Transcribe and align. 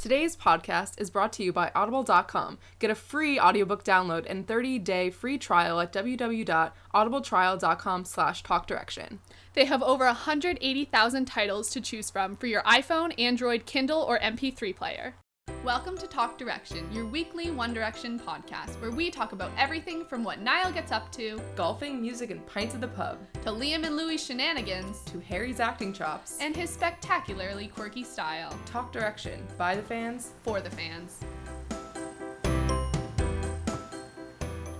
Today's 0.00 0.34
podcast 0.34 0.98
is 0.98 1.10
brought 1.10 1.30
to 1.34 1.42
you 1.42 1.52
by 1.52 1.70
Audible.com. 1.74 2.56
Get 2.78 2.90
a 2.90 2.94
free 2.94 3.38
audiobook 3.38 3.84
download 3.84 4.24
and 4.26 4.46
30-day 4.46 5.10
free 5.10 5.36
trial 5.36 5.78
at 5.78 5.92
www.audibletrial.com 5.92 8.04
slash 8.06 8.42
talkdirection. 8.42 9.18
They 9.52 9.66
have 9.66 9.82
over 9.82 10.06
180,000 10.06 11.24
titles 11.26 11.68
to 11.68 11.82
choose 11.82 12.08
from 12.08 12.36
for 12.36 12.46
your 12.46 12.62
iPhone, 12.62 13.12
Android, 13.20 13.66
Kindle, 13.66 14.00
or 14.00 14.18
MP3 14.20 14.74
player. 14.74 15.16
Welcome 15.64 15.98
to 15.98 16.06
Talk 16.06 16.38
Direction, 16.38 16.90
your 16.92 17.04
weekly 17.06 17.50
One 17.50 17.74
Direction 17.74 18.18
podcast, 18.18 18.80
where 18.80 18.90
we 18.90 19.10
talk 19.10 19.32
about 19.32 19.50
everything 19.58 20.04
from 20.06 20.22
what 20.24 20.40
Niall 20.40 20.72
gets 20.72 20.90
up 20.92 21.10
to, 21.12 21.40
Golfing, 21.56 22.00
music, 22.00 22.30
and 22.30 22.44
pints 22.46 22.74
at 22.74 22.80
the 22.80 22.88
pub. 22.88 23.18
to 23.42 23.50
Liam 23.50 23.84
and 23.84 23.94
Louis' 23.96 24.24
shenanigans, 24.24 25.00
To 25.06 25.18
Harry's 25.20 25.60
acting 25.60 25.92
chops. 25.92 26.38
and 26.40 26.54
his 26.56 26.70
spectacularly 26.70 27.68
quirky 27.68 28.04
style. 28.04 28.54
Talk 28.64 28.90
Direction. 28.92 29.46
By 29.58 29.74
the 29.76 29.82
fans. 29.82 30.32
For 30.42 30.60
the 30.60 30.70
fans. 30.70 31.18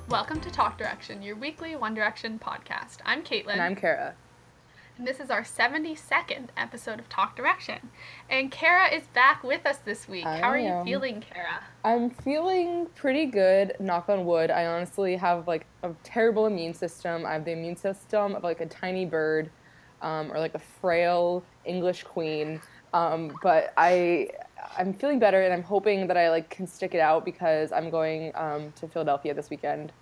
Welcome 0.08 0.40
to 0.40 0.50
Talk 0.50 0.78
Direction, 0.78 1.20
your 1.22 1.36
weekly 1.36 1.76
One 1.76 1.94
Direction 1.94 2.38
podcast. 2.38 2.98
I'm 3.04 3.22
Caitlin. 3.22 3.52
And 3.52 3.62
I'm 3.62 3.76
Kara. 3.76 4.14
And 5.00 5.08
this 5.08 5.18
is 5.18 5.30
our 5.30 5.40
72nd 5.40 6.48
episode 6.58 6.98
of 6.98 7.08
Talk 7.08 7.34
Direction. 7.34 7.88
And 8.28 8.50
Kara 8.50 8.94
is 8.94 9.04
back 9.14 9.42
with 9.42 9.64
us 9.64 9.78
this 9.78 10.06
week. 10.06 10.26
I 10.26 10.40
How 10.40 10.50
are 10.50 10.58
am. 10.58 10.86
you 10.86 10.92
feeling, 10.92 11.22
Kara? 11.22 11.64
I'm 11.82 12.10
feeling 12.10 12.86
pretty 12.96 13.24
good, 13.24 13.76
knock 13.80 14.10
on 14.10 14.26
wood. 14.26 14.50
I 14.50 14.66
honestly 14.66 15.16
have 15.16 15.48
like 15.48 15.64
a 15.82 15.92
terrible 16.02 16.44
immune 16.44 16.74
system. 16.74 17.24
I 17.24 17.32
have 17.32 17.46
the 17.46 17.52
immune 17.52 17.76
system 17.76 18.34
of 18.34 18.44
like 18.44 18.60
a 18.60 18.66
tiny 18.66 19.06
bird 19.06 19.48
um, 20.02 20.30
or 20.30 20.38
like 20.38 20.54
a 20.54 20.58
frail 20.58 21.42
English 21.64 22.02
queen. 22.02 22.60
Um, 22.92 23.32
but 23.42 23.72
I 23.78 24.28
I'm 24.76 24.92
feeling 24.92 25.18
better 25.18 25.40
and 25.40 25.54
I'm 25.54 25.62
hoping 25.62 26.08
that 26.08 26.18
I 26.18 26.28
like 26.28 26.50
can 26.50 26.66
stick 26.66 26.94
it 26.94 27.00
out 27.00 27.24
because 27.24 27.72
I'm 27.72 27.88
going 27.88 28.32
um, 28.34 28.70
to 28.72 28.86
Philadelphia 28.86 29.32
this 29.32 29.48
weekend. 29.48 29.92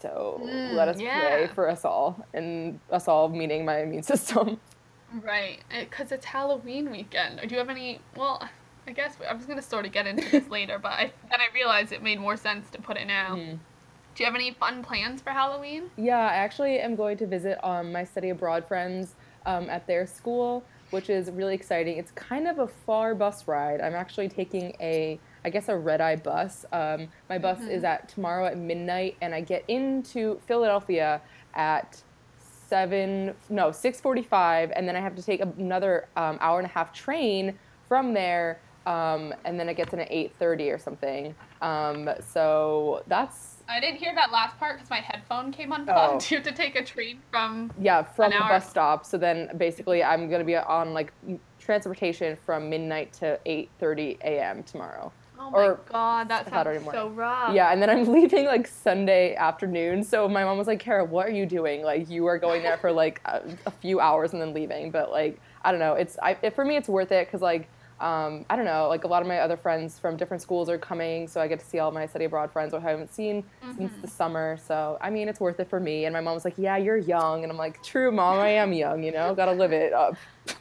So 0.00 0.40
Mm, 0.42 0.74
let 0.74 0.88
us 0.88 0.96
pray 0.96 1.48
for 1.54 1.68
us 1.68 1.84
all 1.84 2.24
and 2.32 2.78
us 2.90 3.08
all 3.08 3.28
meaning 3.28 3.64
my 3.64 3.80
immune 3.82 4.02
system. 4.14 4.60
Right, 5.22 5.60
because 5.70 6.12
it's 6.12 6.26
Halloween 6.26 6.90
weekend. 6.90 7.40
Do 7.40 7.48
you 7.48 7.58
have 7.58 7.70
any? 7.70 8.00
Well, 8.16 8.46
I 8.86 8.92
guess 8.92 9.16
I 9.28 9.34
was 9.34 9.46
gonna 9.46 9.62
sort 9.62 9.86
of 9.86 9.92
get 9.92 10.06
into 10.06 10.28
this 10.30 10.48
later, 10.48 10.78
but 10.78 10.92
I, 10.92 11.12
then 11.30 11.40
I 11.40 11.52
realized 11.54 11.92
it 11.92 12.02
made 12.02 12.20
more 12.20 12.36
sense 12.36 12.70
to 12.70 12.78
put 12.80 12.96
it 12.96 13.06
now. 13.06 13.36
Mhm. 13.36 13.58
Do 14.14 14.24
you 14.24 14.26
have 14.26 14.34
any 14.34 14.50
fun 14.52 14.82
plans 14.82 15.22
for 15.22 15.30
Halloween? 15.30 15.90
Yeah, 15.96 16.18
I 16.18 16.34
actually 16.34 16.80
am 16.80 16.96
going 16.96 17.16
to 17.18 17.26
visit 17.26 17.58
um, 17.64 17.92
my 17.92 18.02
study 18.04 18.30
abroad 18.30 18.66
friends 18.66 19.14
um, 19.46 19.70
at 19.70 19.86
their 19.86 20.06
school, 20.06 20.64
which 20.90 21.08
is 21.08 21.30
really 21.30 21.54
exciting. 21.54 21.98
It's 21.98 22.10
kind 22.12 22.48
of 22.48 22.58
a 22.58 22.66
far 22.66 23.14
bus 23.14 23.46
ride. 23.46 23.80
I'm 23.80 23.94
actually 23.94 24.28
taking 24.28 24.74
a, 24.80 25.20
I 25.44 25.50
guess, 25.50 25.68
a 25.68 25.76
red 25.76 26.00
eye 26.00 26.16
bus. 26.16 26.64
Um, 26.72 27.08
my 27.28 27.38
bus 27.38 27.60
is 27.62 27.84
at 27.84 28.08
tomorrow 28.08 28.46
at 28.46 28.58
midnight, 28.58 29.16
and 29.20 29.34
I 29.34 29.40
get 29.40 29.64
into 29.68 30.40
Philadelphia 30.46 31.20
at 31.54 32.02
seven, 32.68 33.34
no, 33.48 33.72
six 33.72 34.00
forty-five, 34.00 34.72
and 34.74 34.86
then 34.88 34.96
I 34.96 35.00
have 35.00 35.16
to 35.16 35.22
take 35.22 35.40
another 35.40 36.08
um, 36.16 36.38
hour 36.40 36.58
and 36.58 36.66
a 36.66 36.70
half 36.70 36.92
train 36.92 37.58
from 37.86 38.12
there, 38.12 38.60
um, 38.86 39.34
and 39.44 39.58
then 39.58 39.68
it 39.68 39.74
gets 39.74 39.92
in 39.92 40.00
at 40.00 40.08
eight 40.10 40.34
thirty 40.38 40.70
or 40.70 40.78
something. 40.78 41.34
Um, 41.62 42.10
so 42.20 43.02
that's 43.06 43.58
I 43.68 43.80
didn't 43.80 43.98
hear 43.98 44.14
that 44.14 44.32
last 44.32 44.58
part 44.58 44.76
because 44.76 44.88
my 44.88 45.00
headphone 45.00 45.52
came 45.52 45.72
unplugged. 45.72 46.22
Oh. 46.22 46.26
You 46.30 46.38
have 46.38 46.46
to 46.46 46.52
take 46.52 46.74
a 46.74 46.84
train 46.84 47.20
from. 47.30 47.70
Yeah, 47.80 48.02
from 48.02 48.32
the 48.32 48.38
bus 48.38 48.68
stop. 48.68 49.04
So 49.04 49.18
then 49.18 49.50
basically 49.56 50.02
I'm 50.02 50.30
gonna 50.30 50.44
be 50.44 50.56
on 50.56 50.94
like 50.94 51.12
transportation 51.58 52.36
from 52.36 52.70
midnight 52.70 53.12
to 53.14 53.38
8:30 53.46 54.20
a.m. 54.20 54.62
tomorrow. 54.62 55.12
Oh 55.48 55.52
my 55.52 55.70
Or 55.70 55.80
god, 55.90 56.28
that 56.28 56.48
Saturday 56.48 56.78
sounds 56.78 56.84
so 56.90 57.08
morning. 57.08 57.08
rough. 57.08 57.54
Yeah, 57.54 57.72
and 57.72 57.80
then 57.80 57.88
I'm 57.90 58.04
leaving 58.12 58.44
like 58.46 58.66
Sunday 58.66 59.34
afternoon. 59.34 60.02
So 60.04 60.28
my 60.28 60.44
mom 60.44 60.58
was 60.58 60.66
like, 60.66 60.80
"Kara, 60.80 61.04
what 61.04 61.26
are 61.26 61.30
you 61.32 61.46
doing? 61.46 61.82
Like 61.82 62.08
you 62.10 62.26
are 62.26 62.38
going 62.38 62.62
there 62.62 62.76
for 62.78 62.92
like 62.92 63.20
a, 63.24 63.56
a 63.66 63.70
few 63.70 64.00
hours 64.00 64.32
and 64.32 64.42
then 64.42 64.52
leaving." 64.54 64.90
But 64.90 65.10
like 65.10 65.40
I 65.62 65.70
don't 65.70 65.80
know. 65.80 65.94
It's 65.94 66.18
I, 66.22 66.38
it, 66.42 66.54
for 66.54 66.64
me 66.64 66.76
it's 66.76 66.88
worth 66.88 67.12
it 67.12 67.26
because 67.26 67.42
like. 67.42 67.70
Um, 68.00 68.46
I 68.48 68.54
don't 68.54 68.64
know, 68.64 68.86
like 68.88 69.02
a 69.02 69.08
lot 69.08 69.22
of 69.22 69.28
my 69.28 69.40
other 69.40 69.56
friends 69.56 69.98
from 69.98 70.16
different 70.16 70.40
schools 70.40 70.68
are 70.68 70.78
coming, 70.78 71.26
so 71.26 71.40
I 71.40 71.48
get 71.48 71.58
to 71.58 71.66
see 71.66 71.80
all 71.80 71.90
my 71.90 72.06
study 72.06 72.26
abroad 72.26 72.52
friends 72.52 72.72
who 72.72 72.78
I 72.78 72.80
haven't 72.80 73.12
seen 73.12 73.50
since 73.74 73.92
Mm-hmm. 73.92 74.00
the 74.00 74.06
summer. 74.06 74.56
So, 74.56 74.98
I 75.00 75.10
mean, 75.10 75.28
it's 75.28 75.40
worth 75.40 75.58
it 75.58 75.68
for 75.68 75.80
me. 75.80 76.04
And 76.04 76.12
my 76.12 76.20
mom 76.20 76.34
was 76.34 76.44
like, 76.44 76.54
Yeah, 76.58 76.76
you're 76.76 76.96
young. 76.96 77.42
And 77.42 77.50
I'm 77.50 77.58
like, 77.58 77.82
True, 77.82 78.12
mom, 78.12 78.38
I 78.38 78.50
am 78.50 78.72
young, 78.72 79.02
you 79.02 79.10
know, 79.10 79.34
gotta 79.34 79.52
live 79.52 79.72
it 79.72 79.92
up. 79.92 80.14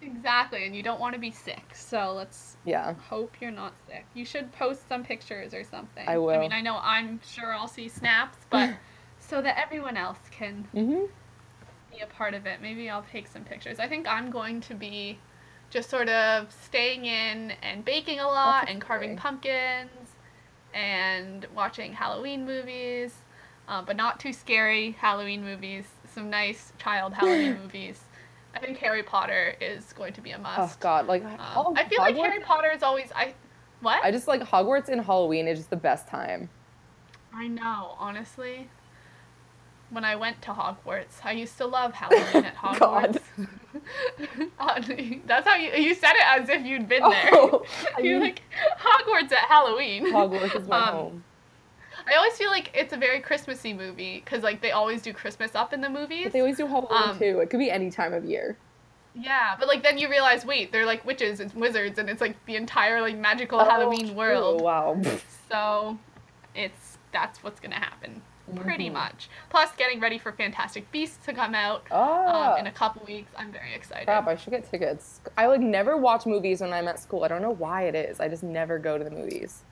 Exactly, 0.00 0.64
and 0.66 0.74
you 0.76 0.82
don't 0.82 1.00
want 1.00 1.14
to 1.14 1.20
be 1.20 1.30
sick, 1.30 1.74
so 1.74 2.12
let's 2.12 2.56
Yeah. 2.64 2.94
hope 3.08 3.36
you're 3.40 3.50
not 3.50 3.74
sick. 3.86 4.04
You 4.14 4.24
should 4.24 4.52
post 4.52 4.88
some 4.88 5.04
pictures 5.04 5.54
or 5.54 5.64
something. 5.64 6.06
I 6.08 6.18
will. 6.18 6.30
I 6.30 6.38
mean, 6.38 6.52
I 6.52 6.60
know 6.60 6.78
I'm 6.82 7.20
sure 7.26 7.52
I'll 7.52 7.68
see 7.68 7.88
snaps, 7.88 8.38
but 8.50 8.70
so 9.18 9.42
that 9.42 9.58
everyone 9.58 9.96
else 9.96 10.18
can 10.30 10.68
hmm 10.72 11.04
be 11.90 11.98
a 12.00 12.06
part 12.06 12.34
of 12.34 12.46
it. 12.46 12.60
Maybe 12.60 12.88
I'll 12.90 13.02
take 13.10 13.26
some 13.26 13.44
pictures. 13.44 13.78
I 13.78 13.88
think 13.88 14.06
I'm 14.06 14.30
going 14.30 14.60
to 14.62 14.74
be 14.74 15.18
just 15.70 15.90
sort 15.90 16.08
of 16.08 16.52
staying 16.52 17.04
in 17.04 17.52
and 17.62 17.84
baking 17.84 18.20
a 18.20 18.26
lot 18.26 18.62
That's 18.62 18.72
and 18.72 18.80
carving 18.80 19.10
exciting. 19.10 19.16
pumpkins 19.16 20.16
and 20.74 21.46
watching 21.54 21.92
Halloween 21.92 22.44
movies, 22.44 23.14
uh, 23.68 23.82
but 23.82 23.96
not 23.96 24.20
too 24.20 24.32
scary 24.32 24.92
Halloween 24.92 25.42
movies. 25.44 25.84
Some 26.14 26.30
nice 26.30 26.72
child 26.78 27.14
Halloween 27.14 27.54
movies. 27.62 28.00
I 28.54 28.58
think 28.60 28.78
Harry 28.78 29.02
Potter 29.02 29.54
is 29.60 29.92
going 29.92 30.12
to 30.14 30.20
be 30.20 30.30
a 30.32 30.38
must. 30.38 30.78
Oh. 30.78 30.80
God. 30.80 31.06
Like, 31.06 31.22
Um, 31.24 31.74
I 31.76 31.84
feel 31.88 31.98
like 32.00 32.16
Harry 32.16 32.40
Potter 32.40 32.70
is 32.74 32.82
always 32.82 33.10
I. 33.14 33.34
What? 33.80 34.02
I 34.04 34.10
just 34.10 34.26
like 34.26 34.40
Hogwarts 34.42 34.88
and 34.88 35.00
Halloween 35.00 35.46
is 35.46 35.58
just 35.58 35.70
the 35.70 35.76
best 35.76 36.08
time. 36.08 36.48
I 37.32 37.46
know, 37.46 37.94
honestly. 37.98 38.68
When 39.90 40.04
I 40.04 40.16
went 40.16 40.42
to 40.42 40.50
Hogwarts, 40.50 41.24
I 41.24 41.32
used 41.32 41.56
to 41.58 41.66
love 41.66 41.94
Halloween 41.94 42.44
at 42.44 42.54
Hogwarts. 42.56 43.20
That's 45.26 45.46
how 45.46 45.54
you 45.56 45.70
you 45.72 45.94
said 45.94 46.12
it 46.14 46.40
as 46.42 46.48
if 46.48 46.64
you'd 46.66 46.88
been 46.88 47.02
there. 47.08 47.30
Oh, 47.32 47.64
I 47.96 48.00
You're 48.00 48.20
like 48.20 48.42
Hogwarts 48.80 49.32
at 49.32 49.48
Halloween. 49.48 50.06
Hogwarts 50.12 50.60
is 50.60 50.68
my 50.68 50.88
Um, 50.88 50.94
home. 50.94 51.24
I 52.10 52.16
always 52.16 52.34
feel 52.36 52.50
like 52.50 52.70
it's 52.74 52.92
a 52.92 52.96
very 52.96 53.20
Christmassy 53.20 53.72
movie 53.72 54.22
because 54.24 54.42
like 54.42 54.60
they 54.60 54.70
always 54.72 55.02
do 55.02 55.12
Christmas 55.12 55.54
up 55.54 55.72
in 55.72 55.80
the 55.80 55.90
movies. 55.90 56.24
But 56.24 56.32
they 56.32 56.40
always 56.40 56.56
do 56.56 56.66
Halloween 56.66 57.02
um, 57.10 57.18
too. 57.18 57.40
It 57.40 57.50
could 57.50 57.58
be 57.60 57.70
any 57.70 57.90
time 57.90 58.12
of 58.14 58.24
year. 58.24 58.56
yeah, 59.14 59.56
but 59.58 59.68
like 59.68 59.82
then 59.82 59.98
you 59.98 60.08
realize, 60.08 60.44
wait, 60.46 60.70
they're 60.72 60.86
like 60.86 61.04
witches 61.04 61.40
and 61.40 61.52
wizards, 61.54 61.98
and 61.98 62.08
it's 62.08 62.20
like 62.20 62.36
the 62.46 62.56
entire 62.56 63.00
like 63.00 63.16
magical 63.16 63.58
Oh, 63.60 63.64
Halloween 63.64 64.14
world. 64.14 64.60
Wow. 64.62 65.00
So 65.50 65.98
it's 66.54 66.98
that's 67.10 67.42
what's 67.42 67.58
gonna 67.58 67.76
happen, 67.76 68.20
pretty 68.56 68.90
Mhm. 68.90 68.92
much. 68.94 69.30
Plus, 69.48 69.70
getting 69.78 69.98
ready 69.98 70.18
for 70.18 70.30
Fantastic 70.32 70.90
Beasts 70.92 71.24
to 71.24 71.32
come 71.32 71.54
out 71.54 71.84
Ah. 71.90 72.52
um, 72.52 72.58
in 72.58 72.66
a 72.66 72.70
couple 72.70 73.02
weeks. 73.06 73.30
I'm 73.36 73.50
very 73.50 73.72
excited. 73.74 74.04
Crap, 74.04 74.28
I 74.28 74.36
should 74.36 74.50
get 74.50 74.70
tickets. 74.70 75.20
I 75.38 75.46
like 75.46 75.60
never 75.62 75.96
watch 75.96 76.26
movies 76.26 76.60
when 76.60 76.72
I'm 76.74 76.86
at 76.86 76.98
school. 76.98 77.24
I 77.24 77.28
don't 77.28 77.40
know 77.40 77.54
why 77.54 77.84
it 77.84 77.94
is. 77.94 78.20
I 78.20 78.28
just 78.28 78.42
never 78.42 78.78
go 78.78 78.98
to 78.98 79.04
the 79.04 79.10
movies. 79.10 79.62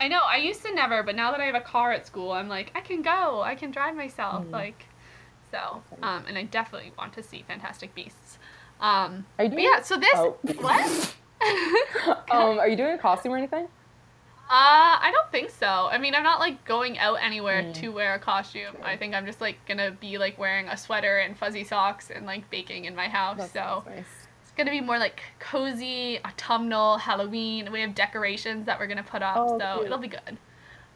I 0.00 0.08
know. 0.08 0.20
I 0.26 0.36
used 0.36 0.62
to 0.64 0.74
never, 0.74 1.02
but 1.02 1.14
now 1.16 1.30
that 1.30 1.40
I 1.40 1.44
have 1.44 1.54
a 1.54 1.60
car 1.60 1.92
at 1.92 2.06
school, 2.06 2.32
I'm 2.32 2.48
like, 2.48 2.72
I 2.74 2.80
can 2.80 3.02
go. 3.02 3.42
I 3.42 3.54
can 3.54 3.70
drive 3.70 3.94
myself. 3.96 4.44
Mhm. 4.46 4.50
Like, 4.52 4.86
so. 5.50 5.82
Um, 6.02 6.24
and 6.28 6.36
I 6.36 6.42
definitely 6.44 6.92
want 6.98 7.12
to 7.14 7.22
see 7.22 7.44
Fantastic 7.46 7.94
Beasts. 7.94 8.38
Um, 8.80 9.24
Are 9.38 9.44
you 9.44 9.50
doing? 9.50 9.64
yeah. 9.64 9.80
So 9.82 9.96
this 9.96 10.10
Oh. 10.14 10.36
what? 10.60 11.14
um, 12.30 12.58
are 12.58 12.68
you 12.68 12.76
doing 12.76 12.92
a 12.94 12.98
costume 12.98 13.32
or 13.32 13.36
anything? 13.36 13.64
Uh, 14.46 15.00
I 15.00 15.10
don't 15.12 15.30
think 15.32 15.48
so. 15.50 15.66
I 15.90 15.96
mean, 15.96 16.14
I'm 16.14 16.22
not 16.22 16.38
like 16.38 16.64
going 16.66 16.98
out 16.98 17.16
anywhere 17.22 17.62
Mm. 17.62 17.74
to 17.74 17.88
wear 17.88 18.14
a 18.14 18.18
costume. 18.18 18.74
I 18.82 18.96
think 18.96 19.14
I'm 19.14 19.24
just 19.26 19.40
like 19.40 19.56
gonna 19.66 19.90
be 19.92 20.18
like 20.18 20.38
wearing 20.38 20.68
a 20.68 20.76
sweater 20.76 21.18
and 21.18 21.36
fuzzy 21.38 21.64
socks 21.64 22.10
and 22.10 22.26
like 22.26 22.50
baking 22.50 22.84
in 22.84 22.94
my 22.94 23.08
house. 23.08 23.50
So 23.52 23.84
nice. 23.86 24.04
It's 24.54 24.58
gonna 24.58 24.70
be 24.70 24.80
more 24.80 24.98
like 25.00 25.20
cozy, 25.40 26.20
autumnal, 26.24 26.96
Halloween. 26.98 27.72
We 27.72 27.80
have 27.80 27.92
decorations 27.92 28.66
that 28.66 28.78
we're 28.78 28.86
gonna 28.86 29.02
put 29.02 29.20
up, 29.20 29.36
Oh, 29.36 29.58
so 29.58 29.74
cute. 29.78 29.86
it'll 29.86 29.98
be 29.98 30.06
good. 30.08 30.38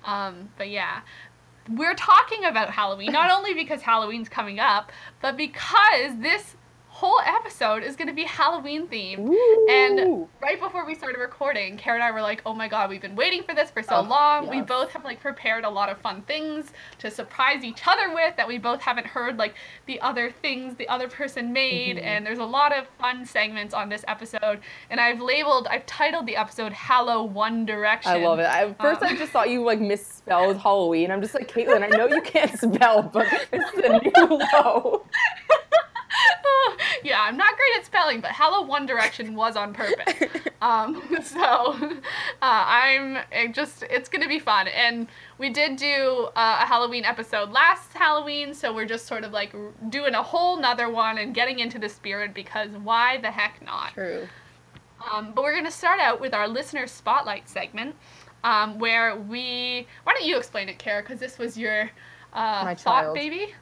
Um, 0.04 0.50
but 0.56 0.68
yeah. 0.70 1.00
We're 1.68 1.94
talking 1.96 2.44
about 2.44 2.70
Halloween, 2.70 3.10
not 3.10 3.30
only 3.36 3.54
because 3.54 3.82
Halloween's 3.82 4.28
coming 4.28 4.60
up, 4.60 4.92
but 5.20 5.36
because 5.36 6.16
this 6.20 6.54
whole 6.98 7.20
episode 7.24 7.84
is 7.84 7.94
going 7.94 8.08
to 8.08 8.14
be 8.14 8.24
Halloween 8.24 8.88
themed. 8.88 9.32
And 9.70 10.26
right 10.42 10.60
before 10.60 10.84
we 10.84 10.96
started 10.96 11.18
recording, 11.20 11.76
Kara 11.76 11.94
and 11.94 12.02
I 12.02 12.10
were 12.10 12.20
like, 12.22 12.42
"Oh 12.44 12.52
my 12.54 12.66
god, 12.66 12.90
we've 12.90 13.00
been 13.00 13.14
waiting 13.14 13.44
for 13.44 13.54
this 13.54 13.70
for 13.70 13.84
so 13.84 13.96
Oh, 13.98 14.02
long. 14.02 14.48
We 14.48 14.62
both 14.62 14.90
have 14.90 15.04
like 15.04 15.20
prepared 15.20 15.62
a 15.64 15.70
lot 15.70 15.88
of 15.90 15.98
fun 15.98 16.22
things 16.22 16.72
to 16.98 17.08
surprise 17.08 17.62
each 17.62 17.82
other 17.86 18.12
with 18.12 18.34
that 18.36 18.48
we 18.48 18.58
both 18.58 18.80
haven't 18.80 19.06
heard 19.06 19.36
like 19.38 19.54
the 19.86 20.00
other 20.00 20.32
things 20.42 20.74
the 20.74 20.88
other 20.88 21.06
person 21.08 21.52
made, 21.52 21.98
Mhm. 21.98 22.02
and 22.04 22.26
there's 22.26 22.40
a 22.40 22.44
lot 22.44 22.76
of 22.76 22.88
fun 23.00 23.24
segments 23.24 23.74
on 23.74 23.88
this 23.88 24.04
episode. 24.08 24.60
And 24.90 24.98
I've 25.00 25.20
labeled, 25.20 25.68
I've 25.70 25.86
titled 25.86 26.26
the 26.26 26.34
episode 26.36 26.72
"Hallow 26.72 27.22
One 27.22 27.64
Direction." 27.64 28.10
I 28.10 28.16
love 28.16 28.40
it. 28.40 28.46
I, 28.46 28.72
first, 28.74 29.02
Um, 29.02 29.08
I 29.10 29.14
just 29.16 29.30
thought 29.30 29.50
you 29.50 29.62
like 29.62 29.78
misspelled 29.78 30.56
Halloween. 30.66 31.12
I'm 31.12 31.22
just 31.22 31.34
like 31.34 31.48
Caitlin. 31.48 31.84
I 31.84 31.96
know 31.96 32.06
you 32.08 32.22
can't 32.22 32.58
spell, 32.58 33.02
but 33.04 33.26
this 33.52 33.62
is 33.74 33.84
a 33.84 34.00
new 34.00 34.40
low. 34.52 35.04
yeah, 37.04 37.20
I'm 37.22 37.36
not 37.36 37.56
great 37.56 37.78
at 37.78 37.86
spelling, 37.86 38.20
but 38.20 38.30
Hello 38.32 38.62
One 38.62 38.86
Direction 38.86 39.34
was 39.34 39.56
on 39.56 39.72
purpose. 39.74 40.14
Um, 40.60 41.00
so 41.22 41.38
uh, 41.38 41.80
I'm 42.42 43.18
it 43.30 43.54
just 43.54 43.84
it's 43.84 44.08
gonna 44.08 44.26
be 44.26 44.40
fun, 44.40 44.66
and 44.66 45.06
we 45.38 45.50
did 45.50 45.76
do 45.76 46.30
uh, 46.34 46.58
a 46.62 46.66
Halloween 46.66 47.04
episode 47.04 47.50
last 47.50 47.92
Halloween, 47.92 48.52
so 48.52 48.74
we're 48.74 48.84
just 48.84 49.06
sort 49.06 49.22
of 49.22 49.32
like 49.32 49.54
doing 49.88 50.14
a 50.14 50.22
whole 50.22 50.58
nother 50.58 50.90
one 50.90 51.18
and 51.18 51.32
getting 51.32 51.60
into 51.60 51.78
the 51.78 51.88
spirit 51.88 52.34
because 52.34 52.72
why 52.72 53.18
the 53.18 53.30
heck 53.30 53.64
not? 53.64 53.92
True. 53.94 54.26
Um, 55.12 55.30
but 55.32 55.44
we're 55.44 55.54
gonna 55.54 55.70
start 55.70 56.00
out 56.00 56.20
with 56.20 56.34
our 56.34 56.48
listener 56.48 56.88
spotlight 56.88 57.48
segment, 57.48 57.94
um, 58.42 58.80
where 58.80 59.14
we 59.14 59.86
why 60.02 60.12
don't 60.12 60.26
you 60.26 60.36
explain 60.36 60.68
it, 60.68 60.78
Kara? 60.80 61.02
Because 61.02 61.20
this 61.20 61.38
was 61.38 61.56
your 61.56 61.88
uh, 62.32 62.74
thought 62.74 63.14
baby. 63.14 63.54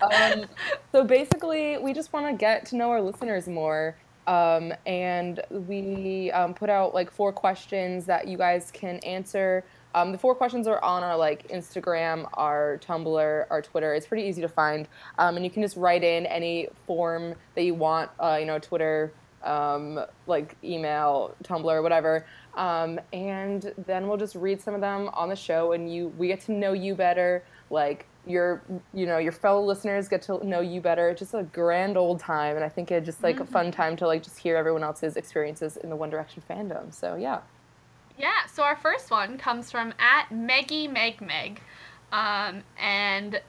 Um, 0.00 0.46
so 0.92 1.04
basically, 1.04 1.78
we 1.78 1.92
just 1.92 2.12
want 2.12 2.26
to 2.26 2.32
get 2.32 2.66
to 2.66 2.76
know 2.76 2.90
our 2.90 3.00
listeners 3.00 3.46
more. 3.46 3.96
Um, 4.26 4.72
and 4.86 5.40
we 5.50 6.30
um, 6.30 6.54
put 6.54 6.70
out 6.70 6.94
like 6.94 7.10
four 7.10 7.32
questions 7.32 8.04
that 8.06 8.28
you 8.28 8.38
guys 8.38 8.70
can 8.70 8.98
answer. 8.98 9.64
Um, 9.94 10.12
the 10.12 10.18
four 10.18 10.36
questions 10.36 10.68
are 10.68 10.82
on 10.84 11.02
our 11.02 11.16
like 11.16 11.48
Instagram, 11.48 12.28
our 12.34 12.78
Tumblr, 12.86 13.46
our 13.50 13.62
Twitter. 13.62 13.94
It's 13.94 14.06
pretty 14.06 14.28
easy 14.28 14.40
to 14.42 14.48
find, 14.48 14.86
um, 15.18 15.36
and 15.36 15.44
you 15.44 15.50
can 15.50 15.62
just 15.62 15.76
write 15.76 16.04
in 16.04 16.26
any 16.26 16.68
form 16.86 17.34
that 17.56 17.62
you 17.62 17.74
want. 17.74 18.10
Uh, 18.20 18.36
you 18.38 18.46
know, 18.46 18.60
Twitter, 18.60 19.12
um, 19.42 19.98
like 20.28 20.54
email, 20.62 21.34
Tumblr, 21.42 21.82
whatever. 21.82 22.24
And 22.56 23.74
then 23.86 24.06
we'll 24.06 24.18
just 24.18 24.36
read 24.36 24.60
some 24.60 24.74
of 24.74 24.80
them 24.80 25.10
on 25.12 25.28
the 25.28 25.36
show, 25.36 25.72
and 25.72 25.92
you 25.92 26.08
we 26.18 26.28
get 26.28 26.40
to 26.42 26.52
know 26.52 26.72
you 26.72 26.94
better. 26.94 27.42
Like 27.68 28.06
your 28.30 28.62
you 28.94 29.06
know 29.06 29.18
your 29.18 29.32
fellow 29.32 29.62
listeners 29.62 30.08
get 30.08 30.22
to 30.22 30.46
know 30.46 30.60
you 30.60 30.80
better. 30.80 31.08
It's 31.10 31.18
just 31.18 31.34
a 31.34 31.42
grand 31.42 31.96
old 31.96 32.20
time, 32.20 32.56
and 32.56 32.64
I 32.64 32.68
think 32.68 32.90
it's 32.90 33.06
just 33.06 33.22
like 33.22 33.40
a 33.40 33.44
fun 33.44 33.70
time 33.70 33.96
to 33.96 34.06
like 34.06 34.22
just 34.22 34.38
hear 34.38 34.56
everyone 34.56 34.82
else's 34.82 35.16
experiences 35.16 35.76
in 35.76 35.90
the 35.90 35.96
One 35.96 36.10
Direction 36.10 36.42
fandom. 36.48 36.92
So 36.94 37.16
yeah. 37.16 37.40
Yeah, 38.18 38.46
so 38.52 38.62
our 38.62 38.76
first 38.76 39.10
one 39.10 39.38
comes 39.38 39.70
from 39.70 39.94
at 39.98 40.28
Meggy 40.30 40.86
Meg 40.88 41.20
Meg. 41.20 41.60
Um, 42.12 42.64
and 42.78 43.40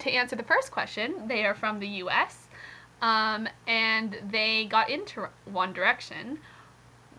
to 0.00 0.10
answer 0.10 0.36
the 0.36 0.42
first 0.42 0.70
question, 0.70 1.28
they 1.28 1.44
are 1.44 1.54
from 1.54 1.80
the 1.80 1.88
US. 1.88 2.48
Um, 3.00 3.48
and 3.66 4.18
they 4.28 4.66
got 4.66 4.90
into 4.90 5.28
One 5.44 5.72
Direction. 5.72 6.40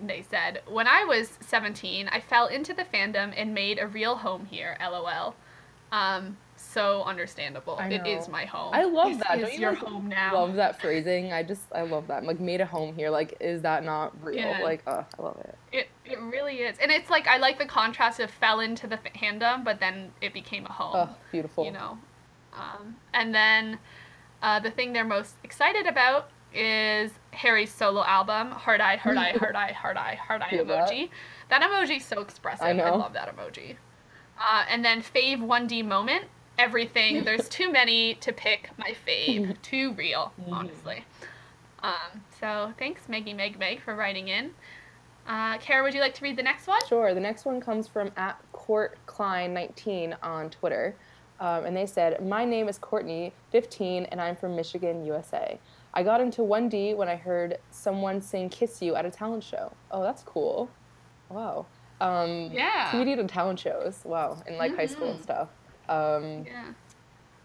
They 0.02 0.22
said, 0.30 0.62
When 0.68 0.88
I 0.88 1.06
was 1.06 1.38
17, 1.42 2.10
I 2.10 2.20
fell 2.20 2.48
into 2.48 2.74
the 2.74 2.84
fandom 2.84 3.34
and 3.36 3.54
made 3.54 3.80
a 3.80 3.88
real 3.88 4.18
home 4.18 4.46
here, 4.46 4.78
lol. 4.82 5.36
Um, 5.92 6.38
so 6.80 7.04
understandable. 7.04 7.78
It 7.80 8.08
is 8.08 8.28
my 8.30 8.46
home. 8.46 8.74
I 8.74 8.86
love 8.86 9.18
This 9.18 9.28
that. 9.28 9.40
is 9.40 9.54
you 9.54 9.60
your 9.60 9.72
like, 9.72 9.80
home 9.80 10.08
now. 10.08 10.34
Love 10.34 10.56
that 10.56 10.80
phrasing. 10.80 11.34
I 11.34 11.44
just 11.44 11.62
I 11.74 11.82
love 11.82 12.08
that. 12.08 12.24
Like 12.24 12.40
made 12.40 12.62
a 12.62 12.66
home 12.66 12.96
here. 12.96 13.10
Like 13.10 13.36
is 13.40 13.62
that 13.64 13.84
not 13.84 14.14
real? 14.24 14.38
Yeah. 14.38 14.60
Like 14.64 14.84
uh, 14.88 15.04
I 15.18 15.22
love 15.22 15.38
it. 15.42 15.58
It 15.72 15.88
it 16.06 16.20
really 16.20 16.58
is, 16.62 16.78
and 16.82 16.92
it's 16.92 17.10
like 17.10 17.28
I 17.28 17.38
like 17.38 17.60
the 17.60 17.66
contrast 17.66 18.20
of 18.20 18.32
fell 18.32 18.60
into 18.62 18.88
the 18.88 18.98
fandom, 18.98 19.64
but 19.64 19.80
then 19.80 20.12
it 20.22 20.34
became 20.34 20.66
a 20.66 20.72
home. 20.72 20.92
Oh, 20.96 21.16
beautiful. 21.32 21.66
You 21.66 21.72
know, 21.72 21.98
um, 22.54 22.96
and 23.14 23.36
then 23.36 23.80
uh, 24.42 24.60
the 24.60 24.72
thing 24.72 24.94
they're 24.94 25.04
most 25.04 25.36
excited 25.44 25.86
about 25.86 26.30
is 26.54 27.12
Harry's 27.32 27.72
solo 27.72 28.04
album, 28.04 28.52
Hard 28.52 28.82
Eye, 28.82 28.96
Hard 28.96 29.18
Eye, 29.18 29.34
Hard 29.38 29.56
Eye, 29.56 29.74
Hard 29.74 29.98
Eye, 29.98 30.16
Hard 30.16 30.42
Eye 30.42 30.50
Feel 30.52 30.66
that. 30.66 30.90
emoji. 30.90 31.10
That 31.50 31.62
emoji 31.62 31.98
is 31.98 32.06
so 32.06 32.22
expressive. 32.22 32.66
I 32.66 32.74
know. 32.74 32.86
I 32.86 32.90
love 32.92 33.14
that 33.14 33.36
emoji. 33.36 33.76
Uh, 34.40 34.64
and 34.70 34.84
then 34.86 35.02
fave 35.02 35.40
1D 35.40 35.86
moment. 35.86 36.26
Everything. 36.60 37.24
There's 37.26 37.48
too 37.48 37.72
many 37.72 38.16
to 38.16 38.34
pick 38.34 38.70
my 38.78 38.94
fave. 39.08 39.56
too 39.62 39.94
real, 39.94 40.34
honestly. 40.52 41.06
Um, 41.82 42.22
so 42.40 42.74
thanks, 42.78 43.04
Meggy 43.08 43.34
Meg 43.34 43.58
Meg, 43.58 43.82
for 43.82 43.96
writing 43.96 44.28
in. 44.28 44.52
Uh, 45.26 45.58
Kara, 45.60 45.84
would 45.84 45.94
you 45.94 46.02
like 46.02 46.14
to 46.16 46.24
read 46.24 46.36
the 46.36 46.44
next 46.44 46.68
one? 46.68 46.80
Sure. 46.88 47.14
The 47.14 47.20
next 47.20 47.46
one 47.46 47.62
comes 47.62 47.88
from 47.88 48.12
at 48.18 48.38
Court 48.52 48.98
Klein 49.06 49.54
19 49.54 50.18
on 50.22 50.50
Twitter. 50.50 50.96
Um, 51.40 51.64
and 51.66 51.78
they 51.78 51.86
said, 51.86 52.26
My 52.28 52.44
name 52.44 52.68
is 52.68 52.78
Courtney, 52.78 53.32
15, 53.52 54.06
and 54.06 54.20
I'm 54.20 54.36
from 54.36 54.56
Michigan, 54.56 55.06
USA. 55.06 55.58
I 55.94 56.04
got 56.04 56.20
into 56.20 56.42
1D 56.42 56.96
when 56.98 57.08
I 57.08 57.16
heard 57.16 57.58
someone 57.72 58.22
sing 58.22 58.50
Kiss 58.50 58.82
You 58.82 58.96
at 58.96 59.06
a 59.06 59.12
talent 59.12 59.44
show. 59.44 59.72
Oh, 59.92 60.04
that's 60.04 60.24
cool. 60.24 60.70
Wow. 61.30 61.66
Um, 62.02 62.50
Yeah. 62.52 62.90
TV 62.92 63.16
to 63.16 63.24
talent 63.26 63.60
shows. 63.60 64.02
Wow. 64.04 64.42
In 64.48 64.58
like 64.58 64.76
high 64.76 64.86
school 64.86 65.12
and 65.12 65.24
stuff. 65.24 65.50
Um, 65.90 66.46
Yeah. 66.46 66.64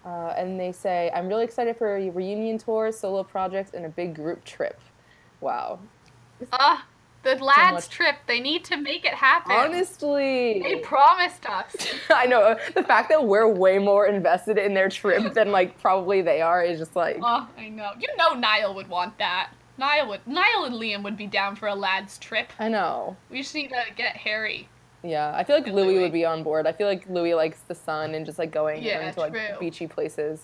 uh, 0.04 0.34
and 0.36 0.58
they 0.60 0.72
say, 0.72 1.10
I'm 1.14 1.26
really 1.28 1.44
excited 1.44 1.76
for 1.76 1.96
a 1.96 2.10
reunion 2.10 2.58
tour, 2.58 2.92
solo 2.92 3.22
projects, 3.24 3.72
and 3.74 3.86
a 3.86 3.88
big 3.88 4.14
group 4.14 4.44
trip. 4.44 4.78
Wow. 5.40 5.78
Ah, 6.52 6.86
the 7.22 7.36
lads 7.36 7.72
much- 7.72 7.88
trip. 7.88 8.16
They 8.26 8.40
need 8.40 8.64
to 8.66 8.76
make 8.76 9.04
it 9.04 9.14
happen. 9.14 9.52
Honestly. 9.52 10.60
They 10.62 10.76
promised 10.76 11.46
us. 11.48 11.74
I 12.10 12.26
know 12.26 12.56
the 12.74 12.82
fact 12.82 13.08
that 13.08 13.24
we're 13.24 13.48
way 13.48 13.78
more 13.78 14.06
invested 14.06 14.58
in 14.58 14.74
their 14.74 14.88
trip 14.88 15.32
than 15.34 15.50
like 15.50 15.80
probably 15.80 16.20
they 16.22 16.42
are 16.42 16.62
is 16.62 16.78
just 16.78 16.94
like 16.96 17.18
oh, 17.22 17.48
I 17.56 17.68
know. 17.68 17.92
You 17.98 18.08
know 18.18 18.34
Niall 18.34 18.74
would 18.74 18.88
want 18.88 19.16
that. 19.18 19.50
Niall 19.78 20.08
would 20.08 20.26
Niall 20.26 20.64
and 20.64 20.74
Liam 20.74 21.02
would 21.02 21.16
be 21.16 21.26
down 21.26 21.56
for 21.56 21.66
a 21.66 21.74
lads 21.74 22.18
trip. 22.18 22.52
I 22.58 22.68
know. 22.68 23.16
We 23.30 23.38
just 23.42 23.54
need 23.54 23.68
to 23.68 23.82
get 23.96 24.16
Harry. 24.16 24.68
Yeah, 25.04 25.32
I 25.36 25.44
feel 25.44 25.56
like 25.56 25.66
Louis 25.66 25.74
Louis. 25.94 25.98
would 26.02 26.12
be 26.12 26.24
on 26.24 26.42
board. 26.42 26.66
I 26.66 26.72
feel 26.72 26.88
like 26.88 27.06
Louis 27.08 27.34
likes 27.34 27.60
the 27.68 27.74
sun 27.74 28.14
and 28.14 28.24
just 28.24 28.38
like 28.38 28.50
going 28.50 28.82
Yeah, 28.82 29.06
into 29.06 29.20
like 29.20 29.32
true. 29.32 29.42
beachy 29.60 29.86
places. 29.86 30.42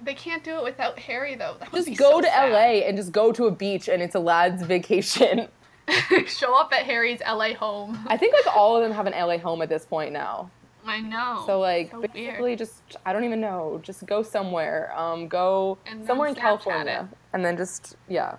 They 0.00 0.14
can't 0.14 0.44
do 0.44 0.56
it 0.58 0.62
without 0.62 0.96
Harry 1.00 1.34
though. 1.34 1.56
That 1.58 1.72
Just 1.72 1.96
go 1.98 2.12
so 2.12 2.20
to 2.20 2.26
sad. 2.28 2.52
LA 2.52 2.86
and 2.86 2.96
just 2.96 3.10
go 3.10 3.32
to 3.32 3.46
a 3.46 3.50
beach 3.50 3.88
and 3.88 4.00
it's 4.00 4.14
a 4.14 4.20
lad's 4.20 4.62
vacation. 4.62 5.48
Show 6.26 6.54
up 6.54 6.72
at 6.72 6.84
Harry's 6.84 7.20
LA 7.20 7.54
home. 7.54 7.98
I 8.06 8.16
think 8.16 8.32
like 8.34 8.54
all 8.56 8.76
of 8.76 8.82
them 8.82 8.92
have 8.92 9.06
an 9.06 9.14
LA 9.14 9.38
home 9.38 9.60
at 9.62 9.68
this 9.68 9.84
point 9.86 10.12
now. 10.12 10.50
I 10.86 11.00
know. 11.00 11.42
So 11.46 11.58
like 11.58 11.90
So 11.90 12.02
basically 12.02 12.42
weird. 12.50 12.58
just 12.60 12.82
I 13.04 13.12
don't 13.12 13.24
even 13.24 13.40
know. 13.40 13.80
Just 13.82 14.06
go 14.06 14.22
somewhere. 14.22 14.92
Um 14.96 15.26
go 15.26 15.78
somewhere 16.06 16.28
in 16.28 16.36
California. 16.36 17.08
And 17.32 17.44
then 17.44 17.56
just 17.56 17.96
yeah. 18.08 18.36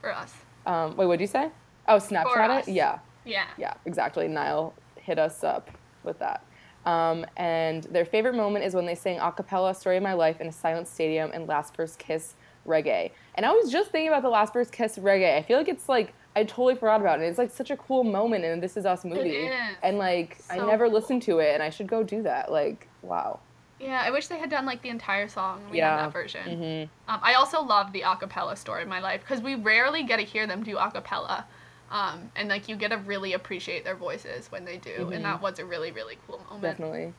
for 0.00 0.14
us. 0.14 0.32
Um 0.64 0.96
wait, 0.96 1.04
what'd 1.06 1.20
you 1.20 1.26
say? 1.26 1.50
Oh, 1.86 1.96
Snapchat 1.96 2.60
it? 2.60 2.72
Yeah. 2.72 3.00
Yeah. 3.28 3.46
Yeah, 3.56 3.74
exactly. 3.84 4.26
Niall 4.28 4.74
hit 4.96 5.18
us 5.18 5.44
up 5.44 5.70
with 6.02 6.18
that. 6.18 6.42
Um, 6.86 7.26
and 7.36 7.84
their 7.84 8.04
favorite 8.04 8.34
moment 8.34 8.64
is 8.64 8.74
when 8.74 8.86
they 8.86 8.94
sing 8.94 9.18
a 9.18 9.30
cappella 9.30 9.74
Story 9.74 9.98
of 9.98 10.02
My 10.02 10.14
Life 10.14 10.40
in 10.40 10.46
a 10.46 10.52
silent 10.52 10.88
stadium 10.88 11.30
and 11.34 11.46
Last 11.46 11.74
First 11.74 11.98
Kiss 11.98 12.34
reggae. 12.66 13.10
And 13.34 13.44
I 13.44 13.52
was 13.52 13.70
just 13.70 13.90
thinking 13.90 14.08
about 14.08 14.22
the 14.22 14.30
Last 14.30 14.52
First 14.52 14.72
Kiss 14.72 14.96
reggae. 14.98 15.36
I 15.36 15.42
feel 15.42 15.58
like 15.58 15.68
it's 15.68 15.88
like, 15.88 16.14
I 16.34 16.44
totally 16.44 16.76
forgot 16.76 17.00
about 17.00 17.20
it. 17.20 17.24
It's 17.24 17.38
like 17.38 17.50
such 17.50 17.70
a 17.70 17.76
cool 17.76 18.04
moment 18.04 18.44
in 18.44 18.60
This 18.60 18.76
Is 18.76 18.86
Us 18.86 19.04
movie. 19.04 19.30
is. 19.30 19.52
And 19.82 19.98
like, 19.98 20.38
I 20.50 20.56
never 20.58 20.86
cool. 20.86 20.94
listened 20.94 21.22
to 21.22 21.40
it 21.40 21.52
and 21.52 21.62
I 21.62 21.70
should 21.70 21.88
go 21.88 22.02
do 22.02 22.22
that. 22.22 22.50
Like, 22.50 22.88
wow. 23.02 23.40
Yeah, 23.80 24.02
I 24.04 24.10
wish 24.10 24.26
they 24.26 24.38
had 24.38 24.50
done 24.50 24.66
like 24.66 24.82
the 24.82 24.88
entire 24.88 25.28
song. 25.28 25.62
We 25.70 25.78
Yeah. 25.78 25.96
that 25.96 26.12
version. 26.12 26.88
hmm 27.06 27.12
Um, 27.12 27.20
I 27.22 27.34
also 27.34 27.62
love 27.62 27.92
the 27.92 28.02
acapella 28.02 28.56
story 28.56 28.82
in 28.82 28.88
my 28.88 29.00
life 29.00 29.20
because 29.20 29.40
we 29.40 29.54
rarely 29.54 30.02
get 30.02 30.16
to 30.16 30.24
hear 30.24 30.46
them 30.46 30.62
do 30.62 30.76
acapella. 30.76 31.44
Um, 31.90 32.30
and 32.36 32.48
like 32.48 32.68
you 32.68 32.76
get 32.76 32.90
to 32.90 32.98
really 32.98 33.32
appreciate 33.32 33.84
their 33.84 33.94
voices 33.96 34.50
when 34.52 34.64
they 34.64 34.76
do, 34.76 35.06
Mhm. 35.06 35.16
and 35.16 35.24
that 35.24 35.40
was 35.40 35.58
a 35.58 35.64
really 35.64 35.90
really 35.90 36.18
cool 36.26 36.38
moment. 36.50 36.62
Definitely. 36.62 37.14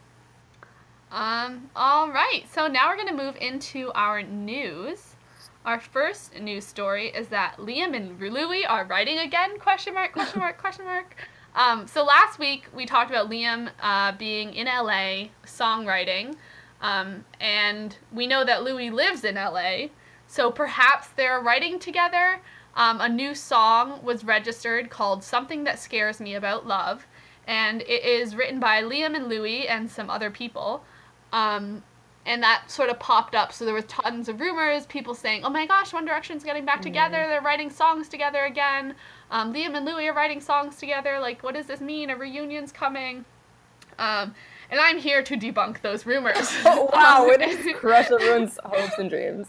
Um, 1.12 1.72
all 1.76 2.12
right, 2.12 2.44
so 2.52 2.68
now 2.68 2.88
we're 2.88 2.98
gonna 2.98 3.14
move 3.14 3.36
into 3.42 3.92
our 3.96 4.22
news. 4.22 5.16
Our 5.66 5.80
first 5.80 6.36
news 6.40 6.66
story 6.66 7.08
is 7.08 7.30
that 7.30 7.58
Liam 7.58 7.96
and 7.96 8.20
Louis 8.20 8.64
are 8.66 8.86
writing 8.86 9.18
again? 9.20 9.58
Question 9.60 9.94
mark? 9.96 10.14
Question 10.14 10.40
mark? 10.40 10.58
question 10.62 10.86
mark? 10.86 11.16
Um, 11.56 11.88
so 11.88 12.04
last 12.04 12.38
week 12.38 12.68
we 12.76 12.86
talked 12.86 13.10
about 13.10 13.30
Liam 13.30 13.72
uh, 13.82 14.12
being 14.14 14.54
in 14.54 14.68
LA 14.68 15.30
songwriting, 15.46 16.36
um, 16.82 17.26
and 17.40 17.98
we 18.14 18.28
know 18.28 18.46
that 18.46 18.64
Louis 18.64 18.92
lives 18.92 19.24
in 19.26 19.36
LA, 19.36 19.88
so 20.28 20.52
perhaps 20.52 21.08
they're 21.10 21.40
writing 21.40 21.80
together. 21.80 22.40
Um, 22.76 23.02
a 23.02 23.10
new 23.10 23.36
song 23.36 24.04
was 24.04 24.24
registered 24.24 24.90
called 24.90 25.24
"Something 25.24 25.64
That 25.64 25.80
Scares 25.80 26.20
Me 26.20 26.36
About 26.36 26.68
Love," 26.68 27.08
and 27.48 27.82
it 27.82 28.04
is 28.04 28.36
written 28.36 28.60
by 28.60 28.82
Liam 28.82 29.16
and 29.16 29.28
Louis 29.28 29.68
and 29.68 29.90
some 29.90 30.10
other 30.10 30.30
people. 30.30 30.84
Um, 31.34 31.84
and 32.26 32.44
that 32.44 32.70
sort 32.70 32.90
of 32.90 33.00
popped 33.00 33.34
up. 33.34 33.52
So 33.52 33.66
there 33.66 33.74
was 33.74 33.86
tons 33.86 34.30
of 34.30 34.40
rumors, 34.40 34.86
people 34.86 35.16
saying, 35.16 35.44
"Oh 35.44 35.50
my 35.50 35.66
gosh, 35.66 35.94
One 35.94 36.06
Direction's 36.06 36.44
getting 36.44 36.66
back 36.66 36.82
together. 36.82 37.26
They're 37.28 37.42
writing 37.42 37.70
songs 37.70 38.08
together 38.08 38.44
again. 38.46 38.96
Um, 39.32 39.54
Liam 39.54 39.76
and 39.76 39.86
Louis 39.86 40.08
are 40.08 40.14
writing 40.14 40.42
songs 40.42 40.78
together. 40.78 41.20
Like, 41.20 41.44
what 41.44 41.56
does 41.56 41.66
this 41.68 41.82
mean? 41.82 42.10
A 42.10 42.16
reunion's 42.16 42.72
coming." 42.72 43.26
Um, 43.98 44.34
and 44.72 44.80
I'm 44.80 44.98
here 44.98 45.22
to 45.24 45.36
debunk 45.36 45.82
those 45.82 46.06
rumors. 46.06 46.50
Oh, 46.66 46.90
wow. 46.94 47.28
It 47.28 47.42
is 47.42 47.76
crush 47.80 48.12
everyone's 48.12 48.58
hopes 48.64 48.98
and 48.98 49.10
dreams. 49.10 49.48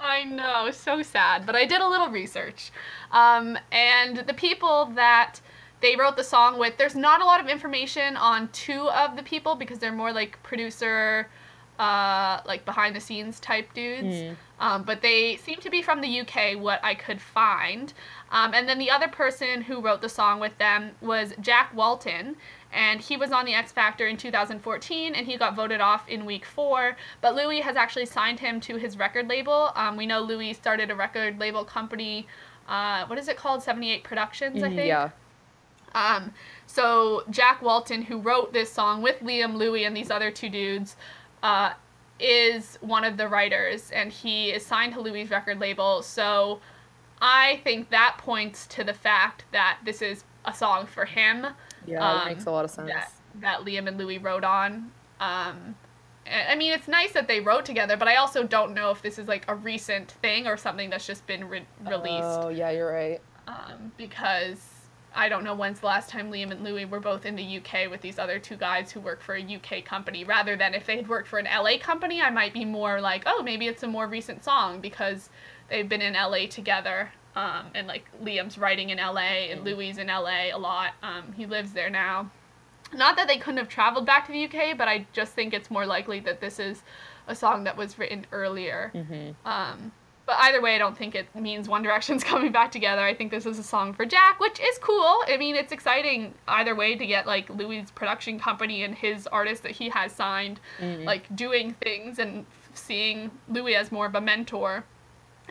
I 0.00 0.24
know, 0.24 0.70
so 0.70 1.02
sad. 1.02 1.46
But 1.46 1.56
I 1.56 1.64
did 1.64 1.80
a 1.80 1.88
little 1.88 2.08
research. 2.08 2.70
Um, 3.12 3.58
and 3.72 4.18
the 4.18 4.34
people 4.34 4.86
that 4.94 5.40
they 5.80 5.96
wrote 5.96 6.16
the 6.16 6.24
song 6.24 6.58
with, 6.58 6.76
there's 6.76 6.96
not 6.96 7.20
a 7.20 7.24
lot 7.24 7.40
of 7.40 7.48
information 7.48 8.16
on 8.16 8.48
two 8.48 8.88
of 8.90 9.16
the 9.16 9.22
people 9.22 9.54
because 9.54 9.78
they're 9.78 9.92
more 9.92 10.12
like 10.12 10.42
producer 10.42 11.28
uh, 11.78 12.40
like 12.44 12.64
behind 12.64 12.96
the 12.96 13.00
scenes 13.00 13.38
type 13.38 13.72
dudes. 13.72 14.16
Mm. 14.16 14.36
Um, 14.60 14.82
but 14.82 15.00
they 15.00 15.36
seem 15.36 15.60
to 15.60 15.70
be 15.70 15.82
from 15.82 16.00
the 16.00 16.20
UK, 16.20 16.58
what 16.58 16.80
I 16.82 16.94
could 16.94 17.20
find. 17.20 17.92
Um, 18.32 18.52
and 18.52 18.68
then 18.68 18.78
the 18.78 18.90
other 18.90 19.06
person 19.06 19.62
who 19.62 19.80
wrote 19.80 20.00
the 20.00 20.08
song 20.08 20.40
with 20.40 20.58
them 20.58 20.92
was 21.00 21.34
Jack 21.40 21.72
Walton. 21.74 22.36
And 22.72 23.00
he 23.00 23.16
was 23.16 23.32
on 23.32 23.44
the 23.46 23.54
X 23.54 23.72
Factor 23.72 24.06
in 24.06 24.16
2014 24.16 25.14
and 25.14 25.26
he 25.26 25.36
got 25.36 25.56
voted 25.56 25.80
off 25.80 26.06
in 26.08 26.24
week 26.24 26.44
four. 26.44 26.96
But 27.20 27.34
Louis 27.34 27.60
has 27.60 27.76
actually 27.76 28.06
signed 28.06 28.40
him 28.40 28.60
to 28.62 28.76
his 28.76 28.98
record 28.98 29.28
label. 29.28 29.72
Um, 29.74 29.96
we 29.96 30.06
know 30.06 30.20
Louis 30.20 30.52
started 30.52 30.90
a 30.90 30.94
record 30.94 31.38
label 31.38 31.64
company. 31.64 32.26
Uh, 32.68 33.06
what 33.06 33.18
is 33.18 33.28
it 33.28 33.36
called? 33.36 33.62
78 33.62 34.04
Productions, 34.04 34.62
I 34.62 34.68
think. 34.68 34.88
Yeah. 34.88 35.10
Um, 35.94 36.34
so 36.66 37.24
Jack 37.30 37.62
Walton, 37.62 38.02
who 38.02 38.18
wrote 38.18 38.52
this 38.52 38.70
song 38.70 39.00
with 39.00 39.20
Liam 39.20 39.54
Louis 39.54 39.84
and 39.84 39.96
these 39.96 40.10
other 40.10 40.30
two 40.30 40.50
dudes, 40.50 40.96
uh, 41.42 41.72
is 42.20 42.78
one 42.80 43.04
of 43.04 43.16
the 43.16 43.28
writers, 43.28 43.90
and 43.90 44.12
he 44.12 44.50
is 44.50 44.66
signed 44.66 44.92
to 44.94 45.00
Louis' 45.00 45.30
record 45.30 45.60
label. 45.60 46.02
So 46.02 46.60
I 47.20 47.60
think 47.64 47.90
that 47.90 48.16
points 48.18 48.66
to 48.68 48.84
the 48.84 48.94
fact 48.94 49.44
that 49.52 49.78
this 49.84 50.02
is 50.02 50.24
a 50.44 50.52
song 50.52 50.86
for 50.86 51.04
him 51.04 51.46
Yeah, 51.88 52.06
Um, 52.08 52.18
that 52.18 52.26
makes 52.26 52.46
a 52.46 52.50
lot 52.50 52.64
of 52.64 52.70
sense. 52.70 52.88
that 52.90 53.12
that 53.40 53.60
Liam 53.60 53.86
and 53.88 53.98
Louis 53.98 54.18
wrote 54.18 54.44
on. 54.44 54.90
Um, 55.20 55.74
I 56.26 56.52
I 56.52 56.54
mean, 56.56 56.72
it's 56.72 56.88
nice 56.88 57.12
that 57.12 57.26
they 57.28 57.40
wrote 57.40 57.64
together, 57.64 57.96
but 57.96 58.08
I 58.08 58.16
also 58.16 58.42
don't 58.44 58.74
know 58.74 58.90
if 58.90 59.00
this 59.02 59.18
is 59.18 59.28
like 59.28 59.44
a 59.48 59.54
recent 59.54 60.12
thing 60.22 60.46
or 60.46 60.56
something 60.56 60.90
that's 60.90 61.06
just 61.06 61.26
been 61.26 61.48
re- 61.48 61.66
released 61.86 62.24
Oh, 62.40 62.48
yeah, 62.48 62.70
you're 62.70 62.92
right. 62.92 63.20
um, 63.46 63.92
because 63.96 64.60
I 65.14 65.28
don't 65.28 65.42
know 65.42 65.54
when's 65.54 65.80
the 65.80 65.86
last 65.86 66.10
time 66.10 66.30
Liam 66.30 66.50
and 66.50 66.62
Louis 66.62 66.84
were 66.84 67.00
both 67.00 67.24
in 67.24 67.34
the 67.34 67.56
UK 67.58 67.90
with 67.90 68.02
these 68.02 68.18
other 68.18 68.38
two 68.38 68.56
guys 68.56 68.92
who 68.92 69.00
work 69.00 69.22
for 69.22 69.34
a 69.36 69.42
UK 69.42 69.84
company. 69.84 70.22
Rather 70.24 70.54
than 70.56 70.74
if 70.74 70.84
they 70.86 70.96
had 70.96 71.08
worked 71.08 71.28
for 71.28 71.38
an 71.38 71.46
LA 71.46 71.78
company, 71.78 72.20
I 72.20 72.30
might 72.30 72.52
be 72.52 72.64
more 72.64 73.00
like, 73.00 73.22
oh, 73.26 73.42
maybe 73.42 73.66
it's 73.66 73.82
a 73.82 73.88
more 73.88 74.06
recent 74.06 74.44
song 74.44 74.80
because 74.80 75.30
they've 75.70 75.88
been 75.88 76.02
in 76.02 76.12
LA 76.14 76.46
together. 76.48 77.10
Um, 77.38 77.66
and 77.76 77.86
like 77.86 78.04
Liam's 78.20 78.58
writing 78.58 78.90
in 78.90 78.98
LA 78.98 79.46
and 79.52 79.62
Louis 79.64 79.96
in 79.96 80.08
LA 80.08 80.50
a 80.52 80.58
lot. 80.58 80.94
Um, 81.04 81.32
he 81.36 81.46
lives 81.46 81.72
there 81.72 81.88
now. 81.88 82.30
Not 82.92 83.16
that 83.16 83.28
they 83.28 83.36
couldn't 83.36 83.58
have 83.58 83.68
traveled 83.68 84.06
back 84.06 84.26
to 84.26 84.32
the 84.32 84.44
UK, 84.46 84.76
but 84.76 84.88
I 84.88 85.06
just 85.12 85.34
think 85.34 85.54
it's 85.54 85.70
more 85.70 85.86
likely 85.86 86.18
that 86.20 86.40
this 86.40 86.58
is 86.58 86.82
a 87.28 87.36
song 87.36 87.62
that 87.64 87.76
was 87.76 87.96
written 87.96 88.26
earlier. 88.32 88.90
Mm-hmm. 88.92 89.46
Um, 89.48 89.92
but 90.26 90.36
either 90.40 90.60
way, 90.60 90.74
I 90.74 90.78
don't 90.78 90.98
think 90.98 91.14
it 91.14 91.32
means 91.34 91.68
One 91.68 91.82
Direction's 91.82 92.24
coming 92.32 92.50
back 92.50 92.72
together. 92.72 93.02
I 93.02 93.14
think 93.14 93.30
this 93.30 93.46
is 93.46 93.58
a 93.58 93.62
song 93.62 93.92
for 93.92 94.04
Jack, 94.04 94.40
which 94.40 94.58
is 94.58 94.76
cool. 94.78 95.22
I 95.28 95.36
mean, 95.38 95.54
it's 95.54 95.70
exciting 95.70 96.34
either 96.48 96.74
way 96.74 96.96
to 96.96 97.06
get 97.06 97.24
like 97.26 97.48
Louis' 97.50 97.88
production 97.94 98.40
company 98.40 98.82
and 98.82 98.96
his 98.96 99.28
artist 99.28 99.62
that 99.62 99.72
he 99.72 99.90
has 99.90 100.10
signed, 100.10 100.58
Mhm. 100.80 101.04
like 101.04 101.34
doing 101.36 101.74
things 101.74 102.18
and 102.18 102.46
seeing 102.74 103.30
Louis 103.48 103.76
as 103.76 103.92
more 103.92 104.06
of 104.06 104.14
a 104.16 104.20
mentor 104.20 104.84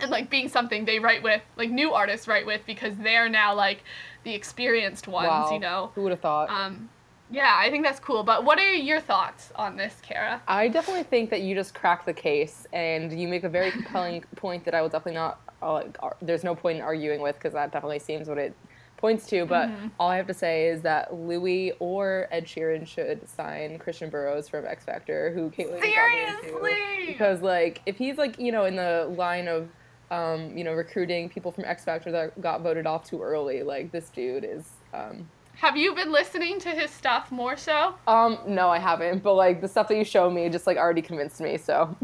and 0.01 0.11
like 0.17 0.29
being 0.29 0.49
something 0.49 0.85
they 0.85 0.99
write 0.99 1.23
with, 1.23 1.41
like 1.55 1.69
new 1.69 1.93
artists 1.93 2.27
write 2.27 2.45
with 2.45 2.61
because 2.65 2.95
they're 2.97 3.29
now 3.29 3.53
like 3.53 3.83
the 4.23 4.33
experienced 4.33 5.07
ones, 5.07 5.27
wow. 5.27 5.51
you 5.51 5.59
know. 5.59 5.91
Who 5.95 6.03
would 6.03 6.11
have 6.11 6.19
thought? 6.19 6.49
Um, 6.49 6.89
yeah, 7.29 7.55
I 7.57 7.69
think 7.69 7.83
that's 7.83 7.99
cool. 7.99 8.23
But 8.23 8.45
what 8.45 8.57
are 8.57 8.73
your 8.73 9.01
thoughts 9.01 9.51
on 9.55 9.75
this, 9.75 9.95
Kara? 10.01 10.41
I 10.47 10.67
definitely 10.69 11.03
think 11.03 11.29
that 11.31 11.41
you 11.41 11.55
just 11.55 11.73
cracked 11.73 12.05
the 12.05 12.13
case, 12.13 12.67
and 12.71 13.17
you 13.17 13.27
make 13.27 13.43
a 13.43 13.49
very 13.49 13.71
compelling 13.71 14.23
point 14.35 14.63
that 14.65 14.73
I 14.73 14.81
will 14.81 14.89
definitely 14.89 15.15
not. 15.15 15.41
Uh, 15.61 15.83
there's 16.21 16.43
no 16.43 16.55
point 16.55 16.77
in 16.77 16.83
arguing 16.83 17.19
with 17.19 17.35
because 17.35 17.53
that 17.53 17.71
definitely 17.71 17.99
seems 17.99 18.29
what 18.29 18.37
it 18.37 18.55
points 18.97 19.27
to. 19.27 19.45
But 19.45 19.69
Mhm. 19.69 19.91
all 19.99 20.09
I 20.09 20.17
have 20.17 20.27
to 20.27 20.33
say 20.33 20.67
is 20.67 20.81
that 20.83 21.13
Louis 21.13 21.73
or 21.79 22.27
Ed 22.31 22.45
Sheeran 22.45 22.87
should 22.87 23.27
sign 23.27 23.77
Christian 23.79 24.09
Burrows 24.09 24.47
from 24.47 24.65
X 24.65 24.85
Factor, 24.85 25.31
who 25.31 25.49
Caitlin 25.49 25.81
got 25.81 26.09
me 26.09 26.23
into. 26.23 26.41
Seriously? 26.43 27.05
Because 27.07 27.41
like, 27.41 27.81
if 27.85 27.97
he's 27.97 28.17
like 28.17 28.39
you 28.39 28.51
know 28.51 28.65
in 28.65 28.75
the 28.75 29.13
line 29.17 29.47
of 29.47 29.69
um, 30.11 30.57
you 30.57 30.63
know 30.63 30.73
recruiting 30.73 31.29
people 31.29 31.51
from 31.51 31.65
X 31.65 31.83
Factor 31.83 32.11
that 32.11 32.39
got 32.41 32.61
voted 32.61 32.87
off 32.87 33.09
too 33.09 33.21
early, 33.21 33.63
like 33.63 33.91
this 33.91 34.09
dude 34.09 34.43
is. 34.43 34.69
Um, 34.93 35.27
Have 35.55 35.75
you 35.75 35.93
been 35.95 36.11
listening 36.11 36.59
to 36.61 36.69
his 36.69 36.91
stuff 36.91 37.31
more 37.31 37.57
so? 37.57 37.95
um, 38.07 38.37
no, 38.47 38.69
I 38.69 38.79
haven't. 38.79 39.23
But 39.23 39.33
like 39.33 39.61
the 39.61 39.67
stuff 39.67 39.87
that 39.89 39.97
you 39.97 40.03
showed 40.05 40.31
me 40.31 40.49
just 40.49 40.67
like 40.67 40.77
already 40.77 41.01
convinced 41.01 41.41
me. 41.41 41.57
So. 41.57 41.95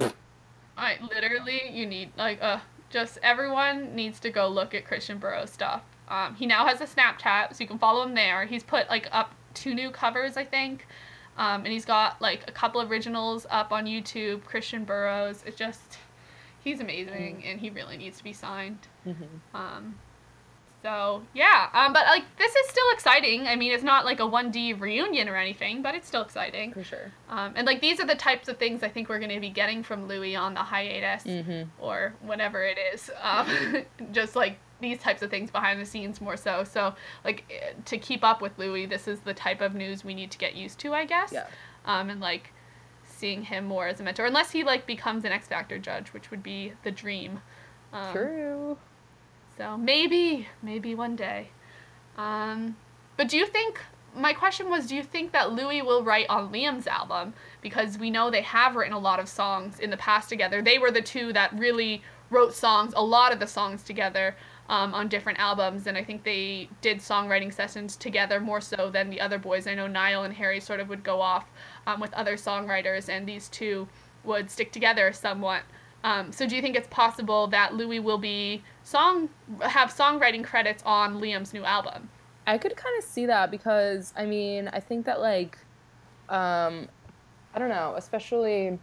I 0.76 0.98
literally, 1.08 1.70
you 1.72 1.86
need 1.86 2.12
like 2.18 2.42
uh, 2.42 2.60
just 2.90 3.20
everyone 3.22 3.96
needs 3.96 4.20
to 4.22 4.30
go 4.32 4.48
look 4.48 4.74
at 4.74 4.86
Christian 4.86 5.18
Burrows 5.20 5.52
stuff. 5.52 5.84
Um, 6.10 6.36
he 6.36 6.46
now 6.46 6.66
has 6.66 6.82
a 6.82 6.86
Snapchat, 6.86 7.56
so 7.56 7.62
you 7.62 7.68
can 7.68 7.80
follow 7.80 8.04
him 8.04 8.16
there. 8.16 8.46
He's 8.46 8.64
put 8.64 8.90
like 8.90 9.08
up 9.12 9.34
two 9.54 9.74
new 9.74 9.92
covers, 9.92 10.36
I 10.36 10.44
think, 10.46 10.88
um, 11.38 11.64
and 11.64 11.68
he's 11.68 11.86
got 11.86 12.22
like 12.22 12.44
a 12.48 12.52
couple 12.52 12.82
originals 12.82 13.46
up 13.50 13.72
on 13.72 13.86
YouTube. 13.86 14.44
Christian 14.46 14.84
Burrows, 14.84 15.44
it 15.46 15.56
just 15.56 15.98
he's 16.64 16.80
amazing, 16.80 17.44
and 17.46 17.60
he 17.60 17.70
really 17.70 17.98
needs 17.98 18.18
to 18.20 18.24
be 18.24 18.34
signed. 18.34 18.88
Mhm. 19.08 19.28
Um, 19.54 20.00
so 20.82 21.24
yeah, 21.34 21.70
um, 21.74 21.94
but 21.94 22.06
like 22.08 22.24
this 22.38 22.54
is 22.54 22.68
still 22.70 22.86
exciting. 22.92 23.48
I 23.48 23.56
mean, 23.56 23.72
it's 23.72 23.84
not 23.86 24.04
like 24.04 24.20
a 24.20 24.24
1D 24.28 24.74
reunion 24.80 25.30
or 25.30 25.38
anything, 25.38 25.82
but 25.82 25.96
it's 25.96 26.08
still 26.08 26.22
exciting. 26.22 26.74
For 26.74 26.84
sure. 26.84 27.12
Um, 27.30 27.54
and 27.56 27.66
like 27.66 27.80
these 27.80 28.02
are 28.02 28.06
the 28.06 28.16
types 28.16 28.50
of 28.50 28.58
things 28.58 28.84
I 28.84 28.90
think 28.90 29.08
we're 29.08 29.20
going 29.20 29.32
to 29.32 29.40
be 29.40 29.50
getting 29.50 29.82
from 29.82 30.08
Louis 30.10 30.36
on 30.36 30.54
the 30.54 30.60
hiatus 30.60 31.24
Mm-hmm. 31.24 31.70
or 31.80 32.16
whatever 32.22 32.64
it 32.64 32.78
is. 32.94 33.10
Um, 33.22 33.48
just 34.12 34.36
like 34.36 34.58
these 34.82 34.98
types 34.98 35.22
of 35.22 35.30
things 35.30 35.50
behind 35.52 35.80
the 35.80 35.86
scenes 35.86 36.20
more 36.20 36.36
so. 36.36 36.66
So 36.66 36.94
like 37.24 37.46
eh, 37.50 37.72
to 37.86 37.98
keep 37.98 38.22
up 38.26 38.42
with 38.42 38.60
Louis, 38.60 38.86
this 38.86 39.08
is 39.08 39.22
the 39.22 39.34
type 39.34 39.62
of 39.62 39.74
news 39.76 40.04
we 40.04 40.14
need 40.14 40.32
to 40.32 40.38
get 40.38 40.54
used 40.54 40.80
to, 40.80 40.94
I 40.94 41.06
guess. 41.06 41.32
Yeah. 41.32 41.48
Um, 41.86 42.10
and 42.10 42.20
like 42.20 42.52
seeing 43.14 43.44
him 43.44 43.66
more 43.66 43.88
as 43.88 44.00
a 44.00 44.04
mentor, 44.04 44.26
unless 44.26 44.52
he 44.52 44.64
like 44.64 44.86
becomes 44.86 45.26
an 45.26 45.32
X 45.32 45.48
Factor 45.48 45.78
judge, 45.78 46.10
which 46.10 46.32
would 46.32 46.44
be 46.44 46.74
the 46.84 46.92
dream. 46.92 47.42
Um, 47.92 48.12
True. 48.12 48.78
so 49.58 49.78
maybe, 49.78 50.48
maybe 50.62 50.96
one 50.96 51.16
day. 51.16 51.50
Um, 52.18 52.76
but 53.18 53.30
do 53.30 53.38
you 53.38 53.46
think? 53.46 53.80
My 54.16 54.34
question 54.34 54.70
was, 54.70 54.86
do 54.86 54.96
you 54.96 55.02
think 55.02 55.32
that 55.32 55.54
Louis 55.54 55.82
will 55.82 56.04
write 56.04 56.28
on 56.30 56.52
Liam's 56.52 56.86
album? 56.86 57.34
Because 57.62 57.98
we 57.98 58.12
know 58.12 58.30
they 58.30 58.44
have 58.44 58.76
written 58.76 58.94
a 58.94 59.00
lot 59.00 59.20
of 59.20 59.28
songs 59.28 59.80
in 59.80 59.90
the 59.90 59.98
past 59.98 60.30
together. 60.30 60.62
They 60.62 60.78
were 60.78 60.92
the 60.92 61.02
two 61.02 61.34
that 61.34 61.52
really 61.58 62.04
wrote 62.30 62.54
songs, 62.54 62.94
a 62.96 63.04
lot 63.04 63.32
of 63.32 63.40
the 63.40 63.48
songs 63.48 63.82
together 63.82 64.36
um, 64.70 64.94
on 64.94 65.08
different 65.08 65.40
albums, 65.40 65.88
and 65.88 65.98
I 65.98 66.04
think 66.04 66.24
they 66.24 66.70
did 66.82 67.00
songwriting 67.00 67.54
sessions 67.54 67.96
together 67.96 68.40
more 68.40 68.62
so 68.62 68.90
than 68.90 69.10
the 69.10 69.20
other 69.20 69.38
boys. 69.38 69.68
I 69.68 69.76
know 69.76 69.88
Niall 69.88 70.24
and 70.24 70.34
Harry 70.34 70.60
sort 70.60 70.80
of 70.80 70.90
would 70.90 71.04
go 71.04 71.22
off 71.22 71.46
um, 71.88 72.00
with 72.00 72.14
other 72.14 72.36
songwriters, 72.36 73.10
and 73.10 73.28
these 73.28 73.50
two 73.50 73.88
would 74.24 74.50
stick 74.50 74.72
together 74.72 75.12
somewhat. 75.14 75.64
Um, 76.04 76.32
so 76.32 76.46
do 76.48 76.56
you 76.56 76.62
think 76.62 76.76
it's 76.76 76.88
possible 76.90 77.48
that 77.48 77.76
Louis 77.76 78.00
will 78.00 78.18
be 78.18 78.62
song 78.84 79.30
have 79.62 79.90
songwriting 79.90 80.44
credits 80.44 80.84
on 80.86 81.22
Liam's 81.22 81.54
new 81.54 81.64
album? 81.64 82.10
I 82.46 82.58
could 82.58 82.76
kind 82.76 82.98
of 82.98 83.06
see 83.06 83.26
that 83.28 83.52
because 83.52 84.14
I 84.18 84.26
mean 84.26 84.68
I 84.68 84.80
think 84.80 85.06
that 85.06 85.22
like, 85.22 85.58
um, 86.30 86.90
I 87.54 87.60
don't 87.60 87.70
know, 87.70 87.94
especially. 87.98 88.80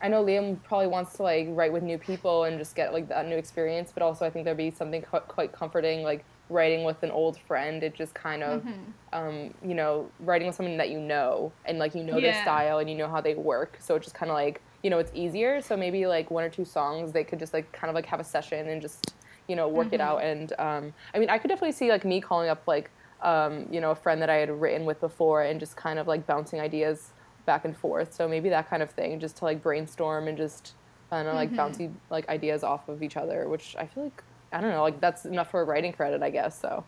I 0.00 0.08
know 0.08 0.24
Liam 0.24 0.60
probably 0.64 0.88
wants 0.88 1.16
to 1.18 1.22
like 1.22 1.46
write 1.50 1.72
with 1.72 1.84
new 1.84 1.96
people 1.96 2.42
and 2.42 2.58
just 2.58 2.74
get 2.74 2.92
like 2.92 3.08
that 3.08 3.28
new 3.28 3.36
experience, 3.36 3.92
but 3.94 4.02
also 4.02 4.26
I 4.26 4.30
think 4.30 4.44
there'd 4.44 4.56
be 4.56 4.72
something 4.72 5.00
qu- 5.02 5.20
quite 5.20 5.52
comforting 5.52 6.02
like 6.02 6.24
writing 6.48 6.84
with 6.84 7.02
an 7.02 7.10
old 7.10 7.40
friend. 7.40 7.82
It 7.82 7.96
just 7.96 8.14
kind 8.14 8.42
of, 8.42 8.66
Mhm. 8.66 8.94
um, 9.12 9.52
you 9.62 9.74
know, 9.74 10.14
writing 10.18 10.46
with 10.46 10.56
someone 10.56 10.76
that 10.78 10.90
you 10.90 11.00
know 11.00 11.56
and 11.64 11.78
like 11.78 11.94
you 11.94 12.02
know 12.04 12.20
their 12.20 12.32
style 12.32 12.78
and 12.78 12.88
you 12.90 12.96
know 12.96 13.08
how 13.08 13.20
they 13.20 13.34
work. 13.34 13.78
So 13.80 13.94
it's 13.96 14.06
just 14.06 14.14
kind 14.16 14.30
of 14.30 14.34
like 14.34 14.64
you 14.82 14.90
know 14.90 14.98
it's 14.98 15.10
easier. 15.14 15.60
So 15.60 15.76
maybe 15.76 16.06
like 16.06 16.30
one 16.30 16.44
or 16.44 16.50
two 16.50 16.64
songs 16.64 17.12
they 17.12 17.24
could 17.24 17.38
just 17.38 17.52
like 17.52 17.72
kind 17.72 17.90
of 17.90 17.94
like 17.94 18.06
have 18.06 18.20
a 18.20 18.24
session 18.24 18.68
and 18.68 18.80
just 18.82 19.14
you 19.48 19.56
know 19.56 19.68
work 19.68 19.92
it 19.92 20.00
Mhm. 20.00 20.00
out. 20.00 20.22
And 20.22 20.52
um, 20.58 20.94
I 21.14 21.18
mean 21.18 21.30
I 21.30 21.38
could 21.38 21.48
definitely 21.48 21.72
see 21.72 21.90
like 21.90 22.04
me 22.04 22.20
calling 22.20 22.48
up 22.48 22.64
like 22.66 22.92
um, 23.22 23.66
you 23.70 23.80
know 23.80 23.90
a 23.90 23.94
friend 23.96 24.20
that 24.22 24.30
I 24.30 24.36
had 24.36 24.50
written 24.50 24.84
with 24.86 25.00
before 25.00 25.42
and 25.42 25.60
just 25.60 25.76
kind 25.76 25.98
of 25.98 26.06
like 26.06 26.26
bouncing 26.26 26.60
ideas 26.60 27.12
back 27.46 27.64
and 27.64 27.76
forth. 27.76 28.14
So 28.14 28.28
maybe 28.28 28.48
that 28.50 28.68
kind 28.68 28.82
of 28.82 28.92
thing, 28.92 29.20
just 29.20 29.36
to 29.38 29.44
like 29.44 29.62
brainstorm 29.62 30.28
and 30.28 30.36
just 30.38 30.76
kind 31.10 31.28
of 31.28 31.34
like 31.34 31.54
Mhm. 31.54 31.56
bouncy 31.56 32.00
like 32.10 32.28
ideas 32.28 32.62
off 32.64 32.88
of 32.88 33.02
each 33.02 33.16
other, 33.16 33.48
which 33.48 33.76
I 33.78 33.86
feel 33.86 34.04
like 34.04 34.22
I 34.52 34.60
don't 34.60 34.70
know, 34.70 34.82
like 34.82 35.00
that's 35.00 35.24
enough 35.24 35.50
for 35.50 35.60
a 35.60 35.64
writing 35.64 35.92
credit, 35.92 36.22
I 36.22 36.30
guess. 36.30 36.58
So 36.60 36.84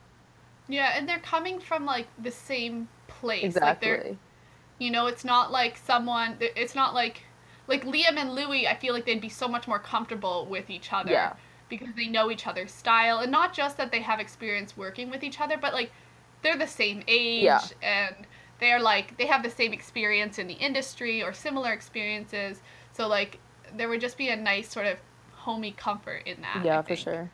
Yeah, 0.69 0.93
and 0.97 1.09
they're 1.09 1.19
coming 1.19 1.61
from 1.61 1.85
like 1.85 2.07
the 2.23 2.31
same 2.31 2.89
place. 3.07 3.43
Like 3.43 3.45
exactly. 3.45 3.89
they're, 3.89 4.17
you 4.79 4.91
know, 4.91 5.07
it's 5.07 5.25
not 5.25 5.51
like 5.53 5.77
someone. 5.77 6.37
It's 6.41 6.75
not 6.75 6.95
like 6.95 7.23
like 7.67 7.85
Liam 7.85 8.17
and 8.17 8.35
Louis. 8.35 8.67
I 8.69 8.77
feel 8.77 8.93
like 8.95 9.07
they'd 9.07 9.21
be 9.21 9.29
so 9.29 9.49
much 9.49 9.67
more 9.67 9.79
comfortable 9.79 10.47
with 10.47 10.71
each 10.71 10.93
other. 10.93 11.13
Yeah. 11.13 11.35
Because 11.69 11.89
they 11.97 12.07
know 12.07 12.31
each 12.31 12.47
other's 12.47 12.71
style, 12.71 13.19
and 13.21 13.33
not 13.33 13.55
just 13.55 13.79
that 13.79 13.91
they 13.91 14.01
have 14.01 14.21
experience 14.21 14.77
working 14.77 15.11
with 15.11 15.25
each 15.25 15.41
other, 15.41 15.57
but 15.57 15.73
like 15.73 15.91
they're 16.43 16.59
the 16.59 16.67
same 16.67 17.03
age 17.09 17.43
Yeah. 17.43 17.61
and 17.83 18.27
they're 18.61 18.81
like 18.81 19.17
they 19.17 19.27
have 19.27 19.43
the 19.43 19.51
same 19.51 19.73
experience 19.73 20.39
in 20.39 20.47
the 20.47 20.55
industry 20.55 21.23
or 21.23 21.33
similar 21.33 21.73
experiences. 21.73 22.61
So 22.93 23.09
like 23.09 23.39
there 23.75 23.89
would 23.89 24.01
just 24.01 24.19
be 24.19 24.29
a 24.29 24.37
nice 24.37 24.69
sort 24.71 24.87
of 24.87 24.99
homey 25.33 25.73
comfort 25.73 26.23
in 26.27 26.41
that. 26.43 26.63
Yeah, 26.65 26.83
for 26.83 26.97
sure. 26.97 27.31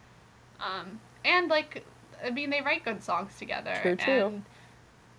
Um, 0.64 1.00
and 1.24 1.48
like, 1.48 1.84
I 2.24 2.30
mean, 2.30 2.50
they 2.50 2.60
write 2.60 2.84
good 2.84 3.02
songs 3.02 3.32
together. 3.38 3.78
True, 3.82 3.96
too. 3.96 4.10
And 4.10 4.44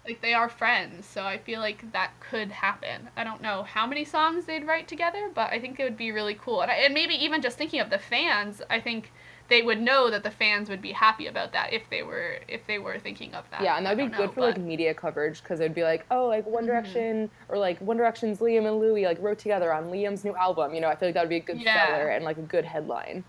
like 0.05 0.21
they 0.21 0.33
are 0.33 0.49
friends, 0.49 1.05
so 1.05 1.23
I 1.23 1.37
feel 1.37 1.59
like 1.59 1.91
that 1.91 2.11
could 2.19 2.51
happen. 2.51 3.09
I 3.15 3.23
don't 3.23 3.41
know 3.41 3.63
how 3.63 3.85
many 3.85 4.03
songs 4.03 4.45
they'd 4.45 4.65
write 4.65 4.87
together, 4.87 5.29
but 5.33 5.51
I 5.51 5.59
think 5.59 5.79
it 5.79 5.83
would 5.83 5.97
be 5.97 6.11
really 6.11 6.33
cool. 6.33 6.61
And, 6.61 6.71
I, 6.71 6.75
and 6.75 6.93
maybe 6.93 7.13
even 7.13 7.41
just 7.41 7.57
thinking 7.57 7.79
of 7.79 7.91
the 7.91 7.99
fans, 7.99 8.63
I 8.69 8.79
think 8.79 9.11
they 9.47 9.61
would 9.61 9.79
know 9.79 10.09
that 10.09 10.23
the 10.23 10.31
fans 10.31 10.69
would 10.69 10.81
be 10.81 10.93
happy 10.93 11.27
about 11.27 11.51
that 11.53 11.73
if 11.73 11.83
they 11.89 12.01
were 12.01 12.37
if 12.47 12.65
they 12.65 12.79
were 12.79 12.97
thinking 12.97 13.35
of 13.35 13.43
that. 13.51 13.61
Yeah, 13.61 13.77
and 13.77 13.85
that'd 13.85 13.97
be 13.97 14.05
good 14.07 14.29
know, 14.29 14.31
for 14.31 14.41
like 14.41 14.57
media 14.57 14.93
coverage 14.93 15.43
because 15.43 15.59
it'd 15.59 15.75
be 15.75 15.83
like, 15.83 16.05
oh, 16.09 16.27
like 16.27 16.47
One 16.47 16.65
Direction 16.65 17.29
or 17.49 17.57
like 17.57 17.79
One 17.79 17.97
Direction's 17.97 18.39
Liam 18.39 18.65
and 18.65 18.79
Louis 18.79 19.05
like 19.05 19.21
wrote 19.21 19.37
together 19.37 19.71
on 19.71 19.85
Liam's 19.85 20.23
new 20.23 20.35
album. 20.35 20.73
You 20.73 20.81
know, 20.81 20.87
I 20.87 20.95
feel 20.95 21.09
like 21.09 21.15
that 21.15 21.21
would 21.23 21.29
be 21.29 21.35
a 21.35 21.41
good 21.41 21.61
Yeah. 21.61 21.85
seller 21.85 22.07
and 22.07 22.25
like 22.25 22.37
a 22.37 22.43
good 22.43 22.65
headline. 22.65 23.23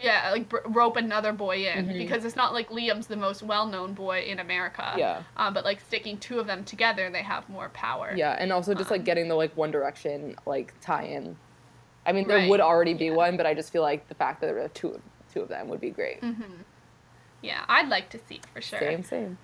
Yeah, 0.00 0.30
like 0.30 0.52
rope 0.66 0.96
another 0.96 1.32
boy 1.32 1.66
in 1.66 1.86
Mhm. 1.88 1.98
because 1.98 2.24
it's 2.24 2.36
not 2.36 2.52
like 2.54 2.68
Liam's 2.68 3.08
the 3.08 3.16
most 3.16 3.42
well-known 3.42 3.94
boy 3.94 4.20
in 4.22 4.38
America. 4.38 4.94
Yeah. 4.96 5.22
Um, 5.36 5.54
but 5.54 5.64
like 5.64 5.80
sticking 5.80 6.18
two 6.18 6.38
of 6.38 6.46
them 6.46 6.64
together, 6.64 7.10
they 7.10 7.22
have 7.22 7.48
more 7.48 7.68
power. 7.70 8.12
Yeah, 8.14 8.36
and 8.38 8.52
also 8.52 8.74
just 8.74 8.90
like 8.92 9.00
Um, 9.00 9.04
getting 9.04 9.28
the 9.28 9.34
like 9.34 9.56
One 9.56 9.70
Direction 9.72 10.36
like 10.46 10.72
tie-in. 10.80 11.36
I 12.06 12.12
mean, 12.12 12.28
there 12.28 12.38
Right, 12.38 12.48
would 12.48 12.60
already 12.60 12.94
be 12.94 13.06
yeah. 13.06 13.12
one, 13.14 13.36
but 13.36 13.44
I 13.44 13.54
just 13.54 13.72
feel 13.72 13.82
like 13.82 14.06
the 14.08 14.14
fact 14.14 14.40
that 14.40 14.46
there 14.46 14.62
are 14.62 14.68
two 14.68 15.00
two 15.32 15.40
of 15.42 15.48
them 15.48 15.68
would 15.68 15.80
be 15.80 15.90
great. 15.90 16.20
Mm-hmm. 16.22 16.62
Yeah, 17.42 17.64
I'd 17.68 17.88
like 17.88 18.08
to 18.10 18.18
see 18.18 18.36
it 18.36 18.46
for 18.46 18.60
sure. 18.62 18.78
Same, 18.78 19.02
same. 19.02 19.38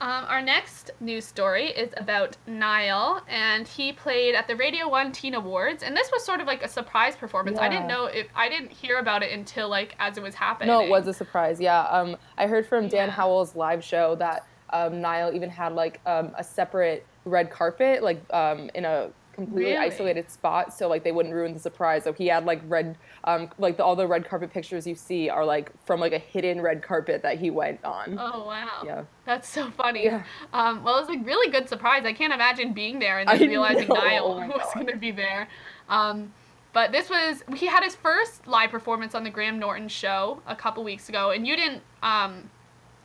Um, 0.00 0.24
our 0.28 0.40
next 0.40 0.92
news 1.00 1.24
story 1.24 1.66
is 1.70 1.90
about 1.96 2.36
Niall, 2.46 3.20
and 3.28 3.66
he 3.66 3.92
played 3.92 4.36
at 4.36 4.46
the 4.46 4.54
Radio 4.54 4.88
One 4.88 5.10
Teen 5.10 5.34
Awards, 5.34 5.82
and 5.82 5.96
this 5.96 6.08
was 6.12 6.24
sort 6.24 6.40
of 6.40 6.46
like 6.46 6.62
a 6.62 6.68
surprise 6.68 7.16
performance. 7.16 7.58
I 7.58 7.68
didn't 7.68 7.88
know 7.88 8.04
if 8.06 8.28
I 8.34 8.48
didn't 8.48 8.70
hear 8.70 8.98
about 8.98 9.22
it 9.24 9.32
until 9.32 9.68
like 9.68 9.96
as 9.98 10.16
it 10.16 10.22
was 10.22 10.34
happening. 10.36 10.68
No, 10.68 10.82
it 10.82 10.88
was 10.88 11.08
a 11.08 11.14
surprise. 11.14 11.60
Yeah. 11.60 11.80
Um, 11.82 12.16
I 12.36 12.46
heard 12.46 12.66
from 12.66 12.88
Dan 12.88 13.08
Yeah. 13.08 13.14
Howell's 13.14 13.56
live 13.56 13.82
show 13.82 14.14
that 14.16 14.46
um, 14.70 15.00
Niall 15.00 15.34
even 15.34 15.50
had 15.50 15.72
like 15.72 16.00
um, 16.06 16.32
a 16.36 16.44
separate 16.44 17.04
red 17.24 17.50
carpet, 17.50 18.02
like 18.02 18.22
um, 18.32 18.70
in 18.74 18.84
a 18.84 19.10
completely 19.38 19.72
Really? 19.72 19.86
isolated 19.86 20.30
spot, 20.30 20.72
so 20.74 20.88
like 20.88 21.04
they 21.04 21.12
wouldn't 21.12 21.34
ruin 21.34 21.54
the 21.54 21.60
surprise. 21.60 22.04
So 22.04 22.12
he 22.12 22.26
had 22.26 22.44
like 22.44 22.60
red, 22.66 22.96
um, 23.24 23.48
like 23.58 23.76
the, 23.76 23.84
all 23.84 23.96
the 23.96 24.06
red 24.06 24.28
carpet 24.28 24.52
pictures 24.52 24.86
you 24.86 24.94
see 24.94 25.28
are 25.30 25.44
like 25.44 25.70
from 25.86 26.00
like 26.00 26.12
a 26.12 26.18
hidden 26.18 26.60
red 26.60 26.82
carpet 26.82 27.22
that 27.22 27.38
he 27.38 27.50
went 27.50 27.84
on. 27.84 28.18
Oh 28.20 28.44
wow. 28.46 28.82
Yeah. 28.84 29.04
That's 29.24 29.48
so 29.48 29.70
funny. 29.70 30.04
Yeah. 30.04 30.24
Um, 30.52 30.82
well, 30.84 30.98
it 30.98 31.06
was 31.08 31.16
a 31.16 31.20
really 31.20 31.50
good 31.50 31.68
surprise. 31.68 32.04
I 32.04 32.12
can't 32.12 32.32
imagine 32.32 32.72
being 32.72 32.98
there 32.98 33.18
and 33.20 33.28
then 33.28 33.42
I 33.42 33.46
realizing 33.46 33.88
know, 33.88 33.94
Niall 33.94 34.42
oh 34.44 34.46
was 34.58 34.74
going 34.74 34.86
to 34.88 34.96
be 34.96 35.10
there. 35.10 35.48
Um, 35.88 36.32
but 36.72 36.92
this 36.92 37.08
was 37.08 37.42
he 37.56 37.66
had 37.66 37.82
his 37.82 37.94
first 37.94 38.46
live 38.46 38.70
performance 38.70 39.14
on 39.14 39.24
the 39.24 39.30
Graham 39.30 39.58
Norton 39.58 39.88
show 39.88 40.42
a 40.46 40.54
couple 40.54 40.84
weeks 40.84 41.08
ago, 41.08 41.30
and 41.30 41.46
you 41.46 41.56
didn't 41.56 41.82
um, 42.02 42.50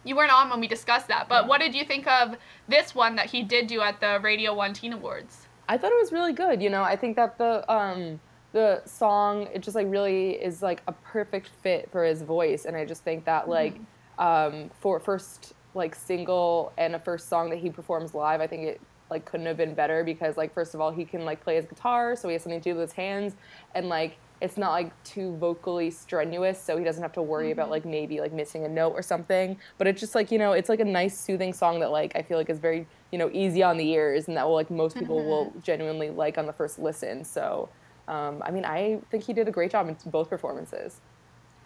you 0.03 0.15
weren't 0.17 0.33
on 0.33 0.49
when 0.49 0.59
we 0.59 0.67
discussed 0.67 1.07
that. 1.07 1.29
But 1.29 1.43
Yeah. 1.43 1.47
what 1.49 1.61
did 1.61 1.73
you 1.73 1.85
think 1.85 2.05
of 2.07 2.35
this 2.67 2.93
one 2.93 3.15
that 3.15 3.27
he 3.27 3.41
did 3.41 3.67
do 3.67 3.79
at 3.81 3.99
the 4.01 4.19
Radio 4.21 4.53
One 4.53 4.73
Teen 4.73 4.91
Awards? 4.93 5.47
I 5.67 5.77
thought 5.77 5.91
it 5.91 5.99
was 5.99 6.11
really 6.11 6.33
good. 6.33 6.61
You 6.61 6.69
know, 6.69 6.83
I 6.83 6.95
think 6.95 7.15
that 7.15 7.37
the 7.37 7.71
um, 7.71 8.19
the 8.51 8.81
song 8.85 9.47
it 9.53 9.61
just 9.61 9.75
like 9.75 9.87
really 9.89 10.31
is 10.31 10.61
like 10.61 10.81
a 10.87 10.91
perfect 10.91 11.49
fit 11.61 11.89
for 11.91 12.03
his 12.03 12.21
voice, 12.21 12.65
and 12.65 12.75
I 12.75 12.85
just 12.85 13.03
think 13.03 13.25
that 13.25 13.47
like 13.47 13.79
um, 14.17 14.69
for 14.79 14.99
first 14.99 15.53
like 15.75 15.95
single 15.95 16.71
and 16.77 16.95
a 16.95 16.99
first 16.99 17.29
song 17.29 17.49
that 17.49 17.59
he 17.59 17.69
performs 17.69 18.13
live, 18.13 18.41
I 18.41 18.47
think 18.47 18.63
it 18.63 18.81
like 19.09 19.25
couldn't 19.25 19.45
have 19.45 19.57
been 19.57 19.73
better 19.73 20.03
because 20.03 20.37
like 20.37 20.53
first 20.53 20.73
of 20.73 20.81
all 20.81 20.91
he 20.91 21.05
can 21.05 21.25
like 21.25 21.43
play 21.43 21.55
his 21.55 21.65
guitar, 21.65 22.15
so 22.15 22.27
he 22.27 22.33
has 22.33 22.43
something 22.43 22.59
to 22.59 22.69
do 22.69 22.75
with 22.75 22.89
his 22.89 22.93
hands, 22.93 23.35
and 23.73 23.89
like 23.89 24.17
it's 24.41 24.57
not 24.57 24.71
like 24.71 24.91
too 25.05 25.37
vocally 25.37 25.89
strenuous, 25.89 26.61
so 26.61 26.77
he 26.77 26.83
doesn't 26.83 27.01
have 27.01 27.13
to 27.13 27.21
worry 27.21 27.51
about 27.51 27.69
like 27.69 27.85
maybe 27.85 28.19
like 28.19 28.33
missing 28.33 28.65
a 28.65 28.69
note 28.69 28.91
or 28.91 29.01
something. 29.01 29.57
But 29.77 29.87
it's 29.87 30.01
just 30.01 30.15
like 30.15 30.31
you 30.31 30.37
know, 30.37 30.51
it's 30.51 30.67
like 30.67 30.81
a 30.81 30.85
nice 30.85 31.17
soothing 31.17 31.53
song 31.53 31.79
that 31.79 31.91
like 31.91 32.15
I 32.15 32.21
feel 32.21 32.37
like 32.37 32.49
is 32.49 32.59
very 32.59 32.85
you 33.13 33.19
know 33.19 33.29
easy 33.31 33.61
on 33.63 33.77
the 33.77 33.87
ears, 33.91 34.27
and 34.27 34.35
that 34.35 34.45
will 34.47 34.55
like 34.55 34.71
most 34.71 34.97
people 34.97 35.23
will 35.23 35.53
genuinely 35.63 36.09
like 36.09 36.37
on 36.37 36.45
the 36.47 36.53
first 36.53 36.79
listen. 36.79 37.23
So. 37.23 37.69
Um, 38.05 38.43
I 38.45 38.51
mean, 38.51 38.65
I 38.65 38.99
think 39.09 39.23
he 39.23 39.31
did 39.31 39.47
a 39.47 39.51
great 39.51 39.71
job 39.71 39.87
in 39.87 39.95
both 40.07 40.29
performances. 40.29 40.99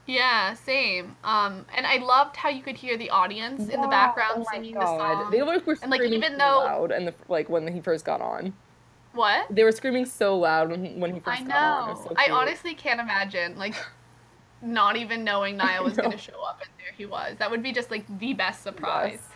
Yeah, 0.05 0.53
same. 0.53 1.15
Um, 1.23 1.65
and 1.75 1.87
I 1.87 1.97
loved 1.97 2.35
how 2.35 2.47
you 2.49 2.61
could 2.61 2.77
hear 2.77 2.95
the 2.95 3.09
audience 3.09 3.67
in 3.69 3.81
the 3.81 3.87
background 3.87 4.33
oh 4.37 4.45
singing 4.51 4.75
the 4.75 4.85
song. 4.85 5.31
They 5.31 5.41
like, 5.41 5.65
were 5.65 5.75
And, 5.81 5.89
like, 5.89 5.99
screaming 6.01 6.19
even 6.19 6.33
so 6.33 6.37
though- 6.37 6.59
loud, 6.59 6.91
and 6.91 7.07
the, 7.07 7.15
like 7.27 7.49
when 7.49 7.67
he 7.73 7.81
first 7.81 8.05
got 8.05 8.21
on, 8.21 8.53
what? 9.13 9.47
they 9.49 9.63
were 9.63 9.71
screaming 9.71 10.05
so 10.05 10.37
loud 10.37 10.69
when 10.69 10.85
he, 10.85 10.93
when 10.93 11.11
he 11.15 11.19
first 11.19 11.41
I 11.41 11.43
got 11.43 11.55
on. 11.81 11.89
Know. 11.95 12.01
so 12.03 12.13
I 12.15 12.29
honestly 12.29 12.75
can't 12.75 12.99
imagine 12.99 13.57
like 13.57 13.73
not 14.61 14.95
even 14.95 15.23
knowing 15.23 15.57
Niall 15.61 15.85
was 15.85 15.97
know. 15.97 16.03
gonna 16.03 16.17
show 16.19 16.39
up 16.47 16.61
and 16.61 16.69
there 16.77 16.93
he 16.95 17.07
was. 17.07 17.35
That 17.39 17.49
would 17.49 17.63
be 17.63 17.71
just 17.73 17.89
like 17.89 18.05
the 18.19 18.33
best 18.33 18.61
surprise. 18.61 19.13
Yes. 19.13 19.29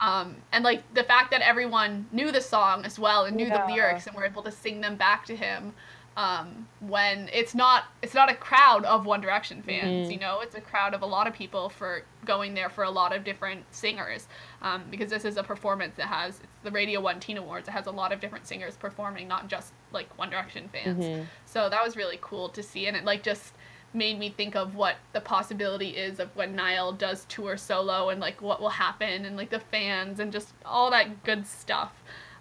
Um, 0.00 0.36
and 0.52 0.64
like 0.64 0.82
the 0.94 1.04
fact 1.04 1.30
that 1.30 1.42
everyone 1.42 2.06
knew 2.10 2.32
the 2.32 2.40
song 2.40 2.84
as 2.84 2.98
well 2.98 3.24
and 3.26 3.36
knew 3.36 3.46
Yeah. 3.46 3.66
the 3.66 3.72
lyrics 3.72 4.06
and 4.06 4.16
were 4.16 4.24
able 4.24 4.42
to 4.42 4.50
sing 4.50 4.80
them 4.80 4.96
back 4.96 5.26
to 5.26 5.36
him. 5.36 5.74
Um, 6.16 6.66
when 6.80 7.28
it's 7.32 7.54
not 7.54 7.84
it's 8.02 8.14
not 8.14 8.30
a 8.30 8.34
crowd 8.34 8.84
of 8.84 9.06
One 9.06 9.20
Direction 9.20 9.62
fans, 9.62 10.08
Mhm. 10.08 10.12
you 10.12 10.18
know, 10.18 10.40
it's 10.40 10.54
a 10.54 10.60
crowd 10.60 10.92
of 10.92 11.02
a 11.02 11.06
lot 11.06 11.26
of 11.28 11.34
people 11.34 11.68
for 11.68 12.02
going 12.24 12.52
there 12.54 12.68
for 12.68 12.82
a 12.84 12.90
lot 12.90 13.14
of 13.14 13.24
different 13.24 13.64
singers. 13.74 14.26
Um, 14.60 14.84
because 14.90 15.08
this 15.10 15.24
is 15.24 15.36
a 15.36 15.42
performance 15.42 15.96
that 15.96 16.06
has 16.08 16.40
it's 16.40 16.48
the 16.64 16.70
Radio 16.72 17.00
One 17.00 17.20
Teen 17.20 17.36
Awards. 17.36 17.68
It 17.68 17.72
has 17.72 17.86
a 17.86 17.90
lot 17.92 18.10
of 18.12 18.20
different 18.20 18.46
singers 18.46 18.76
performing, 18.76 19.28
not 19.28 19.48
just 19.48 19.72
like 19.92 20.08
One 20.18 20.30
Direction 20.30 20.68
fans. 20.68 21.04
Mhm. 21.04 21.26
So 21.46 21.68
that 21.68 21.82
was 21.84 21.96
really 21.96 22.18
cool 22.20 22.48
to 22.50 22.62
see, 22.62 22.86
and 22.86 22.96
it 22.96 23.04
like 23.04 23.22
just 23.22 23.54
made 23.92 24.18
me 24.18 24.30
think 24.30 24.54
of 24.54 24.74
what 24.74 24.96
the 25.12 25.20
possibility 25.20 25.90
is 25.90 26.20
of 26.20 26.34
when 26.36 26.54
Niall 26.54 26.92
does 26.92 27.24
tour 27.26 27.56
solo 27.56 28.08
and 28.08 28.20
like 28.20 28.40
what 28.40 28.60
will 28.60 28.68
happen 28.70 29.24
and 29.24 29.36
like 29.36 29.50
the 29.50 29.60
fans 29.60 30.20
and 30.20 30.32
just 30.32 30.52
all 30.64 30.90
that 30.90 31.24
good 31.24 31.46
stuff. 31.46 31.92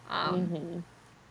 Um, 0.10 0.50
Mhm. 0.50 0.84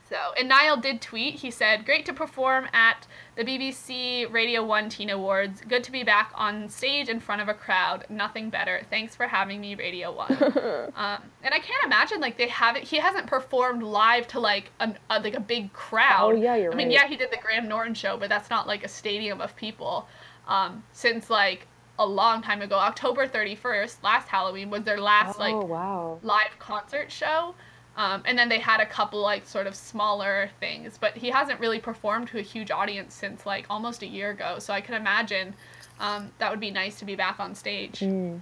So, 0.09 0.17
and 0.39 0.49
Niall 0.49 0.79
did 0.79 1.03
tweet. 1.03 1.35
He 1.35 1.51
said, 1.51 1.85
"Great 1.85 2.07
to 2.07 2.15
perform 2.15 2.67
at 2.73 3.07
the 3.37 3.45
BBC 3.45 4.33
Radio 4.33 4.65
One 4.65 4.89
Teen 4.89 5.11
Awards. 5.11 5.61
Good 5.69 5.85
to 5.85 5.93
be 5.93 6.03
back 6.03 6.33
on 6.35 6.69
stage 6.71 7.11
in 7.11 7.21
front 7.21 7.43
of 7.43 7.49
a 7.49 7.55
crowd. 7.55 8.07
Nothing 8.09 8.49
better. 8.49 8.81
Thanks 8.89 9.15
for 9.15 9.27
having 9.27 9.61
me, 9.61 9.75
Radio 9.75 10.15
One." 10.15 10.33
um, 10.97 11.23
and 11.43 11.53
I 11.53 11.59
can't 11.59 11.85
imagine 11.85 12.21
like 12.21 12.39
they 12.39 12.49
haven't. 12.49 12.85
He 12.85 12.97
hasn't 12.97 13.27
performed 13.27 13.83
live 13.83 14.27
to 14.29 14.41
like 14.41 14.71
an, 14.81 14.99
a, 15.11 15.21
like 15.21 15.35
a 15.35 15.41
big 15.41 15.73
crowd. 15.75 16.33
Oh, 16.33 16.37
yeah, 16.37 16.57
you're 16.57 16.73
I 16.73 16.77
mean, 16.77 16.91
yeah, 16.91 17.07
he 17.07 17.17
did 17.17 17.31
the 17.31 17.39
Graham 17.43 17.69
Norton 17.69 17.95
show, 17.95 18.17
but 18.17 18.31
that's 18.31 18.49
not 18.49 18.67
like 18.67 18.85
a 18.85 18.89
stadium 18.89 19.43
of 19.43 19.55
people. 19.57 20.09
Um, 20.47 20.83
since 20.93 21.29
like 21.29 21.67
a 21.99 22.07
long 22.07 22.41
time 22.41 22.63
ago, 22.63 22.77
October 22.77 23.27
thirty 23.27 23.55
first, 23.55 24.03
last 24.03 24.29
Halloween 24.29 24.71
was 24.71 24.85
their 24.85 25.01
last 25.01 25.39
like 25.39 25.55
oh 25.55 25.67
wow. 25.67 26.19
live 26.23 26.59
concert 26.59 27.13
show. 27.13 27.55
Um, 27.99 28.23
and 28.27 28.39
then 28.39 28.49
they 28.49 28.61
had 28.61 28.81
a 28.81 28.87
couple 28.87 29.21
like 29.21 29.45
sort 29.45 29.67
of 29.67 29.75
smaller 29.75 30.51
things, 30.61 30.97
but 30.99 31.17
he 31.17 31.31
hasn't 31.31 31.59
really 31.59 31.81
performed 31.81 32.29
to 32.29 32.39
a 32.39 32.43
huge 32.43 32.71
audience 32.71 33.13
since 33.13 33.45
like 33.45 33.67
almost 33.69 34.05
a 34.05 34.07
year 34.07 34.31
ago. 34.31 34.61
So 34.61 34.73
I 34.73 34.81
can 34.81 34.95
imagine 34.95 35.53
um, 35.99 36.31
that 36.39 36.49
would 36.49 36.61
be 36.61 36.71
nice 36.71 37.01
to 37.01 37.05
be 37.05 37.17
back 37.17 37.41
on 37.41 37.57
stage. 37.57 37.99
Mm. 37.99 38.41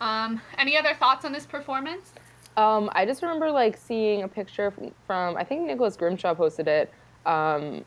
Um, 0.00 0.40
any 0.56 0.78
other 0.78 0.94
thoughts 0.94 1.24
on 1.24 1.32
this 1.32 1.46
performance? 1.46 2.12
Um, 2.56 2.88
I 2.92 3.04
just 3.04 3.22
remember 3.22 3.50
like 3.50 3.76
seeing 3.76 4.22
a 4.22 4.28
picture 4.28 4.70
from, 4.70 4.92
from 5.04 5.36
I 5.36 5.42
think 5.42 5.62
Nicholas 5.62 5.96
Grimshaw 5.96 6.34
posted 6.34 6.68
it. 6.68 6.92
Um, 7.26 7.84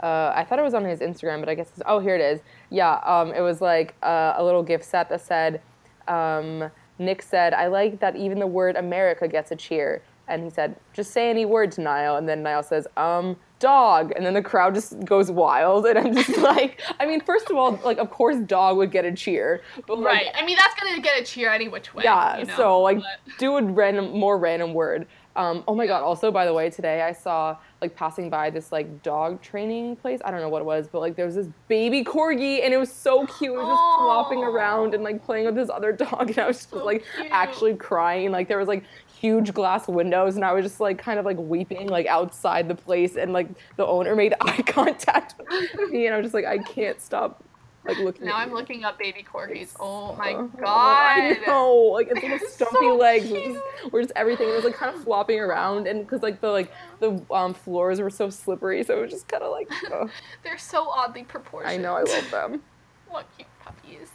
uh, 0.00 0.32
I 0.36 0.44
thought 0.44 0.60
it 0.60 0.62
was 0.62 0.74
on 0.74 0.84
his 0.84 1.00
Instagram, 1.00 1.40
but 1.40 1.48
I 1.48 1.56
guess 1.56 1.68
it's, 1.70 1.82
oh 1.84 1.98
here 1.98 2.14
it 2.14 2.20
is. 2.20 2.40
Yeah, 2.70 3.00
um, 3.04 3.34
it 3.34 3.40
was 3.40 3.60
like 3.60 3.96
uh, 4.04 4.34
a 4.36 4.44
little 4.44 4.62
gift 4.62 4.84
set 4.84 5.08
that 5.08 5.20
said, 5.20 5.60
um, 6.06 6.70
Nick 7.00 7.22
said, 7.22 7.54
"I 7.54 7.66
like 7.66 7.98
that 8.00 8.14
even 8.14 8.38
the 8.38 8.46
word 8.46 8.76
America 8.76 9.26
gets 9.26 9.50
a 9.50 9.56
cheer." 9.56 10.02
And 10.28 10.44
he 10.44 10.50
said, 10.50 10.76
"Just 10.92 11.10
say 11.10 11.28
any 11.30 11.44
word 11.44 11.72
to 11.72 11.80
Niall." 11.80 12.16
And 12.16 12.28
then 12.28 12.42
Niall 12.44 12.62
says, 12.62 12.86
"Um, 12.96 13.36
dog." 13.58 14.12
And 14.14 14.24
then 14.24 14.34
the 14.34 14.42
crowd 14.42 14.74
just 14.74 15.04
goes 15.04 15.28
wild, 15.30 15.86
and 15.86 15.98
I'm 15.98 16.14
just 16.14 16.36
like, 16.52 16.80
I 17.00 17.06
mean, 17.06 17.20
first 17.20 17.50
of 17.50 17.56
all, 17.56 17.72
like 17.84 17.98
of 17.98 18.10
course, 18.10 18.36
dog 18.36 18.76
would 18.76 18.92
get 18.92 19.04
a 19.04 19.12
cheer, 19.12 19.62
but 19.88 19.98
like, 19.98 20.06
Right. 20.06 20.26
I 20.36 20.44
mean, 20.44 20.56
that's 20.56 20.78
gonna 20.80 21.00
get 21.00 21.20
a 21.20 21.24
cheer 21.24 21.50
any 21.50 21.66
which 21.68 21.92
way. 21.94 22.04
yeah, 22.04 22.38
you 22.38 22.44
know, 22.44 22.56
so 22.56 22.80
like 22.80 22.98
but- 22.98 23.38
do 23.38 23.56
a 23.56 23.62
random 23.62 24.12
more 24.16 24.38
random 24.38 24.72
word. 24.74 25.06
Um, 25.36 25.62
oh 25.68 25.74
my 25.74 25.86
god, 25.86 26.02
also 26.02 26.30
by 26.32 26.44
the 26.44 26.52
way, 26.52 26.70
today 26.70 27.02
I 27.02 27.12
saw 27.12 27.56
like 27.80 27.94
passing 27.94 28.28
by 28.28 28.50
this 28.50 28.72
like 28.72 29.02
dog 29.02 29.40
training 29.40 29.96
place. 29.96 30.20
I 30.24 30.30
don't 30.30 30.40
know 30.40 30.48
what 30.48 30.60
it 30.62 30.64
was, 30.64 30.88
but 30.88 31.00
like 31.00 31.14
there 31.16 31.26
was 31.26 31.36
this 31.36 31.48
baby 31.68 32.02
corgi 32.04 32.64
and 32.64 32.74
it 32.74 32.78
was 32.78 32.92
so 32.92 33.26
cute. 33.26 33.52
It 33.52 33.56
was 33.56 33.68
just 33.68 33.98
flopping 34.00 34.42
around 34.42 34.94
and 34.94 35.04
like 35.04 35.24
playing 35.24 35.46
with 35.46 35.54
this 35.54 35.70
other 35.70 35.92
dog 36.04 36.30
and 36.30 36.38
I 36.38 36.46
was 36.48 36.56
just 36.58 36.70
So 36.70 36.84
like 36.84 37.04
cute. 37.16 37.28
actually 37.30 37.74
crying. 37.76 38.32
Like 38.32 38.48
there 38.48 38.58
was 38.58 38.68
like 38.68 38.84
huge 39.20 39.52
glass 39.54 39.86
windows 39.86 40.36
and 40.36 40.44
I 40.44 40.52
was 40.52 40.64
just 40.64 40.80
like 40.80 40.98
kind 40.98 41.18
of 41.18 41.24
like 41.24 41.36
weeping 41.38 41.88
like 41.88 42.06
outside 42.06 42.68
the 42.68 42.74
place 42.74 43.16
and 43.16 43.32
like 43.32 43.48
the 43.76 43.86
owner 43.86 44.16
made 44.16 44.34
eye 44.40 44.62
contact 44.62 45.34
with 45.76 45.90
me 45.90 46.06
and 46.06 46.14
I 46.14 46.18
was 46.18 46.24
just 46.24 46.34
like 46.34 46.46
I 46.46 46.58
can't 46.58 47.00
stop 47.00 47.44
like 47.90 47.98
looking 47.98 48.26
now 48.26 48.36
I'm 48.36 48.52
looking 48.52 48.84
up 48.84 48.98
baby 48.98 49.24
corgis. 49.24 49.74
Oh 49.78 50.14
my 50.16 50.32
Oh, 50.34 50.50
god. 50.58 51.36
Know, 51.46 51.74
like 51.92 52.08
its 52.10 52.22
little 52.22 52.38
stumpy 52.48 52.76
so 52.80 52.96
legs 52.96 53.30
were 53.30 53.38
just, 53.38 53.92
were 53.92 54.00
just 54.02 54.12
everything. 54.16 54.48
It 54.48 54.54
was 54.56 54.64
like 54.64 54.74
kind 54.74 54.94
of 54.94 55.02
flopping 55.04 55.38
around, 55.38 55.86
and 55.86 56.00
because 56.00 56.22
like 56.22 56.40
the 56.40 56.48
like 56.48 56.72
the 57.00 57.20
um, 57.30 57.54
floors 57.54 58.00
were 58.00 58.10
so 58.10 58.30
slippery, 58.30 58.82
so 58.84 58.98
it 58.98 59.02
was 59.02 59.10
just 59.10 59.28
kind 59.28 59.42
of 59.42 59.50
like. 59.52 59.68
ugh. 59.92 60.10
They're 60.42 60.58
so 60.58 60.88
oddly 60.88 61.24
proportioned. 61.24 61.70
I 61.72 61.76
know, 61.76 61.94
I 61.96 62.02
love 62.02 62.30
them. 62.30 62.62
What 63.08 63.26
cute 63.36 63.48
puppies. 63.64 64.08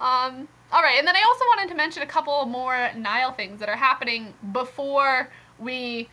Um, 0.00 0.48
all 0.72 0.82
right, 0.82 0.96
and 0.98 1.06
then 1.06 1.14
I 1.14 1.22
also 1.24 1.44
wanted 1.56 1.68
to 1.68 1.76
mention 1.76 2.02
a 2.02 2.06
couple 2.06 2.44
more 2.46 2.90
Niall 2.96 3.30
things 3.30 3.60
that 3.60 3.68
are 3.68 3.76
happening 3.76 4.34
before 4.52 5.30
we 5.60 6.08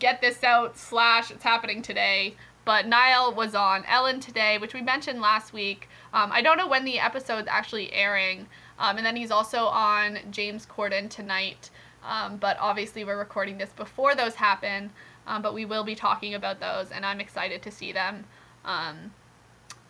get 0.00 0.20
this 0.20 0.42
out. 0.42 0.76
Slash, 0.76 1.30
it's 1.30 1.44
happening 1.44 1.82
today. 1.82 2.34
But 2.64 2.88
Niall 2.88 3.32
was 3.32 3.54
on 3.54 3.84
Ellen 3.88 4.18
today, 4.18 4.58
which 4.58 4.74
we 4.74 4.82
mentioned 4.82 5.20
last 5.20 5.52
week. 5.52 5.88
Um, 6.12 6.30
I 6.32 6.42
don't 6.42 6.56
know 6.56 6.68
when 6.68 6.84
the 6.84 6.98
episode's 6.98 7.48
actually 7.48 7.92
airing. 7.92 8.46
Um, 8.78 8.96
and 8.98 9.06
then 9.06 9.16
he's 9.16 9.30
also 9.30 9.66
on 9.66 10.18
James 10.30 10.66
Corden 10.66 11.08
tonight. 11.08 11.70
Um, 12.04 12.36
but 12.36 12.56
obviously, 12.60 13.04
we're 13.04 13.18
recording 13.18 13.58
this 13.58 13.70
before 13.70 14.14
those 14.14 14.34
happen. 14.36 14.90
Um, 15.26 15.42
but 15.42 15.54
we 15.54 15.64
will 15.64 15.82
be 15.82 15.96
talking 15.96 16.34
about 16.34 16.60
those, 16.60 16.92
and 16.92 17.04
I'm 17.04 17.20
excited 17.20 17.60
to 17.62 17.70
see 17.72 17.90
them. 17.90 18.24
Um, 18.64 19.12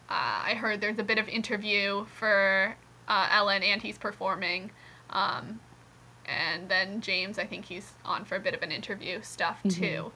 uh, 0.08 0.44
I 0.48 0.54
heard 0.58 0.80
there's 0.80 0.98
a 0.98 1.02
bit 1.04 1.18
of 1.18 1.28
interview 1.28 2.06
for 2.18 2.74
uh, 3.06 3.28
Ellen, 3.30 3.62
and 3.62 3.82
he's 3.82 3.98
performing. 3.98 4.70
Um, 5.10 5.60
and 6.24 6.68
then 6.70 7.00
James, 7.02 7.38
I 7.38 7.44
think 7.44 7.66
he's 7.66 7.92
on 8.04 8.24
for 8.24 8.36
a 8.36 8.40
bit 8.40 8.54
of 8.54 8.62
an 8.62 8.72
interview 8.72 9.20
stuff 9.22 9.58
Mm-hmm. 9.64 9.82
too. 9.82 10.12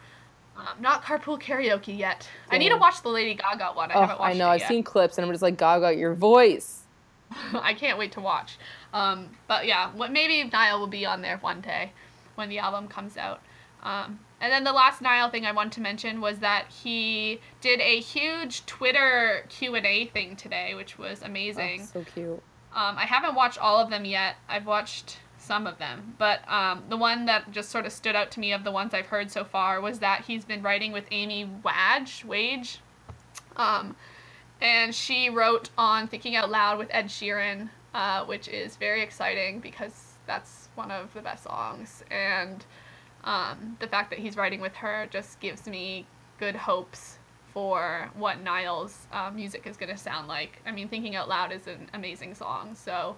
Um, 0.61 0.81
not 0.81 1.03
carpool 1.03 1.41
karaoke 1.41 1.97
yet. 1.97 2.29
I 2.51 2.59
need 2.59 2.69
to 2.69 2.77
watch 2.77 3.03
the 3.03 3.09
Lady 3.09 3.35
Gaga 3.35 3.73
one. 3.75 3.91
I 3.91 3.95
Oh, 3.95 4.01
haven't 4.03 4.21
watched 4.21 4.35
I 4.35 4.39
know. 4.39 4.49
I've 4.49 4.61
yet. 4.61 4.69
seen 4.69 4.83
clips, 4.83 5.17
and 5.17 5.25
I'm 5.25 5.33
just 5.33 5.43
like, 5.43 5.57
Gaga, 5.57 5.95
your 5.97 6.15
voice. 6.15 6.83
I 7.55 7.75
can't 7.75 7.99
wait 7.99 8.13
to 8.13 8.21
watch. 8.21 8.59
Um, 8.93 9.31
but 9.49 9.67
yeah, 9.67 9.91
what 9.93 10.13
maybe 10.13 10.49
Niall 10.51 10.81
will 10.81 10.87
be 10.87 11.07
on 11.07 11.23
there 11.23 11.39
one 11.39 11.61
day 11.61 11.93
when 12.35 12.49
the 12.49 12.59
album 12.59 12.89
comes 12.89 13.17
out. 13.17 13.41
Um, 13.83 14.21
and 14.43 14.53
then 14.53 14.65
the 14.65 14.73
last 14.73 15.01
Niall 15.01 15.31
thing 15.31 15.47
I 15.47 15.53
wanted 15.53 15.73
to 15.73 15.81
mention 15.81 16.21
was 16.21 16.41
that 16.41 16.67
he 16.69 17.41
did 17.61 17.81
a 17.81 18.01
huge 18.01 18.67
Twitter 18.67 19.47
Q 19.49 19.75
and 19.77 19.87
A 19.87 20.07
thing 20.07 20.37
today, 20.37 20.75
which 20.75 20.99
was 20.99 21.21
Oh, 21.23 21.27
amazing. 21.27 21.87
so 21.87 22.05
cute. 22.05 22.43
Um, 22.75 22.99
I 22.99 23.05
haven't 23.07 23.35
watched 23.35 23.59
all 23.59 23.79
of 23.79 23.91
them 23.91 24.05
yet. 24.05 24.37
I've 24.49 24.67
watched 24.67 25.19
some 25.51 25.67
of 25.67 25.79
them, 25.79 26.15
but 26.17 26.49
um, 26.49 26.85
the 26.89 26.97
one 26.97 27.27
that 27.27 27.51
just 27.51 27.71
sort 27.71 27.85
of 27.85 27.91
stood 27.91 28.15
out 28.15 28.31
to 28.31 28.39
me 28.39 28.53
of 28.53 28.63
the 28.63 28.71
ones 28.71 28.95
I've 28.95 29.07
heard 29.07 29.33
so 29.33 29.43
far 29.43 29.81
was 29.81 29.99
that 29.99 30.25
he's 30.25 30.45
been 30.45 30.63
writing 30.63 30.93
with 30.93 31.07
Amy 31.11 31.51
Wadge, 31.65 32.25
Wage, 32.25 32.79
um, 33.57 33.97
and 34.61 34.95
she 34.95 35.29
wrote 35.29 35.71
on 35.77 36.07
Thinking 36.07 36.37
Out 36.37 36.51
Loud 36.51 36.79
with 36.79 36.87
Ed 36.93 37.07
Sheeran, 37.07 37.69
uh, 37.95 38.25
which 38.27 38.47
is 38.47 38.77
very 38.77 39.03
exciting 39.03 39.59
because 39.59 40.13
that's 40.25 40.69
one 40.77 40.93
of 40.93 41.13
the 41.15 41.21
best 41.21 41.43
songs, 41.43 42.05
and 42.13 42.65
um, 43.25 43.77
the 43.81 43.89
fact 43.89 44.11
that 44.11 44.21
he's 44.21 44.37
writing 44.37 44.61
with 44.61 44.77
her 44.77 45.09
just 45.11 45.41
gives 45.41 45.67
me 45.67 46.07
good 46.39 46.55
hopes 46.55 47.19
for 47.53 48.09
what 48.15 48.41
Niall's 48.41 49.09
uh, 49.13 49.33
music 49.35 49.67
is 49.67 49.77
going 49.77 49.91
to 49.91 49.99
sound 49.99 50.29
like. 50.29 50.63
I 50.65 50.71
mean, 50.71 50.87
Thinking 50.87 51.17
Out 51.17 51.29
Loud 51.29 51.51
is 51.51 51.67
an 51.67 51.91
amazing 51.93 52.37
song, 52.37 52.77
so 52.77 53.17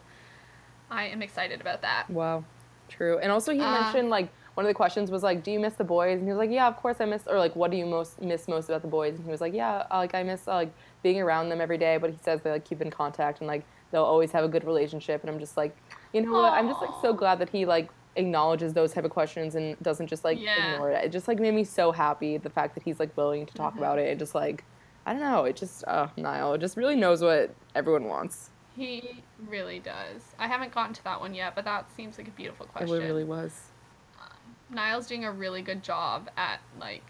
I 0.92 1.06
am 1.06 1.22
excited 1.22 1.60
about 1.60 1.82
that. 1.82 2.08
Wow, 2.10 2.44
true. 2.88 3.18
And 3.18 3.32
also, 3.32 3.52
he 3.52 3.60
Uh, 3.60 3.70
mentioned 3.70 4.10
like 4.10 4.28
one 4.54 4.66
of 4.66 4.68
the 4.68 4.74
questions 4.74 5.10
was 5.10 5.22
like, 5.22 5.42
"Do 5.42 5.50
you 5.50 5.58
miss 5.58 5.74
the 5.74 5.84
boys?" 5.84 6.18
And 6.18 6.24
he 6.26 6.28
was 6.28 6.38
like, 6.38 6.50
"Yeah, 6.50 6.68
of 6.68 6.76
course 6.76 7.00
I 7.00 7.06
miss." 7.06 7.26
Or 7.26 7.38
like, 7.38 7.56
"What 7.56 7.70
do 7.70 7.76
you 7.78 7.86
most 7.86 8.20
miss 8.20 8.46
most 8.48 8.68
about 8.68 8.82
the 8.82 8.88
boys?" 8.88 9.14
And 9.16 9.24
he 9.24 9.30
was 9.30 9.40
like, 9.40 9.54
"Yeah, 9.54 9.86
uh, 9.90 9.96
like 9.96 10.14
I 10.14 10.22
miss 10.22 10.46
uh, 10.46 10.54
like 10.54 10.72
being 11.02 11.20
around 11.20 11.48
them 11.48 11.60
every 11.60 11.78
day." 11.78 11.96
But 11.96 12.10
he 12.10 12.18
says 12.18 12.42
they 12.42 12.50
like 12.50 12.64
keep 12.66 12.82
in 12.82 12.90
contact 12.90 13.40
and 13.40 13.48
like 13.48 13.64
they'll 13.90 14.04
always 14.04 14.30
have 14.32 14.44
a 14.44 14.48
good 14.48 14.64
relationship. 14.64 15.22
And 15.22 15.30
I'm 15.30 15.38
just 15.40 15.56
like, 15.56 15.74
you 16.12 16.20
know 16.20 16.32
what? 16.32 16.52
I'm 16.52 16.68
just 16.68 16.80
like 16.82 16.90
so 17.00 17.12
glad 17.14 17.38
that 17.40 17.48
he 17.48 17.64
like 17.66 17.90
acknowledges 18.16 18.74
those 18.74 18.92
type 18.92 19.04
of 19.04 19.10
questions 19.10 19.54
and 19.54 19.78
doesn't 19.82 20.06
just 20.08 20.22
like 20.22 20.38
Yeah. 20.38 20.74
ignore 20.74 20.90
it. 20.90 21.02
It 21.04 21.12
just 21.12 21.28
like 21.28 21.38
made 21.40 21.54
me 21.54 21.64
so 21.64 21.92
happy 21.92 22.36
the 22.36 22.50
fact 22.50 22.74
that 22.74 22.82
he's 22.84 23.00
like 23.00 23.16
willing 23.16 23.46
to 23.46 23.54
talk 23.54 23.74
Mhm. 23.74 23.78
about 23.78 23.98
it. 23.98 24.06
It 24.08 24.18
just 24.18 24.34
like 24.34 24.64
I 25.06 25.12
don't 25.14 25.22
know. 25.22 25.44
It 25.46 25.56
just 25.56 25.82
uh, 25.88 26.08
Niall. 26.16 26.52
It 26.54 26.58
just 26.58 26.76
really 26.76 26.94
knows 26.94 27.22
what 27.22 27.50
everyone 27.74 28.04
wants. 28.04 28.50
He 28.76 29.22
really 29.48 29.78
does. 29.78 30.22
I 30.38 30.46
haven't 30.46 30.72
gotten 30.72 30.94
to 30.94 31.04
that 31.04 31.20
one 31.20 31.34
yet, 31.34 31.54
but 31.54 31.64
that 31.64 31.94
seems 31.94 32.16
like 32.16 32.28
a 32.28 32.32
beautiful 32.32 32.66
question. 32.66 33.02
It 33.02 33.04
really 33.04 33.24
was. 33.24 33.68
Niall's 34.70 35.06
doing 35.06 35.24
a 35.24 35.30
really 35.30 35.62
good 35.62 35.82
job 35.82 36.30
at 36.36 36.60
like 36.80 37.04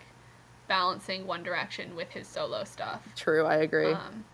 balancing 0.69 1.27
One 1.27 1.43
Direction 1.43 1.95
with 1.95 2.11
his 2.11 2.27
solo 2.27 2.65
stuff. 2.65 3.07
True. 3.17 3.45
I 3.45 3.57
agree. 3.57 3.93
Um, 3.93 4.25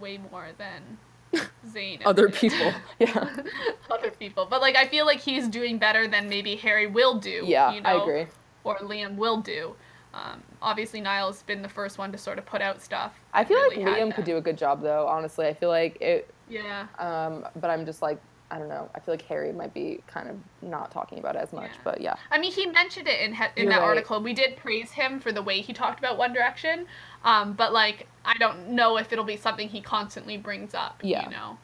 way 0.00 0.18
more 0.30 0.48
than 0.56 0.98
Zayn. 1.68 2.00
Other 2.04 2.28
people. 2.28 2.72
Yeah. 2.98 3.28
Other 3.90 4.10
people, 4.10 4.46
but 4.48 4.60
like 4.60 4.76
I 4.76 4.86
feel 4.86 5.06
like 5.06 5.20
he's 5.20 5.48
doing 5.48 5.78
better 5.78 6.08
than 6.08 6.28
maybe 6.28 6.56
Harry 6.56 6.86
will 6.86 7.18
do. 7.18 7.42
Yeah, 7.44 7.72
you 7.72 7.82
I 7.84 8.00
agree. 8.00 8.26
Or 8.64 8.78
Liam 8.78 9.16
will 9.16 9.38
do. 9.38 9.74
Um, 10.14 10.42
obviously, 10.62 11.00
Niall's 11.00 11.42
been 11.42 11.62
the 11.62 11.68
first 11.68 11.98
one 11.98 12.12
to 12.12 12.18
sort 12.18 12.38
of 12.38 12.46
put 12.46 12.62
out 12.62 12.80
stuff. 12.80 13.12
I 13.32 13.44
feel 13.44 13.58
really 13.58 13.84
like 13.84 13.96
Liam 13.96 14.14
could 14.14 14.24
do 14.24 14.36
a 14.36 14.40
good 14.40 14.56
job 14.58 14.82
though. 14.82 15.06
Honestly, 15.06 15.46
I 15.46 15.54
feel 15.54 15.68
like 15.68 16.00
it. 16.00 16.32
Yeah. 16.48 16.86
Um, 16.98 17.46
but 17.60 17.70
I'm 17.70 17.84
just 17.86 18.02
like 18.02 18.18
I 18.50 18.58
don't 18.58 18.68
know. 18.68 18.90
I 18.94 19.00
feel 19.00 19.14
like 19.14 19.22
Harry 19.22 19.50
might 19.50 19.72
be 19.72 20.00
kind 20.06 20.28
of 20.28 20.36
not 20.60 20.90
talking 20.90 21.18
about 21.18 21.36
it 21.36 21.38
as 21.38 21.54
much. 21.54 21.70
Yeah. 21.72 21.80
But 21.84 22.00
yeah, 22.02 22.14
I 22.30 22.38
mean, 22.38 22.52
he 22.52 22.66
mentioned 22.66 23.08
it 23.08 23.20
in 23.20 23.34
he- 23.34 23.42
in 23.56 23.64
You're 23.64 23.72
that 23.72 23.78
right. 23.80 23.86
article. 23.88 24.20
We 24.22 24.34
did 24.34 24.56
praise 24.56 24.90
him 24.90 25.20
for 25.20 25.32
the 25.32 25.42
way 25.42 25.62
he 25.62 25.72
talked 25.72 25.98
about 25.98 26.18
One 26.18 26.34
Direction, 26.34 26.86
um, 27.24 27.54
but 27.54 27.72
like 27.72 28.06
I 28.24 28.34
don't 28.38 28.68
know 28.70 28.98
if 28.98 29.10
it'll 29.12 29.24
be 29.24 29.36
something 29.38 29.68
he 29.68 29.80
constantly 29.80 30.36
brings 30.36 30.74
up. 30.74 31.00
Yeah. 31.02 31.24
You 31.24 31.30
know, 31.30 31.58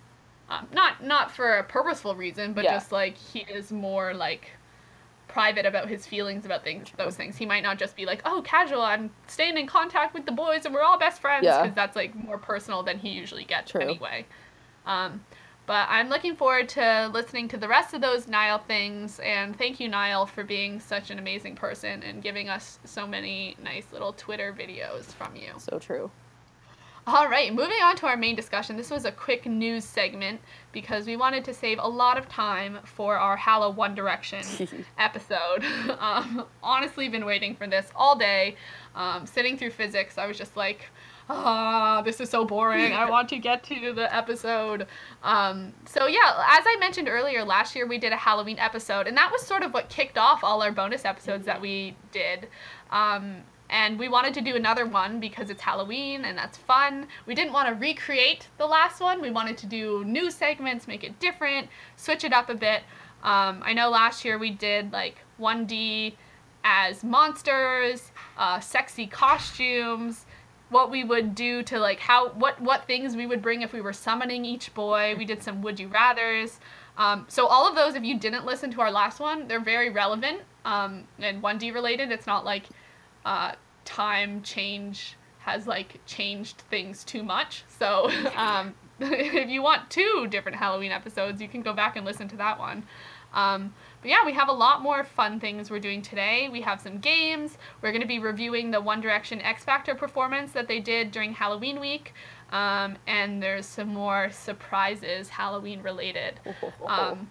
um, 0.48 0.66
not 0.72 1.04
not 1.04 1.30
for 1.30 1.58
a 1.58 1.62
purposeful 1.64 2.14
reason, 2.14 2.54
but 2.54 2.64
Yeah. 2.64 2.72
just 2.74 2.90
like 2.90 3.18
he 3.18 3.40
is 3.40 3.70
more 3.70 4.14
like 4.14 4.50
private 5.38 5.66
about 5.66 5.88
his 5.88 6.04
feelings 6.04 6.44
about 6.44 6.64
things 6.64 6.88
those 6.96 7.14
things 7.14 7.36
he 7.36 7.46
might 7.46 7.62
not 7.62 7.78
just 7.78 7.94
be 7.94 8.04
like 8.04 8.20
oh 8.24 8.42
casual 8.44 8.82
i'm 8.82 9.08
staying 9.28 9.56
in 9.56 9.66
contact 9.68 10.12
with 10.12 10.26
the 10.26 10.32
boys 10.32 10.64
and 10.64 10.74
we're 10.74 10.82
all 10.82 10.98
best 10.98 11.20
friends 11.20 11.44
Yeah. 11.44 11.62
because 11.62 11.76
that's 11.76 11.94
like 11.94 12.12
more 12.14 12.38
personal 12.38 12.82
than 12.82 12.98
he 12.98 13.10
usually 13.10 13.44
gets 13.44 13.70
True. 13.70 13.80
anyway 13.82 14.26
um, 14.86 15.24
but 15.66 15.86
I'm 15.90 16.08
looking 16.08 16.34
forward 16.34 16.68
to 16.70 17.10
listening 17.12 17.46
to 17.48 17.58
the 17.58 17.68
rest 17.68 17.92
of 17.92 18.00
those 18.00 18.26
Niall 18.26 18.56
things. 18.66 19.20
And 19.20 19.54
thank 19.54 19.78
you, 19.80 19.86
Niall, 19.86 20.24
for 20.24 20.42
being 20.42 20.80
such 20.80 21.10
an 21.10 21.18
amazing 21.18 21.56
person 21.56 22.02
and 22.02 22.22
giving 22.22 22.48
us 22.48 22.78
so 22.84 23.06
many 23.06 23.54
nice 23.62 23.84
little 23.92 24.14
Twitter 24.14 24.56
videos 24.58 25.04
from 25.12 25.36
you. 25.36 25.52
so 25.58 25.78
true. 25.78 26.10
All 27.08 27.26
right, 27.26 27.54
moving 27.54 27.78
on 27.82 27.96
to 27.96 28.06
our 28.06 28.18
main 28.18 28.36
discussion. 28.36 28.76
This 28.76 28.90
was 28.90 29.06
a 29.06 29.10
quick 29.10 29.46
news 29.46 29.82
segment 29.82 30.42
because 30.72 31.06
we 31.06 31.16
wanted 31.16 31.42
to 31.46 31.54
save 31.54 31.78
a 31.80 31.88
lot 31.88 32.18
of 32.18 32.28
time 32.28 32.80
for 32.84 33.16
our 33.16 33.34
Hallow 33.34 33.70
One 33.70 33.94
Direction 33.94 34.44
episode. 34.98 35.64
Um, 35.98 36.44
honestly, 36.62 37.08
been 37.08 37.24
waiting 37.24 37.56
for 37.56 37.66
this 37.66 37.90
all 37.96 38.16
day. 38.16 38.56
Um, 38.94 39.26
sitting 39.26 39.56
through 39.56 39.70
physics, 39.70 40.18
I 40.18 40.26
was 40.26 40.36
just 40.36 40.56
like, 40.56 40.90
ah, 41.30 42.02
this 42.04 42.20
is 42.20 42.28
so 42.28 42.44
boring. 42.44 42.92
I 42.92 43.08
want 43.08 43.28
to 43.30 43.38
get 43.38 43.64
to 43.64 43.94
the 43.94 44.14
episode. 44.14 44.86
Um, 45.22 45.72
so 45.86 46.06
yeah, 46.06 46.44
as 46.50 46.64
I 46.66 46.76
mentioned 46.78 47.08
earlier, 47.08 47.42
last 47.42 47.74
year 47.74 47.86
we 47.86 47.96
did 47.96 48.12
a 48.12 48.16
Halloween 48.16 48.58
episode, 48.58 49.06
and 49.06 49.16
that 49.16 49.32
was 49.32 49.42
sort 49.42 49.62
of 49.62 49.72
what 49.72 49.88
kicked 49.88 50.18
off 50.18 50.44
all 50.44 50.62
our 50.62 50.72
bonus 50.72 51.06
episodes 51.06 51.46
that 51.46 51.60
we 51.60 51.96
did. 52.12 52.48
Um, 52.90 53.44
and 53.70 53.98
we 53.98 54.08
wanted 54.08 54.34
to 54.34 54.40
do 54.40 54.56
another 54.56 54.86
one 54.86 55.20
because 55.20 55.50
it's 55.50 55.62
Halloween 55.62 56.24
and 56.24 56.36
that's 56.36 56.56
fun. 56.56 57.06
We 57.26 57.34
didn't 57.34 57.52
want 57.52 57.68
to 57.68 57.74
recreate 57.74 58.48
the 58.56 58.66
last 58.66 59.00
one. 59.00 59.20
We 59.20 59.30
wanted 59.30 59.58
to 59.58 59.66
do 59.66 60.04
new 60.04 60.30
segments, 60.30 60.88
make 60.88 61.04
it 61.04 61.18
different, 61.20 61.68
switch 61.96 62.24
it 62.24 62.32
up 62.32 62.48
a 62.48 62.54
bit. 62.54 62.82
Um, 63.22 63.62
I 63.64 63.72
know 63.72 63.90
last 63.90 64.24
year 64.24 64.38
we 64.38 64.50
did 64.50 64.92
like 64.92 65.16
1D 65.40 66.14
as 66.64 67.04
monsters, 67.04 68.12
uh, 68.36 68.60
sexy 68.60 69.06
costumes, 69.06 70.24
what 70.70 70.90
we 70.90 71.02
would 71.02 71.34
do 71.34 71.62
to 71.62 71.78
like 71.78 71.98
how 71.98 72.28
what 72.30 72.60
what 72.60 72.86
things 72.86 73.16
we 73.16 73.26
would 73.26 73.40
bring 73.40 73.62
if 73.62 73.72
we 73.72 73.80
were 73.80 73.92
summoning 73.92 74.44
each 74.44 74.74
boy. 74.74 75.14
We 75.16 75.24
did 75.24 75.42
some 75.42 75.62
would 75.62 75.80
you 75.80 75.88
rather's. 75.88 76.60
Um, 76.98 77.26
so 77.28 77.46
all 77.46 77.68
of 77.68 77.76
those, 77.76 77.94
if 77.94 78.02
you 78.02 78.18
didn't 78.18 78.44
listen 78.44 78.72
to 78.72 78.80
our 78.80 78.90
last 78.90 79.20
one, 79.20 79.46
they're 79.46 79.60
very 79.60 79.88
relevant 79.88 80.40
um, 80.64 81.04
and 81.20 81.40
1D 81.40 81.72
related. 81.72 82.10
It's 82.10 82.26
not 82.26 82.44
like 82.44 82.64
uh, 83.24 83.52
time 83.84 84.42
change 84.42 85.16
has 85.38 85.66
like 85.66 86.00
changed 86.06 86.58
things 86.70 87.04
too 87.04 87.22
much. 87.22 87.64
So 87.78 88.10
um, 88.36 88.74
if 89.00 89.48
you 89.48 89.62
want 89.62 89.90
two 89.90 90.26
different 90.30 90.58
Halloween 90.58 90.92
episodes, 90.92 91.40
you 91.40 91.48
can 91.48 91.62
go 91.62 91.72
back 91.72 91.96
and 91.96 92.04
listen 92.04 92.28
to 92.28 92.36
that 92.36 92.58
one. 92.58 92.84
Um, 93.32 93.74
but 94.00 94.10
yeah, 94.10 94.24
we 94.24 94.32
have 94.32 94.48
a 94.48 94.52
lot 94.52 94.80
more 94.80 95.04
fun 95.04 95.38
things 95.38 95.70
we're 95.70 95.80
doing 95.80 96.02
today. 96.02 96.48
We 96.50 96.62
have 96.62 96.80
some 96.80 96.98
games. 96.98 97.58
We're 97.82 97.90
going 97.90 98.02
to 98.02 98.08
be 98.08 98.18
reviewing 98.18 98.70
the 98.70 98.80
One 98.80 99.00
Direction 99.00 99.40
X 99.40 99.64
Factor 99.64 99.94
performance 99.94 100.52
that 100.52 100.66
they 100.66 100.80
did 100.80 101.10
during 101.10 101.34
Halloween 101.34 101.78
week. 101.78 102.14
Um, 102.50 102.96
and 103.06 103.42
there's 103.42 103.66
some 103.66 103.88
more 103.88 104.30
surprises 104.30 105.28
Halloween 105.28 105.82
related. 105.82 106.40
Um, 106.86 107.30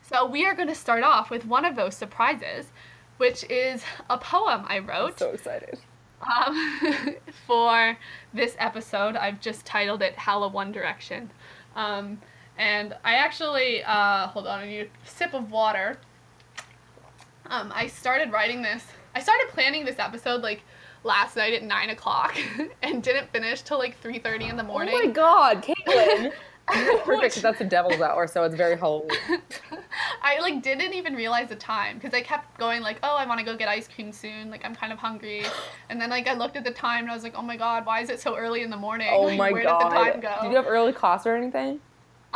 so 0.00 0.24
we 0.24 0.46
are 0.46 0.54
going 0.54 0.68
to 0.68 0.74
start 0.74 1.02
off 1.02 1.30
with 1.30 1.44
one 1.44 1.64
of 1.64 1.74
those 1.76 1.96
surprises, 1.96 2.66
which 3.18 3.44
is 3.50 3.82
a 4.10 4.18
poem 4.18 4.64
I 4.68 4.78
wrote 4.80 5.18
so 5.18 5.30
excited. 5.30 5.78
um, 6.22 7.16
for 7.46 7.96
this 8.32 8.56
episode. 8.58 9.16
I've 9.16 9.40
just 9.40 9.64
titled 9.66 10.02
it 10.02 10.14
"Hallow 10.14 10.48
One 10.48 10.72
Direction," 10.72 11.30
um, 11.74 12.20
and 12.58 12.94
I 13.04 13.14
actually 13.16 13.82
uh, 13.84 14.28
hold 14.28 14.46
on. 14.46 14.60
I 14.60 14.66
need 14.66 14.80
a 15.04 15.08
sip 15.08 15.34
of 15.34 15.50
water. 15.50 15.98
Um, 17.48 17.72
I 17.74 17.86
started 17.86 18.32
writing 18.32 18.62
this. 18.62 18.84
I 19.14 19.20
started 19.20 19.48
planning 19.50 19.84
this 19.84 19.98
episode 19.98 20.42
like 20.42 20.62
last 21.04 21.36
night 21.36 21.54
at 21.54 21.62
nine 21.62 21.90
o'clock, 21.90 22.36
and 22.82 23.02
didn't 23.02 23.30
finish 23.30 23.62
till 23.62 23.78
like 23.78 23.98
three 24.00 24.18
thirty 24.18 24.46
in 24.46 24.56
the 24.56 24.64
morning. 24.64 24.94
Oh 24.96 25.06
my 25.06 25.10
God, 25.10 25.62
Caitlin! 25.62 26.32
perfect 27.04 27.22
because 27.22 27.42
that's 27.42 27.58
the 27.58 27.64
devil's 27.64 28.00
hour, 28.00 28.26
so 28.26 28.42
it's 28.42 28.54
very 28.54 28.76
Halloween. 28.76 29.10
I 30.22 30.40
like 30.40 30.62
didn't 30.62 30.94
even 30.94 31.14
realize 31.14 31.48
the 31.48 31.56
time 31.56 31.96
because 31.96 32.12
I 32.12 32.22
kept 32.22 32.58
going 32.58 32.82
like, 32.82 32.98
oh, 33.02 33.16
I 33.16 33.26
want 33.26 33.38
to 33.38 33.46
go 33.46 33.56
get 33.56 33.68
ice 33.68 33.86
cream 33.86 34.12
soon. 34.12 34.50
Like 34.50 34.64
I'm 34.64 34.74
kind 34.74 34.92
of 34.92 34.98
hungry, 34.98 35.44
and 35.90 36.00
then 36.00 36.10
like 36.10 36.26
I 36.26 36.34
looked 36.34 36.56
at 36.56 36.64
the 36.64 36.72
time 36.72 37.04
and 37.04 37.10
I 37.10 37.14
was 37.14 37.22
like, 37.22 37.34
oh 37.36 37.42
my 37.42 37.56
god, 37.56 37.86
why 37.86 38.00
is 38.00 38.10
it 38.10 38.20
so 38.20 38.36
early 38.36 38.62
in 38.62 38.70
the 38.70 38.76
morning? 38.76 39.08
Oh 39.12 39.22
like, 39.22 39.38
my 39.38 39.52
where 39.52 39.62
god! 39.62 39.78
did 39.78 39.90
the 39.90 39.94
time 39.94 40.20
go? 40.20 40.42
Did 40.42 40.50
you 40.50 40.56
have 40.56 40.66
early 40.66 40.92
class 40.92 41.26
or 41.26 41.36
anything? 41.36 41.80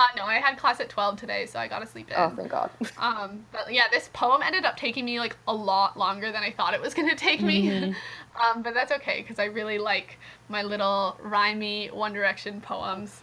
Uh, 0.00 0.02
no, 0.16 0.24
I 0.24 0.36
had 0.36 0.56
class 0.56 0.80
at 0.80 0.88
12 0.88 1.18
today, 1.18 1.44
so 1.44 1.58
I 1.58 1.68
got 1.68 1.80
to 1.80 1.86
sleep 1.86 2.08
in. 2.08 2.14
Oh, 2.16 2.30
thank 2.34 2.50
God. 2.50 2.70
Um, 2.98 3.44
but 3.52 3.72
yeah, 3.72 3.84
this 3.90 4.08
poem 4.12 4.42
ended 4.42 4.64
up 4.64 4.76
taking 4.76 5.04
me 5.04 5.18
like 5.18 5.36
a 5.48 5.54
lot 5.54 5.98
longer 5.98 6.32
than 6.32 6.42
I 6.42 6.50
thought 6.50 6.74
it 6.74 6.80
was 6.80 6.94
gonna 6.94 7.14
take 7.14 7.42
me. 7.42 7.66
Mm-hmm. 7.66 7.92
um, 8.40 8.62
but 8.62 8.72
that's 8.72 8.92
okay 8.92 9.20
because 9.20 9.38
I 9.38 9.44
really 9.46 9.78
like 9.78 10.18
my 10.48 10.62
little 10.62 11.18
rhymey 11.22 11.92
One 11.92 12.12
Direction 12.12 12.60
poems, 12.60 13.20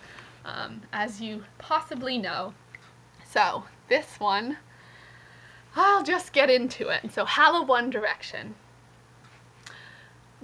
um, 0.48 0.82
as 0.94 1.22
you 1.22 1.44
possibly 1.58 2.18
know. 2.18 2.54
So 3.30 3.66
this 3.90 4.20
one, 4.20 4.58
I'll 5.76 6.04
just 6.04 6.34
get 6.34 6.50
into 6.50 6.88
it. 6.90 7.12
So 7.12 7.26
Hallow 7.26 7.64
One 7.64 7.90
Direction. 7.90 8.56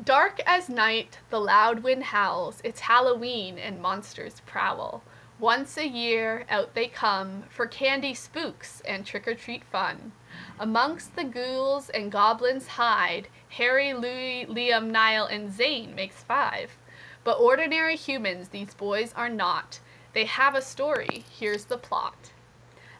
Dark 0.03 0.41
as 0.45 0.69
night, 0.69 1.19
the 1.29 1.39
loud 1.39 1.83
wind 1.83 2.03
howls. 2.03 2.59
It's 2.63 2.81
Halloween 2.81 3.57
and 3.57 3.81
monsters 3.81 4.41
prowl. 4.45 5.03
Once 5.39 5.77
a 5.77 5.87
year, 5.87 6.45
out 6.49 6.73
they 6.73 6.87
come 6.87 7.43
for 7.49 7.65
candy 7.65 8.13
spooks 8.13 8.81
and 8.85 9.05
trick 9.05 9.27
or 9.27 9.35
treat 9.35 9.63
fun. 9.63 10.11
Amongst 10.59 11.15
the 11.15 11.23
ghouls 11.23 11.89
and 11.89 12.11
goblins 12.11 12.67
hide, 12.67 13.27
Harry, 13.49 13.93
Louis, 13.93 14.45
Liam, 14.49 14.89
Niall, 14.89 15.27
and 15.27 15.51
Zayn 15.51 15.93
makes 15.95 16.23
five. 16.23 16.77
But 17.23 17.39
ordinary 17.39 17.95
humans, 17.95 18.49
these 18.49 18.73
boys 18.73 19.13
are 19.15 19.29
not. 19.29 19.79
They 20.13 20.25
have 20.25 20.55
a 20.55 20.61
story. 20.61 21.25
Here's 21.39 21.65
the 21.65 21.77
plot. 21.77 22.31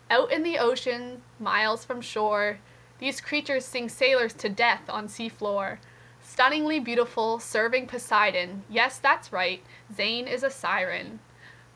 Out 0.10 0.32
in 0.32 0.44
the 0.44 0.58
ocean, 0.58 1.22
miles 1.40 1.86
from 1.86 2.02
shore, 2.02 2.60
these 3.00 3.22
creatures 3.22 3.66
sing 3.66 3.90
sailors 3.90 4.34
to 4.34 4.50
death 4.50 4.90
on 4.90 5.08
seafloor. 5.08 5.78
Stunningly 6.22 6.80
beautiful, 6.80 7.40
serving 7.40 7.88
Poseidon. 7.88 8.64
Yes, 8.70 8.98
that's 8.98 9.32
right, 9.32 9.62
Zayn 9.94 10.26
is 10.26 10.42
a 10.42 10.50
siren. 10.50 11.20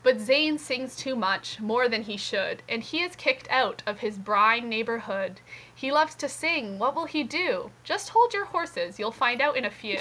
But 0.02 0.18
Zayn 0.18 0.58
sings 0.58 0.96
too 0.96 1.14
much, 1.14 1.60
more 1.60 1.88
than 1.88 2.04
he 2.04 2.16
should, 2.16 2.62
and 2.68 2.82
he 2.82 3.02
is 3.02 3.14
kicked 3.14 3.50
out 3.50 3.82
of 3.86 4.00
his 4.00 4.18
brine 4.18 4.68
neighborhood. 4.68 5.40
He 5.74 5.92
loves 5.92 6.14
to 6.16 6.28
sing, 6.28 6.78
what 6.78 6.94
will 6.94 7.04
he 7.04 7.24
do? 7.24 7.70
Just 7.84 8.10
hold 8.10 8.32
your 8.32 8.46
horses, 8.46 8.98
you'll 8.98 9.12
find 9.12 9.40
out 9.40 9.56
in 9.56 9.64
a 9.64 9.70
few. 9.70 9.98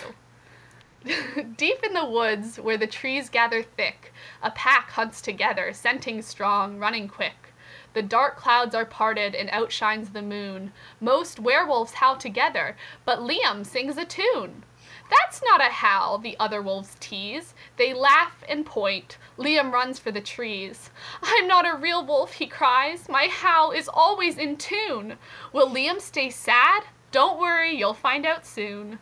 Deep 1.58 1.84
in 1.84 1.94
the 1.94 2.06
woods, 2.06 2.58
where 2.60 2.78
the 2.78 2.88
trees 2.88 3.30
gather 3.30 3.64
thick, 3.64 4.14
a 4.42 4.52
pack 4.52 4.92
hunts 4.92 5.22
together, 5.22 5.72
scenting 5.74 6.22
strong, 6.22 6.80
running 6.80 7.08
quick. 7.08 7.54
The 7.94 8.02
dark 8.02 8.38
clouds 8.38 8.76
are 8.76 8.86
parted 8.86 9.34
and 9.34 9.50
outshines 9.52 10.10
the 10.10 10.22
moon. 10.22 10.74
Most 11.00 11.40
werewolves 11.40 11.96
howl 11.96 12.18
together, 12.18 12.76
but 13.06 13.20
Liam 13.20 13.66
sings 13.66 13.98
a 13.98 14.06
tune. 14.06 14.64
That's 15.10 15.42
not 15.44 15.62
a 15.62 15.72
howl, 15.72 16.18
the 16.18 16.36
other 16.40 16.62
wolves 16.62 16.98
tease. 17.00 17.54
They 17.78 17.94
laugh 17.94 18.44
and 18.50 18.66
point. 18.66 19.18
Liam 19.38 19.72
runs 19.72 20.00
for 20.00 20.12
the 20.12 20.22
trees. 20.22 20.90
I'm 21.24 21.48
not 21.48 21.68
a 21.68 21.78
real 21.78 22.06
wolf, 22.06 22.34
he 22.34 22.48
cries. 22.48 23.08
My 23.08 23.28
howl 23.28 23.72
is 23.72 23.90
always 23.92 24.38
in 24.38 24.58
tune. 24.58 25.18
Will 25.54 25.70
Liam 25.70 26.02
stay 26.02 26.30
sad? 26.30 26.84
Don't 27.12 27.40
worry, 27.40 27.74
you'll 27.76 27.94
find 27.94 28.26
out 28.26 28.46
soon. 28.46 29.00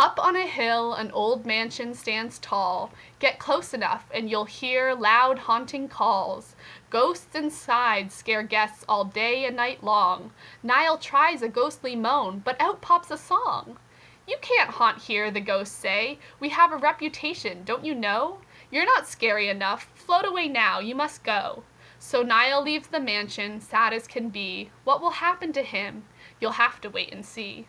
Up 0.00 0.24
on 0.24 0.36
a 0.36 0.46
hill, 0.46 0.94
an 0.94 1.10
old 1.10 1.44
mansion 1.44 1.92
stands 1.92 2.38
tall. 2.38 2.92
Get 3.18 3.40
close 3.40 3.74
enough, 3.74 4.06
and 4.14 4.30
you'll 4.30 4.44
hear 4.44 4.94
loud, 4.94 5.40
haunting 5.40 5.88
calls. 5.88 6.54
Ghosts 6.88 7.34
inside 7.34 8.12
scare 8.12 8.44
guests 8.44 8.84
all 8.88 9.04
day 9.04 9.44
and 9.44 9.56
night 9.56 9.82
long. 9.82 10.30
Niall 10.62 10.98
tries 10.98 11.42
a 11.42 11.48
ghostly 11.48 11.96
moan, 11.96 12.42
but 12.44 12.54
out 12.60 12.80
pops 12.80 13.10
a 13.10 13.16
song. 13.16 13.76
You 14.24 14.36
can't 14.40 14.70
haunt 14.70 15.02
here, 15.02 15.32
the 15.32 15.40
ghosts 15.40 15.74
say. 15.74 16.20
We 16.38 16.50
have 16.50 16.70
a 16.70 16.76
reputation, 16.76 17.64
don't 17.64 17.84
you 17.84 17.96
know? 17.96 18.38
You're 18.70 18.86
not 18.86 19.08
scary 19.08 19.48
enough. 19.48 19.90
Float 19.96 20.24
away 20.24 20.46
now, 20.46 20.78
you 20.78 20.94
must 20.94 21.24
go. 21.24 21.64
So 21.98 22.22
Niall 22.22 22.62
leaves 22.62 22.86
the 22.86 23.00
mansion, 23.00 23.60
sad 23.60 23.92
as 23.92 24.06
can 24.06 24.28
be. 24.28 24.70
What 24.84 25.00
will 25.00 25.18
happen 25.18 25.52
to 25.54 25.62
him? 25.64 26.04
You'll 26.40 26.52
have 26.52 26.80
to 26.82 26.88
wait 26.88 27.12
and 27.12 27.26
see. 27.26 27.66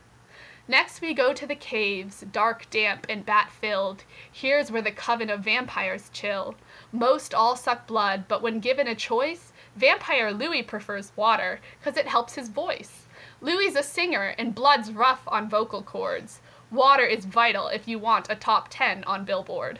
Next, 0.69 1.01
we 1.01 1.15
go 1.15 1.34
to 1.34 1.47
the 1.47 1.55
caves, 1.55 2.23
dark, 2.32 2.69
damp, 2.69 3.08
and 3.10 3.25
bat 3.25 3.49
filled. 3.51 4.03
Here's 4.32 4.71
where 4.71 4.84
the 4.84 4.91
coven 4.91 5.32
of 5.32 5.39
vampires 5.39 6.12
chill. 6.13 6.53
Most 6.91 7.34
all 7.34 7.55
suck 7.55 7.88
blood, 7.88 8.25
but 8.27 8.43
when 8.43 8.60
given 8.60 8.88
a 8.88 8.93
choice, 8.93 9.51
vampire 9.75 10.32
Louis 10.32 10.62
prefers 10.62 11.12
water, 11.15 11.60
'cause 11.84 11.97
it 11.97 12.08
helps 12.08 12.36
his 12.36 12.49
voice. 12.49 13.08
Louis's 13.41 13.75
a 13.77 13.82
singer, 13.82 14.36
and 14.38 14.53
blood's 14.53 14.91
rough 14.91 15.23
on 15.25 15.49
vocal 15.49 15.82
cords. 15.82 16.39
Water 16.69 17.03
is 17.03 17.25
vital 17.25 17.69
if 17.69 17.88
you 17.88 17.97
want 17.97 18.29
a 18.29 18.36
top 18.36 18.67
10 18.69 19.03
on 19.05 19.25
Billboard. 19.25 19.79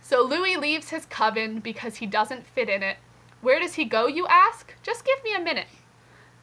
So 0.00 0.22
Louis 0.22 0.56
leaves 0.56 0.90
his 0.90 1.06
coven 1.06 1.58
because 1.58 1.96
he 1.96 2.06
doesn't 2.06 2.46
fit 2.46 2.68
in 2.68 2.84
it. 2.84 2.98
Where 3.40 3.58
does 3.58 3.74
he 3.74 3.84
go, 3.84 4.06
you 4.06 4.28
ask? 4.28 4.72
Just 4.84 5.04
give 5.04 5.24
me 5.24 5.34
a 5.34 5.40
minute. 5.40 5.66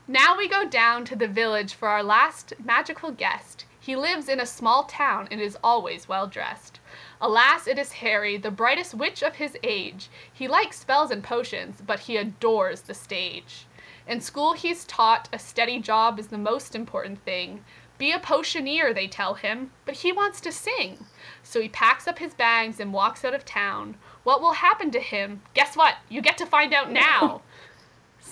Now 0.05 0.35
we 0.37 0.49
go 0.49 0.67
down 0.67 1.05
to 1.05 1.15
the 1.15 1.29
village 1.29 1.73
for 1.73 1.87
our 1.87 2.03
last 2.03 2.53
magical 2.61 3.11
guest. 3.11 3.63
He 3.85 3.95
lives 3.95 4.29
in 4.29 4.39
a 4.39 4.47
small 4.47 4.85
town 4.85 5.27
and 5.29 5.39
is 5.39 5.59
always 5.63 6.07
well 6.07 6.25
dressed. 6.25 6.79
Alas, 7.21 7.67
it 7.67 7.77
is 7.77 7.91
Harry, 8.01 8.35
the 8.35 8.49
brightest 8.49 8.95
witch 8.95 9.21
of 9.21 9.35
his 9.35 9.55
age. 9.61 10.09
He 10.33 10.47
likes 10.47 10.79
spells 10.79 11.11
and 11.11 11.23
potions, 11.23 11.83
but 11.85 11.99
he 11.99 12.17
adores 12.17 12.81
the 12.81 12.95
stage. 12.95 13.67
In 14.07 14.21
school, 14.21 14.53
he's 14.53 14.85
taught 14.85 15.29
a 15.31 15.37
steady 15.37 15.79
job 15.79 16.17
is 16.17 16.29
the 16.29 16.37
most 16.39 16.73
important 16.73 17.23
thing. 17.25 17.63
Be 17.99 18.11
a 18.11 18.17
potioneer, 18.17 18.91
they 18.91 19.05
tell 19.07 19.35
him, 19.35 19.69
but 19.85 19.97
he 19.97 20.11
wants 20.11 20.41
to 20.41 20.51
sing. 20.51 21.05
So 21.43 21.61
he 21.61 21.69
packs 21.69 22.07
up 22.07 22.17
his 22.17 22.33
bags 22.33 22.79
and 22.79 22.91
walks 22.91 23.23
out 23.23 23.35
of 23.35 23.45
town. 23.45 23.97
What 24.23 24.41
will 24.41 24.53
happen 24.53 24.89
to 24.91 24.99
him? 24.99 25.43
Guess 25.53 25.77
what? 25.77 25.97
You 26.09 26.23
get 26.23 26.39
to 26.39 26.47
find 26.47 26.73
out 26.73 26.91
now. 26.91 27.43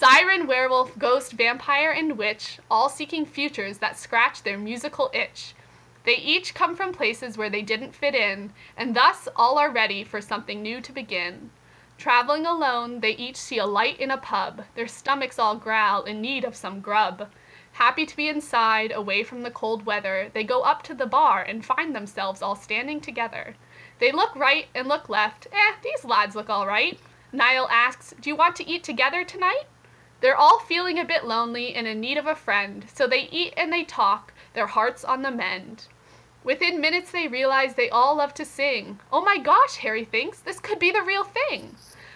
Siren, 0.06 0.48
werewolf, 0.48 1.00
ghost, 1.00 1.32
vampire, 1.32 1.90
and 1.92 2.18
witch, 2.18 2.60
all 2.70 2.90
seeking 2.90 3.26
futures 3.26 3.78
that 3.78 3.98
scratch 3.98 4.44
their 4.44 4.58
musical 4.58 5.10
itch. 5.14 5.56
They 6.04 6.18
each 6.18 6.54
come 6.54 6.76
from 6.76 6.92
places 6.92 7.38
where 7.38 7.50
they 7.50 7.62
didn't 7.62 7.96
fit 7.96 8.14
in, 8.14 8.52
and 8.76 8.98
thus 8.98 9.30
all 9.34 9.58
are 9.58 9.72
ready 9.72 10.04
for 10.04 10.20
something 10.20 10.62
new 10.62 10.82
to 10.82 10.92
begin. 10.92 11.52
Traveling 11.98 12.46
alone, 12.46 13.00
they 13.00 13.12
each 13.12 13.38
see 13.38 13.58
a 13.58 13.66
light 13.66 13.98
in 13.98 14.12
a 14.12 14.18
pub. 14.18 14.66
Their 14.76 14.90
stomachs 14.90 15.40
all 15.40 15.56
growl 15.56 16.04
in 16.04 16.20
need 16.20 16.44
of 16.44 16.58
some 16.58 16.82
grub. 16.82 17.30
Happy 17.72 18.06
to 18.06 18.18
be 18.18 18.28
inside, 18.28 18.92
away 18.92 19.24
from 19.24 19.44
the 19.44 19.52
cold 19.52 19.86
weather, 19.86 20.30
they 20.34 20.44
go 20.44 20.64
up 20.64 20.84
to 20.84 20.94
the 20.94 21.06
bar 21.06 21.44
and 21.44 21.66
find 21.66 21.96
themselves 21.96 22.42
all 22.42 22.58
standing 22.58 23.00
together. 23.00 23.56
They 24.00 24.12
look 24.12 24.36
right 24.36 24.66
and 24.76 24.90
look 24.90 25.08
left. 25.08 25.48
Eh, 25.54 25.76
these 25.82 26.04
lads 26.04 26.36
look 26.36 26.50
all 26.50 26.68
right. 26.68 27.00
Niall 27.32 27.70
asks, 27.70 28.14
Do 28.20 28.30
you 28.30 28.36
want 28.36 28.58
to 28.58 28.68
eat 28.68 28.84
together 28.84 29.24
tonight? 29.24 29.64
They're 30.24 30.38
all 30.38 30.60
feeling 30.60 31.00
a 31.00 31.04
bit 31.04 31.26
lonely 31.26 31.76
and 31.76 31.86
in 31.86 32.00
need 32.00 32.18
of 32.18 32.28
a 32.28 32.34
friend, 32.34 32.86
so 32.94 33.08
they 33.08 33.28
eat 33.30 33.54
and 33.58 33.74
they 33.74 33.84
talk, 33.84 34.32
their 34.54 34.68
hearts 34.68 35.04
on 35.04 35.22
the 35.22 35.30
mend. 35.30 35.88
Within 36.46 36.80
minutes, 36.80 37.12
they 37.12 37.28
realize 37.28 37.74
they 37.74 37.90
all 37.90 38.16
love 38.16 38.34
to 38.36 38.46
sing. 38.46 39.02
Oh 39.12 39.22
my 39.22 39.38
gosh, 39.38 39.76
Harry 39.76 40.06
thinks, 40.06 40.40
this 40.40 40.62
could 40.62 40.80
be 40.80 40.92
the 40.92 41.02
real 41.02 41.26
thing. 41.26 41.76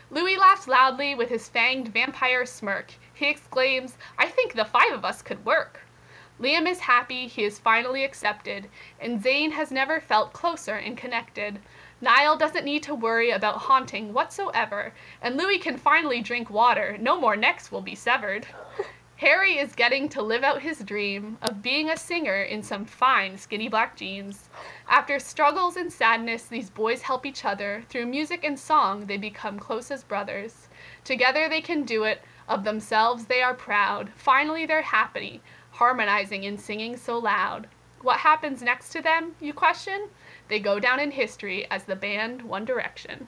Louis 0.09 0.37
laughs 0.37 0.69
loudly 0.69 1.15
with 1.15 1.27
his 1.27 1.49
fanged 1.49 1.89
vampire 1.89 2.45
smirk. 2.45 2.93
He 3.13 3.27
exclaims, 3.29 3.97
I 4.17 4.27
think 4.27 4.53
the 4.53 4.63
five 4.63 4.93
of 4.93 5.03
us 5.03 5.21
could 5.21 5.43
work. 5.43 5.81
Liam 6.39 6.65
is 6.65 6.79
happy 6.79 7.27
he 7.27 7.43
is 7.43 7.59
finally 7.59 8.05
accepted, 8.05 8.69
and 9.01 9.21
Zayn 9.21 9.51
has 9.51 9.69
never 9.69 9.99
felt 9.99 10.31
closer 10.31 10.75
and 10.75 10.95
connected. 10.95 11.59
Niall 11.99 12.37
doesn't 12.37 12.65
need 12.65 12.83
to 12.83 12.93
worry 12.93 13.31
about 13.31 13.57
haunting 13.57 14.13
whatsoever, 14.13 14.93
and 15.21 15.35
Louis 15.35 15.57
can 15.57 15.77
finally 15.77 16.21
drink 16.21 16.49
water. 16.49 16.95
No 16.99 17.19
more 17.19 17.35
necks 17.35 17.71
will 17.71 17.81
be 17.81 17.95
severed. 17.95 18.45
Harry 19.17 19.57
is 19.57 19.73
getting 19.73 20.07
to 20.07 20.21
live 20.21 20.43
out 20.43 20.61
his 20.61 20.83
dream 20.83 21.39
of 21.41 21.63
being 21.63 21.89
a 21.89 21.97
singer 21.97 22.43
in 22.43 22.61
some 22.61 22.85
fine 22.85 23.35
skinny 23.35 23.67
black 23.67 23.95
jeans. 23.95 24.47
After 24.87 25.17
struggles 25.17 25.75
and 25.75 25.91
sadness, 25.91 26.43
these 26.43 26.69
boys 26.69 27.01
help 27.01 27.25
each 27.25 27.43
other. 27.43 27.83
Through 27.89 28.05
music 28.05 28.43
and 28.43 28.59
song, 28.59 29.07
they 29.07 29.17
become 29.17 29.57
close 29.57 29.89
as 29.89 30.03
brothers. 30.03 30.69
Together 31.03 31.49
they 31.49 31.61
can 31.61 31.83
do 31.83 32.03
it. 32.03 32.21
Of 32.47 32.63
themselves 32.63 33.25
they 33.25 33.41
are 33.41 33.55
proud. 33.55 34.11
Finally 34.15 34.67
they're 34.67 34.83
happy, 34.83 35.41
harmonizing 35.71 36.45
and 36.45 36.61
singing 36.61 36.95
so 36.95 37.17
loud. 37.17 37.67
What 38.03 38.19
happens 38.19 38.61
next 38.61 38.89
to 38.89 39.01
them, 39.01 39.35
you 39.39 39.51
question? 39.51 40.09
They 40.49 40.59
go 40.59 40.79
down 40.79 40.99
in 40.99 41.11
history 41.11 41.67
as 41.69 41.83
the 41.83 41.95
band 41.95 42.41
One 42.41 42.65
Direction. 42.65 43.27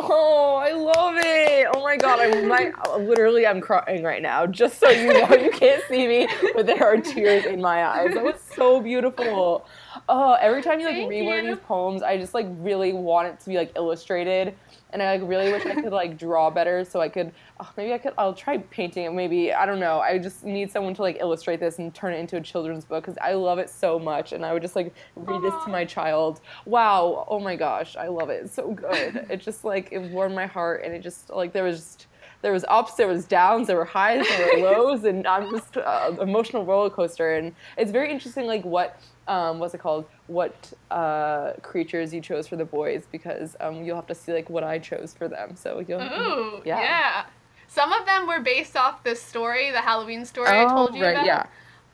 Oh, 0.00 0.54
I 0.54 0.70
love 0.72 1.16
it! 1.18 1.66
Oh 1.74 1.82
my 1.82 1.96
god, 1.96 2.20
I 2.20 2.42
might 2.42 2.72
literally 3.00 3.44
I'm 3.46 3.60
crying 3.60 4.04
right 4.04 4.22
now. 4.22 4.46
Just 4.46 4.78
so 4.78 4.88
you 4.88 5.12
know, 5.12 5.34
you 5.34 5.50
can't 5.50 5.82
see 5.88 6.06
me, 6.06 6.28
but 6.54 6.66
there 6.66 6.84
are 6.84 6.98
tears 6.98 7.44
in 7.46 7.60
my 7.60 7.84
eyes. 7.84 8.14
That 8.14 8.22
was 8.22 8.40
so 8.54 8.80
beautiful. 8.80 9.66
oh, 10.08 10.34
every 10.40 10.62
time 10.62 10.78
you 10.78 10.86
like 10.86 10.94
Thank 10.94 11.10
read 11.10 11.26
one 11.26 11.38
of 11.38 11.44
you. 11.46 11.54
these 11.56 11.64
poems, 11.64 12.02
I 12.02 12.16
just 12.16 12.32
like 12.32 12.46
really 12.58 12.92
want 12.92 13.26
it 13.26 13.40
to 13.40 13.48
be 13.48 13.56
like 13.56 13.72
illustrated, 13.74 14.54
and 14.90 15.02
I 15.02 15.16
like 15.16 15.28
really 15.28 15.52
wish 15.52 15.66
I 15.66 15.74
could 15.74 15.92
like 15.92 16.18
draw 16.18 16.50
better 16.50 16.84
so 16.84 17.00
I 17.00 17.08
could. 17.08 17.32
Oh, 17.60 17.70
maybe 17.76 17.92
I 17.92 17.98
could. 17.98 18.14
I'll 18.16 18.34
try 18.34 18.58
painting 18.58 19.04
it. 19.04 19.12
Maybe 19.12 19.52
I 19.52 19.66
don't 19.66 19.80
know. 19.80 20.00
I 20.00 20.18
just 20.18 20.44
need 20.44 20.70
someone 20.70 20.94
to 20.94 21.02
like 21.02 21.18
illustrate 21.20 21.60
this 21.60 21.78
and 21.78 21.94
turn 21.94 22.14
it 22.14 22.18
into 22.18 22.36
a 22.36 22.40
children's 22.40 22.84
book 22.84 23.04
because 23.04 23.18
I 23.20 23.34
love 23.34 23.58
it 23.58 23.70
so 23.70 23.98
much, 23.98 24.32
and 24.32 24.44
I 24.44 24.52
would 24.52 24.62
just 24.62 24.76
like 24.76 24.94
read 25.16 25.42
this 25.42 25.54
to 25.64 25.70
my 25.70 25.84
child. 25.84 26.40
Wow. 26.64 27.26
Oh 27.28 27.38
my 27.38 27.56
gosh, 27.56 27.96
I 27.96 28.08
love 28.08 28.30
it. 28.30 28.44
It's 28.44 28.54
so 28.54 28.72
good. 28.72 29.26
it 29.30 29.40
just 29.40 29.64
like 29.64 29.88
it 29.92 29.98
warmed 30.10 30.34
my 30.34 30.46
heart, 30.46 30.82
and 30.84 30.94
it 30.94 31.02
just 31.02 31.30
like 31.30 31.52
there 31.52 31.64
was. 31.64 31.76
Just, 31.76 32.06
there 32.40 32.52
was 32.52 32.64
ups, 32.68 32.94
there 32.94 33.08
was 33.08 33.24
downs, 33.24 33.66
there 33.66 33.76
were 33.76 33.84
highs, 33.84 34.24
there 34.28 34.46
were 34.46 34.70
lows, 34.70 35.02
and 35.02 35.26
I'm 35.26 35.50
just 35.50 35.76
uh, 35.76 36.14
emotional 36.20 36.64
roller 36.64 36.88
coaster. 36.88 37.34
And 37.34 37.52
it's 37.76 37.90
very 37.90 38.12
interesting, 38.12 38.46
like 38.46 38.64
what 38.64 39.00
um, 39.28 39.58
what's 39.60 39.74
it 39.74 39.78
called? 39.78 40.06
What 40.26 40.72
uh, 40.90 41.52
creatures 41.62 42.12
you 42.12 42.20
chose 42.20 42.48
for 42.48 42.56
the 42.56 42.64
boys? 42.64 43.04
Because 43.12 43.56
um, 43.60 43.84
you'll 43.84 43.96
have 43.96 44.06
to 44.08 44.14
see 44.14 44.32
like 44.32 44.50
what 44.50 44.64
I 44.64 44.78
chose 44.78 45.14
for 45.16 45.28
them. 45.28 45.54
So 45.54 45.84
you'll. 45.86 46.02
Ooh, 46.02 46.62
Yeah. 46.64 46.80
yeah. 46.80 47.24
Some 47.68 47.92
of 47.92 48.06
them 48.06 48.26
were 48.26 48.40
based 48.40 48.76
off 48.76 49.04
this 49.04 49.22
story, 49.22 49.70
the 49.70 49.82
Halloween 49.82 50.24
story 50.24 50.48
I 50.48 50.64
Oh, 50.64 50.68
told 50.74 50.94
you 50.96 51.04
right, 51.04 51.12
about. 51.12 51.26
yeah. 51.26 51.46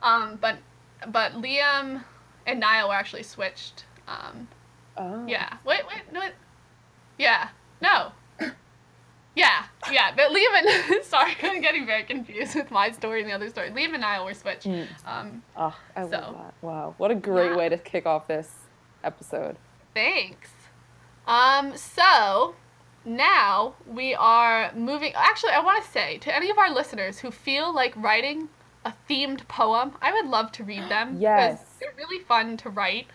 Um, 0.03 0.39
but 0.41 0.57
but 1.09 1.33
Liam 1.33 2.05
and 2.47 2.61
Niall 2.61 2.89
were 2.89 2.95
actually 2.95 3.25
switched. 3.25 3.85
Um, 4.09 4.49
Oh. 4.97 5.27
yeah. 5.27 5.55
Wait, 5.67 5.81
wait, 5.89 6.03
no. 6.13 6.21
wait. 6.21 6.33
Yeah. 7.19 7.49
No. 7.81 8.13
Yeah, 9.37 9.65
yeah. 9.91 10.13
But 10.15 10.31
Liam 10.31 10.55
and 10.95 11.05
sorry, 11.05 11.33
I'm 11.43 11.61
getting 11.61 11.87
very 11.87 12.05
confused 12.05 12.55
with 12.55 12.71
my 12.71 12.91
story 12.93 13.21
and 13.21 13.29
the 13.29 13.35
other 13.35 13.49
story. 13.51 13.71
Liam 13.71 13.93
and 13.93 14.01
Niall 14.01 14.25
were 14.25 14.35
switched. 14.35 14.67
Mm. 14.67 14.87
Um, 15.07 15.43
Oh, 15.57 15.77
I 15.97 16.03
So. 16.05 16.09
love 16.11 16.35
that. 16.39 16.55
Wow, 16.63 16.95
what 16.99 17.11
a 17.11 17.15
great 17.17 17.51
Yeah. 17.51 17.57
way 17.57 17.69
to 17.69 17.77
kick 17.79 18.07
off 18.07 18.29
this 18.29 18.51
episode. 19.03 19.57
Thanks. 19.93 20.51
Um, 21.27 21.77
so 21.77 22.55
now 23.05 23.75
we 23.87 24.15
are 24.15 24.73
moving. 24.75 25.13
Actually, 25.15 25.53
I 25.53 25.61
want 25.61 25.85
to 25.85 25.91
say 25.91 26.19
to 26.19 26.35
any 26.35 26.51
of 26.51 26.59
our 26.59 26.71
listeners 26.71 27.19
who 27.21 27.31
feel 27.31 27.75
like 27.75 27.93
writing 27.97 28.49
a 28.85 28.93
themed 29.09 29.47
poem, 29.49 29.93
I 30.03 30.13
would 30.13 30.27
love 30.27 30.53
to 30.53 30.65
read 30.65 30.89
them. 30.91 31.17
Yes. 31.21 31.63
They're 31.81 31.95
really 31.97 32.23
fun 32.23 32.57
to 32.59 32.71
write 32.71 33.07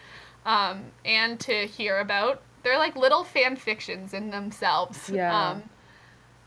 um, 0.46 0.86
and 1.06 1.40
to 1.42 1.66
hear 1.68 2.00
about. 2.00 2.42
They're 2.64 2.78
like 2.80 2.96
little 2.96 3.24
fan 3.24 3.56
fictions 3.56 4.14
in 4.14 4.32
themselves. 4.32 5.10
Yeah. 5.10 5.50
Um, 5.52 5.64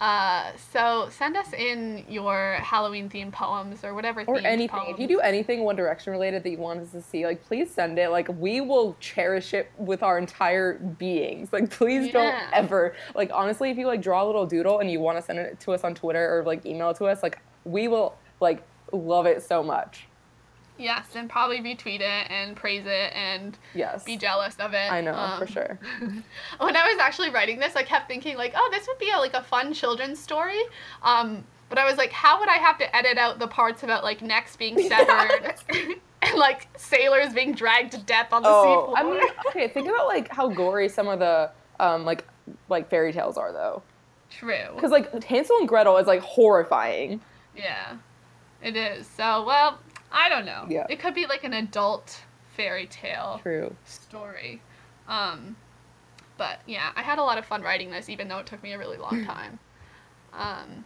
uh, 0.02 0.50
so 0.72 1.08
send 1.12 1.36
us 1.36 1.52
in 1.52 2.04
your 2.08 2.54
Halloween 2.54 3.08
themed 3.08 3.30
poems 3.30 3.84
or 3.84 3.94
whatever. 3.94 4.24
Or 4.26 4.38
anything. 4.38 4.86
If 4.88 4.98
you 4.98 5.06
do 5.06 5.20
anything 5.20 5.62
One 5.62 5.76
Direction 5.76 6.10
related 6.10 6.42
that 6.42 6.50
you 6.50 6.58
want 6.58 6.80
us 6.80 6.90
to 6.90 7.00
see, 7.00 7.24
like 7.24 7.44
please 7.44 7.70
send 7.70 8.00
it. 8.00 8.10
Like 8.10 8.28
we 8.40 8.60
will 8.60 8.96
cherish 8.98 9.54
it 9.54 9.70
with 9.78 10.02
our 10.02 10.18
entire 10.18 10.74
beings. 10.74 11.52
Like 11.52 11.70
please 11.70 12.12
don't 12.12 12.34
ever 12.52 12.96
like 13.14 13.30
honestly, 13.32 13.70
if 13.70 13.78
you 13.78 13.86
like 13.86 14.02
draw 14.02 14.24
a 14.24 14.26
little 14.26 14.44
doodle 14.44 14.80
and 14.80 14.90
you 14.90 14.98
want 14.98 15.18
to 15.18 15.22
send 15.22 15.38
it 15.38 15.60
to 15.60 15.70
us 15.70 15.84
on 15.84 15.94
Twitter 15.94 16.36
or 16.36 16.42
like 16.42 16.66
email 16.66 16.90
it 16.90 16.96
to 16.96 17.04
us, 17.04 17.22
like 17.22 17.38
we 17.64 17.86
will 17.86 18.16
like 18.40 18.64
love 18.90 19.26
it 19.26 19.40
so 19.40 19.62
much. 19.62 20.08
Yes, 20.78 21.06
and 21.14 21.28
probably 21.30 21.60
retweet 21.60 22.00
it 22.00 22.30
and 22.30 22.56
praise 22.56 22.84
it 22.86 23.12
and 23.14 23.56
Yes. 23.74 24.04
be 24.04 24.16
jealous 24.16 24.56
of 24.58 24.72
it. 24.74 24.90
I 24.90 25.00
know, 25.00 25.14
Um, 25.14 25.38
for 25.38 25.46
sure. 25.46 25.78
when 26.58 26.76
I 26.76 26.88
was 26.88 26.98
actually 26.98 27.30
writing 27.30 27.58
this, 27.58 27.76
I 27.76 27.82
kept 27.82 28.08
thinking 28.08 28.36
like, 28.36 28.52
oh, 28.56 28.68
this 28.72 28.86
would 28.88 28.98
be 28.98 29.10
a, 29.10 29.18
like 29.18 29.34
a 29.34 29.42
fun 29.42 29.72
children's 29.74 30.18
story. 30.18 30.60
Um, 31.02 31.44
but 31.68 31.78
I 31.78 31.84
was 31.84 31.96
like, 31.98 32.10
how 32.12 32.40
would 32.40 32.48
I 32.48 32.56
have 32.56 32.78
to 32.78 32.96
edit 32.96 33.16
out 33.18 33.38
the 33.38 33.46
parts 33.48 33.82
about 33.82 34.02
like 34.02 34.22
necks 34.22 34.56
being 34.56 34.78
severed 34.88 35.54
and 36.22 36.34
like 36.38 36.68
sailors 36.76 37.32
being 37.32 37.52
dragged 37.52 37.92
to 37.92 37.98
death 37.98 38.32
on 38.32 38.42
the 38.42 38.48
Oh, 38.48 38.88
seafloor? 38.88 38.98
I 38.98 39.02
mean, 39.04 39.22
okay, 39.48 39.68
think 39.68 39.88
about 39.88 40.06
like 40.06 40.28
how 40.32 40.48
gory 40.48 40.88
some 40.88 41.08
of 41.08 41.18
the 41.18 41.50
um 41.80 42.04
like 42.04 42.24
like 42.68 42.90
fairy 42.90 43.12
tales 43.12 43.36
are 43.38 43.52
though. 43.52 43.82
True. 44.30 44.68
Because 44.74 44.90
like 44.90 45.22
Hansel 45.24 45.58
and 45.58 45.68
Gretel 45.68 45.96
is 45.98 46.06
like 46.06 46.20
horrifying. 46.20 47.20
Yeah, 47.56 47.96
it 48.62 48.76
is. 48.76 49.06
So 49.06 49.44
well, 49.44 49.78
I 50.12 50.28
don't 50.28 50.44
know. 50.46 50.66
Yeah. 50.68 50.86
It 50.88 51.00
could 51.00 51.14
be 51.14 51.26
like 51.26 51.44
an 51.44 51.54
adult 51.54 52.20
fairy 52.56 52.86
tale. 52.86 53.40
True. 53.42 53.74
story. 53.84 54.60
Um, 55.08 55.56
but 56.38 56.60
yeah, 56.66 56.92
I 56.96 57.02
had 57.02 57.18
a 57.18 57.22
lot 57.22 57.38
of 57.38 57.44
fun 57.46 57.62
writing 57.62 57.90
this, 57.90 58.08
even 58.08 58.28
though 58.28 58.38
it 58.38 58.46
took 58.46 58.62
me 58.62 58.72
a 58.72 58.78
really 58.78 58.96
long 58.98 59.24
time. 59.26 59.58
Um, 60.32 60.84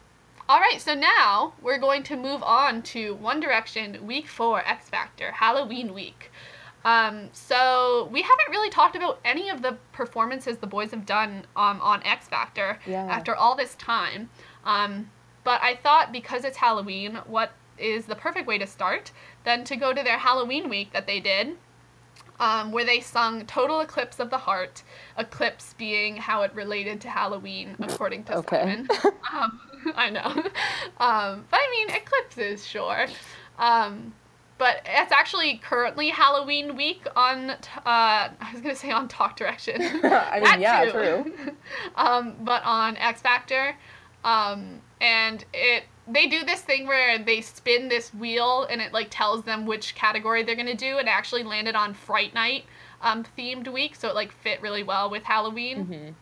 all 0.48 0.60
right, 0.60 0.80
so 0.80 0.94
now 0.94 1.54
we're 1.60 1.78
going 1.78 2.02
to 2.04 2.16
move 2.16 2.42
on 2.42 2.82
to 2.82 3.14
One 3.16 3.40
Direction 3.40 4.06
Week 4.06 4.28
4 4.28 4.60
X 4.66 4.88
Factor, 4.88 5.32
Halloween 5.32 5.92
Week. 5.92 6.30
Um, 6.84 7.30
so 7.32 8.08
we 8.12 8.22
haven't 8.22 8.50
really 8.50 8.70
talked 8.70 8.94
about 8.94 9.18
any 9.24 9.48
of 9.50 9.60
the 9.62 9.76
performances 9.92 10.58
the 10.58 10.68
boys 10.68 10.92
have 10.92 11.04
done 11.04 11.44
um, 11.56 11.80
on 11.80 12.00
X 12.04 12.28
Factor 12.28 12.78
Yeah. 12.86 13.06
after 13.06 13.34
all 13.34 13.56
this 13.56 13.74
time. 13.74 14.30
Um, 14.64 15.10
but 15.42 15.60
I 15.62 15.74
thought 15.76 16.12
because 16.12 16.44
it's 16.44 16.56
Halloween, 16.56 17.16
what 17.26 17.50
is 17.78 18.06
the 18.06 18.14
perfect 18.14 18.46
way 18.46 18.58
to 18.58 18.66
start 18.66 19.12
than 19.44 19.64
to 19.64 19.76
go 19.76 19.92
to 19.92 20.02
their 20.02 20.18
Halloween 20.18 20.68
week 20.68 20.92
that 20.92 21.06
they 21.06 21.20
did 21.20 21.56
um, 22.40 22.72
where 22.72 22.84
they 22.84 23.00
sung 23.00 23.46
Total 23.46 23.80
Eclipse 23.80 24.20
of 24.20 24.30
the 24.30 24.38
Heart, 24.38 24.82
eclipse 25.18 25.74
being 25.78 26.16
how 26.16 26.42
it 26.42 26.54
related 26.54 27.00
to 27.02 27.08
Halloween, 27.08 27.76
according 27.80 28.24
to 28.24 28.36
Okay. 28.38 28.84
Um, 29.32 29.60
I 29.96 30.10
know. 30.10 30.26
Um, 30.98 31.44
but 31.50 31.60
I 31.60 31.68
mean, 31.70 31.96
eclipses, 31.96 32.66
sure. 32.66 33.06
Um, 33.58 34.14
but 34.58 34.80
it's 34.86 35.12
actually 35.12 35.58
currently 35.58 36.08
Halloween 36.08 36.76
week 36.76 37.06
on, 37.14 37.50
uh, 37.50 37.58
I 37.84 38.50
was 38.52 38.60
going 38.62 38.74
to 38.74 38.80
say 38.80 38.90
on 38.90 39.08
Talk 39.08 39.36
Direction. 39.36 39.82
I 39.82 40.40
mean, 40.40 40.60
yeah, 40.60 40.84
too. 40.86 40.90
true. 40.90 41.34
um, 41.96 42.36
but 42.40 42.62
on 42.64 42.96
X 42.96 43.20
Factor. 43.20 43.76
Um, 44.24 44.80
and 45.00 45.44
it 45.52 45.84
they 46.08 46.26
do 46.26 46.44
this 46.44 46.60
thing 46.60 46.86
where 46.86 47.18
they 47.18 47.40
spin 47.40 47.88
this 47.88 48.14
wheel 48.14 48.66
and 48.70 48.80
it 48.80 48.92
like 48.92 49.08
tells 49.10 49.44
them 49.44 49.66
which 49.66 49.94
category 49.94 50.42
they're 50.42 50.56
gonna 50.56 50.74
do. 50.74 50.98
And 50.98 51.08
it 51.08 51.10
actually 51.10 51.42
landed 51.42 51.74
on 51.74 51.94
Fright 51.94 52.34
Night 52.34 52.64
um, 53.02 53.24
themed 53.36 53.72
week, 53.72 53.94
so 53.96 54.08
it 54.08 54.14
like 54.14 54.32
fit 54.32 54.60
really 54.62 54.82
well 54.82 55.10
with 55.10 55.24
Halloween. 55.24 55.86
Mhm. 55.86 56.14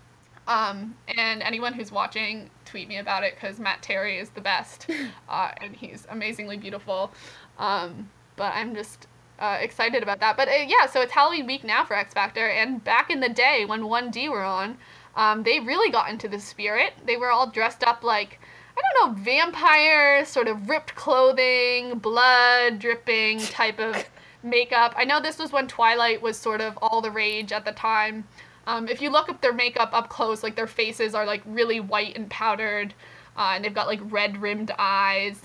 Um, 0.46 0.94
and 1.16 1.42
anyone 1.42 1.72
who's 1.72 1.90
watching, 1.90 2.50
tweet 2.66 2.88
me 2.88 2.98
about 2.98 3.24
it 3.24 3.34
because 3.34 3.58
Matt 3.58 3.82
Terry 3.82 4.18
is 4.18 4.30
the 4.30 4.40
best, 4.42 4.90
uh, 5.28 5.52
and 5.60 5.74
he's 5.74 6.06
amazingly 6.10 6.56
beautiful. 6.58 7.12
Um, 7.58 8.10
but 8.36 8.52
I'm 8.54 8.74
just 8.74 9.06
uh, 9.38 9.58
excited 9.60 10.02
about 10.02 10.20
that. 10.20 10.36
But 10.36 10.48
uh, 10.48 10.64
yeah, 10.66 10.86
so 10.86 11.00
it's 11.00 11.12
Halloween 11.12 11.46
week 11.46 11.64
now 11.64 11.84
for 11.84 11.96
X 11.96 12.12
Factor, 12.12 12.46
and 12.48 12.82
back 12.82 13.10
in 13.10 13.20
the 13.20 13.28
day 13.28 13.64
when 13.64 13.82
1D 13.82 14.30
were 14.30 14.44
on, 14.44 14.76
um, 15.16 15.42
they 15.44 15.60
really 15.60 15.90
got 15.90 16.10
into 16.10 16.28
the 16.28 16.40
spirit. 16.40 16.92
They 17.06 17.16
were 17.16 17.30
all 17.30 17.48
dressed 17.48 17.84
up 17.84 18.02
like 18.04 18.40
I 18.76 18.80
don't 18.92 19.16
know, 19.16 19.22
vampires, 19.22 20.28
sort 20.28 20.48
of 20.48 20.68
ripped 20.68 20.94
clothing, 20.94 21.98
blood 21.98 22.78
dripping 22.78 23.38
type 23.40 23.78
of 23.78 24.04
makeup. 24.42 24.94
I 24.96 25.04
know 25.04 25.20
this 25.20 25.38
was 25.38 25.52
when 25.52 25.68
Twilight 25.68 26.20
was 26.20 26.36
sort 26.36 26.60
of 26.60 26.76
all 26.82 27.00
the 27.00 27.10
rage 27.10 27.52
at 27.52 27.64
the 27.64 27.72
time. 27.72 28.24
Um, 28.66 28.88
if 28.88 29.00
you 29.02 29.10
look 29.10 29.28
up 29.28 29.40
their 29.40 29.52
makeup 29.52 29.90
up 29.92 30.08
close, 30.08 30.42
like 30.42 30.56
their 30.56 30.66
faces 30.66 31.14
are 31.14 31.26
like 31.26 31.42
really 31.46 31.80
white 31.80 32.16
and 32.16 32.28
powdered, 32.30 32.94
uh, 33.36 33.52
and 33.54 33.64
they've 33.64 33.74
got 33.74 33.86
like 33.86 34.00
red 34.04 34.40
rimmed 34.40 34.72
eyes. 34.78 35.40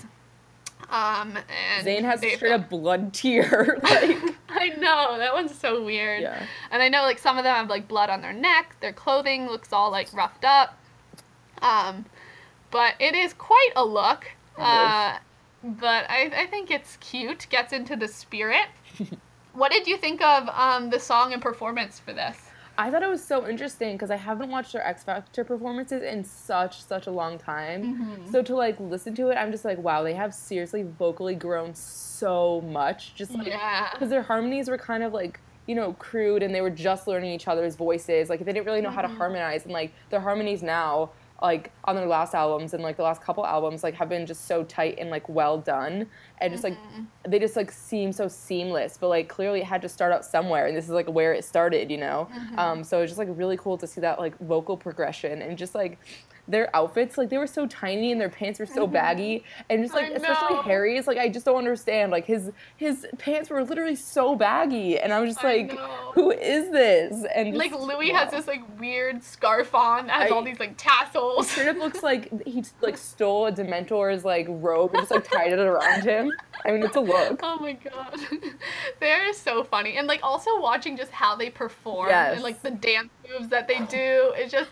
Um, 0.88 1.38
and 1.76 1.86
Zayn 1.86 2.02
has 2.02 2.22
a 2.24 2.34
straight 2.34 2.52
up 2.52 2.68
blood 2.70 3.12
tear. 3.12 3.78
like, 3.82 4.18
I 4.48 4.68
know 4.78 5.18
that 5.18 5.32
one's 5.32 5.56
so 5.56 5.84
weird. 5.84 6.22
yeah. 6.22 6.44
And 6.72 6.82
I 6.82 6.88
know 6.88 7.02
like 7.02 7.18
some 7.18 7.38
of 7.38 7.44
them 7.44 7.54
have 7.54 7.68
like 7.70 7.86
blood 7.86 8.10
on 8.10 8.22
their 8.22 8.32
neck. 8.32 8.74
Their 8.80 8.92
clothing 8.92 9.46
looks 9.46 9.72
all 9.72 9.90
like 9.90 10.12
roughed 10.12 10.44
up. 10.44 10.76
Um, 11.62 12.06
but 12.70 12.94
it 12.98 13.14
is 13.14 13.32
quite 13.34 13.70
a 13.76 13.84
look. 13.84 14.26
Uh, 14.58 15.16
but 15.62 16.08
I, 16.08 16.30
I 16.34 16.46
think 16.46 16.70
it's 16.70 16.96
cute. 16.98 17.46
Gets 17.50 17.72
into 17.72 17.96
the 17.96 18.08
spirit. 18.08 18.66
what 19.54 19.72
did 19.72 19.86
you 19.86 19.96
think 19.96 20.20
of 20.22 20.48
um, 20.50 20.90
the 20.90 20.98
song 21.00 21.32
and 21.32 21.42
performance 21.42 21.98
for 21.98 22.12
this? 22.12 22.36
I 22.78 22.90
thought 22.90 23.02
it 23.02 23.10
was 23.10 23.22
so 23.22 23.46
interesting 23.46 23.94
because 23.96 24.10
I 24.10 24.16
haven't 24.16 24.48
watched 24.48 24.72
their 24.72 24.86
X 24.86 25.04
Factor 25.04 25.44
performances 25.44 26.02
in 26.02 26.24
such 26.24 26.82
such 26.82 27.06
a 27.06 27.10
long 27.10 27.36
time. 27.36 27.82
Mm-hmm. 27.82 28.30
So 28.32 28.42
to 28.42 28.54
like 28.54 28.80
listen 28.80 29.14
to 29.16 29.28
it, 29.28 29.34
I'm 29.34 29.50
just 29.52 29.64
like, 29.66 29.76
wow, 29.78 30.02
they 30.02 30.14
have 30.14 30.32
seriously 30.32 30.82
vocally 30.98 31.34
grown 31.34 31.74
so 31.74 32.62
much. 32.62 33.14
Just 33.14 33.32
like 33.32 33.48
Yeah. 33.48 33.90
because 33.92 34.08
their 34.08 34.22
harmonies 34.22 34.68
were 34.68 34.78
kind 34.78 35.02
of 35.02 35.12
like 35.12 35.40
you 35.66 35.74
know 35.74 35.92
crude 35.94 36.42
and 36.42 36.54
they 36.54 36.62
were 36.62 36.70
just 36.70 37.06
learning 37.06 37.32
each 37.32 37.48
other's 37.48 37.76
voices. 37.76 38.30
Like 38.30 38.38
they 38.44 38.52
didn't 38.52 38.64
really 38.66 38.80
know 38.80 38.90
how 38.90 39.02
to 39.02 39.08
Mhm. 39.08 39.16
harmonize 39.18 39.64
and 39.64 39.72
like 39.74 39.92
their 40.08 40.20
harmonies 40.20 40.62
now. 40.62 41.10
Like 41.42 41.72
on 41.84 41.96
their 41.96 42.06
last 42.06 42.34
albums 42.34 42.74
and 42.74 42.82
like 42.82 42.96
the 42.96 43.02
last 43.02 43.22
couple 43.22 43.46
albums, 43.46 43.82
like 43.82 43.94
have 43.94 44.08
been 44.08 44.26
just 44.26 44.46
so 44.46 44.62
tight 44.64 44.98
and 44.98 45.10
like 45.10 45.28
well 45.28 45.58
done, 45.58 46.06
and 46.38 46.52
just 46.52 46.64
like 46.64 46.74
Mhm. 46.74 47.06
they 47.28 47.38
just 47.38 47.56
like 47.56 47.70
seem 47.70 48.12
so 48.12 48.28
seamless 48.28 48.96
but 48.98 49.08
like 49.08 49.28
clearly 49.28 49.60
it 49.60 49.66
had 49.66 49.82
to 49.82 49.88
start 49.90 50.10
out 50.12 50.24
somewhere 50.24 50.66
and 50.66 50.74
this 50.76 50.84
is 50.86 50.90
like 50.90 51.06
where 51.08 51.34
it 51.34 51.44
started 51.44 51.90
you 51.90 51.98
know 51.98 52.28
Mhm. 52.32 52.58
um, 52.58 52.84
so 52.84 53.02
it's 53.02 53.10
just 53.10 53.18
like 53.18 53.28
really 53.32 53.58
cool 53.58 53.76
to 53.76 53.86
see 53.86 54.00
that 54.00 54.18
like 54.18 54.38
vocal 54.38 54.74
progression 54.76 55.42
and 55.42 55.58
just 55.58 55.74
like 55.74 55.98
their 56.50 56.74
outfits 56.74 57.16
like 57.16 57.28
they 57.30 57.38
were 57.38 57.46
so 57.46 57.66
tiny 57.66 58.12
and 58.12 58.20
their 58.20 58.28
pants 58.28 58.58
were 58.58 58.66
so 58.66 58.86
baggy 58.86 59.44
and 59.68 59.82
just 59.82 59.94
like 59.94 60.10
especially. 60.12 60.56
Harry's 60.64 61.06
like 61.06 61.18
I 61.18 61.28
just 61.28 61.44
don't 61.46 61.56
understand 61.58 62.10
like 62.12 62.26
his 62.26 62.50
his 62.76 63.06
pants 63.18 63.50
were 63.50 63.62
literally 63.64 63.94
so 63.96 64.34
baggy 64.34 64.98
and 64.98 65.12
I 65.12 65.20
was 65.20 65.34
just 65.34 65.44
I 65.44 65.56
like 65.56 65.74
know. 65.74 66.12
who 66.14 66.30
is 66.32 66.70
this 66.70 67.24
and 67.34 67.56
Like 67.56 67.70
just- 67.70 67.82
Louis 67.82 68.12
wow. 68.12 68.18
has 68.18 68.30
this 68.32 68.46
like 68.46 68.62
weird 68.80 69.22
scarf 69.22 69.74
on 69.74 70.08
that 70.08 70.22
has 70.22 70.30
I- 70.30 70.34
all 70.34 70.42
these 70.42 70.58
like 70.60 70.74
tassels. 70.76 71.48
Straight 71.50 71.68
up 71.68 71.76
looks 71.78 72.02
like 72.02 72.30
he 72.46 72.64
like 72.80 72.96
stole 72.96 73.46
a 73.46 73.52
Dementor's 73.52 74.24
like 74.24 74.46
robe 74.48 74.90
and 74.94 75.02
just 75.02 75.10
like 75.10 75.30
tied 75.30 75.52
it 75.52 75.58
around 75.58 76.02
him. 76.04 76.32
I 76.64 76.72
mean, 76.72 76.82
it's 76.82 76.96
a 76.96 77.00
look. 77.00 77.40
Oh 77.42 77.58
my 77.58 77.72
god. 77.72 78.18
They're 79.00 79.32
so 79.32 79.64
funny. 79.64 79.96
And 79.96 80.06
like 80.06 80.20
also 80.22 80.60
watching 80.60 80.96
just 80.96 81.10
how 81.10 81.36
they 81.36 81.50
perform 81.50 82.08
Yes. 82.08 82.34
and 82.34 82.42
like 82.42 82.60
the 82.62 82.70
dance 82.70 83.08
moves 83.30 83.48
that 83.48 83.68
they 83.68 83.78
do 83.86 84.32
is 84.38 84.50
just 84.50 84.70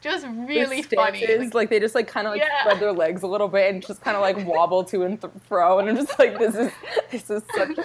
just 0.00 0.26
really 0.26 0.82
funny. 0.82 1.26
Like, 1.38 1.54
like, 1.54 1.70
they 1.70 1.80
just 1.80 1.94
like 1.94 2.06
kind 2.08 2.26
of 2.26 2.32
like 2.32 2.40
Yeah. 2.42 2.60
spread 2.62 2.80
their 2.80 2.92
legs 2.92 3.22
a 3.22 3.26
little 3.26 3.48
bit 3.48 3.72
and 3.72 3.84
just 3.84 4.00
kind 4.00 4.16
of 4.16 4.20
like 4.20 4.36
wobble 4.46 4.84
to 4.84 5.02
and 5.02 5.20
th- 5.20 5.32
fro, 5.48 5.78
and 5.78 5.88
I'm 5.88 5.96
just 5.96 6.18
like, 6.18 6.38
this 6.38 6.54
is 6.54 6.72
this 7.10 7.30
is 7.30 7.42
such. 7.54 7.78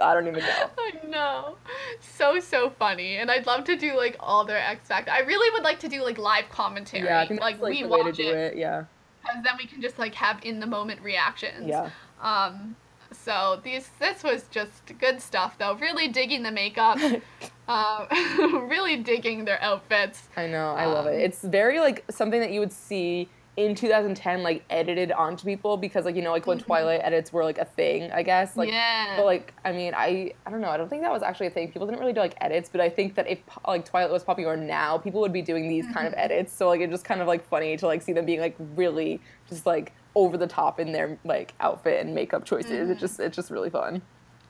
I 0.00 0.14
don't 0.14 0.26
even 0.26 0.40
know. 0.40 0.70
I 0.78 1.06
know. 1.06 1.56
So 2.00 2.40
so 2.40 2.70
funny. 2.70 3.16
And 3.18 3.30
I'd 3.30 3.46
love 3.46 3.64
to 3.64 3.76
do 3.76 3.96
like 3.96 4.16
all 4.20 4.44
their 4.44 4.58
X 4.58 4.88
Factor. 4.88 5.12
I 5.12 5.20
really 5.20 5.52
would 5.52 5.62
like 5.62 5.78
to 5.80 5.88
do 5.88 6.02
like 6.04 6.18
live 6.18 6.48
commentary. 6.50 7.04
Yeah, 7.04 7.20
like, 7.20 7.28
that's 7.28 7.40
like 7.40 7.62
we 7.62 7.82
the 7.82 7.88
way 7.88 7.98
to 8.00 8.04
watch 8.06 8.16
do 8.16 8.28
it, 8.28 8.54
it. 8.54 8.56
Yeah, 8.56 8.84
and 9.32 9.44
then 9.44 9.54
we 9.58 9.66
can 9.66 9.80
just 9.80 9.98
like 9.98 10.14
have 10.16 10.40
in 10.44 10.58
the 10.60 10.66
moment 10.66 11.00
reactions. 11.02 11.66
yeah. 11.68 11.90
Um, 12.20 12.76
so 13.12 13.60
these 13.62 13.90
this 14.00 14.24
was 14.24 14.44
just 14.50 14.72
good 14.98 15.20
stuff 15.20 15.58
though. 15.58 15.74
Really 15.74 16.08
digging 16.08 16.42
the 16.42 16.50
makeup. 16.52 16.98
um, 17.68 18.06
really 18.68 18.96
digging 18.96 19.44
their 19.44 19.62
outfits. 19.62 20.28
I 20.36 20.46
know. 20.46 20.70
I 20.74 20.86
love 20.86 21.06
it. 21.06 21.14
Um, 21.14 21.20
It's 21.20 21.42
very 21.42 21.80
like 21.80 22.04
something 22.10 22.40
that 22.40 22.50
you 22.52 22.60
would 22.60 22.72
see 22.72 23.28
in 23.58 23.74
2010, 23.74 24.42
like 24.42 24.64
edited 24.70 25.12
onto 25.12 25.44
people 25.44 25.76
because 25.76 26.06
like 26.06 26.16
you 26.16 26.22
know 26.22 26.32
like 26.32 26.46
when 26.46 26.58
Twilight 26.58 27.02
edits 27.04 27.32
were 27.34 27.44
like 27.44 27.58
a 27.58 27.66
thing, 27.66 28.10
I 28.10 28.22
guess. 28.22 28.56
Like, 28.56 28.68
Mm-hmm. 28.70 28.74
yeah. 28.76 29.16
But 29.18 29.26
like, 29.26 29.52
I 29.64 29.72
mean, 29.72 29.92
I 29.94 30.32
I 30.46 30.50
don't 30.50 30.60
know. 30.62 30.70
I 30.70 30.76
don't 30.78 30.88
think 30.88 31.02
that 31.02 31.12
was 31.12 31.22
actually 31.22 31.48
a 31.48 31.50
thing. 31.50 31.70
People 31.70 31.86
didn't 31.86 32.00
really 32.00 32.14
do 32.14 32.20
like 32.20 32.34
edits, 32.40 32.70
but 32.70 32.80
I 32.80 32.88
think 32.88 33.14
that 33.16 33.28
if 33.28 33.38
like 33.68 33.84
Twilight 33.84 34.10
was 34.10 34.24
popular 34.24 34.56
now, 34.56 34.96
people 34.96 35.20
would 35.20 35.32
be 35.34 35.42
doing 35.42 35.68
these 35.68 35.84
kind 35.92 36.06
of 36.06 36.14
Mm-hmm. 36.14 36.20
edits. 36.24 36.52
So 36.52 36.66
like, 36.68 36.80
it's 36.80 36.90
just 36.90 37.04
kind 37.04 37.20
of 37.20 37.26
like 37.28 37.46
funny 37.46 37.76
to 37.76 37.86
like 37.86 38.00
see 38.02 38.12
them 38.14 38.24
being 38.24 38.40
like 38.40 38.56
really 38.74 39.20
just 39.48 39.66
like 39.66 39.92
over 40.14 40.36
the 40.38 40.46
top 40.46 40.80
in 40.80 40.90
their 40.92 41.18
like 41.24 41.52
outfit 41.60 42.04
and 42.04 42.14
makeup 42.14 42.44
choices. 42.46 42.70
Mm-hmm. 42.72 42.92
It 42.92 42.98
just 42.98 43.20
it's 43.20 43.36
just 43.36 43.50
really 43.50 43.70
fun. 43.70 44.00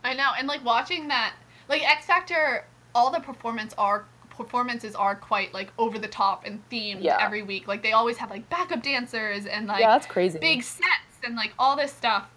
I 0.05 0.15
know, 0.15 0.31
and 0.39 0.47
like 0.47 0.65
watching 0.65 1.09
that, 1.09 1.35
like 1.69 1.83
X 1.83 2.07
Factor, 2.07 2.67
all 2.95 3.11
the 3.11 3.21
performance 3.21 3.75
are 3.79 4.05
performances 4.31 4.95
are 4.95 5.15
quite 5.15 5.53
like 5.53 5.71
over 5.79 5.99
the 5.99 6.09
top 6.09 6.45
and 6.47 6.63
themed 6.71 7.03
Yeah. 7.03 7.19
every 7.21 7.43
week. 7.43 7.69
Like 7.69 7.83
they 7.83 7.93
always 7.93 8.17
have 8.17 8.31
like 8.31 8.49
backup 8.49 8.83
dancers 8.83 9.47
and 9.47 9.67
like 9.67 9.81
yeah, 9.81 9.91
that's 9.91 10.07
crazy. 10.07 10.39
big 10.39 10.63
sets 10.63 11.19
and 11.25 11.37
like 11.37 11.53
all 11.59 11.77
this 11.77 11.93
stuff. 11.93 12.29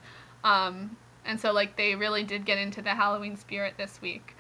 Um, 0.44 0.96
and 1.26 1.40
so 1.40 1.52
like 1.54 1.76
they 1.78 1.96
really 1.96 2.24
did 2.24 2.46
get 2.46 2.58
into 2.58 2.82
the 2.82 2.90
Halloween 2.92 3.36
spirit 3.38 3.76
this 3.78 4.00
week. 4.02 4.36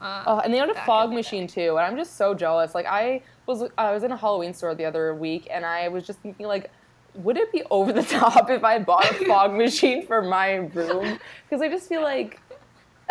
Uh, 0.00 0.22
Oh, 0.26 0.38
and 0.40 0.52
they 0.52 0.58
had 0.58 0.68
a 0.70 0.74
fog 0.86 1.12
machine 1.12 1.46
too, 1.46 1.76
and 1.76 1.80
I'm 1.86 1.96
just 1.96 2.16
so 2.16 2.34
jealous. 2.34 2.74
Like 2.74 2.86
I 2.86 3.22
was, 3.46 3.64
I 3.78 3.92
was 3.92 4.02
in 4.02 4.10
a 4.12 4.16
Halloween 4.16 4.54
store 4.54 4.74
the 4.74 4.84
other 4.84 5.14
week, 5.14 5.46
and 5.50 5.64
I 5.66 5.88
was 5.88 6.04
just 6.04 6.18
thinking, 6.20 6.46
like, 6.46 6.70
would 7.14 7.36
it 7.36 7.52
be 7.52 7.62
over 7.70 7.92
the 7.92 8.02
top 8.18 8.50
if 8.50 8.64
I 8.64 8.78
bought 8.80 9.08
a 9.10 9.14
fog 9.26 9.52
machine 9.56 10.04
for 10.06 10.22
my 10.22 10.54
room? 10.54 11.18
Because 11.48 11.62
I 11.62 11.68
just 11.68 11.88
feel 11.88 12.02
like 12.02 12.40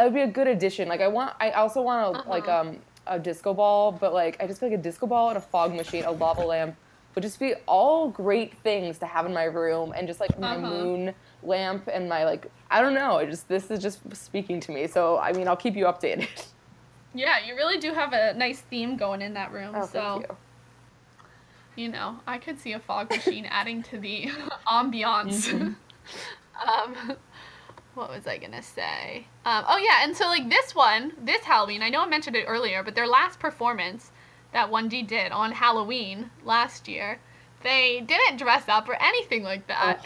it 0.01 0.05
would 0.05 0.13
be 0.13 0.21
a 0.21 0.27
good 0.27 0.47
addition. 0.47 0.87
Like 0.87 1.01
I 1.01 1.07
want, 1.07 1.35
I 1.39 1.51
also 1.51 1.81
want 1.81 2.25
a 2.25 2.29
like 2.29 2.47
Uh-huh. 2.47 2.57
um 2.67 2.77
a 3.07 3.19
disco 3.19 3.53
ball, 3.53 3.91
but 3.91 4.13
like 4.13 4.37
I 4.41 4.47
just 4.47 4.59
feel 4.59 4.69
like 4.69 4.79
a 4.79 4.81
disco 4.81 5.07
ball 5.07 5.29
and 5.29 5.37
a 5.37 5.41
fog 5.41 5.73
machine, 5.73 6.05
a 6.05 6.11
lava 6.11 6.41
lamp 6.53 6.75
would 7.15 7.23
just 7.23 7.39
be 7.39 7.53
all 7.67 8.09
great 8.09 8.57
things 8.59 8.97
to 8.99 9.05
have 9.05 9.25
in 9.25 9.33
my 9.33 9.43
room, 9.43 9.93
and 9.95 10.07
just 10.07 10.19
like 10.19 10.37
my 10.39 10.57
Uh-huh. 10.57 10.67
moon 10.67 11.13
lamp 11.43 11.89
and 11.91 12.07
my 12.07 12.23
like 12.25 12.51
I 12.69 12.81
don't 12.81 12.93
know. 12.93 13.17
It 13.17 13.29
just 13.29 13.47
this 13.47 13.69
is 13.71 13.81
just 13.81 13.99
speaking 14.15 14.59
to 14.61 14.71
me. 14.71 14.87
So 14.87 15.17
I 15.19 15.33
mean, 15.33 15.47
I'll 15.47 15.57
keep 15.57 15.75
you 15.75 15.85
updated. 15.85 16.29
yeah, 17.13 17.39
you 17.45 17.55
really 17.55 17.79
do 17.79 17.93
have 17.93 18.13
a 18.13 18.33
nice 18.33 18.61
theme 18.61 18.95
going 18.97 19.21
in 19.21 19.33
that 19.33 19.51
room. 19.51 19.75
Oh, 19.75 19.85
so 19.87 19.91
thank 19.91 20.29
you. 20.29 20.37
you 21.75 21.89
know, 21.89 22.21
I 22.27 22.37
could 22.37 22.59
see 22.59 22.73
a 22.73 22.79
fog 22.79 23.09
machine 23.11 23.45
adding 23.45 23.83
to 23.83 23.97
the 23.99 24.29
ambiance. 24.67 25.51
um, 26.67 27.17
what 27.93 28.09
was 28.09 28.27
I 28.27 28.37
gonna 28.37 28.63
say? 28.63 29.27
Um, 29.45 29.65
oh 29.67 29.77
yeah, 29.77 30.03
and 30.03 30.15
so 30.15 30.25
like 30.25 30.49
this 30.49 30.73
one, 30.73 31.13
this 31.21 31.43
Halloween, 31.43 31.81
I 31.81 31.89
know 31.89 32.01
I 32.01 32.07
mentioned 32.07 32.35
it 32.35 32.45
earlier, 32.47 32.83
but 32.83 32.95
their 32.95 33.07
last 33.07 33.39
performance 33.39 34.11
that 34.53 34.69
1D 34.69 35.07
did 35.07 35.31
on 35.31 35.51
Halloween 35.51 36.29
last 36.43 36.87
year, 36.87 37.19
they 37.63 38.01
didn't 38.01 38.37
dress 38.37 38.67
up 38.67 38.87
or 38.87 38.95
anything 39.01 39.43
like 39.43 39.67
that. 39.67 40.05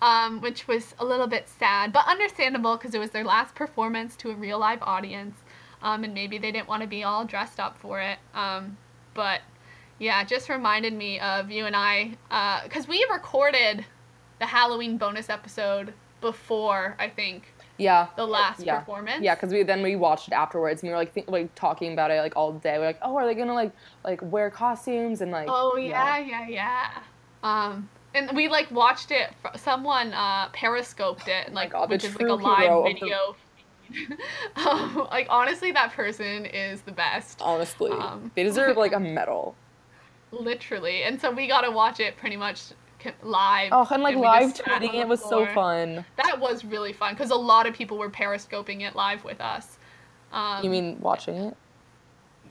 Um, 0.00 0.40
which 0.40 0.66
was 0.66 0.96
a 0.98 1.04
little 1.04 1.28
bit 1.28 1.48
sad, 1.48 1.92
but 1.92 2.08
understandable 2.08 2.76
because 2.76 2.92
it 2.92 2.98
was 2.98 3.10
their 3.10 3.22
last 3.22 3.54
performance 3.54 4.16
to 4.16 4.32
a 4.32 4.34
real 4.34 4.58
live 4.58 4.82
audience, 4.82 5.36
um, 5.80 6.02
and 6.02 6.12
maybe 6.12 6.38
they 6.38 6.50
didn't 6.50 6.66
want 6.66 6.82
to 6.82 6.88
be 6.88 7.04
all 7.04 7.24
dressed 7.24 7.60
up 7.60 7.78
for 7.78 8.00
it. 8.00 8.18
Um, 8.34 8.76
but 9.14 9.42
yeah, 10.00 10.24
just 10.24 10.48
reminded 10.48 10.92
me 10.92 11.20
of 11.20 11.52
you 11.52 11.66
and 11.66 11.76
I, 11.76 12.16
because 12.64 12.88
we 12.88 13.06
recorded 13.12 13.84
the 14.40 14.46
Halloween 14.46 14.96
bonus 14.96 15.30
episode 15.30 15.94
before 16.22 16.96
I 16.98 17.08
think 17.10 17.52
Yeah. 17.76 18.06
the 18.16 18.26
last 18.26 18.60
yeah. 18.64 18.78
performance. 18.78 19.22
Yeah, 19.22 19.34
because 19.34 19.52
we 19.52 19.62
then 19.64 19.82
we 19.82 19.96
watched 19.96 20.28
it 20.28 20.34
afterwards 20.34 20.82
and 20.82 20.88
we 20.88 20.92
were 20.94 20.98
like 20.98 21.12
think, 21.12 21.28
like 21.30 21.54
talking 21.54 21.92
about 21.92 22.10
it 22.10 22.20
like 22.20 22.34
all 22.36 22.52
day. 22.52 22.78
We're 22.78 22.86
like, 22.86 22.98
oh, 23.02 23.14
are 23.16 23.26
they 23.26 23.34
gonna 23.34 23.52
like 23.54 23.72
like 24.04 24.20
wear 24.22 24.48
costumes 24.50 25.20
and 25.20 25.30
like? 25.30 25.48
Oh 25.50 25.76
yeah, 25.76 26.16
yeah, 26.18 26.48
yeah. 26.48 26.88
Um, 27.42 27.88
and 28.14 28.34
we 28.36 28.48
like 28.48 28.70
watched 28.70 29.10
it. 29.10 29.30
Someone 29.56 30.12
uh, 30.14 30.48
periscoped 30.52 31.28
it, 31.28 31.46
and, 31.46 31.54
like 31.54 31.72
God, 31.72 31.90
which 31.90 32.04
is 32.04 32.14
like 32.18 32.28
a 32.28 32.32
live 32.34 32.70
of 32.70 32.84
the- 32.84 32.92
video. 32.94 33.36
um, 34.56 35.06
like 35.10 35.26
honestly, 35.28 35.70
that 35.72 35.92
person 35.92 36.46
is 36.46 36.80
the 36.82 36.92
best, 36.92 37.42
Honestly, 37.42 37.90
Um, 37.90 38.30
they 38.34 38.42
deserve 38.42 38.76
like 38.78 38.92
a 38.94 39.00
medal. 39.18 39.54
literally. 40.30 41.02
And 41.02 41.20
so 41.20 41.30
we 41.30 41.46
got 41.46 41.60
to 41.62 41.70
watch 41.70 42.00
it 42.00 42.16
pretty 42.16 42.36
much 42.36 42.62
live. 43.22 43.70
Oh, 43.72 43.86
and 43.90 44.02
like 44.02 44.16
we 44.16 44.22
live 44.22 44.42
just 44.42 44.56
sat 44.58 44.68
on 44.68 44.82
tweeting 44.82 44.94
it 45.00 45.08
was 45.08 45.20
so 45.20 45.46
fun. 45.46 46.04
That 46.16 46.38
was 46.38 46.64
really 46.64 46.92
fun 46.92 47.14
because 47.14 47.30
a 47.30 47.36
lot 47.36 47.66
of 47.66 47.74
people 47.74 47.98
were 47.98 48.10
periscoping 48.10 48.82
it 48.82 48.94
live 48.94 49.24
with 49.24 49.40
us. 49.40 49.78
Um, 50.32 50.64
You 50.64 50.70
mean 50.70 50.98
watching 51.00 51.36
it? 51.36 51.56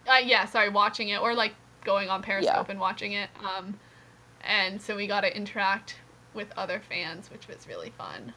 Uh, 0.07 0.21
yeah, 0.23 0.45
sorry, 0.45 0.69
watching 0.69 1.09
it 1.09 1.21
or 1.21 1.33
like 1.33 1.53
going 1.83 2.09
on 2.09 2.21
Periscope 2.21 2.69
and 2.69 2.79
watching 2.79 3.13
it. 3.13 3.29
Um, 3.43 3.79
and 4.41 4.81
so 4.81 4.95
we 4.95 5.07
got 5.07 5.21
to 5.21 5.35
interact 5.35 5.95
with 6.33 6.47
other 6.57 6.81
fans, 6.87 7.29
which 7.31 7.47
was 7.47 7.67
really 7.67 7.91
fun. 7.97 8.33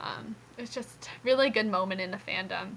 Um, 0.00 0.34
it 0.56 0.62
was 0.62 0.70
just 0.70 1.10
really 1.22 1.50
good 1.50 1.66
moment 1.66 2.00
in 2.00 2.10
the 2.10 2.18
fandom. 2.18 2.76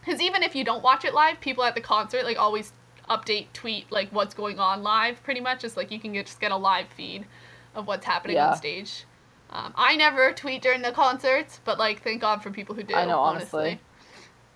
Because 0.00 0.20
even 0.20 0.42
if 0.42 0.54
you 0.54 0.64
don't 0.64 0.82
watch 0.82 1.04
it 1.04 1.14
live, 1.14 1.40
people 1.40 1.64
at 1.64 1.74
the 1.74 1.80
concert 1.80 2.24
like 2.24 2.38
always 2.38 2.72
update, 3.08 3.46
tweet 3.52 3.90
like 3.90 4.10
what's 4.10 4.34
going 4.34 4.58
on 4.58 4.82
live. 4.82 5.22
Pretty 5.22 5.40
much, 5.40 5.64
it's 5.64 5.76
like 5.76 5.90
you 5.90 6.00
can 6.00 6.12
get, 6.12 6.26
just 6.26 6.40
get 6.40 6.52
a 6.52 6.56
live 6.56 6.88
feed 6.88 7.26
of 7.74 7.86
what's 7.86 8.04
happening 8.06 8.36
Yeah. 8.36 8.50
on 8.50 8.56
stage. 8.56 9.04
Um, 9.50 9.72
I 9.76 9.96
never 9.96 10.32
tweet 10.32 10.62
during 10.62 10.82
the 10.82 10.92
concerts, 10.92 11.60
but 11.64 11.78
like 11.78 12.02
thank 12.02 12.20
God 12.20 12.42
for 12.42 12.50
people 12.50 12.74
who 12.74 12.82
do. 12.82 12.94
I 12.94 13.04
know, 13.04 13.18
honestly. 13.18 13.80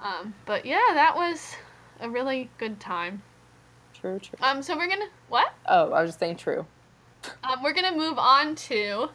honestly. 0.00 0.24
Um, 0.24 0.34
but 0.46 0.64
yeah, 0.66 0.80
that 0.94 1.14
was 1.16 1.56
a 2.00 2.08
really 2.08 2.50
good 2.58 2.78
time. 2.78 3.22
True, 3.94 4.18
true. 4.18 4.38
Um, 4.40 4.62
so 4.62 4.76
we're 4.76 4.88
gonna 4.88 5.08
what? 5.28 5.52
Oh, 5.66 5.92
I 5.92 6.02
was 6.02 6.10
just 6.10 6.20
saying 6.20 6.36
true. 6.36 6.66
Um, 7.42 7.62
we're 7.62 7.72
gonna 7.72 7.96
move 7.96 8.18
on 8.18 8.54
to 8.56 9.08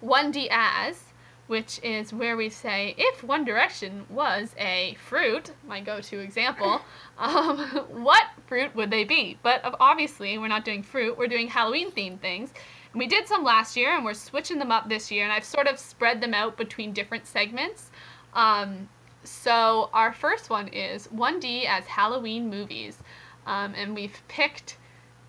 One 0.00 0.30
D 0.30 0.48
as, 0.50 1.02
which 1.48 1.80
is 1.82 2.12
where 2.12 2.36
we 2.36 2.48
say 2.48 2.94
if 2.96 3.22
One 3.24 3.44
Direction 3.44 4.06
was 4.08 4.54
a 4.56 4.96
fruit, 5.04 5.50
my 5.66 5.80
go-to 5.80 6.20
example, 6.20 6.80
um, 7.18 7.58
what 7.90 8.24
fruit 8.46 8.74
would 8.74 8.90
they 8.90 9.04
be? 9.04 9.38
But 9.42 9.62
obviously, 9.80 10.38
we're 10.38 10.48
not 10.48 10.64
doing 10.64 10.82
fruit. 10.82 11.18
We're 11.18 11.26
doing 11.28 11.48
Halloween 11.48 11.90
themed 11.90 12.20
things. 12.20 12.52
And 12.92 12.98
we 12.98 13.06
did 13.06 13.26
some 13.28 13.44
last 13.44 13.76
year, 13.76 13.94
and 13.94 14.04
we're 14.04 14.14
switching 14.14 14.58
them 14.58 14.72
up 14.72 14.88
this 14.88 15.10
year. 15.10 15.24
And 15.24 15.32
I've 15.32 15.44
sort 15.44 15.66
of 15.66 15.78
spread 15.78 16.20
them 16.20 16.34
out 16.34 16.56
between 16.56 16.92
different 16.92 17.26
segments. 17.26 17.90
Um, 18.34 18.88
so 19.24 19.90
our 19.92 20.12
first 20.12 20.50
one 20.50 20.68
is 20.68 21.08
1D 21.08 21.66
as 21.66 21.84
Halloween 21.86 22.48
movies, 22.48 22.98
um, 23.46 23.74
and 23.74 23.94
we've 23.94 24.22
picked 24.28 24.76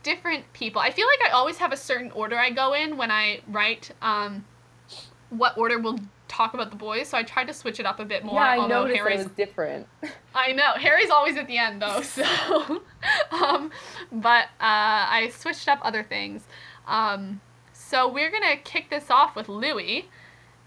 different 0.03 0.51
people. 0.53 0.81
I 0.81 0.91
feel 0.91 1.07
like 1.07 1.29
I 1.29 1.33
always 1.33 1.57
have 1.57 1.71
a 1.71 1.77
certain 1.77 2.11
order 2.11 2.37
I 2.37 2.49
go 2.51 2.73
in 2.73 2.97
when 2.97 3.11
I 3.11 3.41
write 3.47 3.91
um, 4.01 4.45
what 5.29 5.57
order 5.57 5.79
we'll 5.79 5.99
talk 6.27 6.53
about 6.53 6.69
the 6.69 6.75
boys. 6.77 7.09
So 7.09 7.17
I 7.17 7.23
tried 7.23 7.47
to 7.47 7.53
switch 7.53 7.79
it 7.79 7.85
up 7.85 7.99
a 7.99 8.05
bit 8.05 8.23
more. 8.23 8.35
yeah, 8.35 8.51
I 8.51 8.57
although 8.57 8.85
noticed 8.85 9.03
that 9.03 9.11
it 9.11 9.17
was 9.17 9.27
different. 9.33 9.87
I 10.35 10.53
know 10.53 10.73
Harry's 10.73 11.09
always 11.09 11.37
at 11.37 11.47
the 11.47 11.57
end 11.57 11.81
though, 11.81 12.01
so 12.03 12.23
um, 13.31 13.71
but 14.11 14.45
uh, 14.59 15.03
I 15.09 15.31
switched 15.35 15.67
up 15.67 15.79
other 15.81 16.03
things. 16.03 16.43
Um, 16.87 17.41
so 17.89 18.07
we're 18.07 18.31
gonna 18.31 18.57
kick 18.57 18.89
this 18.89 19.09
off 19.09 19.35
with 19.35 19.47
Louis, 19.49 20.09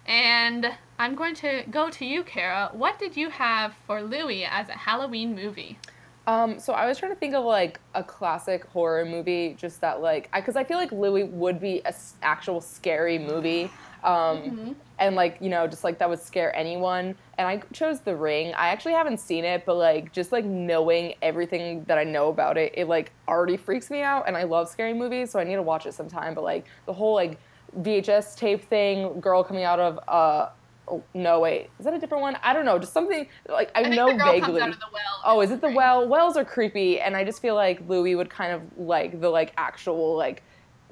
and 0.06 0.72
I'm 0.98 1.14
going 1.14 1.34
to 1.36 1.64
go 1.70 1.90
to 1.90 2.04
you, 2.04 2.22
Kara. 2.22 2.70
What 2.72 2.98
did 2.98 3.16
you 3.16 3.30
have 3.30 3.74
for 3.86 4.02
Louis 4.02 4.44
as 4.44 4.68
a 4.68 4.72
Halloween 4.72 5.34
movie? 5.34 5.78
Um, 6.26 6.60
so 6.60 6.72
I 6.74 6.86
was 6.86 6.98
trying 6.98 7.12
to 7.12 7.18
think 7.18 7.34
of 7.34 7.44
like 7.44 7.80
a 7.94 8.04
classic 8.04 8.64
horror 8.66 9.04
movie, 9.04 9.56
just 9.58 9.80
that 9.80 10.00
like, 10.00 10.30
because 10.32 10.56
I, 10.56 10.64
feel 10.64 10.76
like 10.76 10.92
Louis 10.92 11.24
would 11.24 11.60
be 11.60 11.80
a 11.80 11.88
s- 11.88 12.14
actual 12.22 12.60
scary 12.60 13.18
movie, 13.18 13.70
um, 14.04 14.76
and 15.00 15.16
like 15.16 15.38
you 15.40 15.48
know, 15.48 15.66
just 15.66 15.82
like 15.82 15.98
that 15.98 16.08
would 16.08 16.20
scare 16.20 16.54
anyone. 16.54 17.16
And 17.38 17.48
I 17.48 17.62
chose 17.72 18.00
The 18.00 18.14
Ring. 18.14 18.52
I 18.54 18.68
actually 18.68 18.92
haven't 18.92 19.18
seen 19.18 19.44
it, 19.44 19.64
but 19.64 19.76
like 19.76 20.12
just 20.12 20.30
like 20.30 20.44
knowing 20.44 21.14
everything 21.22 21.84
that 21.84 21.98
I 21.98 22.04
know 22.04 22.28
about 22.28 22.56
it, 22.56 22.74
it 22.76 22.86
like 22.86 23.10
already 23.26 23.56
freaks 23.56 23.90
me 23.90 24.02
out. 24.02 24.24
And 24.28 24.36
I 24.36 24.44
love 24.44 24.68
scary 24.68 24.94
movies, 24.94 25.30
so 25.30 25.40
I 25.40 25.44
need 25.44 25.56
to 25.56 25.62
watch 25.62 25.86
it 25.86 25.94
sometime. 25.94 26.34
But 26.34 26.44
like 26.44 26.66
the 26.86 26.92
whole 26.92 27.14
like 27.14 27.38
VHS 27.80 28.36
tape 28.36 28.62
thing, 28.68 29.20
girl 29.20 29.42
coming 29.42 29.64
out 29.64 29.80
of 29.80 29.98
uh. 30.06 30.50
Oh, 30.92 31.04
no, 31.14 31.38
wait. 31.38 31.70
Is 31.78 31.84
that 31.84 31.94
a 31.94 32.00
different 32.00 32.22
one? 32.22 32.36
I 32.42 32.52
don't 32.52 32.64
know. 32.64 32.76
Just 32.76 32.92
something 32.92 33.28
like 33.48 33.70
I, 33.76 33.84
I 33.84 33.88
know 33.90 34.08
the 34.08 34.14
girl 34.14 34.32
vaguely. 34.32 34.40
comes 34.40 34.62
out 34.62 34.68
of 34.70 34.80
the 34.80 34.86
well. 34.92 35.20
Oh, 35.24 35.40
is 35.40 35.52
it 35.52 35.60
the 35.60 35.70
well? 35.70 36.08
Wells 36.08 36.36
are 36.36 36.44
creepy, 36.44 36.98
and 36.98 37.16
I 37.16 37.22
just 37.22 37.40
feel 37.40 37.54
like 37.54 37.80
Louis 37.88 38.16
would 38.16 38.28
kind 38.28 38.52
of 38.52 38.62
like 38.76 39.20
the 39.20 39.28
like 39.28 39.52
actual 39.56 40.16
like 40.16 40.42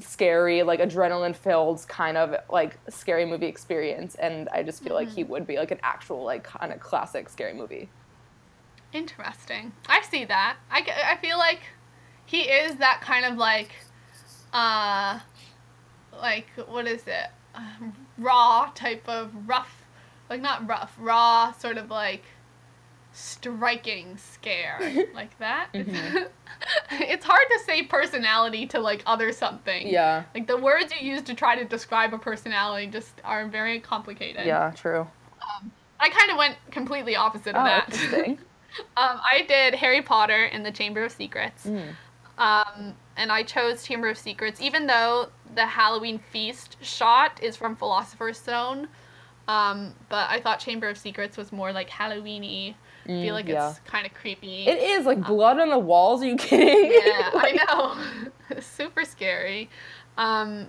scary, 0.01 0.63
like 0.63 0.81
adrenaline 0.81 1.35
filled 1.35 1.87
kind 1.89 2.17
of 2.17 2.37
like 2.51 2.79
scary 2.89 3.25
movie 3.25 3.47
experience, 3.47 4.15
and 4.17 4.49
I 4.51 4.63
just 4.63 4.83
feel 4.83 4.95
like 4.95 5.09
he 5.09 5.25
would 5.25 5.47
be 5.47 5.57
like 5.57 5.71
an 5.71 5.81
actual 5.83 6.25
like 6.25 6.45
kind 6.45 6.73
of 6.73 6.81
classic 6.81 7.29
scary 7.29 7.55
movie. 7.55 7.89
Interesting. 8.93 9.73
I 9.89 10.03
see 10.03 10.25
that. 10.25 10.57
I, 10.71 10.87
I 11.13 11.17
feel 11.17 11.39
like 11.39 11.61
he 12.25 12.43
is 12.43 12.77
that 12.77 13.01
kind 13.03 13.25
of 13.27 13.37
like, 13.37 13.71
uh, 14.53 15.21
like 16.13 16.47
what 16.67 16.87
is 16.87 17.03
it? 17.07 17.31
Um, 17.55 17.93
raw 18.17 18.71
type 18.75 19.07
of 19.09 19.31
rough, 19.47 19.85
like 20.31 20.41
not 20.41 20.67
rough, 20.69 20.95
raw 20.99 21.53
sort 21.53 21.77
of 21.77 21.91
like 21.91 22.25
striking 23.19 24.16
scare 24.16 24.79
like 25.14 25.37
that. 25.39 25.69
it's 25.75 27.25
hard 27.25 27.47
to 27.51 27.59
say 27.64 27.83
personality 27.83 28.66
to 28.66 28.79
like 28.79 29.03
other 29.07 29.33
something. 29.33 29.89
Yeah, 29.89 30.25
Like 30.35 30.47
the 30.47 30.57
words 30.57 30.93
you 30.99 31.11
use 31.12 31.23
to 31.23 31.35
try 31.35 31.57
to 31.57 31.64
describe 31.64 32.14
a 32.14 32.19
personality 32.19 32.87
just 32.87 33.12
are 33.25 33.47
very 33.49 33.81
complicated. 33.81 34.47
yeah, 34.47 34.71
true. 34.75 35.07
I 36.01 36.11
kind 36.11 36.31
of 36.31 36.37
went 36.37 36.57
completely 36.71 37.16
opposite 37.16 37.57
of 37.57 37.62
Oh, 37.62 37.64
that. 37.64 37.93
interesting. 37.93 38.39
Um, 38.97 39.19
I 39.33 39.45
did 39.49 39.75
Harry 39.75 40.03
Potter 40.03 40.45
and 40.45 40.64
the 40.64 40.71
Chamber 40.71 41.03
of 41.03 41.11
Secrets. 41.11 41.66
Mm. 41.66 41.89
Um, 42.37 42.95
and 43.16 43.33
I 43.33 43.43
chose 43.43 43.83
Chamber 43.83 44.09
of 44.11 44.19
Secrets, 44.19 44.61
even 44.61 44.87
though 44.87 45.31
the 45.55 45.66
Halloween 45.66 46.21
feast 46.31 46.77
shot 46.81 47.43
is 47.43 47.57
from 47.57 47.75
Philosopher's 47.75 48.39
Stone. 48.39 48.87
Um, 49.49 49.95
but 50.11 50.31
I 50.31 50.39
thought 50.41 50.61
Chamber 50.61 50.89
of 50.89 50.99
Secrets 50.99 51.37
was 51.37 51.51
more 51.51 51.73
like 51.73 51.89
Halloweeny. 51.91 52.75
Feel 53.09 53.33
Mm, 53.33 53.33
like 53.33 53.49
yeah. 53.49 53.71
it's 53.71 53.79
kind 53.81 54.05
of 54.07 54.13
creepy. 54.13 54.67
It 54.67 54.79
is 54.83 55.07
like 55.07 55.25
blood 55.27 55.59
on 55.59 55.71
the 55.71 55.79
walls. 55.79 56.23
Are 56.23 56.27
you 56.27 56.37
kidding? 56.37 56.93
yeah, 56.93 57.31
Like- 57.35 57.59
I 57.59 57.65
know. 58.51 58.61
Super 58.61 59.05
scary. 59.07 59.71
Um, 60.19 60.67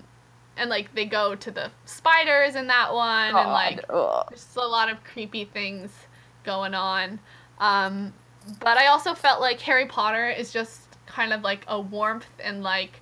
and 0.56 0.70
like 0.70 0.96
they 0.96 1.04
go 1.06 1.36
to 1.36 1.52
the 1.52 1.70
spiders 1.86 2.56
in 2.56 2.68
that 2.68 2.94
one, 2.94 3.36
and 3.36 3.50
like 3.52 3.84
ugh. 3.90 4.26
there's 4.30 4.42
just 4.44 4.56
a 4.58 4.62
lot 4.66 4.90
of 4.90 5.04
creepy 5.04 5.44
things 5.46 5.92
going 6.46 6.74
on. 6.74 7.20
Um, 7.60 8.14
but 8.62 8.78
I 8.78 8.88
also 8.88 9.14
felt 9.14 9.42
like 9.42 9.60
Harry 9.62 9.86
Potter 9.86 10.30
is 10.30 10.52
just 10.54 10.82
kind 11.08 11.34
of 11.34 11.42
like 11.44 11.66
a 11.68 11.80
warmth 11.80 12.28
and 12.42 12.64
like 12.64 13.02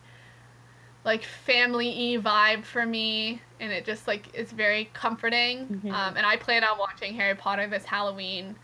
like 1.06 1.24
family 1.24 2.18
y 2.18 2.22
vibe 2.22 2.64
for 2.66 2.86
me 2.86 3.42
and 3.60 3.72
it 3.72 3.86
just 3.86 4.08
like 4.08 4.34
is 4.34 4.52
very 4.52 4.90
comforting 4.94 5.68
Mhm. 5.86 5.92
um, 5.94 6.18
and 6.18 6.26
i 6.26 6.36
plan 6.38 6.64
on 6.66 6.78
watching 6.78 7.14
harry 7.14 7.36
potter 7.36 7.66
this 7.68 7.86
halloween 7.86 8.56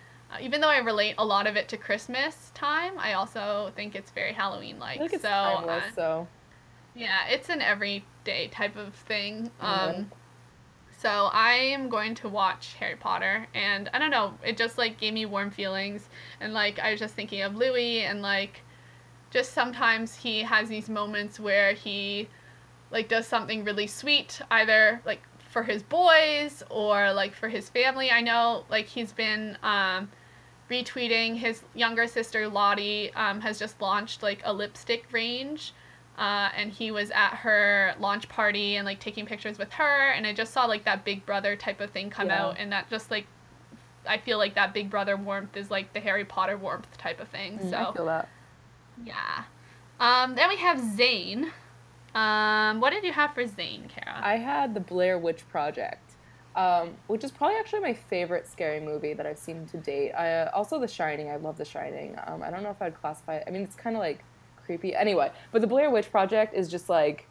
even 0.41 0.61
though 0.61 0.69
i 0.69 0.77
relate 0.77 1.15
a 1.17 1.25
lot 1.25 1.47
of 1.47 1.55
it 1.55 1.67
to 1.69 1.77
christmas 1.77 2.51
time 2.53 2.93
i 2.97 3.13
also 3.13 3.71
think 3.75 3.95
it's 3.95 4.11
very 4.11 4.34
halloween 4.34 4.79
like 4.79 4.95
feel 4.97 5.03
like 5.05 5.13
it's 5.13 5.21
so 5.21 5.27
timeless. 5.29 5.84
uh, 5.86 5.95
so 5.95 6.27
yeah 6.95 7.27
it's 7.29 7.49
an 7.49 7.61
everyday 7.61 8.47
type 8.51 8.75
of 8.75 8.93
thing 8.93 9.49
Mhm. 9.61 9.65
um, 9.99 10.11
so 10.99 11.29
I 11.34 11.55
am 11.55 11.89
going 11.89 12.15
to 12.15 12.29
watch 12.29 12.75
Harry 12.79 12.95
Potter, 12.95 13.45
and 13.53 13.89
I 13.93 13.99
don't 13.99 14.09
know, 14.09 14.36
it 14.41 14.55
just 14.55 14.77
like 14.77 14.97
gave 14.97 15.13
me 15.13 15.25
warm 15.25 15.51
feelings, 15.51 16.07
and 16.39 16.53
like 16.53 16.79
I 16.79 16.91
was 16.91 16.99
just 17.01 17.13
thinking 17.13 17.41
of 17.41 17.57
Louis, 17.57 18.03
and 18.05 18.21
like 18.21 18.61
just 19.29 19.51
sometimes 19.51 20.15
he 20.15 20.43
has 20.43 20.69
these 20.69 20.88
moments 20.89 21.41
where 21.41 21.73
he 21.73 22.29
like 22.89 23.09
does 23.09 23.27
something 23.27 23.65
really 23.65 23.86
sweet, 23.88 24.39
either 24.49 25.01
like 25.05 25.21
for 25.49 25.63
his 25.63 25.84
boys 25.84 26.63
or 26.69 27.11
like 27.11 27.34
for 27.36 27.49
his 27.49 27.69
family. 27.69 28.09
I 28.09 28.21
know 28.21 28.63
like 28.69 28.86
he's 28.86 29.11
been 29.11 29.57
um, 29.61 30.09
retweeting. 30.74 31.38
His 31.38 31.61
younger 31.76 32.07
sister 32.07 32.47
Lottie 32.47 33.13
um, 33.13 33.41
has 33.41 33.59
just 33.59 33.80
launched 33.82 34.24
like 34.24 34.41
a 34.43 34.51
lipstick 34.53 35.05
range 35.11 35.74
uh, 36.17 36.49
and 36.55 36.71
he 36.71 36.91
was 36.91 37.09
at 37.11 37.36
her 37.36 37.95
launch 37.99 38.30
party 38.30 38.76
and 38.76 38.86
like 38.86 38.99
taking 38.99 39.26
pictures 39.26 39.57
with 39.57 39.71
her 39.74 40.11
and 40.11 40.28
i 40.28 40.34
just 40.34 40.53
saw 40.53 40.65
like 40.65 40.86
that 40.86 41.03
big 41.03 41.26
brother 41.26 41.55
type 41.55 41.82
of 41.82 41.89
thing 41.89 42.09
come 42.11 42.28
Yeah. 42.28 42.43
out 42.43 42.55
and 42.59 42.71
that 42.71 42.88
just 42.89 43.09
like 43.09 43.26
i 44.07 44.19
feel 44.19 44.38
like 44.38 44.53
that 44.53 44.74
big 44.76 44.91
brother 44.91 45.17
warmth 45.17 45.57
is 45.57 45.71
like 45.71 45.91
the 45.93 45.99
harry 45.99 46.24
potter 46.24 46.55
warmth 46.55 46.95
type 46.97 47.19
of 47.19 47.30
thing 47.30 47.57
mm, 47.57 47.69
so 47.69 47.78
I 47.78 47.93
feel 47.93 48.05
that. 48.05 48.30
yeah. 49.03 49.43
Um, 49.99 50.36
then 50.36 50.49
we 50.49 50.57
have 50.57 50.78
Zayn. 50.80 51.49
Um, 52.13 52.80
what 52.82 52.91
did 52.91 53.03
you 53.03 53.11
have 53.13 53.34
for 53.34 53.45
Zayn 53.45 53.88
kara? 53.89 54.19
I 54.21 54.38
had 54.38 54.74
the 54.76 54.80
Blair 54.80 55.17
Witch 55.17 55.47
Project, 55.49 56.12
um, 56.55 56.93
which 57.07 57.23
is 57.23 57.31
probably 57.31 57.57
actually 57.57 57.81
my 57.81 57.93
favorite 57.93 58.47
scary 58.47 58.79
movie 58.79 59.13
that 59.13 59.25
I've 59.25 59.37
seen 59.37 59.65
to 59.67 59.77
date. 59.77 60.11
I, 60.11 60.41
uh, 60.41 60.51
also, 60.53 60.79
The 60.79 60.87
Shining. 60.87 61.29
I 61.29 61.37
love 61.37 61.57
The 61.57 61.65
Shining. 61.65 62.17
Um, 62.27 62.43
I 62.43 62.51
don't 62.51 62.63
know 62.63 62.69
if 62.69 62.81
I'd 62.81 62.99
classify 62.99 63.37
it. 63.37 63.43
I 63.47 63.51
mean, 63.51 63.63
it's 63.63 63.75
kind 63.75 63.95
of 63.95 63.99
like 63.99 64.23
creepy. 64.65 64.95
Anyway, 64.95 65.31
but 65.51 65.61
the 65.61 65.67
Blair 65.67 65.89
Witch 65.89 66.11
Project 66.11 66.53
is 66.53 66.69
just 66.69 66.89
like 66.89 67.27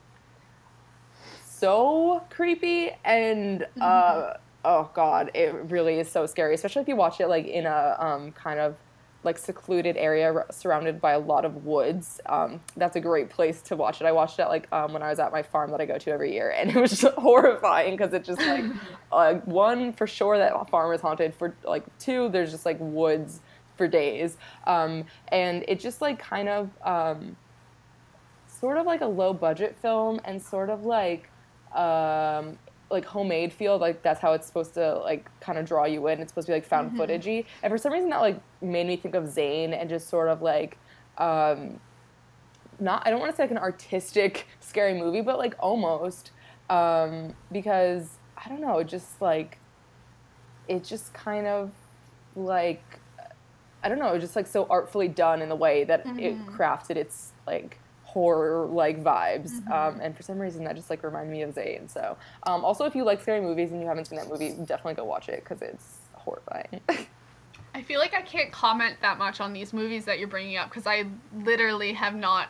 so 1.45 2.23
creepy 2.31 2.91
and 3.05 3.67
uh, 3.81 4.35
oh 4.65 4.91
god, 4.95 5.31
it 5.35 5.55
really 5.71 5.99
is 5.99 6.11
so 6.11 6.27
scary. 6.27 6.55
Especially 6.55 6.83
if 6.83 6.89
you 6.89 6.97
watch 6.97 7.21
it 7.21 7.29
like 7.29 7.47
in 7.47 7.67
a 7.67 7.97
um, 7.99 8.33
kind 8.33 8.59
of 8.59 8.77
like 9.25 9.39
secluded 9.39 9.97
area 9.97 10.33
r- 10.33 10.47
surrounded 10.51 11.01
by 11.01 11.13
a 11.13 11.19
lot 11.19 11.45
of 11.45 11.65
woods. 11.65 12.21
Um, 12.27 12.61
that's 12.77 12.97
a 12.97 13.01
great 13.01 13.31
place 13.31 13.63
to 13.63 13.77
watch 13.77 14.01
it. 14.01 14.07
I 14.07 14.13
watched 14.13 14.39
it 14.39 14.47
like 14.47 14.67
um, 14.73 14.93
when 14.93 15.03
I 15.03 15.11
was 15.11 15.19
at 15.19 15.33
my 15.33 15.43
farm 15.43 15.71
that 15.71 15.81
I 15.81 15.87
go 15.87 15.99
to 15.99 16.11
every 16.11 16.33
year, 16.33 16.51
and 16.51 16.71
it 16.77 16.77
was 16.77 16.91
just 17.01 17.15
horrifying 17.17 17.97
because 17.97 18.13
it's 18.13 18.27
just 18.27 18.41
like 18.41 18.65
uh, 19.13 19.35
one 19.45 19.93
for 19.93 20.07
sure 20.07 20.39
that 20.39 20.69
farm 20.71 20.93
is 20.93 21.01
haunted. 21.01 21.35
For 21.35 21.55
like 21.65 21.85
two, 21.99 22.29
there's 22.29 22.51
just 22.51 22.67
like 22.67 22.79
woods 22.81 23.41
for 23.77 23.87
days, 23.87 24.37
um, 24.67 25.05
and 25.29 25.65
it 25.69 25.81
just 25.81 26.01
like 26.01 26.19
kind 26.19 26.49
of 26.49 26.71
um, 26.85 27.37
sort 28.47 28.77
of 28.77 28.87
like 28.87 29.01
a 29.01 29.07
low 29.07 29.33
budget 29.33 29.77
film 29.81 30.21
and 30.25 30.43
sort 30.43 30.71
of 30.71 30.85
like 30.85 31.29
um, 31.75 32.59
like 32.93 33.05
homemade 33.05 33.53
feel 33.53 33.79
like 33.79 34.03
that's 34.03 34.21
how 34.21 34.33
it's 34.33 34.47
supposed 34.47 34.75
to 34.75 34.99
like 34.99 35.29
kind 35.41 35.59
of 35.59 35.67
draw 35.67 35.85
you 35.85 36.07
in. 36.09 36.21
It's 36.21 36.31
supposed 36.31 36.47
to 36.47 36.53
be 36.53 36.57
like 36.57 36.67
found 36.67 36.97
footagey. 36.97 37.47
And 37.63 37.71
for 37.71 37.79
some 37.79 37.93
reason 37.93 38.11
that 38.11 38.21
like 38.21 38.41
made 38.61 38.87
me 38.87 38.97
think 38.97 39.15
of 39.15 39.25
Zayn 39.25 39.73
and 39.73 39.89
just 39.89 40.09
sort 40.09 40.29
of 40.29 40.43
like 40.43 40.79
um, 41.19 41.81
not 42.81 43.07
i 43.07 43.11
don't 43.11 43.21
want 43.21 43.31
to 43.31 43.37
say 43.37 43.45
like 43.45 43.51
an 43.51 43.59
artistic 43.59 44.47
scary 44.61 44.95
movie 44.95 45.21
but 45.21 45.39
like 45.39 45.55
almost 45.59 46.33
um, 46.71 47.35
because 47.51 48.19
i 48.37 48.49
don't 48.49 48.61
know 48.61 48.79
it 48.79 48.89
just 48.89 49.21
like 49.21 49.59
it 50.69 50.85
just 50.85 51.13
kind 51.13 51.47
of 51.47 51.71
like 52.35 53.01
I 53.85 53.89
don't 53.89 53.99
know, 53.99 54.09
it 54.11 54.13
was 54.13 54.23
just 54.23 54.37
like 54.37 54.47
so 54.47 54.65
artfully 54.71 55.09
done 55.09 55.43
in 55.43 55.49
the 55.49 55.57
way 55.57 55.83
that 55.83 56.07
it 56.07 56.39
crafted 56.47 56.95
its 56.95 57.33
like 57.49 57.79
horror 58.13 58.67
like 58.67 59.03
vibes. 59.03 59.67
Um, 59.71 60.01
and 60.01 60.15
for 60.15 60.23
some 60.23 60.39
reason 60.39 60.65
that 60.65 60.77
just 60.77 60.91
like 60.91 61.03
reminded 61.03 61.33
me 61.33 61.43
of 61.43 61.55
Zayn. 61.55 61.91
So 61.91 62.17
um, 62.43 62.63
also 62.65 62.85
if 62.85 62.95
you 62.95 63.05
like 63.05 63.23
scary 63.23 63.41
movies 63.41 63.71
and 63.73 63.81
you 63.81 63.87
haven't 63.87 64.05
seen 64.07 64.19
that 64.19 64.29
movie, 64.29 64.51
definitely 64.67 64.95
go 64.95 65.05
watch 65.05 65.29
it 65.31 65.43
because 65.43 65.63
it's 65.63 65.99
horrifying. 66.13 66.81
I 67.75 67.81
feel 67.81 67.99
like 68.01 68.13
I 68.13 68.21
can't 68.21 68.53
comment 68.53 68.97
that 69.01 69.17
much 69.17 69.41
on 69.41 69.55
these 69.55 69.73
movies 69.73 70.05
that 70.05 70.19
you're 70.19 70.29
bringing 70.29 70.59
up 70.59 70.69
because 70.69 70.87
I 70.87 71.07
literally 71.35 71.95
have 71.95 72.15
not 72.15 72.49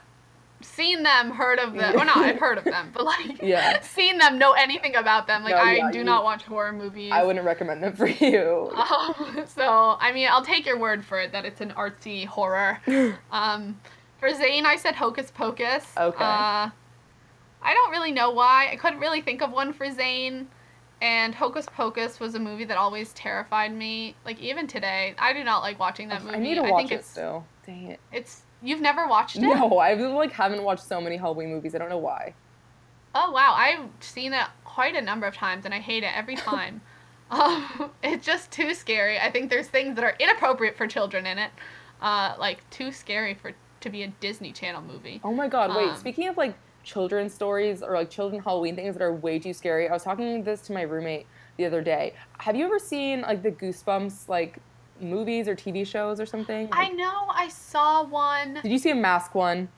seen 0.63 1.05
them, 1.05 1.31
heard 1.31 1.61
of 1.61 1.75
them. 1.75 1.95
Well, 1.95 2.05
not 2.07 2.17
I've 2.17 2.39
heard 2.41 2.59
of 2.59 2.65
them, 2.65 2.91
but 2.93 3.05
like 3.05 3.41
Yeah. 3.43 3.81
seen 3.83 4.19
them, 4.19 4.39
know 4.39 4.53
anything 4.53 4.97
about 4.97 5.29
them. 5.29 5.45
Like 5.45 5.55
No, 5.55 5.61
I 5.63 5.93
do 5.93 5.99
you- 5.99 6.05
not 6.05 6.25
watch 6.25 6.43
horror 6.43 6.73
movies. 6.73 7.13
I 7.15 7.23
wouldn't 7.23 7.45
recommend 7.47 7.85
them 7.85 7.95
for 7.95 8.09
you. 8.09 8.73
Um, 8.75 9.45
so 9.47 9.97
I 10.01 10.11
mean, 10.13 10.27
I'll 10.29 10.45
take 10.45 10.67
your 10.67 10.79
word 10.79 11.05
for 11.05 11.21
it 11.21 11.31
that 11.33 11.45
it's 11.45 11.61
an 11.61 11.71
artsy 11.77 12.27
horror. 12.27 12.81
um, 13.31 13.79
for 14.23 14.31
Zayn, 14.31 14.65
I 14.65 14.77
said 14.77 14.95
Hocus 14.95 15.33
Pocus. 15.33 15.85
Okay. 15.99 16.25
Uh, 16.25 16.71
I 17.61 17.75
don't 17.75 17.91
really 17.91 18.13
know 18.13 18.31
why. 18.31 18.69
I 18.71 18.77
couldn't 18.77 19.01
really 19.01 19.21
think 19.21 19.43
of 19.43 19.51
one 19.51 19.73
for 19.73 19.89
Zayn. 19.89 20.47
And 21.01 21.35
Hocus 21.35 21.67
Pocus 21.67 22.21
was 22.21 22.37
a 22.37 22.39
movie 22.39 22.65
that 22.67 22.77
always 22.77 23.13
terrified 23.15 23.75
me. 23.75 24.15
Like 24.25 24.39
even 24.39 24.69
today, 24.69 25.17
I 25.19 25.33
do 25.33 25.43
not 25.43 25.59
like 25.59 25.81
watching 25.81 26.07
that 26.11 26.23
movie. 26.23 26.37
I 26.37 26.39
need 26.39 26.55
to 26.55 26.61
I 26.63 26.71
watch 26.71 26.83
think 26.83 26.93
it 26.93 26.95
it's 27.01 27.09
still. 27.09 27.45
Dang 27.67 27.89
it. 27.89 28.01
it's 28.13 28.43
you've 28.63 28.81
never 28.81 29.09
watched 29.09 29.35
it. 29.39 29.41
No, 29.41 29.79
I 29.79 29.95
like 29.95 30.31
haven't 30.31 30.63
watched 30.63 30.85
so 30.85 31.01
many 31.01 31.17
Halloween 31.17 31.49
movies. 31.51 31.75
I 31.75 31.79
don't 31.79 31.89
know 31.89 31.99
why. 31.99 32.35
Oh 33.17 33.33
wow, 33.33 33.55
I've 33.57 33.89
seen 33.99 34.33
it 34.33 34.47
quite 34.65 34.95
a 34.95 35.03
number 35.03 35.27
of 35.27 35.35
times 35.35 35.65
and 35.65 35.75
I 35.75 35.81
hate 35.81 36.05
it 36.05 36.17
every 36.17 36.37
time. 36.37 36.81
um, 37.33 37.91
it's 38.05 38.25
just 38.25 38.53
too 38.53 38.73
scary. 38.73 39.19
I 39.19 39.33
think 39.33 39.51
there's 39.51 39.67
things 39.67 39.97
that 39.97 40.05
are 40.05 40.15
inappropriate 40.21 40.77
for 40.77 40.87
children 40.87 41.27
in 41.27 41.39
it. 41.39 41.51
uh, 42.01 42.37
like 42.39 42.69
too 42.71 42.93
scary 42.93 43.35
for 43.35 43.53
to 43.83 43.91
be 43.91 44.03
a 44.03 44.09
Disney 44.09 44.53
Channel 44.53 44.83
movie. 44.83 45.21
Oh 45.25 45.35
my 45.35 45.49
god, 45.49 45.75
wait, 45.77 45.91
Um, 45.91 45.97
speaking 45.97 46.29
of 46.29 46.37
like 46.37 46.57
children's 46.85 47.33
stories 47.35 47.83
or 47.83 47.95
like 47.95 48.11
children 48.11 48.43
Halloween 48.43 48.75
things 48.75 48.95
that 48.97 49.03
are 49.03 49.15
way 49.15 49.39
too 49.39 49.53
scary, 49.53 49.89
I 49.89 49.93
was 49.93 50.03
talking 50.03 50.43
this 50.43 50.63
to 50.63 50.73
my 50.73 50.83
roommate 50.83 51.27
the 51.59 51.65
other 51.67 51.83
day. 51.83 52.15
Have 52.41 52.57
you 52.57 52.65
ever 52.67 52.79
seen 52.79 53.21
like 53.23 53.43
the 53.43 53.53
Goosebumps 53.53 54.29
like 54.29 54.59
movies 55.01 55.49
or 55.49 55.55
TV 55.55 55.85
shows 55.87 56.21
or 56.21 56.27
something? 56.27 56.69
I 56.73 56.89
know 56.91 57.27
I 57.31 57.49
saw 57.49 58.05
one. 58.05 58.55
did 58.63 58.73
you 58.73 58.79
see 58.79 58.91
a 58.91 58.95
mask 58.95 59.35
one? 59.35 59.69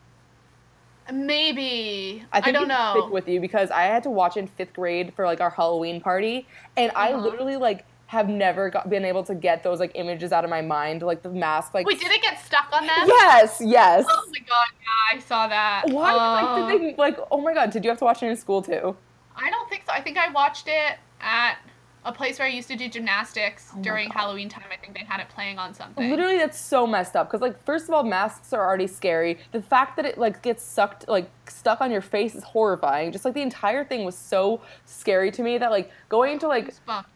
Maybe 1.12 2.24
I 2.32 2.38
I, 2.38 2.52
don't 2.52 2.66
know. 2.68 2.92
stick 2.92 3.10
with 3.12 3.28
you 3.28 3.38
because 3.38 3.70
I 3.70 3.82
had 3.82 4.02
to 4.04 4.10
watch 4.10 4.38
in 4.38 4.46
fifth 4.46 4.72
grade 4.72 5.12
for 5.14 5.26
like 5.26 5.40
our 5.42 5.50
Halloween 5.50 6.00
party, 6.00 6.48
and 6.78 6.90
I 6.96 7.12
Uh-huh. 7.12 7.22
literally 7.22 7.56
like 7.58 7.84
have 8.06 8.28
never 8.28 8.70
got, 8.70 8.88
been 8.90 9.04
able 9.04 9.24
to 9.24 9.34
get 9.34 9.62
those 9.62 9.80
like 9.80 9.92
images 9.94 10.32
out 10.32 10.44
of 10.44 10.50
my 10.50 10.60
mind, 10.60 11.02
like 11.02 11.22
the 11.22 11.30
mask. 11.30 11.74
Like 11.74 11.86
Wait, 11.86 12.00
did 12.00 12.10
it 12.10 12.22
get 12.22 12.38
stuck 12.44 12.68
on 12.72 12.86
them? 12.86 13.06
Yes, 13.06 13.60
yes. 13.60 14.04
Oh 14.08 14.24
my 14.30 14.38
god, 14.40 14.66
yeah, 14.80 15.16
I 15.16 15.20
saw 15.20 15.48
that. 15.48 15.84
Why? 15.88 16.12
Uh, 16.12 16.62
like, 16.62 16.80
did 16.80 16.80
they, 16.80 16.96
like, 16.96 17.18
oh 17.30 17.40
my 17.40 17.54
god, 17.54 17.70
did 17.70 17.84
you 17.84 17.90
have 17.90 17.98
to 17.98 18.04
watch 18.04 18.22
it 18.22 18.26
in 18.26 18.36
school 18.36 18.62
too? 18.62 18.96
I 19.36 19.50
don't 19.50 19.68
think 19.68 19.84
so. 19.86 19.92
I 19.92 20.00
think 20.00 20.18
I 20.18 20.30
watched 20.30 20.68
it 20.68 20.98
at 21.20 21.58
a 22.04 22.12
place 22.12 22.38
where 22.38 22.46
I 22.46 22.50
used 22.50 22.68
to 22.68 22.76
do 22.76 22.88
gymnastics 22.88 23.70
Oh 23.74 23.80
during 23.80 24.08
God. 24.08 24.18
Halloween 24.18 24.48
time. 24.48 24.64
I 24.70 24.76
think 24.76 24.96
they 24.96 25.04
had 25.04 25.20
it 25.20 25.28
playing 25.28 25.58
on 25.58 25.74
something. 25.74 26.10
Literally, 26.10 26.36
that's 26.36 26.60
so 26.60 26.86
messed 26.86 27.16
up. 27.16 27.28
Because 27.28 27.40
like, 27.40 27.62
first 27.64 27.88
of 27.88 27.94
all, 27.94 28.04
masks 28.04 28.52
are 28.52 28.64
already 28.64 28.86
scary. 28.86 29.38
The 29.52 29.62
fact 29.62 29.96
that 29.96 30.04
it 30.04 30.18
like 30.18 30.42
gets 30.42 30.62
sucked, 30.62 31.08
like 31.08 31.30
stuck 31.48 31.80
on 31.80 31.90
your 31.90 32.02
face, 32.02 32.34
is 32.34 32.44
horrifying. 32.44 33.10
Just 33.10 33.24
like 33.24 33.34
the 33.34 33.42
entire 33.42 33.84
thing 33.84 34.04
was 34.04 34.16
so 34.16 34.60
scary 34.84 35.30
to 35.32 35.42
me 35.42 35.58
that 35.58 35.70
like 35.70 35.90
going 36.08 36.38
to 36.40 36.48
like 36.48 36.74
Goosebumps. 36.74 37.06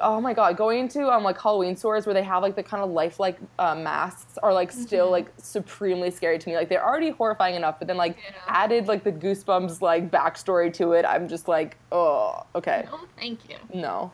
Oh 0.00 0.20
my 0.20 0.32
god, 0.34 0.56
going 0.56 0.88
to 0.88 1.08
um 1.10 1.22
like 1.24 1.40
Halloween 1.40 1.76
stores 1.76 2.06
where 2.06 2.14
they 2.14 2.22
have 2.22 2.42
like 2.42 2.56
the 2.56 2.62
kind 2.62 2.82
of 2.82 2.90
lifelike 2.90 3.38
uh, 3.58 3.74
masks 3.74 4.38
are 4.42 4.52
like 4.52 4.70
still 4.72 5.08
Mhm. 5.08 5.12
like 5.12 5.32
supremely 5.38 6.10
scary 6.10 6.38
to 6.38 6.48
me. 6.48 6.56
Like 6.56 6.68
they're 6.68 6.84
already 6.84 7.10
horrifying 7.10 7.54
enough, 7.54 7.78
but 7.78 7.88
then 7.88 7.96
like 7.96 8.16
Yeah. 8.16 8.34
added 8.46 8.88
like 8.88 9.04
the 9.04 9.12
goosebumps 9.12 9.80
like 9.80 10.10
backstory 10.10 10.72
to 10.74 10.92
it. 10.92 11.04
I'm 11.04 11.28
just 11.28 11.48
like, 11.48 11.76
oh, 11.92 12.44
okay, 12.54 12.84
No, 12.90 13.00
thank 13.16 13.48
you. 13.48 13.56
no. 13.74 14.12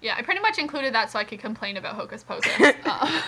Yeah, 0.00 0.16
I 0.18 0.22
pretty 0.22 0.40
much 0.40 0.58
included 0.58 0.92
that 0.94 1.10
so 1.10 1.18
I 1.18 1.24
could 1.24 1.38
complain 1.40 1.76
about 1.78 1.94
Hocus 1.94 2.22
Pocus. 2.22 2.52
Uh, 2.86 3.22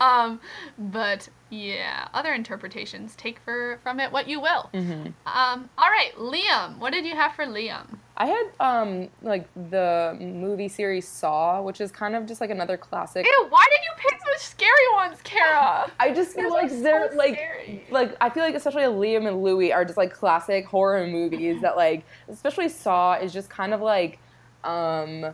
um, 0.00 0.40
but 0.78 1.28
yeah, 1.50 2.08
other 2.12 2.32
interpretations. 2.32 3.14
Take 3.16 3.38
for 3.40 3.78
from 3.82 4.00
it 4.00 4.10
what 4.12 4.28
you 4.28 4.40
will. 4.40 4.70
hmm 4.72 5.08
Um, 5.26 5.70
all 5.78 5.88
right, 5.90 6.12
Liam. 6.18 6.78
What 6.78 6.92
did 6.92 7.04
you 7.06 7.14
have 7.14 7.34
for 7.34 7.44
Liam? 7.46 7.98
I 8.18 8.26
had 8.26 8.46
um 8.60 9.08
like 9.22 9.46
the 9.70 10.16
movie 10.18 10.68
series 10.68 11.06
Saw, 11.06 11.60
which 11.62 11.80
is 11.80 11.92
kind 11.92 12.16
of 12.16 12.26
just 12.26 12.40
like 12.40 12.50
another 12.50 12.76
classic. 12.76 13.26
Ew, 13.26 13.46
why 13.50 13.64
did 13.70 13.80
you 13.84 14.10
pick 14.10 14.18
such 14.20 14.48
scary 14.48 14.70
ones, 14.94 15.18
Kara? 15.22 15.90
I 16.00 16.12
just 16.12 16.34
feel 16.34 16.50
like 16.50 16.70
so 16.70 16.80
they're 16.80 17.10
like 17.14 17.34
scary. 17.34 17.84
like 17.90 18.16
I 18.20 18.30
feel 18.30 18.42
like 18.42 18.54
especially 18.54 18.82
Liam 18.84 19.28
and 19.28 19.42
Louis 19.42 19.72
are 19.72 19.84
just 19.84 19.98
like 19.98 20.12
classic 20.14 20.64
horror 20.66 21.06
movies 21.06 21.60
that 21.60 21.76
like 21.76 22.04
especially 22.28 22.68
Saw 22.70 23.14
is 23.14 23.32
just 23.32 23.50
kind 23.50 23.74
of 23.74 23.80
like 23.82 24.18
um 24.64 25.26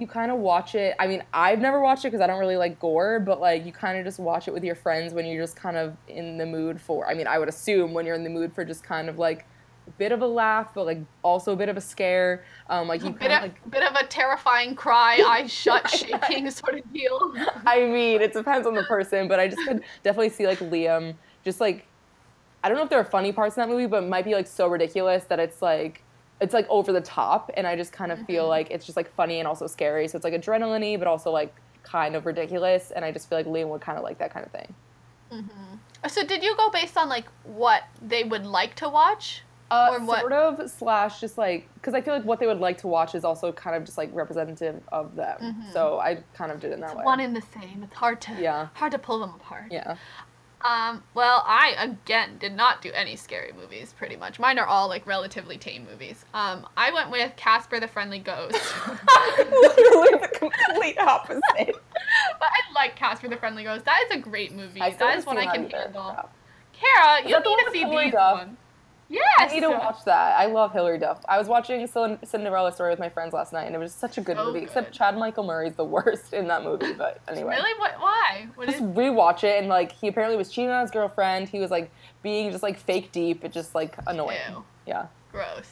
you 0.00 0.06
kind 0.06 0.30
of 0.30 0.38
watch 0.38 0.74
it. 0.74 0.94
I 0.98 1.06
mean, 1.06 1.22
I've 1.32 1.60
never 1.60 1.80
watched 1.80 2.04
it 2.04 2.08
because 2.08 2.20
I 2.20 2.26
don't 2.26 2.38
really 2.38 2.56
like 2.56 2.78
gore, 2.80 3.20
but 3.20 3.40
like 3.40 3.66
you 3.66 3.72
kind 3.72 3.98
of 3.98 4.04
just 4.04 4.18
watch 4.18 4.48
it 4.48 4.54
with 4.54 4.64
your 4.64 4.74
friends 4.74 5.12
when 5.12 5.26
you're 5.26 5.42
just 5.42 5.56
kind 5.56 5.76
of 5.76 5.96
in 6.08 6.38
the 6.38 6.46
mood 6.46 6.80
for. 6.80 7.08
I 7.08 7.14
mean, 7.14 7.26
I 7.26 7.38
would 7.38 7.48
assume 7.48 7.92
when 7.92 8.06
you're 8.06 8.14
in 8.14 8.24
the 8.24 8.30
mood 8.30 8.52
for 8.54 8.64
just 8.64 8.82
kind 8.82 9.08
of 9.08 9.18
like 9.18 9.46
a 9.86 9.90
bit 9.92 10.12
of 10.12 10.22
a 10.22 10.26
laugh, 10.26 10.72
but 10.74 10.86
like 10.86 11.00
also 11.22 11.52
a 11.52 11.56
bit 11.56 11.68
of 11.68 11.76
a 11.76 11.80
scare. 11.80 12.44
Um, 12.68 12.88
like 12.88 13.02
A 13.02 13.06
you 13.06 13.10
bit 13.12 13.20
kind 13.20 13.32
of, 13.32 13.38
of 13.38 13.42
like 13.50 13.70
bit 13.70 13.82
of 13.82 13.94
a 13.94 14.06
terrifying 14.06 14.74
cry, 14.74 15.22
eyes 15.26 15.52
shut, 15.52 15.88
shaking 15.90 16.50
sort 16.50 16.78
of 16.78 16.92
deal. 16.92 17.34
I 17.66 17.80
mean, 17.80 18.20
it 18.22 18.32
depends 18.32 18.66
on 18.66 18.74
the 18.74 18.84
person, 18.84 19.28
but 19.28 19.38
I 19.38 19.48
just 19.48 19.66
could 19.66 19.82
definitely 20.02 20.30
see 20.30 20.46
like 20.46 20.58
Liam 20.58 21.14
just 21.44 21.60
like 21.60 21.86
I 22.62 22.68
don't 22.68 22.76
know 22.76 22.84
if 22.84 22.90
there 22.90 23.00
are 23.00 23.04
funny 23.04 23.32
parts 23.32 23.56
in 23.56 23.62
that 23.62 23.68
movie, 23.68 23.86
but 23.86 24.02
it 24.02 24.08
might 24.08 24.24
be 24.24 24.34
like 24.34 24.46
so 24.46 24.66
ridiculous 24.68 25.24
that 25.24 25.40
it's 25.40 25.62
like 25.62 26.02
it's 26.40 26.54
like 26.54 26.66
over 26.68 26.92
the 26.92 27.00
top 27.00 27.50
and 27.54 27.66
I 27.66 27.76
just 27.76 27.92
kind 27.92 28.10
of 28.10 28.18
feel 28.26 28.46
Mhm. 28.46 28.48
like 28.48 28.70
it's 28.70 28.86
just 28.86 28.96
like 28.96 29.12
funny 29.14 29.38
and 29.40 29.46
also 29.48 29.66
scary. 29.66 30.08
So 30.08 30.16
it's 30.16 30.24
like 30.24 30.34
adrenaline 30.34 30.98
but 30.98 31.06
also 31.08 31.30
like 31.30 31.54
kind 31.82 32.14
of 32.16 32.26
ridiculous 32.26 32.90
and 32.90 33.04
I 33.04 33.12
just 33.12 33.28
feel 33.28 33.38
like 33.38 33.46
Liam 33.46 33.68
would 33.68 33.80
kind 33.80 33.98
of 33.98 34.04
like 34.04 34.18
that 34.18 34.32
kind 34.32 34.44
of 34.46 34.52
thing. 34.52 34.74
hmm 35.30 35.76
So 36.08 36.24
did 36.24 36.42
you 36.42 36.56
go 36.56 36.70
based 36.70 36.96
on 36.96 37.08
like 37.08 37.26
what 37.44 37.82
they 38.00 38.24
would 38.24 38.46
like 38.46 38.74
to 38.76 38.88
watch? 38.88 39.42
Uh, 39.70 39.90
Or 39.92 40.04
what- 40.04 40.20
Sort 40.20 40.32
of 40.32 40.68
slash 40.70 41.20
just 41.20 41.38
like 41.38 41.68
because 41.74 41.94
I 41.94 42.00
feel 42.00 42.12
like 42.14 42.24
what 42.24 42.40
they 42.40 42.46
would 42.46 42.58
like 42.58 42.78
to 42.78 42.88
watch 42.88 43.14
is 43.14 43.24
also 43.24 43.52
kind 43.52 43.76
of 43.76 43.84
just 43.84 43.96
like 43.98 44.10
representative 44.12 44.82
of 44.90 45.14
them. 45.14 45.38
Mhm. 45.40 45.72
So 45.72 46.00
I 46.00 46.22
kind 46.34 46.50
of 46.50 46.58
did 46.58 46.70
it 46.70 46.74
in 46.74 46.80
that 46.80 46.90
It's 46.90 46.96
way. 46.98 47.04
one 47.04 47.20
and 47.20 47.36
the 47.36 47.42
same. 47.42 47.82
It's 47.84 47.94
hard 47.94 48.20
to 48.22 48.32
Yeah. 48.40 48.68
hard 48.74 48.92
to 48.92 48.98
pull 48.98 49.20
them 49.20 49.34
apart. 49.34 49.66
yeah. 49.70 49.96
Um, 50.62 51.02
well, 51.14 51.42
I 51.46 51.74
again 51.78 52.36
did 52.38 52.54
not 52.54 52.82
do 52.82 52.90
any 52.92 53.16
scary 53.16 53.52
movies. 53.52 53.94
Pretty 53.96 54.16
much, 54.16 54.38
mine 54.38 54.58
are 54.58 54.66
all 54.66 54.88
like 54.88 55.06
relatively 55.06 55.56
tame 55.56 55.86
movies. 55.90 56.24
Um, 56.34 56.66
I 56.76 56.92
went 56.92 57.10
with 57.10 57.34
Casper 57.36 57.80
the 57.80 57.88
Friendly 57.88 58.18
Ghost. 58.18 58.52
Literally 59.38 60.18
the 60.20 60.30
complete 60.34 60.98
opposite. 60.98 61.42
but 61.54 62.48
I 62.48 62.72
like 62.74 62.94
Casper 62.96 63.28
the 63.28 63.36
Friendly 63.36 63.64
Ghost. 63.64 63.84
That 63.86 64.04
is 64.06 64.16
a 64.16 64.20
great 64.20 64.52
movie. 64.52 64.80
That 64.80 65.18
is 65.18 65.24
one 65.24 65.38
I 65.38 65.46
can 65.46 65.64
either. 65.66 65.78
handle. 65.78 66.28
Kara, 66.72 67.20
you 67.26 67.38
need 67.38 67.42
to 67.44 67.70
see 67.72 67.84
these 67.84 68.12
Duff? 68.12 68.48
Yes. 69.12 69.24
I 69.38 69.46
need 69.52 69.60
to 69.62 69.70
watch 69.70 70.04
that. 70.04 70.38
I 70.38 70.46
love 70.46 70.72
Hilary 70.72 70.98
Duff. 70.98 71.20
I 71.28 71.36
was 71.36 71.48
watching 71.48 71.84
Cinderella 72.24 72.72
Story 72.72 72.90
with 72.90 73.00
my 73.00 73.08
friends 73.08 73.32
last 73.32 73.52
night, 73.52 73.64
and 73.64 73.74
it 73.74 73.78
was 73.78 73.92
such 73.92 74.18
a 74.18 74.20
good 74.20 74.36
So 74.36 74.44
movie. 74.46 74.60
good. 74.60 74.68
Except 74.68 74.92
Chad 74.92 75.18
Michael 75.18 75.42
Murray's 75.42 75.74
the 75.74 75.84
worst 75.96 76.32
in 76.32 76.46
that 76.46 76.62
movie. 76.62 76.92
But 76.92 77.20
anyway, 77.28 77.56
Really? 77.56 77.78
What? 77.80 77.98
Why? 78.00 78.46
What 78.54 78.68
just 78.68 78.78
is? 78.80 78.84
rewatch 78.84 79.42
it, 79.42 79.58
and 79.58 79.66
like 79.68 79.90
he 79.90 80.06
apparently 80.08 80.36
was 80.38 80.48
cheating 80.50 80.70
on 80.70 80.80
his 80.82 80.92
girlfriend. 80.92 81.48
He 81.48 81.58
was 81.58 81.70
like 81.72 81.90
being 82.22 82.52
just 82.52 82.62
like 82.62 82.78
fake 82.78 83.10
deep. 83.10 83.44
It 83.44 83.52
just 83.52 83.74
like 83.74 83.96
annoying. 84.06 84.38
Ew. 84.50 84.64
Yeah. 84.86 85.06
Gross. 85.32 85.68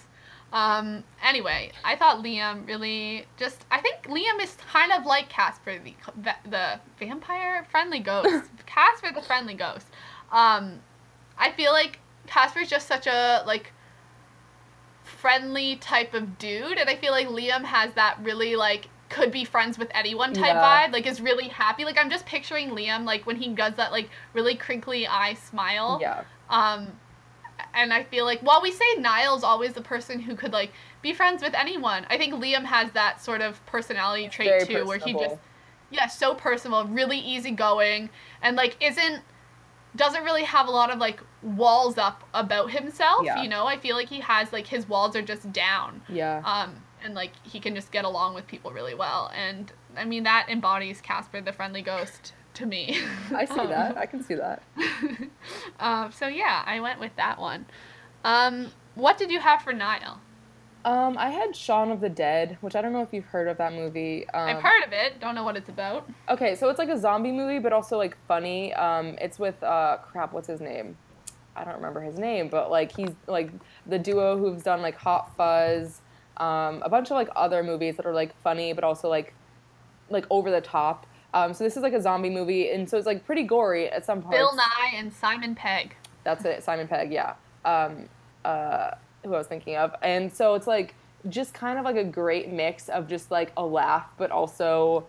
Um, 0.52 1.04
anyway, 1.22 1.70
I 1.84 1.94
thought 1.94 2.24
Liam 2.24 2.66
really 2.66 3.26
just. 3.36 3.64
I 3.70 3.80
think 3.80 4.02
Liam 4.04 4.42
is 4.42 4.56
kind 4.72 4.90
of 4.92 5.04
like 5.06 5.28
Casper, 5.28 5.78
the 6.22 6.34
the 6.48 6.80
vampire 6.98 7.66
friendly 7.70 8.00
ghost. 8.00 8.46
Casper 8.66 9.12
the 9.14 9.22
friendly 9.22 9.54
ghost. 9.54 9.86
Um, 10.32 10.80
I 11.38 11.52
feel 11.52 11.72
like 11.72 12.00
Casper's 12.28 12.68
just 12.68 12.86
such 12.86 13.06
a 13.06 13.42
like 13.46 13.72
friendly 15.02 15.76
type 15.76 16.14
of 16.14 16.38
dude, 16.38 16.78
and 16.78 16.88
I 16.88 16.96
feel 16.96 17.12
like 17.12 17.28
Liam 17.28 17.64
has 17.64 17.92
that 17.94 18.18
really 18.22 18.56
like 18.56 18.88
could 19.08 19.32
be 19.32 19.44
friends 19.44 19.78
with 19.78 19.88
anyone 19.94 20.34
type 20.34 20.54
Yeah. 20.54 20.88
vibe. 20.88 20.92
Like 20.92 21.06
is 21.06 21.20
really 21.20 21.48
happy. 21.48 21.84
Like 21.84 21.98
I'm 21.98 22.10
just 22.10 22.26
picturing 22.26 22.70
Liam 22.70 23.04
like 23.04 23.26
when 23.26 23.36
he 23.36 23.48
does 23.48 23.74
that 23.76 23.90
like 23.90 24.10
really 24.34 24.54
crinkly 24.54 25.06
eye 25.06 25.34
smile. 25.34 25.98
Yeah. 26.00 26.24
Um, 26.50 26.92
and 27.74 27.92
I 27.92 28.04
feel 28.04 28.24
like 28.24 28.40
while 28.40 28.62
we 28.62 28.70
say 28.70 28.84
Niall's 28.98 29.42
always 29.44 29.72
the 29.72 29.80
person 29.80 30.20
who 30.20 30.34
could 30.36 30.52
like 30.52 30.72
be 31.02 31.12
friends 31.12 31.42
with 31.42 31.54
anyone, 31.54 32.06
I 32.10 32.18
think 32.18 32.34
Liam 32.34 32.64
has 32.64 32.90
that 32.92 33.22
sort 33.22 33.40
of 33.40 33.64
personality 33.66 34.28
trait 34.28 34.48
Very 34.48 34.66
too, 34.66 34.86
where 34.86 34.98
he 34.98 35.12
just 35.14 35.36
yeah, 35.90 36.06
so 36.06 36.34
personal, 36.34 36.84
really 36.84 37.18
easygoing, 37.18 38.10
and 38.42 38.56
like 38.56 38.76
isn't 38.80 39.22
doesn't 39.96 40.24
really 40.24 40.44
have 40.44 40.68
a 40.68 40.70
lot 40.70 40.90
of 40.90 40.98
like 40.98 41.20
walls 41.42 41.98
up 41.98 42.24
about 42.34 42.70
himself. 42.70 43.24
Yeah. 43.24 43.42
You 43.42 43.48
know, 43.48 43.66
I 43.66 43.78
feel 43.78 43.96
like 43.96 44.08
he 44.08 44.20
has 44.20 44.52
like 44.52 44.66
his 44.66 44.88
walls 44.88 45.16
are 45.16 45.22
just 45.22 45.52
down. 45.52 46.02
Yeah. 46.08 46.42
Um, 46.44 46.82
and 47.02 47.14
like 47.14 47.32
he 47.44 47.60
can 47.60 47.74
just 47.74 47.92
get 47.92 48.04
along 48.04 48.34
with 48.34 48.46
people 48.46 48.72
really 48.72 48.94
well, 48.94 49.30
and 49.34 49.72
I 49.96 50.04
mean 50.04 50.24
that 50.24 50.46
embodies 50.48 51.00
Casper 51.00 51.40
the 51.40 51.52
friendly 51.52 51.80
ghost 51.82 52.32
to 52.54 52.66
me. 52.66 52.98
I 53.34 53.44
see 53.44 53.60
Um, 53.60 53.68
that. 53.70 53.96
I 53.96 54.04
can 54.06 54.22
see 54.22 54.34
that. 54.34 54.62
um, 55.78 56.10
so 56.14 56.26
yeah, 56.26 56.62
I 56.66 56.80
went 56.80 56.98
with 57.00 57.14
that 57.16 57.38
one. 57.40 57.66
Um, 58.24 58.72
what 58.96 59.16
did 59.16 59.30
you 59.30 59.38
have 59.40 59.62
for 59.62 59.72
Niall? 59.72 60.20
Um, 60.84 61.18
I 61.18 61.30
had 61.30 61.54
Shaun 61.54 61.90
of 61.90 62.00
the 62.00 62.08
Dead, 62.08 62.56
which 62.60 62.76
I 62.76 62.82
don't 62.82 62.92
know 62.92 63.02
if 63.02 63.12
you've 63.12 63.26
heard 63.26 63.48
of 63.48 63.58
that 63.58 63.72
movie. 63.72 64.28
Um, 64.30 64.56
I've 64.56 64.62
heard 64.62 64.84
of 64.84 64.92
it. 64.92 65.20
Don't 65.20 65.34
know 65.34 65.44
what 65.44 65.56
it's 65.56 65.68
about. 65.68 66.08
Okay, 66.28 66.54
so 66.54 66.68
it's 66.68 66.78
like 66.78 66.88
a 66.88 66.98
zombie 66.98 67.32
movie, 67.32 67.58
but 67.58 67.72
also 67.72 67.98
like 67.98 68.16
funny. 68.26 68.72
Um, 68.74 69.16
it's 69.20 69.38
with 69.38 69.62
uh, 69.62 69.98
crap. 70.02 70.32
What's 70.32 70.48
his 70.48 70.60
name? 70.60 70.96
I 71.56 71.64
don't 71.64 71.74
remember 71.74 72.00
his 72.00 72.18
name, 72.18 72.48
but 72.48 72.70
like 72.70 72.94
he's 72.94 73.10
like 73.26 73.50
the 73.86 73.98
duo 73.98 74.38
who've 74.38 74.62
done 74.62 74.80
like 74.80 74.96
Hot 74.96 75.34
Fuzz, 75.36 76.00
um, 76.36 76.82
a 76.82 76.88
bunch 76.88 77.10
of 77.10 77.16
like 77.16 77.28
other 77.34 77.62
movies 77.62 77.96
that 77.96 78.06
are 78.06 78.14
like 78.14 78.34
funny, 78.42 78.72
but 78.72 78.84
also 78.84 79.08
like 79.08 79.34
like 80.08 80.26
over 80.30 80.50
the 80.50 80.60
top. 80.60 81.06
Um, 81.34 81.52
so 81.52 81.64
this 81.64 81.76
is 81.76 81.82
like 81.82 81.92
a 81.92 82.00
zombie 82.00 82.30
movie, 82.30 82.70
and 82.70 82.88
so 82.88 82.96
it's 82.96 83.06
like 83.06 83.26
pretty 83.26 83.42
gory 83.42 83.90
at 83.90 84.04
some 84.04 84.22
parts. 84.22 84.36
Bill 84.36 84.52
Nighy 84.52 84.94
and 84.98 85.12
Simon 85.12 85.54
Pegg. 85.54 85.94
That's 86.24 86.44
it, 86.44 86.62
Simon 86.62 86.88
Pegg, 86.88 87.12
yeah. 87.12 87.34
Um, 87.64 88.08
uh, 88.44 88.92
who 89.28 89.34
I 89.34 89.38
was 89.38 89.46
thinking 89.46 89.76
of. 89.76 89.94
And 90.02 90.32
so 90.32 90.54
it's 90.54 90.66
like 90.66 90.94
just 91.28 91.54
kind 91.54 91.78
of 91.78 91.84
like 91.84 91.96
a 91.96 92.04
great 92.04 92.52
mix 92.52 92.88
of 92.88 93.08
just 93.08 93.30
like 93.30 93.52
a 93.56 93.64
laugh, 93.64 94.06
but 94.16 94.30
also, 94.30 95.06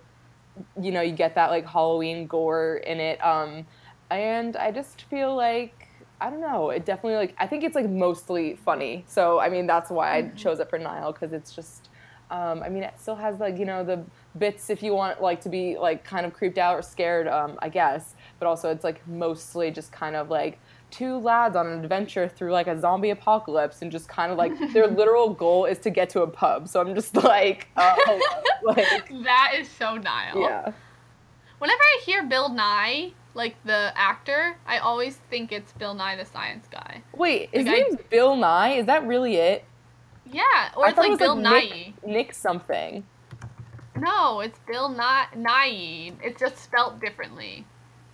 you 0.82 0.92
know, 0.92 1.02
you 1.02 1.14
get 1.14 1.36
that 1.36 1.50
like 1.50 1.68
Halloween 1.68 2.28
gore 2.28 2.78
in 2.78 3.00
it. 3.00 3.24
Um, 3.24 3.66
and 4.10 4.56
I 4.58 4.72
just 4.72 5.04
feel 5.04 5.36
like, 5.36 5.88
I 6.22 6.30
don't 6.30 6.42
know, 6.42 6.72
it 6.72 6.86
definitely 6.86 7.18
like, 7.18 7.36
I 7.38 7.48
think 7.48 7.64
it's 7.64 7.76
like 7.76 7.90
mostly 7.90 8.56
funny. 8.66 9.06
So, 9.08 9.40
I 9.40 9.50
mean, 9.50 9.68
that's 9.68 9.90
why 9.90 10.16
I 10.16 10.22
chose 10.30 10.60
it 10.60 10.70
for 10.70 10.78
Niall, 10.78 11.14
because 11.14 11.34
it's 11.34 11.54
just. 11.54 11.90
Um, 12.32 12.62
I 12.62 12.70
mean, 12.70 12.84
it 12.84 12.94
still 13.00 13.16
has 13.16 13.40
like 13.40 13.58
you 13.58 13.66
know 13.66 13.84
the 13.84 14.04
bits 14.38 14.70
if 14.70 14.84
you 14.84 14.94
want 14.94 15.20
like 15.20 15.42
to 15.42 15.50
be 15.50 15.80
like 15.80 16.04
kind 16.04 16.28
of 16.28 16.34
creeped 16.36 16.60
out 16.60 16.76
or 16.78 16.84
scared, 16.84 17.28
um, 17.28 17.58
I 17.60 17.70
guess. 17.70 18.14
But 18.38 18.46
also 18.46 18.70
it's 18.70 18.84
like 18.84 19.02
mostly 19.08 19.72
just 19.72 19.92
kind 19.92 20.16
of 20.16 20.30
like 20.30 20.60
two 20.92 21.18
lads 21.18 21.56
on 21.56 21.68
an 21.68 21.84
adventure 21.84 22.28
through 22.28 22.52
like 22.52 22.68
a 22.68 22.80
zombie 22.80 23.10
apocalypse 23.12 23.82
and 23.82 23.92
just 23.92 24.08
kind 24.10 24.32
of 24.32 24.38
like 24.38 24.52
their 24.74 24.88
literal 25.00 25.30
goal 25.34 25.66
is 25.66 25.78
to 25.80 25.90
get 25.90 26.10
to 26.12 26.22
a 26.24 26.28
pub. 26.28 26.68
So 26.68 26.82
I'm 26.82 26.96
just 26.96 27.16
like, 27.16 27.68
uh, 27.76 27.96
like 28.64 29.10
That 29.24 29.54
is 29.58 29.70
so 29.70 29.98
Niall. 29.98 30.42
yeah. 30.42 30.72
Whenever 31.60 31.82
I 31.82 32.02
hear 32.06 32.24
Bill 32.24 32.50
Nighy, 32.50 33.14
like 33.34 33.56
the 33.66 33.92
actor, 33.96 34.58
I 34.66 34.80
always 34.80 35.18
think 35.30 35.52
it's 35.52 35.72
Bill 35.74 35.94
Nye 35.94 36.16
the 36.16 36.26
Science 36.26 36.68
Guy. 36.72 37.02
Wait, 37.16 37.50
his 37.52 37.66
Like, 37.68 37.76
I- 37.76 37.80
name's 37.82 38.02
Bill 38.10 38.36
Nighy? 38.36 38.78
Is 38.80 38.86
that 38.88 39.06
really 39.06 39.36
it? 39.36 39.66
Yeah, 40.32 40.44
or 40.78 40.86
I 40.86 40.90
it's 40.90 40.98
it 40.98 41.02
like 41.02 41.10
was, 41.12 41.20
Bill 41.20 41.36
Nighy. 41.36 41.86
Nick, 42.04 42.06
Nick 42.08 42.34
something. 42.34 43.04
No, 43.96 44.40
it's 44.40 44.58
Bill 44.68 44.90
Nighy. 44.90 45.36
Nye. 45.36 46.12
It's 46.24 46.40
just 46.40 46.58
spelt 46.58 47.00
differently. 47.02 47.66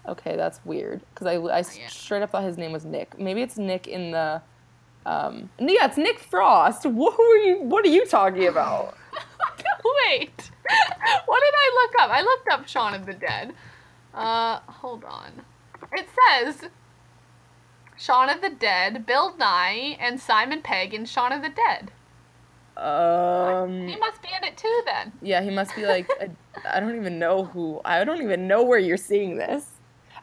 Okay, 0.07 0.35
that's 0.35 0.59
weird 0.65 1.01
because 1.13 1.27
I, 1.27 1.33
I 1.35 1.57
yeah. 1.59 1.87
straight 1.87 2.21
up 2.21 2.31
thought 2.31 2.43
his 2.43 2.57
name 2.57 2.71
was 2.71 2.85
Nick. 2.85 3.17
Maybe 3.19 3.41
it's 3.41 3.57
Nick 3.57 3.87
in 3.87 4.11
the. 4.11 4.41
Um, 5.07 5.49
yeah, 5.59 5.85
it's 5.85 5.97
Nick 5.97 6.19
Frost. 6.19 6.83
Wh- 6.83 7.13
Who 7.13 7.23
are 7.23 7.37
you? 7.37 7.61
What 7.61 7.85
are 7.85 7.89
you 7.89 8.05
talking 8.05 8.47
about? 8.47 8.95
Wait, 10.09 10.51
what 11.25 11.39
did 11.41 11.53
I 11.55 11.71
look 11.83 12.01
up? 12.03 12.09
I 12.11 12.21
looked 12.21 12.49
up 12.49 12.67
Shaun 12.67 12.93
of 12.93 13.05
the 13.05 13.13
Dead. 13.13 13.53
Uh, 14.13 14.59
hold 14.67 15.03
on. 15.03 15.31
It 15.93 16.07
says 16.31 16.69
Shaun 17.97 18.29
of 18.29 18.41
the 18.41 18.49
Dead, 18.49 19.05
Bill 19.05 19.33
Nighy, 19.33 19.95
and 19.99 20.19
Simon 20.19 20.61
Pegg 20.61 20.93
in 20.93 21.05
Shaun 21.05 21.31
of 21.31 21.41
the 21.41 21.49
Dead. 21.49 21.91
Um, 22.77 23.87
He 23.87 23.95
must 23.95 24.21
be 24.21 24.29
in 24.37 24.43
it 24.43 24.57
too, 24.57 24.81
then. 24.85 25.11
yeah, 25.21 25.41
he 25.41 25.49
must 25.49 25.75
be 25.75 25.85
like. 25.85 26.09
I 26.19 26.29
I 26.77 26.79
don't 26.79 26.95
even 26.95 27.19
know 27.19 27.43
who. 27.45 27.79
I 27.85 28.03
don't 28.03 28.21
even 28.21 28.47
know 28.47 28.63
where 28.63 28.79
you're 28.79 28.97
seeing 28.97 29.37
this. 29.37 29.69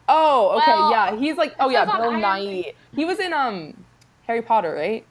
Oh, 0.09 0.59
okay, 0.59 0.73
Well, 0.73 0.91
yeah, 0.91 1.17
he's 1.17 1.37
like. 1.37 1.55
Oh 1.61 1.69
yeah, 1.69 1.85
Bill 1.85 2.13
Nighy. 2.13 2.75
He 2.95 3.05
was 3.05 3.19
in 3.19 3.33
um, 3.33 3.85
Harry 4.27 4.43
Potter, 4.43 4.75
right? 4.75 5.07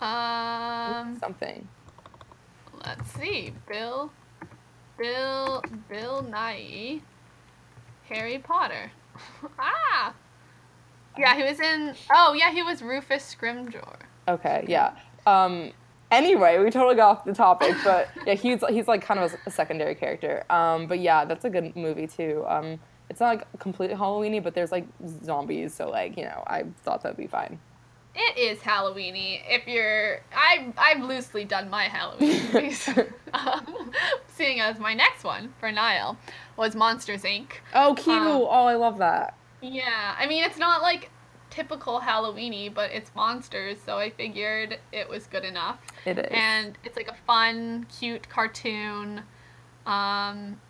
Um, 0.00 1.18
Something. 1.18 1.66
let's 2.86 3.10
see. 3.12 3.52
Bill, 3.68 4.12
Bill, 4.96 5.62
Bill 5.88 6.22
Nighy, 6.22 7.00
Harry 8.08 8.38
Potter. 8.38 8.92
ah. 9.58 10.14
Yeah, 11.18 11.34
he 11.34 11.42
was 11.42 11.58
in. 11.58 11.94
Oh, 12.12 12.32
yeah, 12.32 12.52
he 12.52 12.62
was 12.62 12.80
Rufus 12.80 13.34
Scrimgeour. 13.34 13.96
Okay, 14.28 14.64
yeah. 14.68 14.92
Um, 15.26 15.72
anyway, 16.10 16.58
we 16.58 16.70
totally 16.70 16.94
got 16.94 17.18
off 17.18 17.24
the 17.24 17.34
topic, 17.34 17.74
but 17.82 18.08
yeah, 18.26 18.34
he's 18.34 18.62
he's 18.68 18.86
like 18.86 19.02
kind 19.02 19.18
of 19.18 19.34
a 19.46 19.50
secondary 19.50 19.94
character. 19.94 20.44
Um, 20.50 20.86
but 20.86 21.00
yeah, 21.00 21.24
that's 21.24 21.44
a 21.44 21.50
good 21.50 21.74
movie 21.74 22.06
too. 22.06 22.44
Um, 22.46 22.78
it's 23.10 23.20
not 23.20 23.28
like 23.28 23.58
completely 23.58 23.96
Halloweeny, 23.96 24.42
but 24.42 24.54
there's 24.54 24.72
like 24.72 24.86
zombies, 25.24 25.74
so 25.74 25.88
like 25.88 26.16
you 26.16 26.24
know, 26.24 26.42
I 26.46 26.64
thought 26.82 27.02
that'd 27.02 27.16
be 27.16 27.26
fine. 27.26 27.58
It 28.14 28.36
is 28.36 28.58
Halloweeny. 28.58 29.42
If 29.46 29.68
you're, 29.68 30.20
I 30.34 30.72
I've 30.76 31.02
loosely 31.02 31.44
done 31.44 31.70
my 31.70 31.84
Halloween 31.84 32.42
movies. 32.52 32.88
um, 33.34 33.92
seeing 34.26 34.60
as 34.60 34.78
my 34.78 34.94
next 34.94 35.24
one 35.24 35.54
for 35.60 35.70
Niall 35.70 36.16
was 36.56 36.74
Monsters 36.74 37.22
Inc. 37.22 37.50
Oh, 37.74 37.94
cute! 37.94 38.16
Um, 38.16 38.26
oh, 38.26 38.66
I 38.66 38.74
love 38.74 38.98
that. 38.98 39.36
Yeah, 39.60 40.14
I 40.18 40.26
mean 40.26 40.44
it's 40.44 40.58
not 40.58 40.82
like 40.82 41.10
typical 41.50 42.00
Halloweeny, 42.00 42.72
but 42.72 42.90
it's 42.92 43.10
monsters, 43.14 43.78
so 43.84 43.96
I 43.96 44.10
figured 44.10 44.78
it 44.92 45.08
was 45.08 45.26
good 45.26 45.44
enough. 45.44 45.78
It 46.04 46.18
is. 46.18 46.26
And 46.30 46.76
it's 46.84 46.96
like 46.96 47.08
a 47.08 47.16
fun, 47.26 47.86
cute 47.98 48.28
cartoon. 48.28 49.22
Um, 49.86 50.60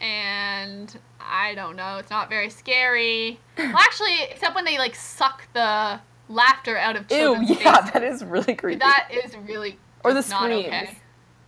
and 0.00 0.96
I 1.20 1.54
don't 1.54 1.76
know, 1.76 1.98
it's 1.98 2.10
not 2.10 2.28
very 2.28 2.50
scary. 2.50 3.38
well, 3.58 3.76
actually, 3.76 4.22
except 4.30 4.54
when 4.54 4.64
they 4.64 4.78
like 4.78 4.94
suck 4.94 5.46
the 5.52 6.00
laughter 6.28 6.76
out 6.76 6.96
of 6.96 7.10
Ew, 7.10 7.36
yeah, 7.42 7.76
faces. 7.76 7.92
that 7.92 8.02
is 8.02 8.24
really 8.24 8.54
creepy. 8.54 8.78
That 8.78 9.08
is 9.12 9.36
really 9.36 9.78
Or 10.04 10.14
the 10.14 10.22
screams. 10.22 10.66
okay. 10.66 10.98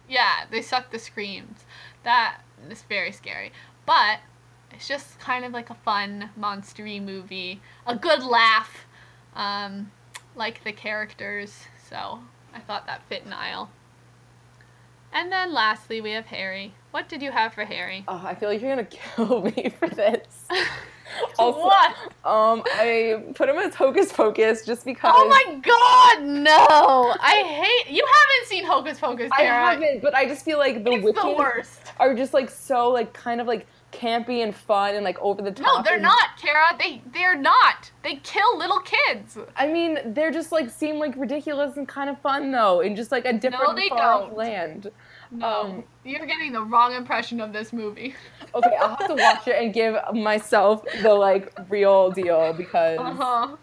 Yeah, 0.09 0.45
they 0.51 0.61
suck 0.63 0.91
the 0.91 0.99
screams. 0.99 1.61
That 2.05 2.41
is 2.69 2.83
very 2.83 3.13
scary. 3.13 3.53
But 3.87 4.19
it's 4.73 4.87
just 4.89 5.19
kind 5.19 5.45
of 5.45 5.53
like 5.53 5.71
a 5.71 5.75
fun 5.75 6.31
monstery 6.39 7.03
movie, 7.03 7.61
a 7.87 7.97
good 7.97 8.23
laugh, 8.23 8.87
um, 9.35 9.91
like 10.37 10.63
the 10.65 10.73
characters. 10.73 11.65
So 11.89 12.21
I 12.55 12.61
thought 12.61 12.87
that 12.87 13.03
fit 13.09 13.27
Niall. 13.27 13.71
And 15.13 15.31
then 15.31 15.53
lastly, 15.53 16.01
we 16.01 16.13
have 16.13 16.27
Harry. 16.27 16.73
What 16.91 17.09
did 17.09 17.23
you 17.23 17.31
have 17.31 17.55
for 17.55 17.65
Harry? 17.65 18.05
Oh, 18.09 18.23
I 18.25 18.35
feel 18.35 18.49
like 18.49 18.61
you're 18.61 18.71
gonna 18.75 18.85
kill 19.17 19.43
me 19.43 19.73
for 19.79 19.89
this. 19.89 20.47
Also, 21.39 21.65
what? 21.65 21.95
Um, 22.25 22.63
I 22.67 23.23
put 23.35 23.49
him 23.49 23.57
as 23.57 23.75
Hocus 23.75 24.13
Pocus 24.13 24.65
just 24.65 24.85
because. 24.85 25.13
Oh 25.15 25.29
my 25.29 25.55
god, 25.57 26.23
no! 26.25 27.15
I 27.21 27.43
hate. 27.45 27.93
You 27.95 28.07
haven't 28.07 28.49
seen 28.49 28.65
Hocus 28.65 28.99
Pocus, 28.99 29.31
I 29.37 29.43
haven't, 29.43 30.03
but 30.03 30.15
I 30.15 30.27
just 30.27 30.45
feel 30.45 30.59
like 30.59 30.85
the 30.85 30.93
It's 30.93 31.05
witches 31.05 31.23
the 31.23 31.93
are 32.01 32.15
just 32.15 32.35
like 32.35 32.51
so 32.51 32.91
like 32.91 33.13
kind 33.13 33.41
of 33.41 33.47
like 33.47 33.67
campy 33.93 34.43
and 34.43 34.55
fun 34.55 34.95
and 34.95 35.05
like 35.05 35.19
over 35.21 35.43
the 35.43 35.53
top. 35.53 35.67
No, 35.67 35.83
they're 35.83 35.95
and- 35.95 36.03
not, 36.03 36.37
Kara. 36.41 36.77
They 36.79 37.03
they're 37.13 37.37
not. 37.37 37.91
They 38.03 38.17
kill 38.17 38.59
little 38.59 38.81
kids. 38.81 39.39
I 39.57 39.67
mean, 39.69 39.99
they're 40.07 40.31
just 40.33 40.51
like 40.51 40.71
seem 40.71 40.99
like 40.99 41.15
ridiculous 41.17 41.77
and 41.77 41.87
kind 41.87 42.11
of 42.11 42.19
fun 42.21 42.51
though, 42.51 42.81
in 42.81 42.97
just 42.97 43.13
like 43.13 43.25
a 43.25 43.33
different 43.33 43.77
they 43.77 43.89
far 43.89 43.99
off 44.01 44.21
don't. 44.29 44.37
land. 44.37 44.91
No, 45.31 45.47
Um, 45.47 45.85
you're 46.05 46.27
getting 46.27 46.53
the 46.53 46.63
wrong 46.63 46.95
impression 46.95 47.41
of 47.41 47.53
this 47.53 47.73
movie. 47.73 48.15
Okay, 48.55 48.77
I'll 48.83 48.91
have 48.97 49.07
to 49.09 49.15
watch 49.15 49.49
it 49.49 49.57
and 49.63 49.73
give 49.73 49.97
myself 50.13 50.85
the 51.01 51.15
like 51.15 51.59
real 51.71 52.11
deal 52.11 52.53
because 52.53 52.99
Uh 52.99 53.15
huh. 53.15 53.57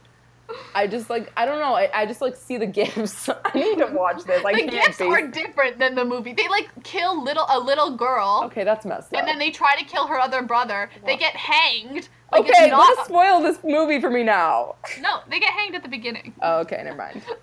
I 0.75 0.87
just 0.87 1.09
like 1.09 1.31
I 1.37 1.45
don't 1.45 1.59
know. 1.59 1.73
I, 1.75 1.89
I 1.93 2.05
just 2.05 2.21
like 2.21 2.35
see 2.35 2.57
the 2.57 2.65
gifts. 2.65 3.29
I 3.45 3.51
need 3.53 3.77
to 3.79 3.87
watch 3.87 4.23
this. 4.23 4.43
I 4.43 4.53
the 4.53 4.67
gifts 4.67 5.01
are 5.01 5.27
different 5.27 5.79
than 5.79 5.95
the 5.95 6.05
movie. 6.05 6.33
They 6.33 6.47
like 6.47 6.69
kill 6.83 7.23
little 7.23 7.45
a 7.49 7.59
little 7.59 7.95
girl, 7.95 8.43
Okay, 8.45 8.63
that's 8.63 8.85
messed 8.85 9.13
up. 9.13 9.19
and 9.19 9.27
then 9.27 9.39
they 9.39 9.51
try 9.51 9.75
to 9.77 9.85
kill 9.85 10.07
her 10.07 10.19
other 10.19 10.41
brother. 10.41 10.89
They 11.05 11.17
get 11.17 11.35
hanged. 11.35 12.09
Like 12.31 12.41
okay, 12.41 12.69
not. 12.69 12.95
don't 12.95 13.05
spoil 13.05 13.41
this 13.41 13.57
movie 13.63 13.99
for 13.99 14.09
me 14.09 14.23
now. 14.23 14.75
no, 15.01 15.21
they 15.29 15.39
get 15.39 15.51
hanged 15.51 15.75
at 15.75 15.83
the 15.83 15.89
beginning. 15.89 16.33
Oh, 16.41 16.59
okay, 16.59 16.81
never 16.83 16.97
mind. 16.97 17.21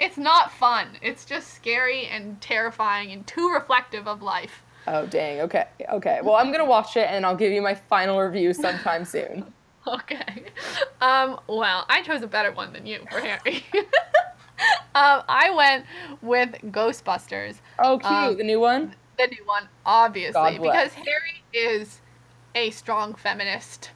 It's 0.00 0.16
not 0.16 0.52
fun. 0.52 0.90
It's 1.02 1.24
just 1.24 1.54
scary 1.54 2.06
and 2.06 2.40
terrifying 2.40 3.10
and 3.10 3.26
too 3.26 3.50
reflective 3.52 4.06
of 4.06 4.22
life. 4.22 4.62
Oh 4.86 5.06
dang. 5.06 5.40
Okay. 5.40 5.66
Okay. 5.92 6.20
Well, 6.22 6.36
I'm 6.36 6.52
gonna 6.52 6.64
watch 6.64 6.96
it 6.96 7.08
and 7.10 7.26
I'll 7.26 7.34
give 7.36 7.50
you 7.50 7.60
my 7.60 7.74
final 7.74 8.20
review 8.20 8.54
sometime 8.54 9.04
soon. 9.04 9.52
Okay. 9.94 10.44
Um, 11.00 11.40
well, 11.46 11.84
I 11.88 12.02
chose 12.02 12.22
a 12.22 12.26
better 12.26 12.52
one 12.52 12.72
than 12.72 12.84
you 12.86 13.00
for 13.10 13.20
Harry. 13.28 13.64
um, 14.94 15.22
I 15.28 15.50
went 15.56 15.86
with 16.20 16.50
Ghostbusters, 16.72 17.56
Oh, 17.78 17.98
cute. 17.98 18.10
Um, 18.12 18.36
the 18.36 18.44
new 18.44 18.60
one. 18.60 18.94
the 19.16 19.26
new 19.28 19.44
one, 19.46 19.68
obviously, 19.86 20.58
because 20.58 20.92
Harry 20.94 21.42
is 21.52 22.00
a 22.54 22.70
strong 22.70 23.14
feminist. 23.14 23.90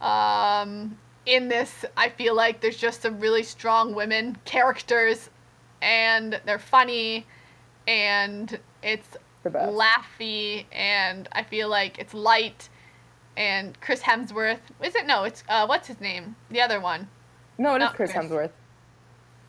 Um, 0.00 0.98
in 1.26 1.48
this, 1.48 1.84
I 1.96 2.08
feel 2.08 2.34
like 2.34 2.60
there's 2.60 2.76
just 2.76 3.02
some 3.02 3.20
really 3.20 3.42
strong 3.42 3.94
women 3.94 4.36
characters, 4.44 5.28
and 5.82 6.40
they're 6.46 6.58
funny, 6.58 7.26
and 7.86 8.58
it's 8.82 9.16
laughy, 9.44 10.64
and 10.72 11.28
I 11.32 11.42
feel 11.42 11.68
like 11.68 11.98
it's 11.98 12.14
light. 12.14 12.68
And 13.38 13.80
Chris 13.80 14.02
Hemsworth, 14.02 14.58
is 14.82 14.96
it? 14.96 15.06
No, 15.06 15.22
it's 15.22 15.44
uh, 15.48 15.64
what's 15.64 15.86
his 15.86 16.00
name? 16.00 16.34
The 16.50 16.60
other 16.60 16.80
one. 16.80 17.08
no, 17.56 17.74
it 17.74 17.76
is 17.76 17.80
not 17.80 17.94
Chris 17.94 18.10
Chris. 18.10 18.24
Hemsworth. 18.26 18.50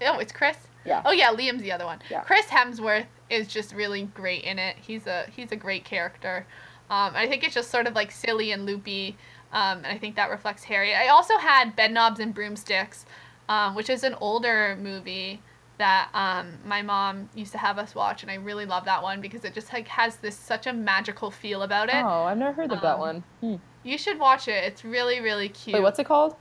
Oh, 0.01 0.19
it's 0.19 0.31
Chris. 0.31 0.57
Yeah. 0.85 1.01
Oh 1.03 1.11
yeah, 1.11 1.33
Liam's 1.33 1.63
the 1.63 1.71
other 1.71 1.85
one. 1.85 1.99
Yeah. 2.09 2.21
Chris 2.21 2.45
Hemsworth 2.45 3.07
is 3.31 3.47
just 3.47 3.73
really 3.73 4.03
great 4.03 4.43
in 4.43 4.59
it. 4.59 4.75
He's 4.79 5.07
a 5.07 5.25
he's 5.35 5.51
a 5.51 5.55
great 5.55 5.85
character. 5.85 6.45
Um, 6.91 7.13
I 7.15 7.27
think 7.27 7.43
it's 7.43 7.55
just 7.55 7.71
sort 7.71 7.87
of 7.87 7.95
like 7.95 8.11
silly 8.11 8.51
and 8.51 8.65
loopy, 8.67 9.17
um, 9.51 9.79
and 9.79 9.87
I 9.87 9.97
think 9.97 10.15
that 10.17 10.29
reflects 10.29 10.63
Harry. 10.65 10.93
I 10.93 11.07
also 11.07 11.37
had 11.37 11.75
Bedknobs 11.75 12.19
and 12.19 12.31
Broomsticks, 12.33 13.05
um, 13.49 13.73
which 13.73 13.89
is 13.89 14.03
an 14.03 14.13
older 14.21 14.77
movie 14.79 15.41
that 15.79 16.09
um, 16.13 16.57
my 16.65 16.81
mom 16.83 17.29
used 17.33 17.51
to 17.53 17.57
have 17.57 17.77
us 17.79 17.95
watch, 17.95 18.21
and 18.21 18.29
I 18.31 18.35
really 18.35 18.65
love 18.65 18.85
that 18.85 19.01
one 19.01 19.19
because 19.21 19.45
it 19.45 19.53
just 19.55 19.73
like 19.73 19.87
has 19.87 20.17
this 20.17 20.35
such 20.35 20.67
a 20.67 20.73
magical 20.73 21.31
feel 21.31 21.63
about 21.63 21.89
it. 21.89 21.95
Oh, 22.03 22.23
I've 22.25 22.37
never 22.37 22.53
heard 22.53 22.71
of 22.71 22.81
that 22.81 22.95
Um, 22.95 22.99
one. 22.99 23.23
Hmm. 23.41 23.55
You 23.83 23.97
should 23.97 24.19
watch 24.19 24.47
it. 24.47 24.63
It's 24.63 24.83
really 24.83 25.19
really 25.21 25.49
cute. 25.49 25.75
Wait, 25.75 25.83
what's 25.83 25.99
it 25.99 26.05
called? 26.05 26.35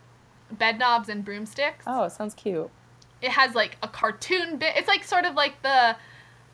Bed 0.50 0.78
knobs 0.78 1.08
and 1.08 1.24
Broomsticks? 1.24 1.84
Oh, 1.86 2.04
it 2.04 2.12
sounds 2.12 2.34
cute. 2.34 2.70
it 3.20 3.30
has 3.30 3.54
like 3.54 3.76
a 3.82 3.88
cartoon 3.88 4.56
bit. 4.56 4.76
It's 4.76 4.88
like 4.88 5.04
sort 5.04 5.24
of 5.24 5.34
like 5.34 5.60
the 5.62 5.96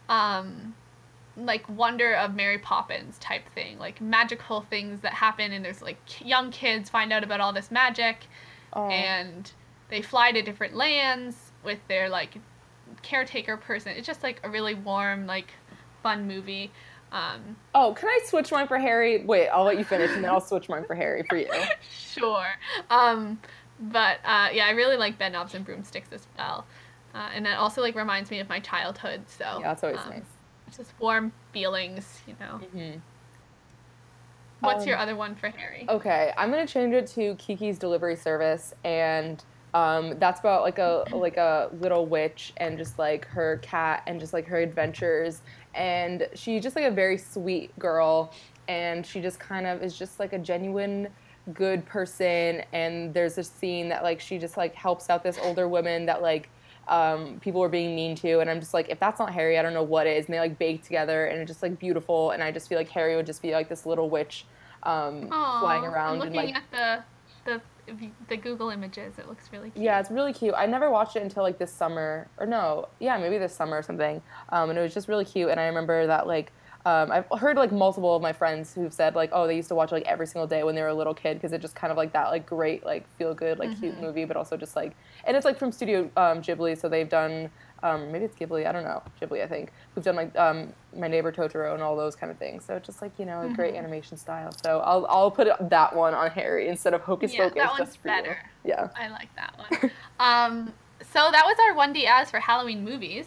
um 0.09 0.75
like 1.37 1.69
Wonder 1.69 2.15
of 2.15 2.35
Mary 2.35 2.59
Poppins 2.59 3.19
type 3.19 3.43
thing, 3.55 3.79
like 3.79 4.01
magical 4.01 4.61
things 4.63 5.01
that 5.01 5.13
happen 5.15 5.53
and 5.53 5.65
there's 5.65 5.83
like 5.83 5.99
young 6.25 6.51
kids 6.53 6.89
find 6.89 7.13
out 7.13 7.25
about 7.25 7.41
all 7.41 7.53
this 7.53 7.71
magic 7.71 8.27
Oh. 8.73 8.89
and 8.89 9.51
they 9.89 10.03
fly 10.03 10.33
to 10.33 10.43
different 10.43 10.75
lands 10.75 11.37
with 11.65 11.79
their 11.89 12.09
like 12.09 12.37
caretaker 13.03 13.57
person. 13.57 13.93
It's 13.97 14.07
just 14.07 14.23
like 14.23 14.41
a 14.45 14.51
really 14.51 14.75
warm 14.75 15.27
like 15.27 15.49
fun 16.03 16.27
movie. 16.29 16.71
Um, 17.15 17.57
oh, 17.77 17.95
can 17.95 18.09
I 18.09 18.19
switch 18.25 18.51
mine 18.51 18.67
for 18.67 18.77
Harry? 18.77 19.25
Wait, 19.25 19.49
I'll 19.49 19.63
let 19.63 19.79
you 19.79 19.85
finish, 19.85 20.11
and 20.11 20.25
then 20.25 20.31
I'll 20.33 20.41
switch 20.41 20.69
mine 20.69 20.85
for 20.85 20.97
Harry 20.97 21.23
for 21.29 21.37
you. 21.37 21.49
sure. 21.93 22.49
Um, 22.91 23.39
but 23.79 24.19
uh, 24.25 24.49
yeah, 24.53 24.67
I 24.67 24.71
really 24.71 24.97
like 24.97 25.17
bed 25.17 25.33
knobs 25.33 25.55
and 25.55 25.65
broomsticks 25.65 26.09
as 26.11 26.27
well, 26.37 26.67
uh, 27.15 27.31
and 27.33 27.47
that 27.47 27.59
also 27.59 27.83
like 27.83 27.95
reminds 27.95 28.33
me 28.33 28.41
of 28.41 28.49
my 28.49 28.59
childhood. 28.59 29.23
So 29.29 29.45
yeah, 29.45 29.69
that's 29.69 29.85
always 29.85 30.01
um, 30.01 30.11
nice. 30.11 30.77
Just 30.77 30.93
warm 30.99 31.33
feelings, 31.53 32.21
you 32.27 32.35
know. 32.41 32.59
Mm-hmm. 32.59 32.99
What's 34.59 34.83
Um, 34.83 34.89
your 34.89 34.99
other 34.99 35.15
one 35.15 35.37
for 35.37 35.51
Harry? 35.51 35.87
Okay, 35.89 36.33
I'm 36.37 36.51
gonna 36.51 36.67
change 36.67 36.95
it 36.95 37.07
to 37.09 37.37
Kiki's 37.37 37.79
Delivery 37.79 38.17
Service, 38.17 38.75
and 38.83 39.45
um, 39.75 40.17
that's 40.21 40.41
about 40.41 40.63
like 40.63 40.79
a 40.79 41.05
like 41.13 41.37
a 41.37 41.69
little 41.81 42.07
witch 42.07 42.53
and 42.59 42.79
just 42.79 42.99
like 42.99 43.27
her 43.27 43.59
cat 43.61 44.05
and 44.07 44.21
just 44.21 44.33
like 44.33 44.47
her 44.47 44.59
adventures, 44.59 45.43
and 45.75 46.29
she's 46.35 46.63
just 46.63 46.77
like 46.77 46.85
a 46.85 46.91
very 46.91 47.19
sweet 47.19 47.77
girl, 47.79 48.33
and 48.69 49.05
she 49.05 49.21
just 49.21 49.39
kind 49.39 49.67
of 49.67 49.83
is 49.83 49.99
just 49.99 50.21
like 50.21 50.33
a 50.33 50.39
genuine 50.39 51.09
good 51.53 51.85
person, 51.85 52.63
and 52.73 53.13
there's 53.13 53.37
a 53.37 53.45
scene 53.45 53.89
that 53.89 54.05
like 54.05 54.21
she 54.21 54.39
just 54.39 54.57
like 54.57 54.75
helps 54.75 55.11
out 55.11 55.23
this 55.23 55.39
older 55.43 55.69
woman 55.69 56.07
that 56.07 56.23
like 56.23 56.49
um, 56.87 57.41
people 57.41 57.61
were 57.61 57.69
being 57.69 57.97
mean 57.97 58.15
to, 58.17 58.39
and 58.41 58.49
I'm 58.49 58.61
just 58.61 58.75
like, 58.75 58.89
if 58.91 59.01
that's 59.01 59.19
not 59.19 59.33
Harry, 59.33 59.59
I 59.59 59.63
don't 59.63 59.75
know 59.75 59.83
what 59.83 60.07
is. 60.07 60.27
And 60.27 60.35
they 60.35 60.39
like 60.39 60.57
bake 60.59 60.85
together, 60.85 61.27
and 61.27 61.41
it's 61.41 61.51
just 61.51 61.63
like 61.63 61.79
beautiful. 61.81 62.31
And 62.31 62.43
I 62.45 62.53
just 62.53 62.69
feel 62.69 62.79
like 62.79 62.91
Harry 62.91 63.17
would 63.17 63.27
just 63.27 63.43
be 63.43 63.53
like 63.53 63.69
this 63.69 63.87
little 63.87 64.09
witch 64.09 64.47
um, 64.85 65.29
Aw, 65.33 65.61
flying 65.61 65.85
I'm 65.85 65.93
around 65.93 66.19
looking 66.21 66.37
and 66.37 66.47
like 66.47 66.57
at 66.57 66.71
the 66.71 67.51
the 67.51 67.61
the 68.29 68.37
Google 68.37 68.71
images. 68.71 69.19
It 69.19 69.29
looks 69.29 69.51
really 69.53 69.71
cute. 69.71 69.85
yeah, 69.85 70.01
it's 70.01 70.11
really 70.11 70.33
cute. 70.33 70.55
I 70.57 70.67
never 70.67 70.91
watched 70.91 71.17
it 71.17 71.23
until 71.23 71.43
like 71.43 71.59
this 71.59 71.73
summer, 71.73 72.29
or 72.39 72.47
no, 72.47 72.89
yeah, 73.01 73.19
maybe 73.19 73.39
this 73.39 73.55
summer 73.55 73.77
or 73.79 73.83
something. 73.83 74.23
Um, 74.51 74.71
and 74.71 74.79
it 74.79 74.83
was 74.83 74.95
just 74.95 75.09
really 75.09 75.25
cute. 75.25 75.51
And 75.51 75.61
I 75.61 75.67
remember 75.67 76.07
that 76.07 76.27
like 76.27 76.53
um, 76.87 77.11
I've 77.11 77.27
heard 77.39 77.57
like 77.57 77.73
multiple 77.73 78.15
of 78.15 78.21
my 78.21 78.33
friends 78.33 78.75
who've 78.75 78.93
said 78.93 79.15
like, 79.15 79.31
oh, 79.33 79.47
they 79.47 79.57
used 79.57 79.69
to 79.69 79.75
watch 79.75 79.91
like 79.91 80.05
every 80.05 80.27
single 80.27 80.47
day 80.47 80.65
when 80.65 80.75
they 80.75 80.83
were 80.83 80.89
a 80.89 80.95
little 80.95 81.15
kid 81.15 81.35
because 81.35 81.53
it 81.53 81.63
just 81.63 81.75
kind 81.75 81.91
of 81.91 81.97
like 81.97 82.13
that 82.13 82.29
like 82.29 82.45
great 82.45 82.85
like 82.85 83.09
feel 83.17 83.33
good 83.33 83.59
like 83.59 83.79
cute 83.79 83.99
movie, 84.01 84.27
but 84.27 84.37
also 84.37 84.57
just 84.57 84.77
like 84.77 84.95
and 85.25 85.37
it's 85.37 85.47
like 85.47 85.59
from 85.59 85.73
Studio 85.73 86.11
um, 86.17 86.43
Ghibli, 86.43 86.79
so 86.79 86.89
they've 86.89 87.09
done 87.09 87.51
um, 87.85 88.11
maybe 88.11 88.25
it's 88.25 88.35
Ghibli, 88.35 88.67
I 88.67 88.73
don't 88.73 88.83
know, 88.83 89.03
Ghibli 89.21 89.45
I 89.45 89.47
think, 89.47 89.71
who've 89.95 90.03
done 90.03 90.17
like 90.17 90.35
um, 90.37 90.73
My 90.97 91.07
Neighbor 91.07 91.31
Totoro 91.31 91.75
and 91.75 91.83
all 91.83 91.95
those 91.97 92.17
kind 92.17 92.33
of 92.33 92.39
things. 92.39 92.65
So 92.65 92.75
it's 92.75 92.87
just 92.87 93.01
like 93.03 93.13
you 93.19 93.27
know 93.27 93.43
a 93.43 93.49
great 93.51 93.75
animation 93.75 94.17
style. 94.17 94.51
So 94.65 94.81
I'll 94.81 95.07
I'll 95.09 95.31
put 95.31 95.49
that 95.71 95.95
one 95.95 96.15
on 96.15 96.31
Harry 96.31 96.69
instead 96.69 96.95
of 96.95 97.03
Hocus 97.03 97.33
Yeah, 97.35 97.45
Pocus. 97.51 97.55
that 97.63 97.69
one's 97.79 97.79
just 97.91 97.99
for 98.03 98.09
you. 98.09 98.15
better. 98.15 98.39
Yeah. 98.65 98.89
I 98.99 99.09
like 99.09 99.29
that 99.37 99.55
one. 99.59 99.91
um, 100.19 100.73
so 101.13 101.29
that 101.31 101.45
was 101.45 101.57
our 101.69 101.87
1D 101.87 102.07
as 102.07 102.31
for 102.31 102.41
Halloween 102.41 102.83
movies. 102.83 103.27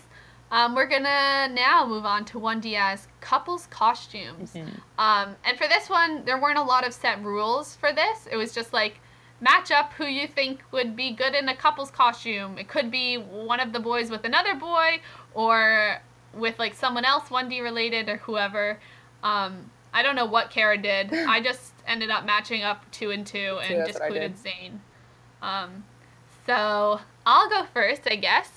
Um, 0.50 0.76
we're 0.76 0.88
gonna 0.88 1.50
now 1.54 1.86
move 1.86 2.06
on 2.06 2.24
to 2.26 2.40
1D 2.40 2.74
as 2.80 3.08
couples 3.22 3.68
costumes. 3.68 4.56
Um, 4.98 5.36
and 5.46 5.58
for 5.58 5.68
this 5.68 5.90
one, 5.90 6.24
there 6.26 6.40
weren't 6.42 6.58
a 6.58 6.64
lot 6.64 6.88
of 6.88 6.94
set 6.94 7.22
rules 7.24 7.76
for 7.76 7.92
this. 7.94 8.28
It 8.32 8.38
was 8.38 8.54
just 8.56 8.72
like 8.74 9.00
match 9.40 9.72
up 9.72 9.94
who 9.94 10.06
you 10.06 10.28
think 10.28 10.64
would 10.72 10.96
be 10.96 11.12
good 11.12 11.36
in 11.36 11.48
a 11.50 11.56
couple's 11.56 11.92
costume. 11.92 12.58
It 12.58 12.68
could 12.68 12.90
be 12.90 13.18
one 13.18 13.60
of 13.60 13.74
the 13.74 13.80
boys 13.80 14.10
with 14.10 14.24
another 14.24 14.56
boy, 14.56 15.00
or 15.34 16.02
with 16.34 16.58
like 16.60 16.74
someone 16.74 17.06
else 17.06 17.30
1D 17.30 17.62
related 17.62 18.10
or 18.10 18.18
whoever. 18.18 18.80
Um, 19.24 19.72
I 19.94 20.04
don't 20.04 20.16
know 20.16 20.26
what 20.26 20.50
Kara 20.50 20.78
did. 20.78 21.14
I 21.14 21.42
just 21.42 21.74
ended 21.88 22.10
up 22.10 22.26
matching 22.26 22.64
up 22.64 22.90
two 22.92 23.12
and 23.12 23.26
two 23.26 23.60
and 23.64 23.88
just 23.88 24.00
included. 24.00 24.36
Zayn. 24.36 24.80
Um, 25.42 25.84
so 26.46 27.00
I'll 27.26 27.50
go 27.50 27.66
first, 27.74 28.04
I 28.10 28.16
guess, 28.16 28.50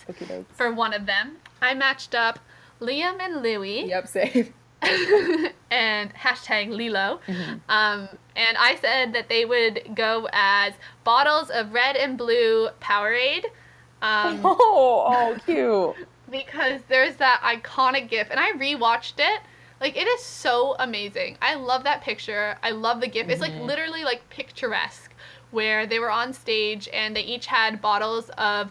for 0.51 0.73
one 0.73 0.95
of 0.95 1.07
them. 1.07 1.37
I 1.61 1.75
matched 1.75 2.15
up 2.15 2.39
Liam 2.81 3.21
and 3.21 3.43
Louis 3.43 3.87
Yep, 3.87 4.09
same. 4.09 4.55
and 5.71 6.15
hashtag 6.15 6.71
Lilo. 6.71 7.21
Mm-hmm. 7.27 7.55
Um, 7.69 8.09
and 8.37 8.57
I 8.59 8.77
said 8.77 9.13
that 9.13 9.29
they 9.29 9.45
would 9.45 9.83
go 9.95 10.29
as 10.33 10.75
bottles 11.05 11.51
of 11.51 11.73
red 11.73 11.97
and 11.97 12.17
blue 12.17 12.69
Powerade. 12.81 13.45
Um, 14.03 14.41
Oh, 14.45 15.05
oh, 15.09 15.37
cute. 15.45 16.07
because 16.31 16.81
there's 16.89 17.17
that 17.17 17.41
iconic 17.43 18.09
gif 18.09 18.29
and 18.31 18.39
I 18.41 18.53
rewatched 18.53 19.15
it. 19.19 19.41
Like 19.81 19.97
it 19.97 20.07
is 20.07 20.23
so 20.23 20.77
amazing. 20.79 21.39
I 21.43 21.55
love 21.55 21.85
that 21.85 22.03
picture. 22.03 22.57
I 22.63 22.71
love 22.71 23.01
the 23.01 23.09
gif. 23.09 23.29
It's 23.29 23.41
like 23.41 23.55
literally 23.55 24.05
like 24.05 24.29
picturesque 24.31 25.13
where 25.51 25.87
they 25.87 25.99
were 25.99 26.11
on 26.11 26.33
stage 26.33 26.89
and 26.93 27.17
they 27.17 27.23
each 27.23 27.47
had 27.47 27.81
bottles 27.81 28.31
of 28.39 28.71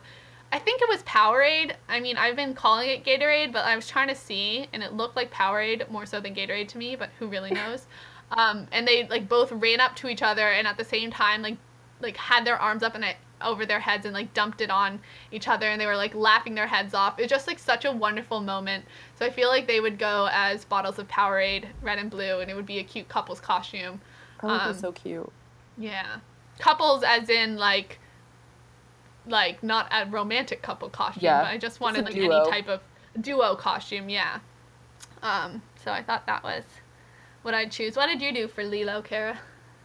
I 0.52 0.60
think 0.60 0.82
it 0.82 0.89
was 0.89 1.04
Powerade. 1.04 1.74
I 1.88 2.00
mean, 2.00 2.18
I've 2.18 2.36
been 2.36 2.54
calling 2.54 2.89
it 2.89 3.04
Gatorade, 3.04 3.54
but 3.54 3.66
I 3.66 3.76
was 3.76 3.88
trying 3.88 4.08
to 4.08 4.16
see 4.16 4.68
and 4.74 4.82
it 4.82 4.93
looked 4.93 5.16
like 5.16 5.32
Powerade 5.32 5.89
more 5.89 6.06
so 6.06 6.20
than 6.20 6.34
Gatorade 6.34 6.68
to 6.70 6.78
me, 6.78 6.95
but 6.95 7.10
who 7.20 7.28
really 7.28 7.52
knows? 7.52 7.86
Um, 8.32 8.68
and 8.72 8.88
they 8.88 9.08
like 9.08 9.28
both 9.30 9.52
ran 9.52 9.80
up 9.80 9.95
to 9.97 10.08
each 10.08 10.22
other 10.22 10.47
and 10.47 10.68
at 10.68 10.78
the 10.78 10.84
same 10.84 11.12
time 11.12 11.41
like 11.41 11.58
like 12.02 12.16
had 12.16 12.45
their 12.45 12.56
arms 12.56 12.84
up 12.84 12.95
and 12.95 13.04
I, 13.04 13.18
over 13.41 13.66
their 13.66 13.80
heads 13.80 14.06
and 14.06 14.14
like 14.14 14.34
dumped 14.34 14.62
it 14.62 14.70
on 14.70 15.00
each 15.32 15.47
other 15.47 15.68
and 15.68 15.80
they 15.80 15.86
were 15.86 15.95
like 15.95 16.16
laughing 16.16 16.56
their 16.56 16.68
heads 16.68 16.93
off. 16.93 17.20
It's 17.20 17.30
just 17.30 17.47
like 17.47 17.60
such 17.60 17.86
a 17.86 17.91
wonderful 17.91 18.39
moment. 18.41 18.86
So 19.18 19.26
I 19.26 19.30
feel 19.30 19.50
like 19.50 19.68
they 19.68 19.80
would 19.80 19.97
go 19.97 20.30
as 20.32 20.66
bottles 20.66 21.00
of 21.00 21.08
Powerade, 21.08 21.66
red 21.82 22.00
and 22.00 22.10
blue, 22.10 22.39
and 22.39 22.50
it 22.50 22.56
would 22.56 22.66
be 22.66 22.80
a 22.80 22.84
cute 22.84 23.10
couple's 23.10 23.39
costume. 23.39 24.02
Would 24.43 24.52
Um, 24.52 24.74
so 24.74 24.91
cute. 24.91 25.32
Yeah, 25.78 26.18
couples 26.60 27.04
as 27.04 27.30
in 27.30 27.58
like, 27.58 28.00
like 29.28 29.62
not 29.64 29.88
a 29.92 30.06
romantic 30.10 30.62
couple 30.62 30.90
costume. 30.90 31.24
Yeah, 31.24 31.44
but 31.44 31.48
I 31.50 31.58
just 31.58 31.80
wanted 31.80 32.06
like 32.06 32.14
duo. 32.14 32.42
any 32.42 32.52
type 32.52 32.68
of 32.68 32.82
duo 33.22 33.56
costume. 33.56 34.10
Yeah. 34.10 34.40
Um. 35.22 35.62
So 35.84 35.92
I 35.92 36.04
thought 36.04 36.26
that 36.28 36.44
was 36.44 36.64
what 37.42 37.54
I'd 37.54 37.72
choose. 37.72 37.96
What 37.96 38.08
did 38.08 38.22
you 38.22 38.34
do 38.34 38.48
for 38.48 38.64
Lilo, 38.64 39.02
Kara? 39.02 39.40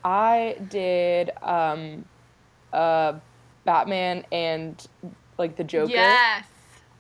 I 0.05 0.57
did 0.69 1.31
um, 1.43 2.05
uh, 2.73 3.15
Batman 3.65 4.25
and 4.33 4.87
like 5.39 5.57
the 5.57 5.65
Joker. 5.65 5.93
Yes. 5.93 6.47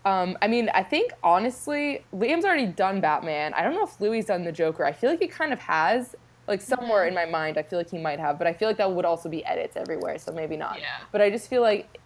Um, 0.05 0.37
I 0.43 0.49
mean, 0.49 0.71
I 0.75 0.83
think 0.83 1.13
honestly, 1.23 2.05
Liam's 2.15 2.45
already 2.45 2.67
done 2.67 3.01
Batman. 3.01 3.55
I 3.55 3.63
don't 3.63 3.75
know 3.75 3.85
if 3.85 4.01
Louis 4.01 4.25
done 4.25 4.45
the 4.45 4.53
Joker. 4.53 4.85
I 4.85 4.93
feel 4.93 5.11
like 5.11 5.21
he 5.21 5.29
kind 5.29 5.53
of 5.53 5.59
has. 5.61 6.15
Like 6.47 6.61
somewhere 6.61 7.07
in 7.07 7.15
my 7.15 7.25
mind, 7.25 7.57
I 7.57 7.63
feel 7.63 7.79
like 7.79 7.89
he 7.89 7.97
might 7.97 8.21
have, 8.21 8.37
but 8.37 8.47
I 8.47 8.53
feel 8.53 8.69
like 8.69 8.77
that 8.77 8.93
would 8.93 9.07
also 9.07 9.31
be 9.31 9.43
edits 9.47 9.79
everywhere, 9.79 10.19
so 10.19 10.31
maybe 10.31 10.59
not. 10.59 10.79
Yeah. 10.79 10.99
But 11.11 11.23
I 11.23 11.31
just 11.31 11.49
feel 11.49 11.63
like 11.63 11.99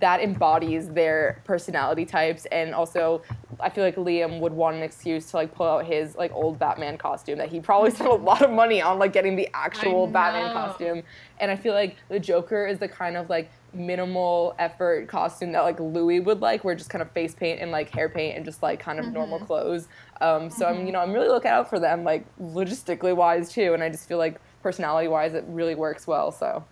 that 0.00 0.20
embodies 0.20 0.88
their 0.90 1.42
personality 1.44 2.04
types, 2.04 2.46
and 2.46 2.74
also 2.74 3.22
I 3.60 3.70
feel 3.70 3.84
like 3.84 3.96
Liam 3.96 4.40
would 4.40 4.52
want 4.52 4.76
an 4.76 4.82
excuse 4.82 5.30
to 5.30 5.36
like 5.36 5.54
pull 5.54 5.66
out 5.66 5.86
his 5.86 6.14
like 6.16 6.32
old 6.32 6.58
Batman 6.58 6.98
costume 6.98 7.38
that 7.38 7.48
he 7.48 7.60
probably 7.60 7.90
spent 7.92 8.10
a 8.10 8.14
lot 8.14 8.42
of 8.42 8.50
money 8.50 8.82
on, 8.82 8.98
like 8.98 9.12
getting 9.12 9.36
the 9.36 9.48
actual 9.54 10.06
Batman 10.06 10.52
costume. 10.52 11.02
And 11.38 11.50
I 11.50 11.56
feel 11.56 11.74
like 11.74 11.96
the 12.08 12.20
Joker 12.20 12.66
is 12.66 12.78
the 12.78 12.88
kind 12.88 13.16
of 13.16 13.30
like 13.30 13.50
minimal 13.72 14.54
effort 14.58 15.08
costume 15.08 15.52
that 15.52 15.60
like 15.60 15.80
Louis 15.80 16.20
would 16.20 16.40
like, 16.40 16.64
where 16.64 16.74
just 16.74 16.90
kind 16.90 17.02
of 17.02 17.10
face 17.12 17.34
paint 17.34 17.60
and 17.60 17.70
like 17.70 17.90
hair 17.90 18.08
paint 18.08 18.36
and 18.36 18.44
just 18.44 18.62
like 18.62 18.80
kind 18.80 18.98
of 18.98 19.06
normal 19.12 19.38
clothes. 19.38 19.88
Um, 20.20 20.50
so 20.50 20.66
I'm 20.66 20.86
you 20.86 20.92
know 20.92 21.00
I'm 21.00 21.12
really 21.12 21.28
looking 21.28 21.50
out 21.50 21.68
for 21.68 21.78
them 21.78 22.04
like 22.04 22.24
logistically 22.38 23.14
wise 23.14 23.52
too, 23.52 23.74
and 23.74 23.82
I 23.82 23.88
just 23.88 24.08
feel 24.08 24.18
like 24.18 24.40
personality 24.62 25.08
wise 25.08 25.34
it 25.34 25.44
really 25.48 25.74
works 25.74 26.06
well. 26.06 26.32
So 26.32 26.64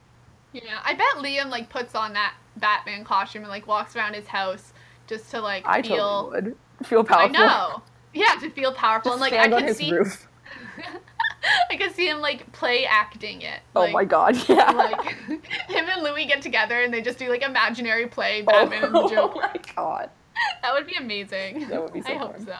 Yeah, 0.55 0.79
I 0.85 0.95
bet 0.95 1.17
Liam 1.17 1.51
like 1.51 1.69
puts 1.69 1.95
on 1.97 2.13
that 2.13 2.35
Batman 2.57 3.05
costume 3.05 3.43
and 3.43 3.51
like 3.51 3.67
walks 3.67 3.97
around 3.97 4.15
his 4.15 4.27
house 4.29 4.73
just 5.09 5.31
to 5.33 5.41
like 5.41 5.65
I 5.67 5.83
feel. 5.83 6.31
totally 6.31 6.55
feel 6.85 7.03
powerful. 7.05 7.37
I 7.37 7.47
know. 7.47 7.83
Yeah, 8.15 8.37
to 8.41 8.49
feel 8.51 8.73
powerful 8.73 9.11
Just 9.11 9.23
and 9.25 9.33
like 9.33 9.33
I 9.33 9.47
stand 9.49 9.55
on 9.55 9.67
could 9.67 9.77
see. 9.77 9.93
roof. 9.93 10.29
I 11.71 11.77
could 11.77 11.93
see 11.93 12.09
him 12.09 12.21
like 12.21 12.51
play 12.53 12.87
acting 12.87 13.43
it. 13.43 13.61
oh 13.75 13.91
my 13.91 14.05
god, 14.05 14.37
yeah. 14.49 14.71
Like 14.71 15.11
him 15.69 15.87
and 15.91 16.03
Louis 16.03 16.25
get 16.27 16.41
together 16.41 16.81
and 16.83 16.95
they 16.95 17.03
just 17.03 17.19
do 17.19 17.29
like 17.29 17.43
imaginary 17.43 18.07
play 18.07 18.43
Batman 18.43 18.85
and 18.85 18.95
the 18.95 19.09
Joker. 19.09 19.41
oh, 19.43 19.51
my 19.53 19.61
god. 19.75 20.11
That 20.63 20.73
would 20.73 20.87
be 20.87 20.95
amazing. 20.95 21.69
That 21.69 21.83
would 21.83 21.93
be 21.93 22.01
so 22.03 22.13
I 22.13 22.15
hope 22.15 22.37
so. 22.39 22.57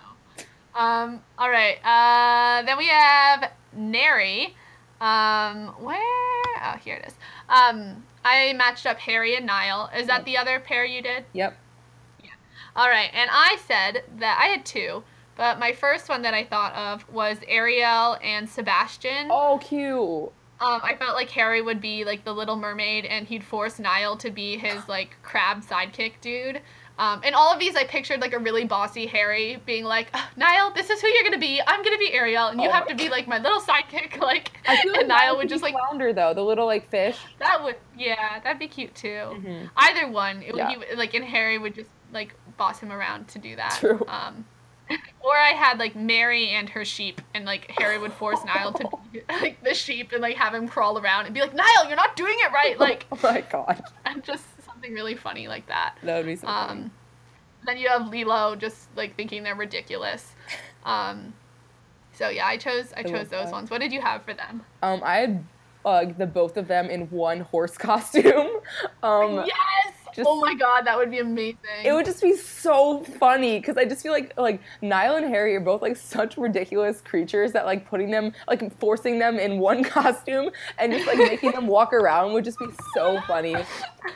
Um, 0.75 1.21
all 1.39 1.49
right. 1.51 1.77
Uh, 1.85 2.67
then 2.67 2.77
we 2.77 2.89
have 2.89 3.53
Narry. 3.73 4.55
Um, 5.01 5.69
where? 5.79 6.34
Oh, 6.65 6.79
here 6.79 6.97
it 6.97 7.07
is. 7.09 7.15
Um, 7.49 8.05
I 8.25 8.53
matched 8.55 8.87
up 8.87 8.99
Harry 9.01 9.37
and 9.37 9.45
Niall. 9.47 9.91
Is 9.95 10.07
that 10.07 10.19
Yep. 10.21 10.25
the 10.25 10.37
other 10.39 10.61
pair 10.61 10.85
you 10.85 11.03
did? 11.03 11.25
Yep. 11.35 11.57
Yeah. 12.23 12.31
All 12.75 12.89
right. 12.89 13.11
And 13.13 13.29
I 13.33 13.57
said 13.67 14.05
that 14.19 14.39
I 14.41 14.47
had 14.47 14.65
two, 14.65 15.05
but 15.37 15.59
my 15.59 15.73
first 15.73 16.09
one 16.09 16.23
that 16.23 16.33
I 16.33 16.45
thought 16.45 16.75
of 16.75 17.09
was 17.13 17.39
Ariel 17.47 18.17
and 18.23 18.49
Sebastian. 18.49 19.29
Oh, 19.31 19.59
cute. 19.63 20.33
Um, 20.61 20.81
I 20.83 20.95
felt 20.95 21.15
like 21.17 21.29
Harry 21.31 21.61
would 21.61 21.81
be 21.81 22.05
like 22.05 22.25
the 22.25 22.33
Little 22.33 22.57
Mermaid, 22.57 23.05
and 23.05 23.27
he'd 23.27 23.45
force 23.45 23.79
Niall 23.79 24.17
to 24.19 24.31
be 24.31 24.57
his 24.57 24.89
like 24.89 25.17
crab 25.23 25.63
sidekick 25.63 26.15
dude. 26.21 26.63
Um, 26.97 27.21
and 27.25 27.35
all 27.35 27.53
of 27.53 27.59
these, 27.59 27.75
I 27.75 27.85
pictured 27.85 28.21
like 28.21 28.33
a 28.35 28.39
really 28.39 28.65
bossy 28.65 29.07
Harry 29.07 29.61
being 29.67 29.85
like, 29.85 30.09
"Ugh, 30.15 30.29
Niall, 30.37 30.73
this 30.75 30.91
is 30.91 31.01
who 31.01 31.09
you're 31.09 31.25
gonna 31.25 31.39
be. 31.39 31.61
I'm 31.67 31.83
gonna 31.83 31.99
be 31.99 32.13
Ariel, 32.13 32.47
and 32.49 32.61
you 32.61 32.69
Oh 32.69 32.73
have 32.73 32.87
to 32.87 32.95
be 32.95 33.09
like 33.09 33.27
my 33.27 33.39
little 33.39 33.61
sidekick." 33.61 34.17
Like, 34.21 34.53
I 34.67 34.77
feel 34.77 34.93
like 34.93 35.01
and 35.01 35.09
Niall 35.09 35.37
would 35.39 35.49
just 35.49 35.63
like 35.63 35.75
flounder 35.75 36.13
though, 36.13 36.33
the 36.35 36.43
little 36.43 36.67
like 36.67 36.89
fish. 36.91 37.19
that 37.41 37.63
would 37.65 37.77
yeah, 37.99 38.39
that'd 38.41 38.59
be 38.61 38.69
cute 38.69 38.95
too. 38.95 39.09
Mhm. 39.09 39.71
Either 39.77 40.09
one, 40.09 40.43
it 40.43 40.53
would 40.53 40.59
Yeah. 40.59 40.75
be 40.79 40.95
like, 40.95 41.15
and 41.15 41.25
Harry 41.25 41.59
would 41.59 41.75
just 41.75 41.91
like 42.13 42.33
boss 42.57 42.79
him 42.79 42.93
around 42.93 43.27
to 43.29 43.39
do 43.41 43.57
that. 43.57 43.77
True. 43.81 44.05
Um, 44.09 44.45
Or 45.21 45.35
I 45.37 45.51
had 45.53 45.79
like 45.79 45.97
Mary 45.97 46.51
and 46.51 46.69
her 46.69 46.85
sheep, 46.85 47.21
and 47.35 47.45
like 47.47 47.71
Harry 47.79 47.99
would 47.99 48.13
force 48.13 48.45
Niall 48.45 48.73
to 48.75 48.89
be 49.11 49.23
like 49.29 49.65
the 49.65 49.75
sheep 49.75 50.13
and 50.13 50.21
like 50.23 50.37
have 50.37 50.55
him 50.55 50.69
crawl 50.69 50.99
around 50.99 51.25
and 51.25 51.35
be 51.35 51.41
like, 51.41 51.55
Niall, 51.55 51.87
you're 51.89 51.97
not 51.97 52.15
doing 52.15 52.37
it 52.39 52.53
right. 52.53 52.79
Like, 52.79 53.07
oh 53.11 53.19
my 53.23 53.41
god, 53.41 53.83
and 54.05 54.23
just 54.23 54.45
something 54.85 54.95
really 54.95 55.17
funny 55.17 55.49
like 55.49 55.67
that. 55.67 55.97
that 56.03 56.17
would 56.17 56.27
be 56.27 56.37
so 56.37 56.47
funny. 56.47 56.83
Um, 56.83 56.91
then 57.67 57.79
you 57.79 57.89
have 57.89 58.09
Lilo 58.09 58.57
just 58.57 58.89
like 58.97 59.17
thinking 59.17 59.43
they're 59.43 59.55
ridiculous. 59.55 60.35
Um, 60.87 61.33
so 62.13 62.29
yeah, 62.29 62.47
I 62.47 62.59
chose 62.59 62.93
I 62.95 63.01
I 63.01 63.03
chose 63.05 63.29
those 63.31 63.47
that. 63.47 63.53
ones. 63.53 63.71
What 63.71 63.81
did 63.81 63.91
you 63.91 64.03
have 64.03 64.23
for 64.23 64.35
them? 64.35 64.63
Um, 64.83 65.01
I 65.03 65.17
had 65.17 65.45
uh, 65.83 66.05
the 66.19 66.27
both 66.27 66.59
of 66.59 66.69
them 66.69 66.91
in 66.91 67.07
one 67.09 67.41
horse 67.41 67.79
costume. 67.79 68.61
Um, 69.03 69.47
yes. 69.47 69.95
Just- 70.15 70.29
oh 70.29 70.41
my 70.41 70.55
god, 70.55 70.87
that 70.87 70.97
would 70.97 71.11
be 71.11 71.19
amazing. 71.19 71.59
It 71.85 71.93
would 71.93 72.05
just 72.07 72.23
be 72.23 72.37
so 72.37 73.03
funny 73.05 73.59
because 73.59 73.77
I 73.77 73.85
just 73.85 74.03
feel 74.03 74.13
like 74.13 74.33
like 74.37 74.61
Niall 74.83 75.17
and 75.17 75.27
Harry 75.27 75.55
are 75.57 75.61
both 75.61 75.83
like 75.83 75.97
such 75.97 76.37
ridiculous 76.37 77.01
creatures 77.01 77.53
that 77.53 77.67
like 77.67 77.89
putting 77.89 78.11
them 78.11 78.33
like 78.49 78.77
forcing 78.79 79.19
them 79.19 79.39
in 79.39 79.59
one 79.59 79.83
costume 79.95 80.51
and 80.79 80.93
just 80.93 81.07
like 81.07 81.19
making 81.19 81.53
them 81.53 81.67
walk 81.67 81.93
around 81.93 82.33
would 82.33 82.45
just 82.45 82.59
be 82.59 82.67
so 82.95 83.21
funny. 83.27 83.57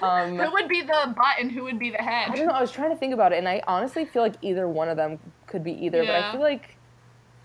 Um, 0.03 0.39
who 0.39 0.53
would 0.53 0.69
be 0.69 0.83
the 0.83 1.15
butt 1.17 1.37
and 1.41 1.51
who 1.51 1.65
would 1.65 1.79
be 1.79 1.91
the 1.91 1.99
head? 1.99 2.31
I 2.31 2.37
don't 2.37 2.47
know. 2.47 2.53
I 2.53 2.61
was 2.61 2.71
trying 2.71 2.91
to 2.91 2.97
think 2.97 3.15
about 3.15 3.33
it, 3.33 3.39
and 3.39 3.49
I 3.49 3.63
honestly 3.67 4.05
feel 4.05 4.23
like 4.23 4.35
either 4.43 4.69
one 4.69 4.89
of 4.89 4.97
them 4.97 5.19
could 5.47 5.65
be 5.65 5.73
either. 5.85 6.05
But 6.05 6.15
I 6.15 6.33
feel 6.33 6.41
like 6.41 6.77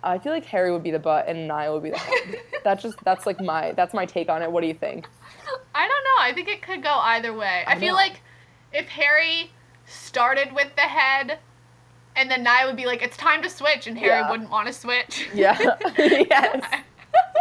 I 0.04 0.20
feel 0.20 0.34
like 0.34 0.46
Harry 0.46 0.72
would 0.72 0.84
be 0.84 0.92
the 0.92 1.00
butt 1.00 1.28
and 1.28 1.48
Niall 1.48 1.76
would 1.76 1.84
be 1.84 1.92
the 1.92 1.98
head. 1.98 2.42
that's 2.64 2.84
just 2.84 2.98
that's 3.04 3.26
like 3.26 3.40
my 3.40 3.72
that's 3.72 3.94
my 3.94 4.06
take 4.06 4.30
on 4.30 4.42
it. 4.42 4.52
What 4.52 4.62
do 4.62 4.68
you 4.68 4.74
think? 4.74 5.08
I 5.74 5.88
don't 5.88 6.04
know. 6.04 6.22
I 6.22 6.32
think 6.34 6.50
it 6.50 6.62
could 6.62 6.84
go 6.84 6.94
either 6.94 7.34
way. 7.34 7.64
I, 7.66 7.74
I 7.74 7.80
feel 7.80 7.90
know. 7.90 7.96
like 7.96 8.22
if 8.74 8.88
Harry 8.90 9.52
started 9.86 10.54
with 10.54 10.76
the 10.76 10.82
head, 10.82 11.40
and 12.16 12.30
then 12.30 12.44
Niall 12.44 12.68
would 12.68 12.76
be 12.78 12.86
like, 12.86 13.02
"It's 13.02 13.18
time 13.18 13.42
to 13.44 13.50
switch," 13.50 13.88
and 13.88 13.98
Harry 13.98 14.20
Yeah. 14.20 14.30
wouldn't 14.30 14.50
want 14.50 14.68
to 14.68 14.74
switch. 14.74 15.28
Yeah. 15.34 15.58
yes. 15.98 16.64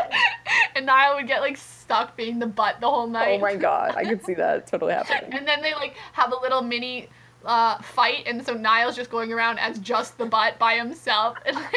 and 0.77 0.87
Niall 0.87 1.17
would 1.17 1.27
get 1.27 1.41
like 1.41 1.57
stuck 1.57 2.17
being 2.17 2.39
the 2.39 2.47
butt 2.47 2.81
the 2.81 2.89
whole 2.89 3.07
night. 3.07 3.39
Oh 3.39 3.39
my 3.39 3.55
god, 3.57 3.95
I 3.97 4.05
could 4.05 4.25
see 4.25 4.35
that 4.35 4.67
totally 4.67 4.93
happening. 4.95 5.33
And 5.35 5.47
then 5.47 5.63
they 5.63 5.75
like 5.75 5.95
have 6.13 6.33
a 6.33 6.37
little 6.41 6.63
mini 6.63 7.09
uh, 7.45 7.79
fight, 7.83 8.25
and 8.27 8.45
so 8.45 8.55
Niall's 8.55 8.97
just 8.97 9.11
going 9.11 9.33
around 9.33 9.59
as 9.59 9.79
just 9.79 10.17
the 10.19 10.27
butt 10.27 10.59
by 10.59 10.75
himself, 10.75 11.37
and 11.47 11.57
like 11.57 11.73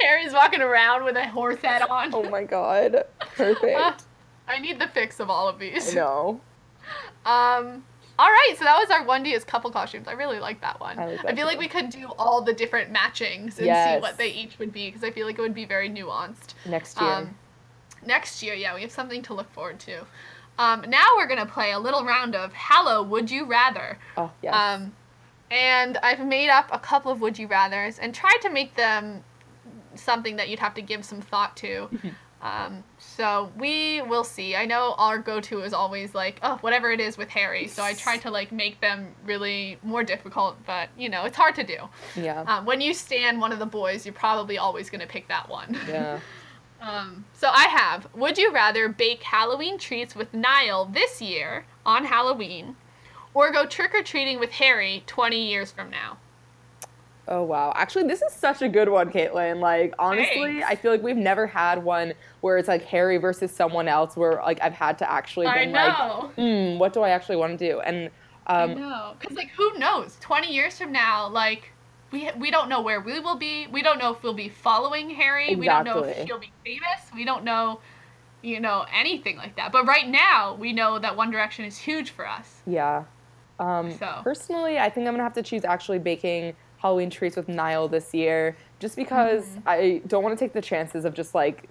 Harry's 0.00 0.32
walking 0.32 0.60
around 0.60 1.04
with 1.04 1.16
a 1.16 1.26
horse 1.28 1.60
head 1.62 1.82
on. 1.82 2.14
Oh 2.14 2.28
my 2.28 2.44
god, 2.44 3.04
perfect. 3.36 3.76
Ah, 3.78 3.96
I 4.48 4.58
need 4.58 4.78
the 4.78 4.88
fix 4.88 5.20
of 5.20 5.30
all 5.30 5.48
of 5.48 5.56
I 5.56 5.58
these. 5.58 5.94
know. 5.94 6.40
Um. 7.24 7.84
All 8.18 8.28
right, 8.28 8.54
so 8.58 8.64
that 8.64 8.76
was 8.76 8.90
our 8.90 9.04
one 9.04 9.22
D 9.22 9.34
as 9.34 9.44
couple 9.44 9.70
costumes. 9.70 10.06
I 10.06 10.12
really 10.12 10.38
like 10.38 10.60
that 10.60 10.78
one. 10.80 10.98
I 10.98 11.06
like 11.06 11.24
I 11.24 11.34
feel 11.34 11.46
like 11.46 11.58
we 11.58 11.68
could 11.68 11.90
do 11.90 12.08
all 12.18 12.42
the 12.42 12.52
different 12.52 12.92
matchings 12.92 13.58
and 13.58 13.66
see 13.66 14.00
what 14.00 14.18
they 14.18 14.30
each 14.30 14.58
would 14.58 14.72
be 14.72 14.88
because 14.88 15.02
I 15.02 15.10
feel 15.10 15.26
like 15.26 15.38
it 15.38 15.42
would 15.42 15.54
be 15.54 15.64
very 15.64 15.88
nuanced. 15.88 16.54
Next 16.66 17.00
year. 17.00 17.10
Um, 17.10 17.34
next 18.06 18.42
year, 18.42 18.54
yeah, 18.54 18.74
we 18.74 18.82
have 18.82 18.92
something 18.92 19.22
to 19.22 19.34
look 19.34 19.50
forward 19.52 19.80
to. 19.80 20.04
Um, 20.58 20.84
now 20.88 21.06
we're 21.16 21.26
gonna 21.26 21.46
play 21.46 21.72
a 21.72 21.78
little 21.78 22.04
round 22.04 22.34
of 22.34 22.52
Hello, 22.54 23.02
Would 23.02 23.30
You 23.30 23.46
Rather. 23.46 23.98
oh 24.16 24.30
yes. 24.42 24.54
Um, 24.54 24.94
and 25.50 25.98
I've 25.98 26.24
made 26.24 26.50
up 26.50 26.68
a 26.72 26.78
couple 26.78 27.10
of 27.12 27.20
Would 27.20 27.38
You 27.38 27.46
Rather's 27.46 27.98
and 27.98 28.14
tried 28.14 28.38
to 28.42 28.50
make 28.50 28.74
them 28.74 29.24
something 29.94 30.36
that 30.36 30.48
you'd 30.48 30.58
have 30.58 30.74
to 30.74 30.82
give 30.82 31.04
some 31.04 31.20
thought 31.20 31.56
to. 31.58 31.88
Um, 32.42 32.82
so 33.16 33.52
we 33.58 34.00
will 34.02 34.24
see. 34.24 34.56
I 34.56 34.64
know 34.64 34.94
our 34.98 35.18
go-to 35.18 35.60
is 35.60 35.72
always 35.72 36.14
like, 36.14 36.38
oh, 36.42 36.56
whatever 36.60 36.90
it 36.90 37.00
is 37.00 37.18
with 37.18 37.28
Harry. 37.28 37.66
So 37.66 37.82
I 37.82 37.94
try 37.94 38.16
to 38.18 38.30
like 38.30 38.52
make 38.52 38.80
them 38.80 39.14
really 39.24 39.78
more 39.82 40.02
difficult, 40.02 40.56
but 40.66 40.88
you 40.96 41.08
know, 41.08 41.24
it's 41.24 41.36
hard 41.36 41.54
to 41.56 41.64
do. 41.64 41.76
yeah. 42.16 42.42
Um, 42.46 42.64
when 42.64 42.80
you 42.80 42.94
stand 42.94 43.40
one 43.40 43.52
of 43.52 43.58
the 43.58 43.66
boys, 43.66 44.06
you're 44.06 44.14
probably 44.14 44.58
always 44.58 44.90
gonna 44.90 45.06
pick 45.06 45.28
that 45.28 45.48
one. 45.48 45.78
yeah. 45.88 46.20
Um, 46.82 47.24
so 47.32 47.48
I 47.48 47.68
have. 47.68 48.08
Would 48.12 48.38
you 48.38 48.52
rather 48.52 48.88
bake 48.88 49.22
Halloween 49.22 49.78
treats 49.78 50.16
with 50.16 50.34
Niall 50.34 50.86
this 50.86 51.22
year 51.22 51.64
on 51.86 52.04
Halloween, 52.04 52.74
or 53.34 53.52
go 53.52 53.66
trick 53.66 53.94
or 53.94 54.02
treating 54.02 54.40
with 54.40 54.50
Harry 54.50 55.04
20 55.06 55.48
years 55.48 55.70
from 55.70 55.90
now? 55.90 56.18
Oh 57.32 57.44
wow. 57.44 57.72
Actually, 57.74 58.08
this 58.08 58.20
is 58.20 58.30
such 58.30 58.60
a 58.60 58.68
good 58.68 58.90
one, 58.90 59.10
Caitlin. 59.10 59.58
Like 59.60 59.94
honestly, 59.98 60.60
Thanks. 60.60 60.66
I 60.68 60.74
feel 60.74 60.90
like 60.90 61.02
we've 61.02 61.16
never 61.16 61.46
had 61.46 61.82
one 61.82 62.12
where 62.42 62.58
it's 62.58 62.68
like 62.68 62.84
Harry 62.84 63.16
versus 63.16 63.50
someone 63.50 63.88
else 63.88 64.18
where 64.18 64.34
like 64.42 64.60
I've 64.60 64.74
had 64.74 64.98
to 64.98 65.10
actually 65.10 65.46
I 65.46 65.64
been 65.64 65.72
like, 65.72 65.98
know. 65.98 66.30
hmm, 66.36 66.78
what 66.78 66.92
do 66.92 67.00
I 67.00 67.08
actually 67.08 67.36
want 67.36 67.58
to 67.58 67.68
do? 67.70 67.80
And 67.80 68.10
I 68.46 68.64
um 68.64 68.74
know. 68.74 69.14
Because, 69.18 69.34
like, 69.34 69.48
who 69.56 69.78
knows? 69.78 70.18
20 70.20 70.52
years 70.52 70.76
from 70.76 70.92
now, 70.92 71.26
like, 71.28 71.70
we, 72.10 72.28
we 72.36 72.50
don't 72.50 72.68
know 72.68 72.82
where 72.82 73.00
we 73.00 73.18
will 73.18 73.38
be. 73.38 73.66
We 73.66 73.82
don't 73.82 73.98
know 73.98 74.12
if 74.12 74.22
we'll 74.22 74.34
be 74.34 74.50
following 74.50 75.08
Harry. 75.08 75.52
Exactly. 75.52 75.60
We 75.60 75.66
don't 75.68 75.84
know 75.86 76.04
if 76.04 76.26
he'll 76.26 76.38
be 76.38 76.52
famous. 76.66 77.10
We 77.14 77.24
don't 77.24 77.44
know, 77.44 77.80
you 78.42 78.60
know, 78.60 78.84
anything 78.92 79.38
like 79.38 79.56
that. 79.56 79.72
But 79.72 79.86
right 79.86 80.06
now, 80.06 80.54
we 80.54 80.74
know 80.74 80.98
that 80.98 81.16
One 81.16 81.30
Direction 81.30 81.64
is 81.64 81.78
huge 81.78 82.10
for 82.10 82.28
us. 82.28 82.60
yeah. 82.66 83.04
Um 83.58 83.92
So. 83.92 84.20
personally, 84.22 84.78
I 84.78 84.90
think 84.90 85.06
I'm 85.06 85.14
gonna 85.14 85.22
have 85.22 85.34
to 85.34 85.42
choose 85.42 85.64
actually 85.64 85.98
baking 85.98 86.54
Halloween 86.82 87.10
treats 87.10 87.36
with 87.36 87.48
Niall 87.48 87.86
this 87.88 88.12
year, 88.12 88.56
just 88.80 88.96
because 88.96 89.44
Mm-hmm. 89.44 89.68
I 89.68 90.02
don't 90.08 90.22
want 90.24 90.36
to 90.36 90.44
take 90.44 90.52
the 90.52 90.60
chances 90.60 91.04
of 91.04 91.14
just 91.14 91.32
like 91.34 91.68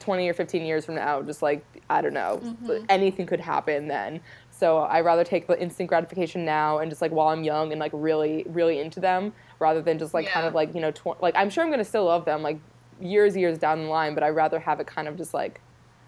20 0.00 0.26
or 0.28 0.32
15 0.34 0.64
years 0.64 0.84
from 0.86 0.94
now, 0.94 1.20
just 1.22 1.42
like 1.42 1.62
I 1.90 2.00
don't 2.00 2.14
know, 2.14 2.40
Mm-hmm. 2.42 2.86
anything 2.88 3.26
could 3.26 3.40
happen 3.40 3.88
then. 3.88 4.20
So 4.50 4.78
I 4.78 5.02
rather 5.02 5.22
take 5.24 5.46
the 5.46 5.60
instant 5.60 5.88
gratification 5.90 6.44
now 6.46 6.78
and 6.78 6.90
just 6.90 7.02
like 7.02 7.12
while 7.12 7.28
I'm 7.28 7.44
young 7.44 7.72
and 7.72 7.78
like 7.80 7.92
really 7.94 8.44
really 8.48 8.80
into 8.80 9.00
them, 9.00 9.34
rather 9.58 9.82
than 9.82 9.98
just 9.98 10.14
like 10.14 10.28
kind 10.28 10.46
of 10.46 10.54
like 10.54 10.74
you 10.74 10.80
know 10.80 10.90
tw- 10.92 11.20
like 11.20 11.34
I'm 11.36 11.50
sure 11.50 11.62
I'm 11.62 11.70
gonna 11.70 11.84
still 11.84 12.06
love 12.06 12.24
them 12.24 12.42
like 12.42 12.58
years 13.00 13.36
years 13.36 13.58
down 13.58 13.82
the 13.82 13.88
line, 13.88 14.14
but 14.14 14.22
I'd 14.22 14.30
rather 14.30 14.58
have 14.60 14.80
it 14.80 14.86
kind 14.86 15.08
of 15.08 15.16
just 15.18 15.34
like 15.34 15.60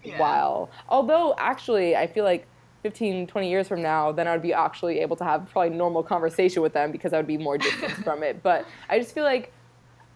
Yeah. 0.03 0.17
while. 0.17 0.69
Although 0.89 1.35
actually, 1.37 1.95
I 1.95 2.07
feel 2.07 2.23
like 2.23 2.47
15, 2.87 3.27
20 3.27 3.49
years 3.49 3.67
from 3.67 3.81
now, 3.81 4.13
then 4.13 4.27
I 4.29 4.31
would 4.31 4.41
be 4.41 4.53
actually 4.53 4.99
able 4.99 5.17
to 5.17 5.25
have 5.25 5.49
probably 5.51 5.75
normal 5.75 6.03
conversation 6.03 6.61
with 6.61 6.71
them 6.71 6.89
because 6.89 7.11
I 7.11 7.17
would 7.17 7.27
be 7.27 7.37
more 7.37 7.57
distant 7.57 7.91
from 8.03 8.23
it. 8.23 8.41
But 8.41 8.65
I 8.89 8.97
just 8.97 9.13
feel 9.13 9.25
like, 9.25 9.51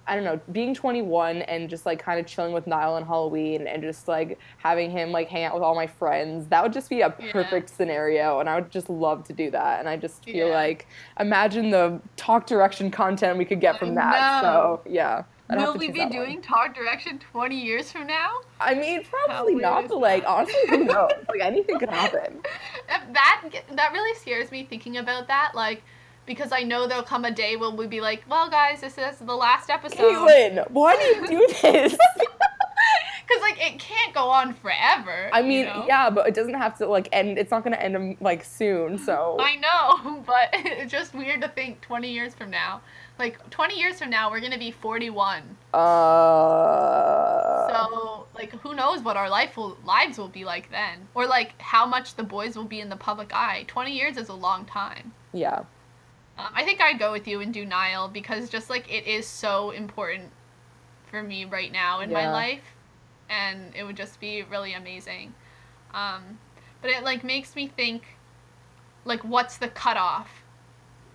I 0.07 0.15
don't 0.15 0.23
know, 0.23 0.39
being 0.53 0.73
21 0.73 1.41
and 1.43 1.69
just 1.69 1.85
like 1.85 2.01
kind 2.01 2.17
of 2.17 2.25
chilling 2.25 2.53
with 2.53 2.67
Niall 2.67 2.93
on 2.95 3.05
Halloween 3.05 3.67
and 3.67 3.83
just 3.83 4.07
like 4.07 4.39
having 4.57 4.89
him 4.89 5.11
like 5.11 5.27
hang 5.27 5.43
out 5.43 5.53
with 5.53 5.63
all 5.63 5.75
my 5.75 5.85
friends, 5.85 6.47
that 6.47 6.63
would 6.63 6.71
just 6.71 6.89
be 6.89 7.01
a 7.01 7.13
Yeah. 7.19 7.31
perfect 7.33 7.69
scenario. 7.69 8.39
And 8.39 8.47
I 8.47 8.55
would 8.55 8.71
just 8.71 8.89
love 8.89 9.25
to 9.25 9.33
do 9.33 9.51
that. 9.51 9.79
And 9.81 9.89
I 9.89 9.97
just 9.97 10.23
feel 10.23 10.47
Yeah. 10.47 10.53
like, 10.53 10.87
imagine 11.19 11.71
the 11.71 12.01
talk 12.15 12.47
direction 12.47 12.89
content 12.89 13.37
we 13.37 13.43
could 13.45 13.59
get 13.59 13.77
from 13.77 13.95
that. 13.95 14.39
So 14.41 14.81
yeah. 14.87 15.23
I'd 15.51 15.57
Will 15.57 15.73
we 15.77 15.91
be 15.91 15.99
that 15.99 16.09
one. 16.09 16.25
doing 16.25 16.41
Talk 16.41 16.73
Direction 16.73 17.19
20 17.19 17.59
years 17.59 17.91
from 17.91 18.07
now? 18.07 18.37
I 18.59 18.73
mean, 18.73 19.03
probably 19.03 19.55
not, 19.55 19.89
but 19.89 19.97
like, 19.99 20.23
honestly, 20.25 20.55
who 20.69 20.83
knows? 20.85 21.11
like, 21.29 21.41
anything 21.41 21.77
could 21.77 21.89
happen. 21.89 22.41
If 22.89 23.13
that 23.13 23.49
that 23.73 23.91
really 23.93 24.13
scares 24.15 24.51
me 24.51 24.63
thinking 24.65 24.97
about 24.97 25.27
that, 25.27 25.51
like 25.55 25.81
because 26.25 26.51
I 26.51 26.61
know 26.63 26.87
there'll 26.87 27.03
come 27.03 27.25
a 27.25 27.31
day 27.31 27.55
when 27.55 27.75
we'll 27.75 27.87
be 27.87 27.99
like, 28.01 28.23
well, 28.29 28.49
guys, 28.49 28.81
this 28.81 28.97
is 28.97 29.17
the 29.17 29.33
last 29.35 29.69
episode. 29.69 29.97
Caitlin, 29.97 30.69
why 30.71 30.95
do 30.95 31.03
you 31.03 31.27
do 31.27 31.47
this? 31.61 31.97
Because 33.27 33.41
like 33.41 33.57
it 33.61 33.79
can't 33.79 34.13
go 34.13 34.29
on 34.29 34.53
forever. 34.53 35.29
I 35.33 35.39
you 35.39 35.47
mean, 35.47 35.65
know? 35.65 35.85
yeah, 35.87 36.09
but 36.09 36.27
it 36.27 36.33
doesn't 36.33 36.53
have 36.55 36.77
to 36.79 36.87
like 36.87 37.07
end. 37.11 37.37
It's 37.37 37.51
not 37.51 37.63
gonna 37.63 37.77
end 37.77 37.95
um, 37.95 38.17
like 38.19 38.43
soon. 38.43 38.97
So 38.97 39.37
I 39.39 39.55
know, 39.55 40.21
but 40.25 40.49
it's 40.53 40.91
just 40.91 41.13
weird 41.13 41.41
to 41.41 41.47
think 41.47 41.81
20 41.81 42.09
years 42.11 42.33
from 42.33 42.49
now. 42.49 42.81
Like 43.21 43.49
20 43.51 43.77
years 43.77 43.99
from 43.99 44.09
now, 44.09 44.31
we're 44.31 44.39
gonna 44.39 44.57
be 44.57 44.71
41. 44.71 45.43
uh, 45.73 45.79
So 47.69 48.27
like, 48.33 48.51
who 48.61 48.73
knows 48.73 49.01
what 49.03 49.15
our 49.15 49.29
life 49.29 49.55
will 49.57 49.77
lives 49.85 50.17
will 50.17 50.27
be 50.27 50.43
like 50.43 50.71
then, 50.71 51.07
or 51.13 51.27
like 51.27 51.53
how 51.61 51.85
much 51.85 52.15
the 52.15 52.23
boys 52.23 52.55
will 52.57 52.63
be 52.65 52.79
in 52.79 52.89
the 52.89 52.95
public 52.95 53.31
eye. 53.31 53.63
20 53.67 53.91
years 53.91 54.17
is 54.17 54.29
a 54.29 54.33
long 54.33 54.65
time. 54.65 55.13
yeah, 55.33 55.59
Um, 56.39 56.51
I 56.55 56.63
think 56.63 56.81
I'd 56.81 56.97
go 56.97 57.11
with 57.11 57.27
you 57.27 57.41
and 57.41 57.53
do 57.53 57.63
Niall 57.65 58.07
because 58.07 58.49
just 58.49 58.69
like 58.71 58.91
it 58.91 59.05
is 59.05 59.27
so 59.27 59.69
important 59.69 60.31
for 61.05 61.21
me 61.21 61.45
right 61.45 61.71
now 61.71 61.99
in 61.99 62.11
my 62.11 62.25
life, 62.31 62.63
and 63.29 63.75
it 63.75 63.83
would 63.83 63.97
just 63.97 64.19
be 64.19 64.41
really 64.43 64.73
amazing. 64.73 65.35
Um, 65.93 66.39
but 66.81 66.89
it 66.89 67.03
like 67.03 67.23
makes 67.23 67.55
me 67.55 67.67
think, 67.67 68.17
like, 69.05 69.23
what's 69.23 69.57
the 69.57 69.67
cutoff 69.67 70.40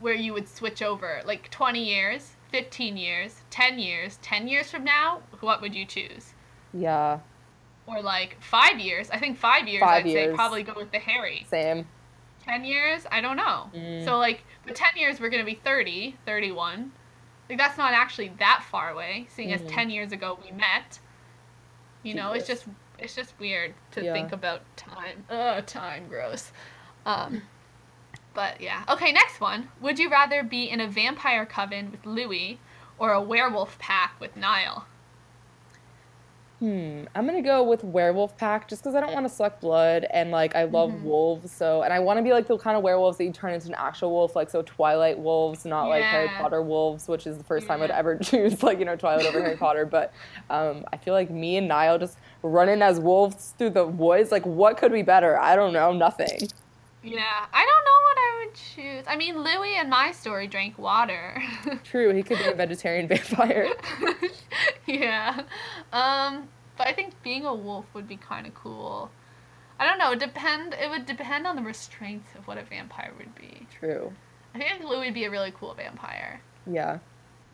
where 0.00 0.14
you 0.14 0.32
would 0.32 0.48
switch 0.48 0.82
over? 0.82 1.22
Like 1.24 1.50
twenty 1.50 1.84
years, 1.84 2.32
fifteen 2.50 2.96
years, 2.96 3.42
ten 3.50 3.78
years, 3.78 4.18
ten 4.22 4.48
years 4.48 4.70
from 4.70 4.84
now, 4.84 5.20
what 5.40 5.60
would 5.60 5.74
you 5.74 5.84
choose? 5.84 6.32
yeah, 6.74 7.20
Or 7.86 8.02
like 8.02 8.36
five 8.42 8.78
years? 8.78 9.08
I 9.10 9.18
think 9.18 9.38
five 9.38 9.66
years. 9.68 9.80
Five 9.82 10.04
I'd 10.04 10.10
say 10.10 10.24
years. 10.24 10.34
probably 10.34 10.62
go 10.62 10.74
with 10.76 10.90
the 10.92 10.98
Harry. 10.98 11.46
same. 11.48 11.86
10 12.44 12.64
years 12.64 13.04
i 13.10 13.20
don't 13.20 13.36
know 13.36 13.68
Mm. 13.74 14.04
so 14.04 14.18
like 14.18 14.44
but 14.64 14.76
10 14.76 14.90
years 14.96 15.18
we're 15.18 15.30
going 15.30 15.44
to 15.44 15.50
be 15.52 15.58
30 15.64 16.14
31 16.26 16.92
like 17.50 17.58
that's 17.58 17.76
not 17.76 17.92
actually 17.92 18.28
that 18.38 18.62
far 18.70 18.90
away 18.90 19.26
seeing 19.28 19.52
as 19.52 19.62
Mhm. 19.62 19.68
10 19.74 19.90
years 19.90 20.12
ago 20.12 20.38
we 20.44 20.52
met 20.52 21.00
you 22.04 22.14
know 22.14 22.30
it's 22.34 22.46
just 22.46 22.66
it's 23.00 23.16
just 23.16 23.34
weird 23.40 23.74
to 23.90 24.04
Yeah. 24.04 24.12
think 24.12 24.30
about 24.30 24.62
time 24.76 25.24
Ugh, 25.28 25.66
time 25.66 26.06
gross 26.08 26.52
um 27.04 27.42
but 28.36 28.60
yeah 28.60 28.84
okay 28.88 29.10
next 29.10 29.40
one 29.40 29.68
would 29.80 29.98
you 29.98 30.08
rather 30.08 30.44
be 30.44 30.70
in 30.70 30.80
a 30.80 30.86
vampire 30.86 31.44
coven 31.44 31.90
with 31.90 32.06
louis 32.06 32.60
or 32.98 33.12
a 33.12 33.20
werewolf 33.20 33.78
pack 33.78 34.14
with 34.20 34.36
Niall? 34.36 34.86
Hmm. 36.60 37.04
I'm 37.14 37.26
gonna 37.26 37.42
go 37.42 37.62
with 37.62 37.84
werewolf 37.84 38.38
pack 38.38 38.66
just 38.66 38.82
because 38.82 38.94
I 38.94 39.00
don't 39.00 39.12
want 39.12 39.26
to 39.28 39.34
suck 39.34 39.60
blood 39.60 40.06
and 40.10 40.30
like 40.30 40.56
I 40.56 40.64
love 40.64 40.90
Mm-hmm. 40.90 41.04
wolves. 41.04 41.52
So 41.52 41.82
and 41.82 41.92
I 41.92 41.98
want 41.98 42.16
to 42.18 42.22
be 42.22 42.32
like 42.32 42.46
the 42.46 42.56
kind 42.56 42.74
of 42.78 42.82
werewolves 42.82 43.18
that 43.18 43.24
you 43.24 43.32
turn 43.32 43.52
into 43.52 43.68
an 43.68 43.74
actual 43.76 44.10
wolf, 44.10 44.34
like 44.34 44.48
so 44.48 44.62
Twilight 44.62 45.18
wolves, 45.18 45.66
not 45.66 45.88
like 45.88 46.02
Harry 46.02 46.28
Potter 46.28 46.62
wolves, 46.62 47.08
which 47.08 47.26
is 47.26 47.36
the 47.36 47.44
first 47.44 47.66
time 47.66 47.82
I'd 47.82 47.90
ever 47.90 48.16
choose 48.22 48.62
like 48.62 48.78
you 48.78 48.86
know 48.86 48.96
Twilight 48.96 49.26
over 49.26 49.42
Harry 49.42 49.58
Potter. 49.58 49.84
But 49.84 50.14
um, 50.48 50.86
I 50.90 50.96
feel 50.96 51.12
like 51.12 51.28
me 51.28 51.58
and 51.58 51.68
Niall 51.68 51.98
just 51.98 52.16
running 52.42 52.80
as 52.80 52.98
wolves 53.00 53.52
through 53.58 53.70
the 53.70 53.84
woods. 53.86 54.32
Like 54.32 54.46
what 54.46 54.78
could 54.78 54.92
be 54.92 55.02
better? 55.02 55.38
I 55.38 55.56
don't 55.56 55.74
know. 55.74 55.92
Nothing. 55.92 56.48
Yeah, 57.06 57.46
I 57.52 57.64
don't 57.64 57.84
know 57.84 58.00
what 58.02 58.18
I 58.18 58.44
would 58.44 58.54
choose. 58.54 59.04
I 59.06 59.16
mean, 59.16 59.38
Louis 59.42 59.78
in 59.78 59.88
my 59.88 60.10
story 60.12 60.46
drank 60.48 60.76
water. 60.78 61.40
True. 61.84 62.12
He 62.14 62.22
could 62.22 62.38
be 62.38 62.44
a 62.46 62.54
vegetarian 62.54 63.06
vampire. 63.08 63.68
yeah. 64.86 65.42
Um, 65.92 66.48
but 66.76 66.86
I 66.88 66.92
think 66.92 67.20
being 67.22 67.46
a 67.46 67.54
wolf 67.54 67.86
would 67.94 68.08
be 68.08 68.16
kind 68.16 68.46
of 68.46 68.54
cool. 68.54 69.10
I 69.78 69.86
don't 69.86 69.98
know. 69.98 70.14
Depend. 70.14 70.74
It 70.74 70.90
would 70.90 71.06
depend 71.06 71.46
on 71.46 71.54
the 71.56 71.62
restraints 71.62 72.28
of 72.36 72.46
what 72.48 72.58
a 72.58 72.62
vampire 72.64 73.12
would 73.18 73.34
be. 73.34 73.66
True. 73.78 74.12
I 74.54 74.58
think 74.58 74.82
Louis 74.82 75.06
would 75.06 75.14
be 75.14 75.24
a 75.26 75.30
really 75.30 75.52
cool 75.58 75.74
vampire, 75.74 76.40
Yeah. 76.66 76.98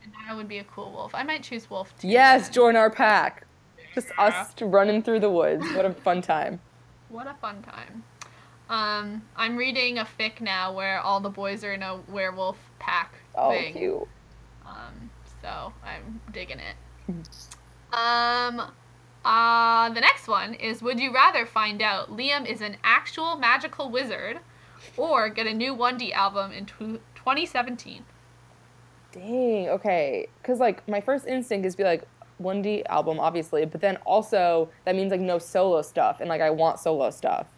and 0.05 0.13
I 0.29 0.35
would 0.35 0.47
be 0.49 0.59
a 0.59 0.65
cool 0.65 0.93
wolf. 0.93 1.15
I 1.17 1.25
might 1.25 1.43
choose 1.43 1.69
wolf 1.69 1.93
too. 1.99 2.07
Yes. 2.07 2.45
then. 2.45 2.53
Join 2.55 2.77
our 2.77 2.91
pack. 2.91 3.45
Just 3.95 4.13
Yeah. 4.17 4.27
us 4.27 4.55
running 4.63 5.03
through 5.03 5.19
the 5.21 5.29
woods. 5.31 5.67
What 5.75 5.85
a 5.85 5.93
fun 5.93 6.23
time. 6.23 6.61
What 7.09 7.27
a 7.27 7.35
fun 7.35 7.61
time. 7.63 8.05
Um, 8.73 9.21
I'm 9.37 9.59
reading 9.59 9.99
a 9.99 10.07
fic 10.19 10.41
now 10.41 10.73
where 10.73 10.99
all 10.99 11.21
the 11.21 11.29
boys 11.29 11.63
are 11.63 11.75
in 11.75 11.83
a 11.83 12.01
werewolf 12.09 12.57
pack 12.79 13.13
Oh, 13.35 13.51
thing. 13.51 13.75
cute. 13.75 14.09
Um, 14.67 15.11
so 15.43 15.75
I'm 15.85 16.23
digging 16.33 16.59
it. 16.59 16.75
Um, 17.93 18.73
uh, 19.27 19.91
the 19.91 20.01
next 20.01 20.27
one 20.27 20.55
is 20.55 20.83
Would 20.83 20.99
you 20.99 21.13
rather 21.13 21.45
find 21.45 21.83
out 21.83 22.17
Liam 22.17 22.47
is 22.47 22.63
an 22.63 22.79
actual 22.83 23.37
magical 23.37 23.91
wizard 23.91 24.39
or 24.97 25.29
get 25.29 25.47
a 25.47 25.53
new 25.53 25.75
1D 25.77 26.13
album 26.13 26.51
in 26.53 26.65
tw 26.65 26.99
2017? 27.15 28.07
Dang. 29.13 29.69
Okay. 29.69 30.29
Because 30.41 30.61
like 30.61 30.89
my 30.89 31.03
first 31.03 31.27
instinct 31.27 31.67
is 31.67 31.77
be 31.77 31.85
like 31.85 32.05
1D 32.43 32.85
album, 32.87 33.21
obviously, 33.21 33.67
but 33.67 33.83
then 33.83 33.97
also 34.07 34.71
that 34.87 34.97
means 34.97 35.11
like 35.11 35.21
no 35.21 35.39
solo 35.39 35.83
stuff, 35.83 36.21
and 36.21 36.31
like 36.31 36.41
I 36.41 36.49
want 36.49 36.79
solo 36.79 37.11
stuff. 37.11 37.49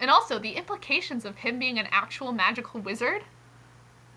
And 0.00 0.10
also 0.10 0.38
the 0.38 0.52
implications 0.52 1.24
of 1.24 1.36
him 1.36 1.58
being 1.58 1.78
an 1.78 1.86
actual 1.90 2.32
magical 2.32 2.80
wizard. 2.80 3.22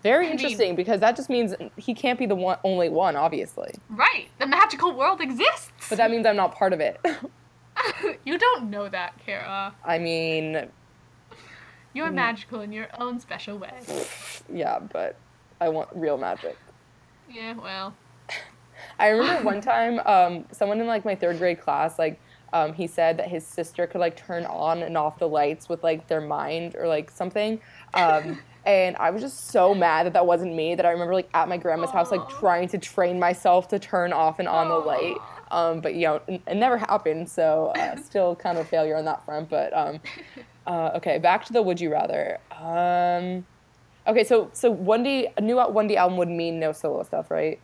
Very 0.02 0.26
I 0.26 0.30
mean- 0.30 0.38
interesting 0.38 0.76
because 0.76 1.00
that 1.00 1.16
just 1.16 1.28
means 1.30 1.54
he 1.76 1.94
can't 1.94 2.18
be 2.18 2.26
the 2.26 2.34
one, 2.34 2.58
only 2.64 2.88
one, 2.88 3.16
obviously. 3.16 3.74
Right, 3.88 4.28
the 4.38 4.46
magical 4.46 4.94
world 4.94 5.20
exists. 5.20 5.88
But 5.88 5.98
that 5.98 6.10
means 6.10 6.26
I'm 6.26 6.36
not 6.36 6.54
part 6.54 6.72
of 6.72 6.80
it. 6.80 7.00
you 8.24 8.38
don't 8.38 8.70
know 8.70 8.88
that, 8.88 9.14
Kara. 9.24 9.74
I 9.84 9.98
mean, 9.98 10.68
You're 11.94 12.10
magical 12.10 12.60
in 12.60 12.72
your 12.72 12.88
own 12.98 13.18
special 13.20 13.58
way. 13.58 13.72
yeah, 14.52 14.78
but 14.78 15.16
I 15.60 15.68
want 15.68 15.88
real 15.94 16.18
magic. 16.18 16.56
Yeah, 17.30 17.54
well. 17.54 17.94
I 18.98 19.08
remember 19.08 19.42
one 19.44 19.60
time, 19.60 20.00
um, 20.06 20.44
someone 20.52 20.80
in 20.80 20.86
like 20.86 21.04
my 21.04 21.14
third 21.16 21.38
grade 21.38 21.60
class, 21.60 21.98
like, 21.98 22.20
um, 22.52 22.72
he 22.72 22.86
said 22.86 23.18
that 23.18 23.28
his 23.28 23.46
sister 23.46 23.86
could 23.86 24.00
like 24.00 24.16
turn 24.16 24.46
on 24.46 24.82
and 24.82 24.96
off 24.96 25.18
the 25.18 25.28
lights 25.28 25.68
with 25.68 25.82
like 25.82 26.06
their 26.08 26.20
mind 26.20 26.74
or 26.76 26.88
like 26.88 27.10
something. 27.10 27.60
Um, 27.94 28.40
and 28.66 28.96
I 28.96 29.10
was 29.10 29.22
just 29.22 29.48
so 29.48 29.74
mad 29.74 30.06
that 30.06 30.12
that 30.14 30.26
wasn't 30.26 30.54
me. 30.54 30.74
That 30.74 30.86
I 30.86 30.90
remember 30.90 31.14
like 31.14 31.28
at 31.34 31.48
my 31.48 31.56
grandma's 31.56 31.90
house, 31.90 32.10
like 32.10 32.28
trying 32.28 32.68
to 32.68 32.78
train 32.78 33.18
myself 33.18 33.68
to 33.68 33.78
turn 33.78 34.12
off 34.12 34.38
and 34.38 34.48
on 34.48 34.68
the 34.68 34.74
light. 34.74 35.16
Um, 35.50 35.80
but 35.80 35.94
you 35.94 36.02
know, 36.02 36.20
it, 36.26 36.42
it 36.46 36.56
never 36.56 36.78
happened. 36.78 37.28
So 37.28 37.72
uh, 37.76 37.96
still 38.02 38.36
kind 38.36 38.58
of 38.58 38.66
a 38.66 38.68
failure 38.68 38.96
on 38.96 39.04
that 39.04 39.24
front. 39.24 39.48
But 39.48 39.76
um, 39.76 40.00
uh, 40.66 40.92
okay, 40.96 41.18
back 41.18 41.44
to 41.46 41.52
the 41.52 41.62
would 41.62 41.80
you 41.80 41.90
rather. 41.90 42.38
Um, 42.50 43.46
okay, 44.06 44.24
so 44.24 44.50
so 44.52 44.70
one 44.70 45.02
D 45.02 45.28
a 45.36 45.40
new 45.40 45.56
one 45.56 45.86
D 45.86 45.96
album 45.96 46.18
would 46.18 46.28
mean 46.28 46.60
no 46.60 46.72
solo 46.72 47.02
stuff, 47.02 47.30
right? 47.30 47.58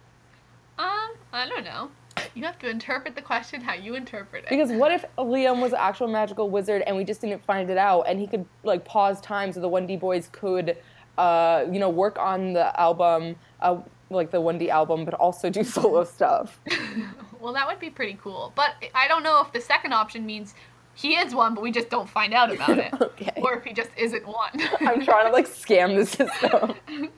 Um, 0.79 1.11
I 1.33 1.49
don't 1.49 1.65
know. 1.65 1.91
You 2.35 2.45
have 2.45 2.59
to 2.61 2.69
interpret 2.69 3.15
the 3.15 3.23
question 3.23 3.61
how 3.61 3.75
you 3.75 3.95
interpret 3.95 4.45
it. 4.45 4.51
Because 4.51 4.73
what 4.73 4.91
if 4.93 5.05
Liam 5.17 5.61
was 5.61 5.73
an 5.73 5.79
actual 5.81 6.09
magical 6.09 6.51
wizard 6.51 6.83
and 6.87 6.97
we 6.97 7.05
just 7.05 7.21
didn't 7.21 7.45
find 7.45 7.71
it 7.71 7.79
out 7.79 8.03
and 8.03 8.19
he 8.19 8.27
could 8.27 8.45
like 8.65 8.85
pause 8.85 9.21
time 9.21 9.53
so 9.53 9.61
the 9.61 9.69
1D 9.69 10.01
boys 10.01 10.29
could 10.33 10.77
uh, 11.17 11.65
you 11.71 11.79
know 11.79 11.89
work 11.89 12.19
on 12.19 12.53
the 12.53 12.79
album 12.81 13.37
uh, 13.61 13.77
like 14.11 14.33
the 14.33 14.41
1D 14.41 14.69
album 14.69 15.05
but 15.05 15.15
also 15.15 15.49
do 15.49 15.63
solo 15.65 16.05
stuff. 16.05 16.61
well, 17.41 17.53
that 17.53 17.67
would 17.69 17.79
be 17.79 17.91
pretty 17.91 18.19
cool. 18.21 18.53
But 18.57 18.73
I 18.95 19.07
don't 19.07 19.23
know 19.23 19.41
if 19.41 19.53
the 19.53 19.61
second 19.61 19.93
option 19.93 20.27
means 20.27 20.55
he 20.95 21.15
is 21.15 21.35
one, 21.35 21.55
but 21.55 21.63
we 21.63 21.71
just 21.71 21.89
don't 21.89 22.09
find 22.09 22.35
out 22.35 22.53
about 22.53 22.79
it. 22.79 22.93
Okay. 23.15 23.41
Or 23.43 23.55
if 23.55 23.65
he 23.65 23.73
just 23.73 23.91
isn't 23.97 24.27
one. 24.27 24.51
I'm 24.81 25.05
trying 25.05 25.27
to 25.27 25.33
like 25.33 25.47
scam 25.47 25.97
the 25.97 26.05
system. 26.05 27.11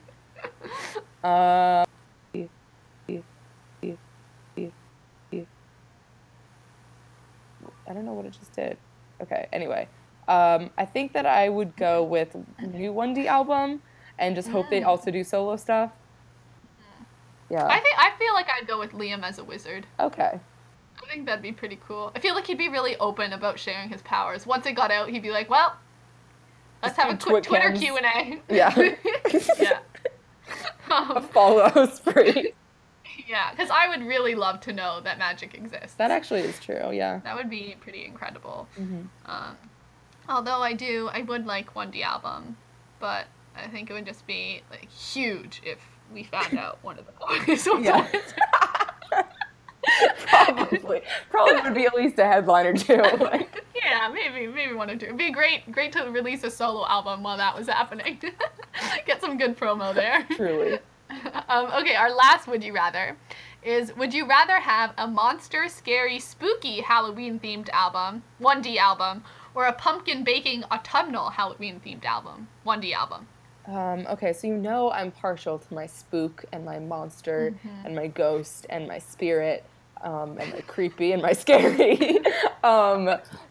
Uh, 1.25 1.87
I 7.89 7.93
don't 7.93 8.05
know 8.05 8.13
what 8.13 8.27
it 8.27 8.33
just 8.33 8.53
did. 8.53 8.77
Okay, 9.23 9.47
anyway. 9.53 9.89
Um, 10.29 10.71
I 10.77 10.85
think 10.85 11.13
that 11.13 11.25
I 11.27 11.49
would 11.49 11.77
go 11.77 12.03
with 12.03 12.35
new 12.61 12.93
1D 12.93 13.27
album 13.27 13.81
and 14.19 14.35
just 14.35 14.49
hope 14.49 14.69
they 14.71 14.83
also 14.83 15.11
do 15.11 15.23
solo 15.23 15.57
stuff. 15.57 15.93
Yeah. 17.49 17.65
I 17.65 17.79
think 17.79 17.97
I 17.99 18.11
feel 18.19 18.35
like 18.35 18.47
I'd 18.51 18.67
go 18.67 18.79
with 18.79 18.91
Liam 18.93 19.23
as 19.23 19.39
a 19.39 19.45
wizard. 19.45 19.87
okay. 20.01 20.41
I 21.03 21.09
think 21.13 21.27
that'd 21.27 21.43
be 21.43 21.53
pretty 21.53 21.79
cool. 21.87 22.11
I 22.17 22.21
feel 22.21 22.35
like 22.35 22.47
he'd 22.47 22.59
be 22.59 22.69
really 22.71 22.97
open 22.97 23.33
about 23.35 23.59
sharing 23.61 23.91
his 23.91 24.01
powers. 24.03 24.47
Once 24.47 24.65
it 24.67 24.73
got 24.73 24.91
out, 24.91 25.11
he'd 25.11 25.23
be 25.23 25.31
like, 25.31 25.49
"Well, 25.51 25.77
let's 26.83 26.97
have 26.97 27.09
a 27.11 27.17
quick 27.17 27.45
Twit 27.45 27.45
Twitter. 27.45 27.73
Q 27.73 27.99
and 27.99 28.41
A." 28.51 28.55
Yeah. 28.55 28.75
yeah. 29.61 29.79
A 30.91 30.95
Um, 31.17 31.23
follow 31.29 31.87
spree. 31.87 32.53
yeah, 33.29 33.51
because 33.51 33.71
I 33.71 33.89
would 33.89 34.03
really 34.07 34.35
love 34.35 34.61
to 34.63 34.73
know 34.73 35.01
that 35.03 35.19
magic 35.19 35.55
exists. 35.55 35.95
That 35.95 36.11
actually 36.11 36.41
is 36.41 36.59
true, 36.61 36.91
yeah. 36.93 37.21
That 37.25 37.37
would 37.37 37.51
be 37.51 37.77
pretty 37.81 38.05
incredible. 38.05 38.69
Mhm. 38.79 39.07
Um, 39.27 39.57
although 40.29 40.63
I 40.63 40.73
do, 40.73 41.09
I 41.13 41.23
would 41.23 41.47
like 41.47 41.75
1D 41.75 42.03
album, 42.03 42.57
but 43.01 43.27
I 43.57 43.67
think 43.69 43.91
it 43.91 43.93
would 43.95 44.07
just 44.07 44.27
be 44.27 44.63
like 44.71 44.91
huge 44.91 45.61
if 45.65 45.79
we 46.13 46.25
found 46.25 46.59
out 46.59 46.79
one 46.83 46.99
of 46.99 47.07
the 47.07 47.13
boys 47.13 47.67
was 47.67 47.83
Yeah. 47.85 48.07
Probably. 50.27 51.01
Probably 51.31 51.61
would 51.63 51.75
be 51.75 51.87
at 51.87 51.95
least 51.95 52.19
a 52.19 52.25
headline 52.27 52.67
or 52.67 52.75
two. 52.75 52.97
Like, 53.21 53.65
yeah, 53.75 54.11
maybe 54.13 54.47
maybe 54.49 54.75
one 54.75 54.91
or 54.91 54.97
two. 54.97 55.07
It'd 55.07 55.17
be 55.17 55.31
great 55.31 55.71
great 55.71 55.93
to 55.93 56.03
release 56.11 56.43
a 56.43 56.51
solo 56.51 56.87
album 56.89 57.23
while 57.23 57.37
that 57.37 57.57
was 57.57 57.69
happening. 57.69 58.19
Get 59.07 59.21
some 59.21 59.39
good 59.39 59.57
promo 59.57 59.95
there. 59.95 60.27
truly. 60.35 60.79
Um, 61.49 61.67
okay, 61.81 61.95
our 61.95 62.13
last 62.13 62.49
would 62.49 62.65
you 62.65 62.73
rather 62.73 63.17
is 63.63 63.95
would 63.97 64.13
you 64.13 64.27
rather 64.27 64.59
have 64.59 64.93
a 64.99 65.07
monster, 65.07 65.69
scary, 65.69 66.19
spooky 66.19 66.81
Halloween 66.81 67.39
themed 67.39 67.69
album, 67.71 68.23
1D 68.41 68.77
album, 68.77 69.23
or 69.55 69.67
a 69.67 69.73
pumpkin 69.73 70.25
baking 70.25 70.65
autumnal 70.71 71.31
Halloween 71.31 71.81
themed 71.85 72.05
album, 72.05 72.49
1D 72.67 72.93
album? 72.93 73.27
Um, 73.67 74.07
okay, 74.09 74.33
so 74.33 74.47
you 74.47 74.57
know 74.57 74.91
I'm 74.93 75.11
partial 75.11 75.59
to 75.59 75.75
my 75.75 75.87
spook 75.87 76.45
and 76.53 76.65
my 76.65 76.79
monster 76.79 77.55
and 77.85 77.95
my 77.95 78.07
ghost 78.07 78.67
and 78.71 78.87
my 78.87 78.99
spirit 78.99 79.65
um, 80.03 80.39
and 80.39 80.53
my 80.53 80.61
creepy 80.61 81.13
and 81.13 81.23
my 81.23 81.33
scary. 81.45 82.19
um, 82.65 83.07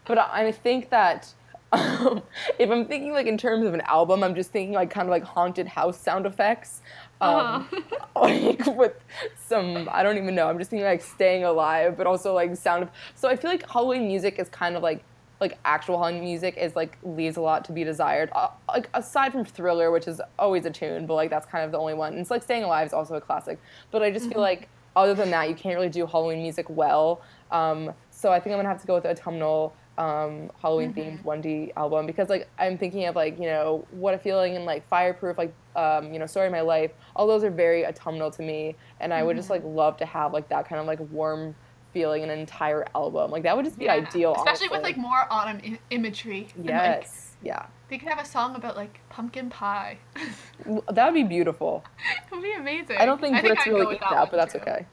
but 0.06 0.18
I 0.18 0.52
think 0.52 0.90
that 0.90 1.32
um, 1.72 2.22
if 2.58 2.70
I'm 2.70 2.86
thinking 2.86 3.12
like 3.12 3.26
in 3.26 3.38
terms 3.38 3.66
of 3.66 3.74
an 3.74 3.82
album, 3.82 4.22
I'm 4.22 4.34
just 4.34 4.50
thinking 4.50 4.74
like 4.74 4.90
kind 4.90 5.08
of 5.08 5.10
like 5.10 5.24
haunted 5.24 5.66
house 5.66 5.98
sound 5.98 6.26
effects. 6.26 6.82
Um, 7.20 7.68
like 8.16 8.66
with 8.66 8.94
some 9.36 9.88
I 9.90 10.02
don't 10.02 10.18
even 10.18 10.34
know. 10.34 10.48
I'm 10.48 10.58
just 10.58 10.70
thinking 10.70 10.86
like 10.86 11.02
staying 11.02 11.44
alive, 11.44 11.96
but 11.96 12.06
also 12.06 12.34
like 12.34 12.56
sound 12.56 12.84
of. 12.84 12.90
So 13.14 13.28
I 13.28 13.36
feel 13.36 13.50
like 13.50 13.68
Halloween 13.68 14.06
music 14.06 14.38
is 14.38 14.48
kind 14.48 14.76
of 14.76 14.82
like 14.82 15.04
like 15.40 15.58
actual 15.64 15.98
Halloween 15.98 16.24
music 16.24 16.56
is 16.56 16.74
like 16.74 16.96
leaves 17.02 17.36
a 17.36 17.40
lot 17.40 17.64
to 17.66 17.72
be 17.72 17.84
desired. 17.84 18.30
Uh, 18.32 18.48
like 18.68 18.88
aside 18.94 19.32
from 19.32 19.44
Thriller, 19.44 19.90
which 19.90 20.08
is 20.08 20.20
always 20.38 20.64
a 20.64 20.70
tune, 20.70 21.06
but 21.06 21.14
like 21.14 21.30
that's 21.30 21.46
kind 21.46 21.64
of 21.64 21.72
the 21.72 21.78
only 21.78 21.94
one. 21.94 22.12
And 22.12 22.20
it's 22.20 22.30
like 22.30 22.42
Staying 22.42 22.64
Alive 22.64 22.86
is 22.86 22.92
also 22.92 23.14
a 23.16 23.20
classic. 23.20 23.58
But 23.90 24.02
I 24.02 24.10
just 24.10 24.30
feel 24.30 24.40
like 24.40 24.68
other 24.94 25.14
than 25.14 25.30
that, 25.30 25.48
you 25.48 25.54
can't 25.54 25.74
really 25.74 25.90
do 25.90 26.06
Halloween 26.06 26.42
music 26.42 26.66
well. 26.70 27.20
Um, 27.50 27.92
so 28.10 28.32
I 28.32 28.40
think 28.40 28.54
I'm 28.54 28.58
gonna 28.58 28.68
have 28.68 28.80
to 28.80 28.86
go 28.86 28.94
with 28.94 29.02
the 29.02 29.10
autumnal 29.10 29.74
um, 29.98 30.50
Halloween 30.60 30.92
themed 30.92 31.22
1D 31.24 31.72
album 31.76 32.06
because 32.06 32.28
like 32.28 32.48
I'm 32.58 32.76
thinking 32.78 33.06
of 33.06 33.16
like 33.16 33.38
you 33.38 33.46
know 33.46 33.86
what 33.90 34.14
a 34.14 34.18
feeling 34.18 34.56
and 34.56 34.64
like 34.64 34.86
Fireproof, 34.88 35.38
like 35.38 35.52
um, 35.74 36.12
you 36.12 36.18
know 36.18 36.26
Story 36.26 36.46
of 36.46 36.52
My 36.52 36.60
Life. 36.60 36.92
All 37.14 37.26
those 37.26 37.44
are 37.44 37.50
very 37.50 37.86
autumnal 37.86 38.30
to 38.32 38.42
me, 38.42 38.76
and 39.00 39.12
I 39.14 39.22
would 39.22 39.36
just 39.36 39.50
like 39.50 39.62
love 39.64 39.96
to 39.98 40.06
have 40.06 40.32
like 40.32 40.48
that 40.50 40.68
kind 40.68 40.80
of 40.80 40.86
like 40.86 41.00
warm 41.10 41.54
feeling 41.92 42.22
an 42.24 42.30
entire 42.30 42.86
album. 42.94 43.30
Like 43.30 43.42
that 43.44 43.56
would 43.56 43.64
just 43.64 43.78
be 43.78 43.86
Yeah, 43.86 43.94
ideal. 43.94 44.34
Especially 44.36 44.68
with 44.68 44.82
like 44.82 44.96
more 44.98 45.26
autumn 45.30 45.60
I- 45.64 45.78
imagery. 45.90 46.48
and, 46.56 46.66
like, 46.66 46.70
Yes. 46.74 47.22
Yeah. 47.42 47.66
They 47.88 47.98
could 47.98 48.08
have 48.08 48.18
a 48.18 48.24
song 48.24 48.56
about 48.56 48.76
like 48.76 49.00
pumpkin 49.08 49.48
pie. 49.50 49.98
That 50.90 51.04
would 51.06 51.14
be 51.14 51.22
beautiful. 51.22 51.84
it 52.30 52.34
would 52.34 52.42
be 52.42 52.52
amazing. 52.52 52.96
I 52.96 53.04
don't 53.06 53.20
think 53.20 53.36
Brits 53.36 53.58
I'd 53.60 53.64
go 53.66 53.78
really 53.78 53.94
eat 53.96 54.00
that, 54.00 54.10
one, 54.12 54.28
but 54.30 54.36
that's 54.36 54.52
too. 54.54 54.58
okay. 54.60 54.84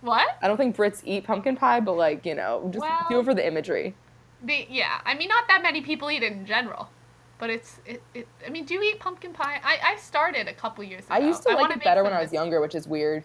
What? 0.00 0.26
I 0.42 0.48
don't 0.48 0.56
think 0.56 0.76
Brits 0.76 1.02
eat 1.04 1.24
pumpkin 1.24 1.56
pie, 1.56 1.80
but 1.80 1.92
like, 1.96 2.24
you 2.26 2.34
know, 2.34 2.68
just 2.72 2.84
do 3.08 3.20
it 3.20 3.24
for 3.24 3.34
the 3.34 3.46
imagery. 3.46 3.94
They, 4.42 4.66
yeah, 4.70 5.00
I 5.04 5.14
mean, 5.14 5.28
not 5.28 5.44
that 5.48 5.62
many 5.62 5.82
people 5.82 6.10
eat 6.10 6.22
it 6.22 6.32
in 6.32 6.46
general, 6.46 6.88
but 7.38 7.50
it's 7.50 7.78
it. 7.84 8.02
it 8.14 8.26
I 8.46 8.50
mean, 8.50 8.64
do 8.64 8.74
you 8.74 8.82
eat 8.82 8.98
pumpkin 9.00 9.32
pie? 9.32 9.60
I, 9.62 9.92
I 9.92 9.96
started 9.96 10.48
a 10.48 10.54
couple 10.54 10.82
years 10.84 11.04
ago. 11.04 11.14
I 11.14 11.18
used 11.18 11.42
to 11.42 11.54
like 11.54 11.70
it 11.76 11.84
better 11.84 12.02
when 12.02 12.12
I 12.12 12.20
was 12.20 12.32
younger, 12.32 12.60
which 12.60 12.74
is 12.74 12.86
weird. 12.86 13.22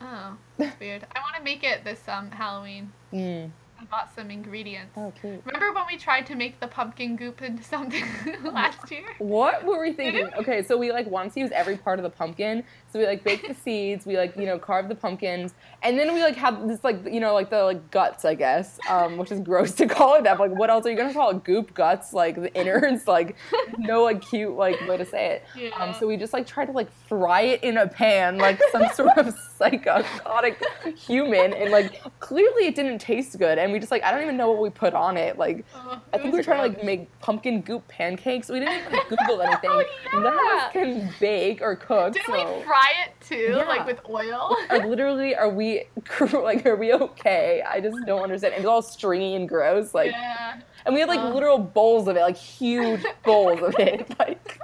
Oh, 0.00 0.36
that's 0.58 0.78
weird. 0.80 1.06
I 1.14 1.20
want 1.20 1.36
to 1.36 1.42
make 1.42 1.64
it 1.64 1.84
this 1.84 2.00
um 2.08 2.30
Halloween. 2.30 2.92
Mm. 3.12 3.50
I 3.80 3.84
bought 3.86 4.14
some 4.14 4.30
ingredients. 4.30 4.92
Oh, 4.96 5.12
cute. 5.20 5.42
Remember 5.44 5.72
when 5.72 5.84
we 5.88 5.96
tried 5.96 6.26
to 6.26 6.34
make 6.34 6.60
the 6.60 6.68
pumpkin 6.68 7.16
goop 7.16 7.42
into 7.42 7.62
something 7.62 8.04
last 8.44 8.90
year? 8.90 9.04
What 9.18 9.64
were 9.64 9.80
we 9.80 9.92
thinking? 9.92 10.28
Okay, 10.38 10.62
so 10.62 10.76
we 10.76 10.92
like 10.92 11.10
to 11.10 11.40
use 11.40 11.50
every 11.52 11.76
part 11.76 11.98
of 11.98 12.02
the 12.04 12.10
pumpkin. 12.10 12.64
So 12.94 13.00
we 13.00 13.06
like 13.06 13.24
baked 13.24 13.48
the 13.48 13.54
seeds, 13.54 14.06
we 14.06 14.16
like, 14.16 14.36
you 14.36 14.46
know, 14.46 14.56
carved 14.56 14.88
the 14.88 14.94
pumpkins, 14.94 15.52
and 15.82 15.98
then 15.98 16.14
we 16.14 16.22
like 16.22 16.36
had 16.36 16.68
this 16.68 16.84
like, 16.84 17.04
you 17.12 17.18
know, 17.18 17.34
like 17.34 17.50
the 17.50 17.64
like 17.64 17.90
guts, 17.90 18.24
I 18.24 18.36
guess, 18.36 18.78
um, 18.88 19.16
which 19.16 19.32
is 19.32 19.40
gross 19.40 19.72
to 19.72 19.88
call 19.88 20.14
it 20.14 20.22
that. 20.22 20.38
But, 20.38 20.50
like, 20.50 20.58
what 20.60 20.70
else 20.70 20.86
are 20.86 20.90
you 20.92 20.96
gonna 20.96 21.12
call 21.12 21.30
it? 21.30 21.42
Goop 21.42 21.74
guts, 21.74 22.12
like 22.12 22.36
the 22.36 22.54
innards, 22.54 23.08
like 23.08 23.34
no 23.78 24.04
like 24.04 24.22
cute 24.22 24.52
like 24.52 24.80
way 24.86 24.96
to 24.96 25.04
say 25.04 25.26
it. 25.56 25.72
Um, 25.74 25.88
Yeah. 25.88 25.92
so 25.98 26.06
we 26.06 26.16
just 26.16 26.32
like 26.32 26.46
tried 26.46 26.66
to 26.66 26.72
like 26.72 26.86
fry 27.08 27.40
it 27.40 27.64
in 27.64 27.78
a 27.78 27.88
pan, 27.88 28.38
like 28.38 28.60
some 28.70 28.86
sort 28.94 29.18
of 29.18 29.34
psychotic 29.58 30.62
human, 30.96 31.52
and 31.52 31.72
like 31.72 32.00
clearly 32.20 32.66
it 32.66 32.76
didn't 32.76 33.00
taste 33.00 33.36
good. 33.40 33.58
And 33.58 33.72
we 33.72 33.80
just 33.80 33.90
like 33.90 34.04
I 34.04 34.12
don't 34.12 34.22
even 34.22 34.36
know 34.36 34.52
what 34.52 34.60
we 34.62 34.70
put 34.70 34.94
on 34.94 35.16
it. 35.16 35.36
Like 35.36 35.64
Oh, 35.74 36.00
I 36.12 36.18
think 36.18 36.32
we 36.32 36.38
were 36.38 36.44
trying 36.44 36.62
to 36.70 36.76
like 36.78 36.84
make 36.84 37.18
pumpkin 37.18 37.60
goop 37.62 37.88
pancakes. 37.88 38.48
We 38.50 38.60
didn't 38.60 38.86
even 38.86 39.00
Google 39.08 39.42
anything. 39.42 39.82
Oh, 40.12 40.20
None 40.20 40.26
of 40.26 40.34
yeah. 40.44 40.66
us 40.66 40.72
can 40.72 41.12
bake 41.18 41.60
or 41.60 41.74
cook. 41.74 42.12
Didn't 42.12 42.26
so 42.26 42.32
we 42.58 42.62
fry 42.64 42.83
it 43.04 43.12
too, 43.20 43.54
Yeah. 43.56 43.64
like 43.64 43.86
with 43.86 44.00
oil? 44.08 44.56
are 44.70 44.86
literally 44.86 45.34
are 45.34 45.48
we 45.48 45.84
like 46.32 46.64
are 46.66 46.76
we 46.76 46.92
okay? 46.92 47.62
I 47.68 47.80
just 47.80 47.96
don't 48.06 48.22
understand. 48.22 48.54
It's 48.56 48.66
all 48.66 48.82
stringy 48.82 49.34
and 49.34 49.48
gross. 49.48 49.94
Like 49.94 50.12
yeah. 50.12 50.60
and 50.86 50.94
we 50.94 51.00
had 51.00 51.08
like 51.08 51.20
Uh. 51.20 51.32
literal 51.34 51.58
bowls 51.58 52.08
of 52.08 52.16
it, 52.16 52.20
like 52.20 52.36
huge 52.36 53.02
bowls 53.24 53.60
of 53.62 53.74
it. 53.78 54.06
Like 54.18 54.58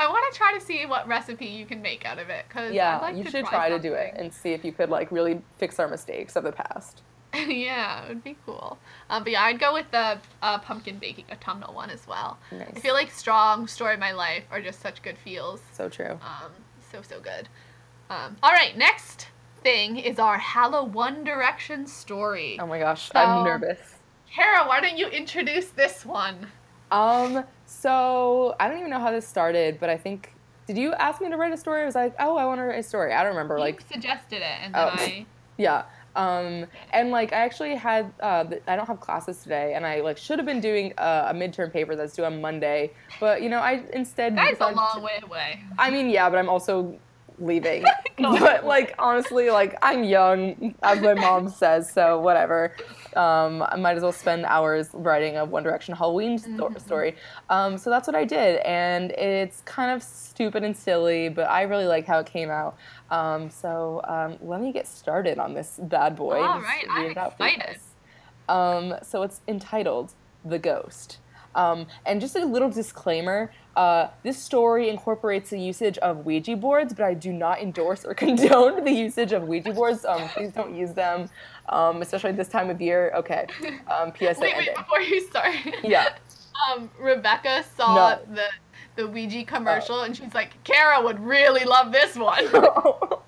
I 0.00 0.06
want 0.08 0.32
to 0.32 0.38
try 0.38 0.54
to 0.56 0.60
see 0.64 0.86
what 0.86 1.08
recipe 1.08 1.46
you 1.46 1.66
can 1.66 1.82
make 1.82 2.04
out 2.04 2.18
of 2.20 2.28
it 2.30 2.44
because 2.48 2.72
yeah, 2.72 2.98
I'd 2.98 3.02
like 3.02 3.16
you 3.24 3.28
should 3.30 3.46
try 3.46 3.68
to 3.68 3.78
do 3.80 3.94
it 3.94 4.14
and 4.16 4.32
see 4.32 4.52
if 4.52 4.64
you 4.64 4.70
could 4.72 4.90
like 4.90 5.10
really 5.10 5.40
fix 5.56 5.80
our 5.80 5.88
mistakes 5.88 6.36
of 6.36 6.44
the 6.44 6.52
past. 6.52 7.02
yeah, 7.34 8.04
it 8.04 8.08
would 8.08 8.24
be 8.24 8.36
cool. 8.46 8.78
Um, 9.10 9.22
but 9.24 9.32
yeah, 9.32 9.42
I'd 9.42 9.58
go 9.58 9.74
with 9.74 9.90
the 9.90 10.18
uh, 10.40 10.58
pumpkin 10.60 10.98
baking 10.98 11.24
autumnal 11.32 11.74
one 11.74 11.90
as 11.90 12.06
well. 12.06 12.38
Nice. 12.52 12.70
I 12.76 12.80
feel 12.80 12.94
like 12.94 13.10
strong 13.10 13.66
story 13.66 13.94
of 13.94 14.00
my 14.00 14.12
life 14.12 14.44
are 14.50 14.62
just 14.62 14.80
such 14.80 15.02
good 15.02 15.18
feels. 15.18 15.60
So 15.72 15.88
true. 15.88 16.12
Um, 16.22 16.52
so 16.90 17.02
so 17.02 17.20
good. 17.20 17.48
Um, 18.10 18.36
all 18.42 18.52
right, 18.52 18.76
next 18.76 19.28
thing 19.62 19.96
is 19.98 20.18
our 20.18 20.38
Hallow 20.38 20.84
One 20.84 21.24
Direction 21.24 21.86
story. 21.86 22.58
Oh 22.60 22.66
my 22.66 22.78
gosh, 22.78 23.10
So- 23.10 23.18
I'm 23.18 23.44
nervous. 23.44 23.78
Kara, 24.30 24.66
why 24.68 24.80
don't 24.80 24.96
you 24.98 25.08
introduce 25.08 25.68
this 25.70 26.04
one? 26.04 26.46
Um, 26.90 27.44
so 27.66 28.54
I 28.60 28.68
don't 28.68 28.78
even 28.78 28.90
know 28.90 28.98
how 28.98 29.10
this 29.10 29.26
started, 29.26 29.78
but 29.80 29.88
I 29.90 29.96
think 29.96 30.34
did 30.66 30.76
you 30.76 30.92
ask 30.94 31.20
me 31.22 31.30
to 31.30 31.36
write 31.36 31.52
a 31.52 31.56
story? 31.56 31.80
I 31.82 31.86
was 31.86 31.94
like, 31.94 32.14
oh, 32.18 32.36
I 32.36 32.44
want 32.44 32.58
to 32.60 32.64
write 32.64 32.78
a 32.78 32.82
story. 32.82 33.14
I 33.14 33.22
don't 33.22 33.30
remember. 33.32 33.58
Like, 33.58 33.80
suggested 33.90 34.42
it, 34.42 34.58
and 34.62 34.74
then 34.74 34.88
Oh. 34.88 34.90
I. 34.94 35.26
yeah. 35.56 35.84
Um, 36.16 36.66
and 36.92 37.10
like 37.10 37.32
I 37.32 37.36
actually 37.36 37.74
had 37.76 38.12
uh, 38.20 38.44
th- 38.44 38.62
I 38.66 38.76
don't 38.76 38.86
have 38.86 39.00
classes 39.00 39.42
today, 39.42 39.74
and 39.74 39.86
I 39.86 40.00
like 40.00 40.18
should 40.18 40.38
have 40.38 40.46
been 40.46 40.60
doing 40.60 40.92
uh, 40.98 41.28
a 41.30 41.34
midterm 41.34 41.72
paper 41.72 41.94
that's 41.96 42.14
due 42.14 42.24
on 42.24 42.40
Monday, 42.40 42.92
but 43.20 43.42
you 43.42 43.48
know 43.48 43.58
I 43.60 43.82
instead 43.92 44.36
That's 44.36 44.60
a 44.60 44.70
long 44.70 44.96
to- 44.96 45.00
way 45.00 45.20
away. 45.22 45.60
I 45.78 45.90
mean, 45.90 46.10
yeah, 46.10 46.28
but 46.30 46.38
I'm 46.38 46.48
also 46.48 46.98
leaving. 47.38 47.84
But 48.20 48.64
like 48.66 48.96
honestly, 48.98 49.48
like 49.50 49.76
I'm 49.80 50.02
young, 50.02 50.74
as 50.82 51.00
my 51.00 51.14
mom 51.14 51.48
says, 51.48 51.88
so 51.92 52.18
whatever. 52.18 52.74
Um, 53.16 53.62
I 53.62 53.76
might 53.76 53.96
as 53.96 54.02
well 54.02 54.12
spend 54.12 54.44
hours 54.44 54.88
writing 54.92 55.36
a 55.36 55.44
One 55.44 55.62
Direction 55.62 55.94
Halloween 55.94 56.38
Mhm. 56.38 56.80
story. 56.80 57.16
Um, 57.48 57.78
so 57.78 57.90
that's 57.90 58.06
what 58.06 58.14
I 58.16 58.24
did, 58.24 58.60
and 58.60 59.12
it's 59.12 59.60
kind 59.62 59.90
of 59.90 60.02
stupid 60.02 60.64
and 60.64 60.76
silly, 60.76 61.28
but 61.28 61.48
I 61.48 61.62
really 61.62 61.86
like 61.86 62.06
how 62.06 62.18
it 62.18 62.26
came 62.26 62.50
out. 62.50 62.76
Um, 63.10 63.50
so 63.50 64.00
um, 64.04 64.38
let 64.40 64.60
me 64.60 64.72
get 64.72 64.86
started 64.86 65.38
on 65.38 65.54
this 65.54 65.78
bad 65.82 66.16
boy. 66.16 66.40
All 66.40 66.60
right, 66.60 66.84
I'm 66.88 67.10
it 67.10 67.16
out 67.16 67.36
for 67.36 67.46
excited. 67.46 67.78
Um, 68.48 68.94
so 69.02 69.22
it's 69.22 69.40
entitled 69.46 70.12
The 70.44 70.58
Ghost. 70.58 71.18
Um, 71.54 71.86
and 72.06 72.20
just 72.20 72.36
a 72.36 72.44
little 72.44 72.70
disclaimer 72.70 73.50
uh, 73.78 74.10
this 74.24 74.36
story 74.36 74.88
incorporates 74.88 75.50
the 75.50 75.60
usage 75.60 75.98
of 75.98 76.26
Ouija 76.26 76.56
boards, 76.56 76.92
but 76.92 77.04
I 77.04 77.14
do 77.14 77.32
not 77.32 77.60
endorse 77.60 78.04
or 78.04 78.12
condone 78.24 78.84
the 78.84 78.90
usage 78.90 79.30
of 79.32 79.44
Ouija 79.44 79.72
boards. 79.72 80.04
Um, 80.04 80.28
please 80.30 80.50
don't 80.50 80.74
use 80.74 80.92
them, 80.94 81.30
um, 81.68 82.02
especially 82.02 82.32
this 82.32 82.48
time 82.48 82.70
of 82.70 82.80
year. 82.80 83.12
Okay. 83.14 83.46
Um, 83.88 84.12
PSA 84.18 84.40
Wait, 84.40 84.56
wait, 84.56 84.74
before 84.74 85.00
you 85.00 85.20
start. 85.28 85.54
Yeah. 85.84 86.08
Um, 86.68 86.90
Rebecca 86.98 87.64
saw 87.76 87.94
No. 87.94 88.34
the 88.34 88.48
the 88.96 89.06
Ouija 89.06 89.44
commercial 89.44 90.02
and 90.02 90.16
she's 90.16 90.34
like, 90.34 90.60
Kara 90.64 91.00
would 91.00 91.20
really 91.20 91.64
love 91.64 91.92
this 91.92 92.16
one. 92.16 92.46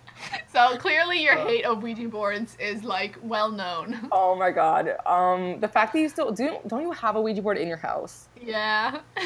so 0.53 0.77
clearly 0.79 1.23
your 1.23 1.39
Uh. 1.39 1.47
hate 1.47 1.65
of 1.65 1.83
Ouija 1.83 2.09
boards 2.09 2.57
is 2.61 2.85
like 2.85 3.17
well 3.23 3.51
known. 3.51 4.09
oh 4.13 4.35
my 4.35 4.51
god. 4.51 4.97
Um, 5.07 5.61
the 5.61 5.69
fact 5.69 5.93
that 5.93 6.01
you 6.01 6.09
still 6.09 6.33
do 6.33 6.57
don't 6.67 6.83
you 6.83 6.93
have 6.93 7.17
a 7.17 7.21
Ouija 7.21 7.43
board 7.43 7.59
in 7.59 7.69
your 7.69 7.77
house? 7.79 8.29
Yeah. 8.41 9.01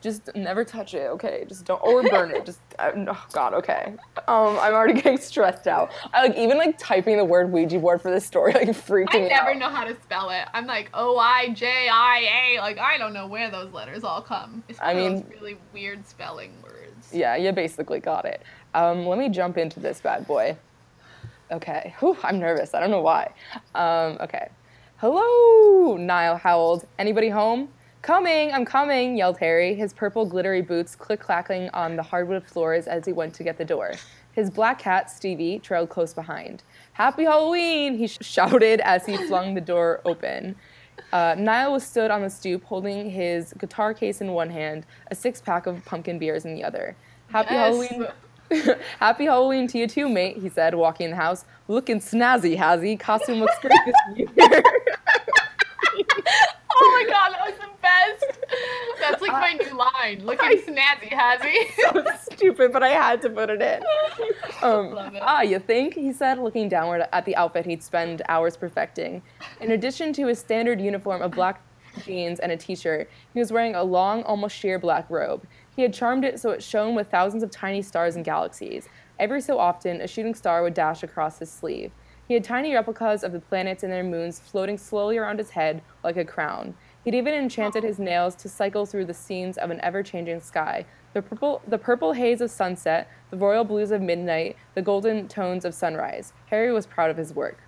Just 0.00 0.30
never 0.36 0.64
touch 0.64 0.94
it, 0.94 1.08
okay? 1.10 1.44
Just 1.48 1.64
don't, 1.64 1.82
or 1.82 2.04
burn 2.04 2.30
it. 2.30 2.46
Just, 2.46 2.60
uh, 2.78 2.92
oh 3.08 3.26
god, 3.32 3.52
okay. 3.54 3.94
Um, 4.28 4.56
I'm 4.60 4.72
already 4.72 4.92
getting 5.02 5.18
stressed 5.18 5.66
out. 5.66 5.90
I 6.14 6.28
like 6.28 6.36
even 6.38 6.56
like 6.56 6.78
typing 6.78 7.16
the 7.16 7.24
word 7.24 7.50
Ouija 7.50 7.80
board 7.80 8.00
for 8.00 8.08
this 8.12 8.24
story 8.24 8.52
like 8.54 8.72
freaked 8.76 9.12
I 9.12 9.22
me 9.22 9.28
never 9.28 9.50
out. 9.50 9.58
know 9.58 9.68
how 9.68 9.82
to 9.82 9.96
spell 10.02 10.30
it. 10.30 10.44
I'm 10.54 10.66
like 10.68 10.88
O 10.94 11.18
I 11.18 11.48
J 11.48 11.88
I 11.90 12.54
A. 12.54 12.60
Like 12.60 12.78
I 12.78 12.96
don't 12.96 13.12
know 13.12 13.26
where 13.26 13.50
those 13.50 13.72
letters 13.72 14.04
all 14.04 14.22
come. 14.22 14.62
It's 14.68 14.78
I 14.80 14.94
mean- 14.94 15.26
really 15.32 15.58
weird 15.72 16.06
spelling 16.06 16.52
words. 16.62 17.12
Yeah, 17.12 17.34
you 17.34 17.50
basically 17.50 17.98
got 17.98 18.24
it. 18.24 18.42
Um, 18.74 19.06
let 19.06 19.18
me 19.18 19.28
jump 19.28 19.56
into 19.58 19.80
this 19.80 20.00
bad 20.00 20.26
boy. 20.26 20.56
Okay. 21.50 21.94
Whew, 22.00 22.16
I'm 22.22 22.38
nervous. 22.38 22.74
I 22.74 22.80
don't 22.80 22.90
know 22.90 23.00
why. 23.00 23.32
Um, 23.74 24.18
okay. 24.20 24.48
Hello, 24.98 25.96
Niall 25.96 26.36
howled. 26.36 26.86
Anybody 26.98 27.28
home? 27.28 27.68
Coming, 28.02 28.52
I'm 28.52 28.64
coming, 28.64 29.16
yelled 29.16 29.38
Harry, 29.38 29.74
his 29.74 29.92
purple 29.92 30.24
glittery 30.24 30.62
boots 30.62 30.94
click 30.94 31.20
clacking 31.20 31.68
on 31.70 31.96
the 31.96 32.02
hardwood 32.02 32.44
floors 32.44 32.86
as 32.86 33.04
he 33.04 33.12
went 33.12 33.34
to 33.34 33.42
get 33.42 33.58
the 33.58 33.64
door. 33.64 33.94
His 34.32 34.50
black 34.50 34.78
cat, 34.78 35.10
Stevie, 35.10 35.58
trailed 35.58 35.88
close 35.88 36.14
behind. 36.14 36.62
Happy 36.92 37.24
Halloween, 37.24 37.98
he 37.98 38.06
sh- 38.06 38.18
shouted 38.20 38.80
as 38.80 39.04
he 39.04 39.16
flung 39.26 39.54
the 39.54 39.60
door 39.60 40.00
open. 40.04 40.54
Uh, 41.12 41.34
Niall 41.36 41.72
was 41.72 41.82
stood 41.84 42.10
on 42.12 42.22
the 42.22 42.30
stoop 42.30 42.62
holding 42.64 43.10
his 43.10 43.52
guitar 43.54 43.92
case 43.94 44.20
in 44.20 44.32
one 44.32 44.50
hand, 44.50 44.86
a 45.10 45.14
six 45.14 45.40
pack 45.40 45.66
of 45.66 45.84
pumpkin 45.84 46.18
beers 46.20 46.44
in 46.44 46.54
the 46.54 46.62
other. 46.62 46.94
Happy 47.30 47.54
Yes. 47.54 47.74
Halloween. 47.74 48.06
Happy 49.00 49.24
Halloween 49.24 49.66
to 49.68 49.78
you 49.78 49.86
too, 49.86 50.08
mate, 50.08 50.38
he 50.38 50.48
said, 50.48 50.74
walking 50.74 51.06
in 51.06 51.10
the 51.10 51.16
house. 51.16 51.44
Looking 51.68 52.00
snazzy, 52.00 52.56
has 52.56 52.82
he? 52.82 52.96
Costume 52.96 53.40
looks 53.40 53.58
great 53.60 53.72
this 53.86 54.28
year. 54.36 54.62
Oh 56.80 57.04
my 57.04 57.10
god, 57.10 57.32
that 57.32 57.40
was 57.50 57.58
the 57.58 57.68
best. 57.82 58.38
That's 59.00 59.20
like 59.20 59.32
my 59.32 59.52
new 59.54 59.76
line. 59.76 60.24
Looking 60.24 60.58
snazzy, 60.62 61.08
has 61.08 61.42
he? 61.42 61.68
so 61.82 62.04
stupid, 62.32 62.72
but 62.72 62.84
I 62.84 62.90
had 62.90 63.20
to 63.22 63.30
put 63.30 63.50
it 63.50 63.60
in. 63.60 63.82
Um, 64.62 64.92
Love 64.92 65.14
it. 65.14 65.22
ah, 65.24 65.42
you 65.42 65.58
think? 65.58 65.94
He 65.94 66.12
said, 66.12 66.38
looking 66.38 66.68
downward 66.68 67.04
at 67.12 67.24
the 67.24 67.34
outfit 67.34 67.66
he'd 67.66 67.82
spend 67.82 68.22
hours 68.28 68.56
perfecting. 68.56 69.22
In 69.60 69.72
addition 69.72 70.12
to 70.14 70.26
his 70.28 70.38
standard 70.38 70.80
uniform 70.80 71.20
of 71.20 71.32
black 71.32 71.60
jeans 72.04 72.38
and 72.38 72.52
a 72.52 72.56
t-shirt, 72.56 73.10
he 73.34 73.40
was 73.40 73.50
wearing 73.50 73.74
a 73.74 73.82
long, 73.82 74.22
almost 74.22 74.54
sheer 74.56 74.78
black 74.78 75.08
robe. 75.10 75.44
He 75.78 75.82
had 75.82 75.94
charmed 75.94 76.24
it 76.24 76.40
so 76.40 76.50
it 76.50 76.60
shone 76.60 76.96
with 76.96 77.08
thousands 77.08 77.44
of 77.44 77.52
tiny 77.52 77.82
stars 77.82 78.16
and 78.16 78.24
galaxies. 78.24 78.88
Every 79.20 79.40
so 79.40 79.60
often, 79.60 80.00
a 80.00 80.08
shooting 80.08 80.34
star 80.34 80.64
would 80.64 80.74
dash 80.74 81.04
across 81.04 81.38
his 81.38 81.52
sleeve. 81.52 81.92
He 82.26 82.34
had 82.34 82.42
tiny 82.42 82.74
replicas 82.74 83.22
of 83.22 83.30
the 83.30 83.38
planets 83.38 83.84
and 83.84 83.92
their 83.92 84.02
moons 84.02 84.40
floating 84.40 84.76
slowly 84.76 85.18
around 85.18 85.38
his 85.38 85.50
head 85.50 85.80
like 86.02 86.16
a 86.16 86.24
crown. 86.24 86.74
He'd 87.04 87.14
even 87.14 87.32
enchanted 87.32 87.84
his 87.84 88.00
nails 88.00 88.34
to 88.34 88.48
cycle 88.48 88.86
through 88.86 89.04
the 89.04 89.14
scenes 89.14 89.56
of 89.56 89.70
an 89.70 89.80
ever-changing 89.82 90.40
sky. 90.40 90.84
The 91.14 91.22
purple, 91.22 91.62
the 91.68 91.78
purple 91.78 92.12
haze 92.12 92.40
of 92.40 92.50
sunset, 92.50 93.08
the 93.30 93.36
royal 93.36 93.62
blues 93.62 93.92
of 93.92 94.02
midnight, 94.02 94.56
the 94.74 94.82
golden 94.82 95.28
tones 95.28 95.64
of 95.64 95.74
sunrise. 95.74 96.32
Harry 96.46 96.72
was 96.72 96.88
proud 96.88 97.08
of 97.08 97.16
his 97.16 97.32
work. 97.32 97.62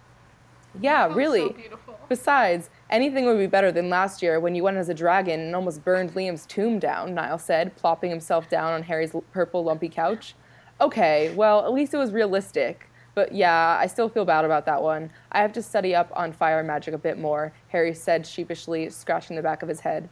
Yeah, 0.81 1.15
really. 1.15 1.47
So 1.47 1.53
beautiful. 1.53 2.01
Besides, 2.09 2.71
anything 2.91 3.25
would 3.25 3.39
be 3.39 3.47
better 3.47 3.73
than 3.73 3.89
last 3.89 4.23
year 4.23 4.39
when 4.41 4.55
you 4.55 4.63
went 4.63 4.77
as 4.77 4.89
a 4.89 4.95
dragon 4.95 5.41
and 5.41 5.55
almost 5.55 5.85
burned 5.85 6.13
Liam's 6.15 6.45
tomb 6.47 6.79
down, 6.79 7.15
Niall 7.15 7.39
said, 7.39 7.75
plopping 7.77 8.11
himself 8.11 8.49
down 8.49 8.73
on 8.73 8.83
Harry's 8.83 9.15
purple 9.33 9.65
lumpy 9.65 9.89
couch. 9.89 10.35
Okay, 10.81 11.33
well, 11.35 11.65
at 11.65 11.73
least 11.73 11.95
it 11.95 11.99
was 11.99 12.13
realistic. 12.13 12.89
But 13.15 13.35
yeah, 13.35 13.79
I 13.81 13.87
still 13.87 14.09
feel 14.09 14.25
bad 14.25 14.45
about 14.45 14.67
that 14.67 14.83
one. 14.83 15.11
I 15.33 15.41
have 15.41 15.53
to 15.55 15.63
study 15.63 15.95
up 15.95 16.11
on 16.15 16.33
fire 16.33 16.63
magic 16.63 16.95
a 16.95 16.99
bit 16.99 17.19
more, 17.19 17.53
Harry 17.69 17.95
said 17.95 18.27
sheepishly, 18.27 18.89
scratching 18.91 19.37
the 19.37 19.43
back 19.43 19.63
of 19.63 19.69
his 19.69 19.81
head. 19.81 20.09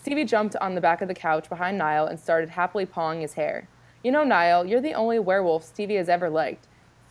Stevie 0.00 0.24
jumped 0.24 0.54
on 0.56 0.74
the 0.74 0.80
back 0.80 1.00
of 1.00 1.08
the 1.08 1.14
couch 1.14 1.48
behind 1.48 1.78
Niall 1.78 2.06
and 2.06 2.20
started 2.20 2.50
happily 2.50 2.84
pawing 2.84 3.22
his 3.22 3.34
hair. 3.34 3.68
You 4.02 4.12
know, 4.12 4.22
Niall, 4.22 4.66
you're 4.66 4.82
the 4.82 4.92
only 4.92 5.18
werewolf 5.18 5.64
Stevie 5.64 5.96
has 5.96 6.10
ever 6.10 6.28
liked. 6.28 6.68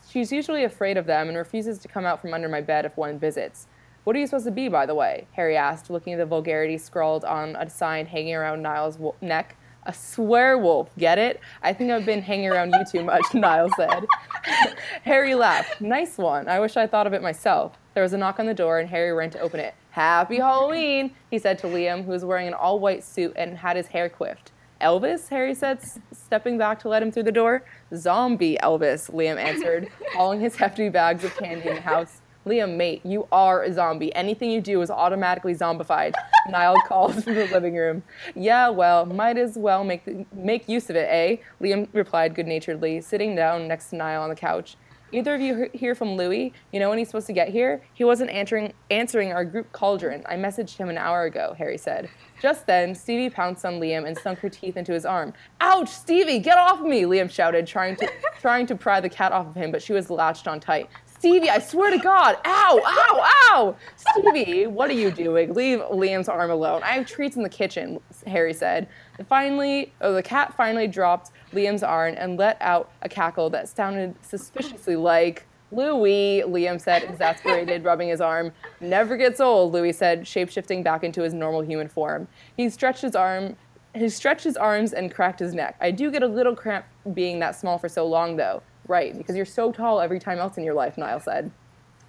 She's 0.07 0.31
usually 0.31 0.63
afraid 0.63 0.95
of 0.95 1.07
them 1.07 1.27
and 1.27 1.37
refuses 1.37 1.79
to 1.79 1.87
come 1.87 2.05
out 2.05 2.21
from 2.21 2.33
under 2.33 2.47
my 2.47 2.61
bed 2.61 2.85
if 2.85 2.95
one 2.95 3.17
visits. 3.17 3.67
What 4.03 4.15
are 4.15 4.19
you 4.19 4.27
supposed 4.27 4.45
to 4.45 4.51
be, 4.51 4.67
by 4.67 4.85
the 4.85 4.95
way? 4.95 5.27
Harry 5.33 5.55
asked, 5.55 5.89
looking 5.89 6.13
at 6.13 6.19
the 6.19 6.25
vulgarity 6.25 6.77
scrawled 6.77 7.23
on 7.23 7.55
a 7.55 7.69
sign 7.69 8.05
hanging 8.05 8.35
around 8.35 8.61
Niall's 8.61 8.97
wo- 8.97 9.15
neck. 9.21 9.55
A 9.85 9.93
swear 9.93 10.57
wolf, 10.57 10.89
get 10.97 11.17
it? 11.17 11.39
I 11.61 11.73
think 11.73 11.91
I've 11.91 12.05
been 12.05 12.21
hanging 12.21 12.49
around 12.49 12.73
you 12.73 12.83
too 12.89 13.03
much, 13.03 13.23
Niall 13.33 13.69
said. 13.75 14.05
Harry 15.03 15.35
laughed. 15.35 15.81
Nice 15.81 16.17
one. 16.17 16.47
I 16.47 16.59
wish 16.59 16.77
I 16.77 16.87
thought 16.87 17.07
of 17.07 17.13
it 17.13 17.21
myself. 17.21 17.77
There 17.93 18.03
was 18.03 18.13
a 18.13 18.17
knock 18.17 18.39
on 18.39 18.45
the 18.45 18.53
door, 18.53 18.79
and 18.79 18.89
Harry 18.89 19.11
ran 19.13 19.29
to 19.31 19.39
open 19.39 19.59
it. 19.59 19.73
Happy 19.91 20.37
Halloween, 20.37 21.11
he 21.29 21.37
said 21.37 21.57
to 21.59 21.67
Liam, 21.67 22.03
who 22.05 22.11
was 22.11 22.25
wearing 22.25 22.47
an 22.47 22.53
all 22.53 22.79
white 22.79 23.03
suit 23.03 23.33
and 23.35 23.57
had 23.57 23.75
his 23.77 23.87
hair 23.87 24.09
quiffed. 24.09 24.51
Elvis, 24.81 25.29
Harry 25.29 25.53
said, 25.53 25.79
stepping 26.11 26.57
back 26.57 26.79
to 26.79 26.89
let 26.89 27.01
him 27.03 27.11
through 27.11 27.23
the 27.23 27.31
door. 27.31 27.63
Zombie 27.95 28.57
Elvis, 28.61 29.09
Liam 29.11 29.37
answered, 29.37 29.87
hauling 30.13 30.41
his 30.41 30.55
hefty 30.55 30.89
bags 30.89 31.23
of 31.23 31.35
candy 31.37 31.69
in 31.69 31.75
the 31.75 31.81
house. 31.81 32.21
Liam, 32.45 32.75
mate, 32.75 33.01
you 33.05 33.27
are 33.31 33.63
a 33.63 33.71
zombie. 33.71 34.13
Anything 34.15 34.51
you 34.51 34.59
do 34.59 34.81
is 34.81 34.89
automatically 34.89 35.55
zombified. 35.55 36.13
Niall 36.49 36.75
called 36.87 37.23
from 37.23 37.35
the 37.35 37.47
living 37.47 37.75
room. 37.75 38.03
Yeah, 38.35 38.69
well, 38.69 39.05
might 39.05 39.37
as 39.37 39.57
well 39.57 39.83
make 39.83 40.03
the, 40.03 40.25
make 40.33 40.67
use 40.67 40.89
of 40.89 40.97
it, 40.97 41.07
eh? 41.09 41.37
Liam 41.61 41.87
replied 41.93 42.35
good-naturedly, 42.35 42.99
sitting 43.01 43.35
down 43.35 43.67
next 43.67 43.91
to 43.91 43.95
Niall 43.95 44.23
on 44.23 44.29
the 44.29 44.35
couch. 44.35 44.75
Either 45.13 45.35
of 45.35 45.41
you 45.41 45.69
hear 45.73 45.93
from 45.93 46.15
Louis? 46.17 46.51
You 46.71 46.79
know 46.79 46.89
when 46.89 46.97
he's 46.97 47.07
supposed 47.07 47.27
to 47.27 47.33
get 47.33 47.49
here? 47.49 47.83
He 47.93 48.03
wasn't 48.03 48.31
answering 48.31 48.73
answering 48.89 49.31
our 49.31 49.45
group 49.45 49.71
cauldron. 49.71 50.23
I 50.27 50.37
messaged 50.37 50.75
him 50.75 50.89
an 50.89 50.97
hour 50.97 51.25
ago, 51.25 51.53
Harry 51.55 51.77
said. 51.77 52.09
Just 52.41 52.65
then, 52.65 52.95
Stevie 52.95 53.29
pounced 53.29 53.63
on 53.63 53.79
Liam 53.79 54.07
and 54.07 54.17
sunk 54.17 54.39
her 54.39 54.49
teeth 54.49 54.75
into 54.75 54.91
his 54.91 55.05
arm. 55.05 55.31
Ouch, 55.61 55.87
Stevie, 55.87 56.39
get 56.39 56.57
off 56.57 56.81
me! 56.81 57.03
Liam 57.03 57.29
shouted, 57.29 57.67
trying 57.67 57.95
to 57.97 58.11
trying 58.41 58.65
to 58.65 58.75
pry 58.75 58.99
the 58.99 59.07
cat 59.07 59.31
off 59.31 59.45
of 59.45 59.55
him, 59.55 59.71
but 59.71 59.83
she 59.83 59.93
was 59.93 60.09
latched 60.09 60.47
on 60.47 60.59
tight. 60.59 60.89
Stevie, 61.23 61.49
I 61.49 61.59
swear 61.59 61.89
to 61.89 61.97
God! 61.97 62.35
Ow! 62.43 62.81
Ow! 62.85 63.31
Ow! 63.53 63.75
Stevie, 63.95 64.67
what 64.67 64.89
are 64.89 64.93
you 64.93 65.09
doing? 65.09 65.53
Leave 65.53 65.79
Liam's 65.79 66.27
arm 66.27 66.51
alone. 66.51 66.83
I 66.83 66.95
have 66.95 67.05
treats 67.07 67.37
in 67.37 67.43
the 67.43 67.49
kitchen, 67.49 68.01
Harry 68.27 68.53
said. 68.53 68.89
Finally, 69.29 69.93
oh, 70.01 70.11
the 70.11 70.21
cat 70.21 70.53
finally 70.57 70.85
dropped 70.85 71.31
Liam's 71.53 71.81
arm 71.81 72.15
and 72.17 72.35
let 72.37 72.57
out 72.59 72.91
a 73.03 73.07
cackle 73.07 73.49
that 73.51 73.69
sounded 73.69 74.15
suspiciously 74.21 74.97
like 74.97 75.45
Louis, 75.71 76.43
Liam 76.45 76.77
said, 76.77 77.03
exasperated, 77.03 77.85
rubbing 77.85 78.09
his 78.09 78.19
arm. 78.19 78.51
Never 78.81 79.15
gets 79.15 79.39
old, 79.39 79.71
Louis 79.71 79.93
said, 79.93 80.23
shapeshifting 80.23 80.83
back 80.83 81.05
into 81.05 81.21
his 81.21 81.33
normal 81.33 81.61
human 81.61 81.87
form. 81.87 82.27
He 82.57 82.69
stretched 82.69 83.01
his 83.01 83.15
arm 83.15 83.55
he 83.95 84.09
stretched 84.09 84.43
his 84.43 84.57
arms 84.57 84.91
and 84.91 85.13
cracked 85.13 85.39
his 85.39 85.53
neck. 85.53 85.77
I 85.79 85.91
do 85.91 86.11
get 86.11 86.23
a 86.23 86.27
little 86.27 86.55
cramp 86.55 86.83
being 87.13 87.39
that 87.39 87.55
small 87.55 87.77
for 87.77 87.87
so 87.87 88.07
long, 88.07 88.37
though. 88.37 88.63
Right, 88.87 89.17
because 89.17 89.35
you're 89.35 89.45
so 89.45 89.71
tall 89.71 90.01
every 90.01 90.19
time 90.19 90.39
else 90.39 90.57
in 90.57 90.63
your 90.63 90.73
life, 90.73 90.97
Niall 90.97 91.19
said. 91.19 91.51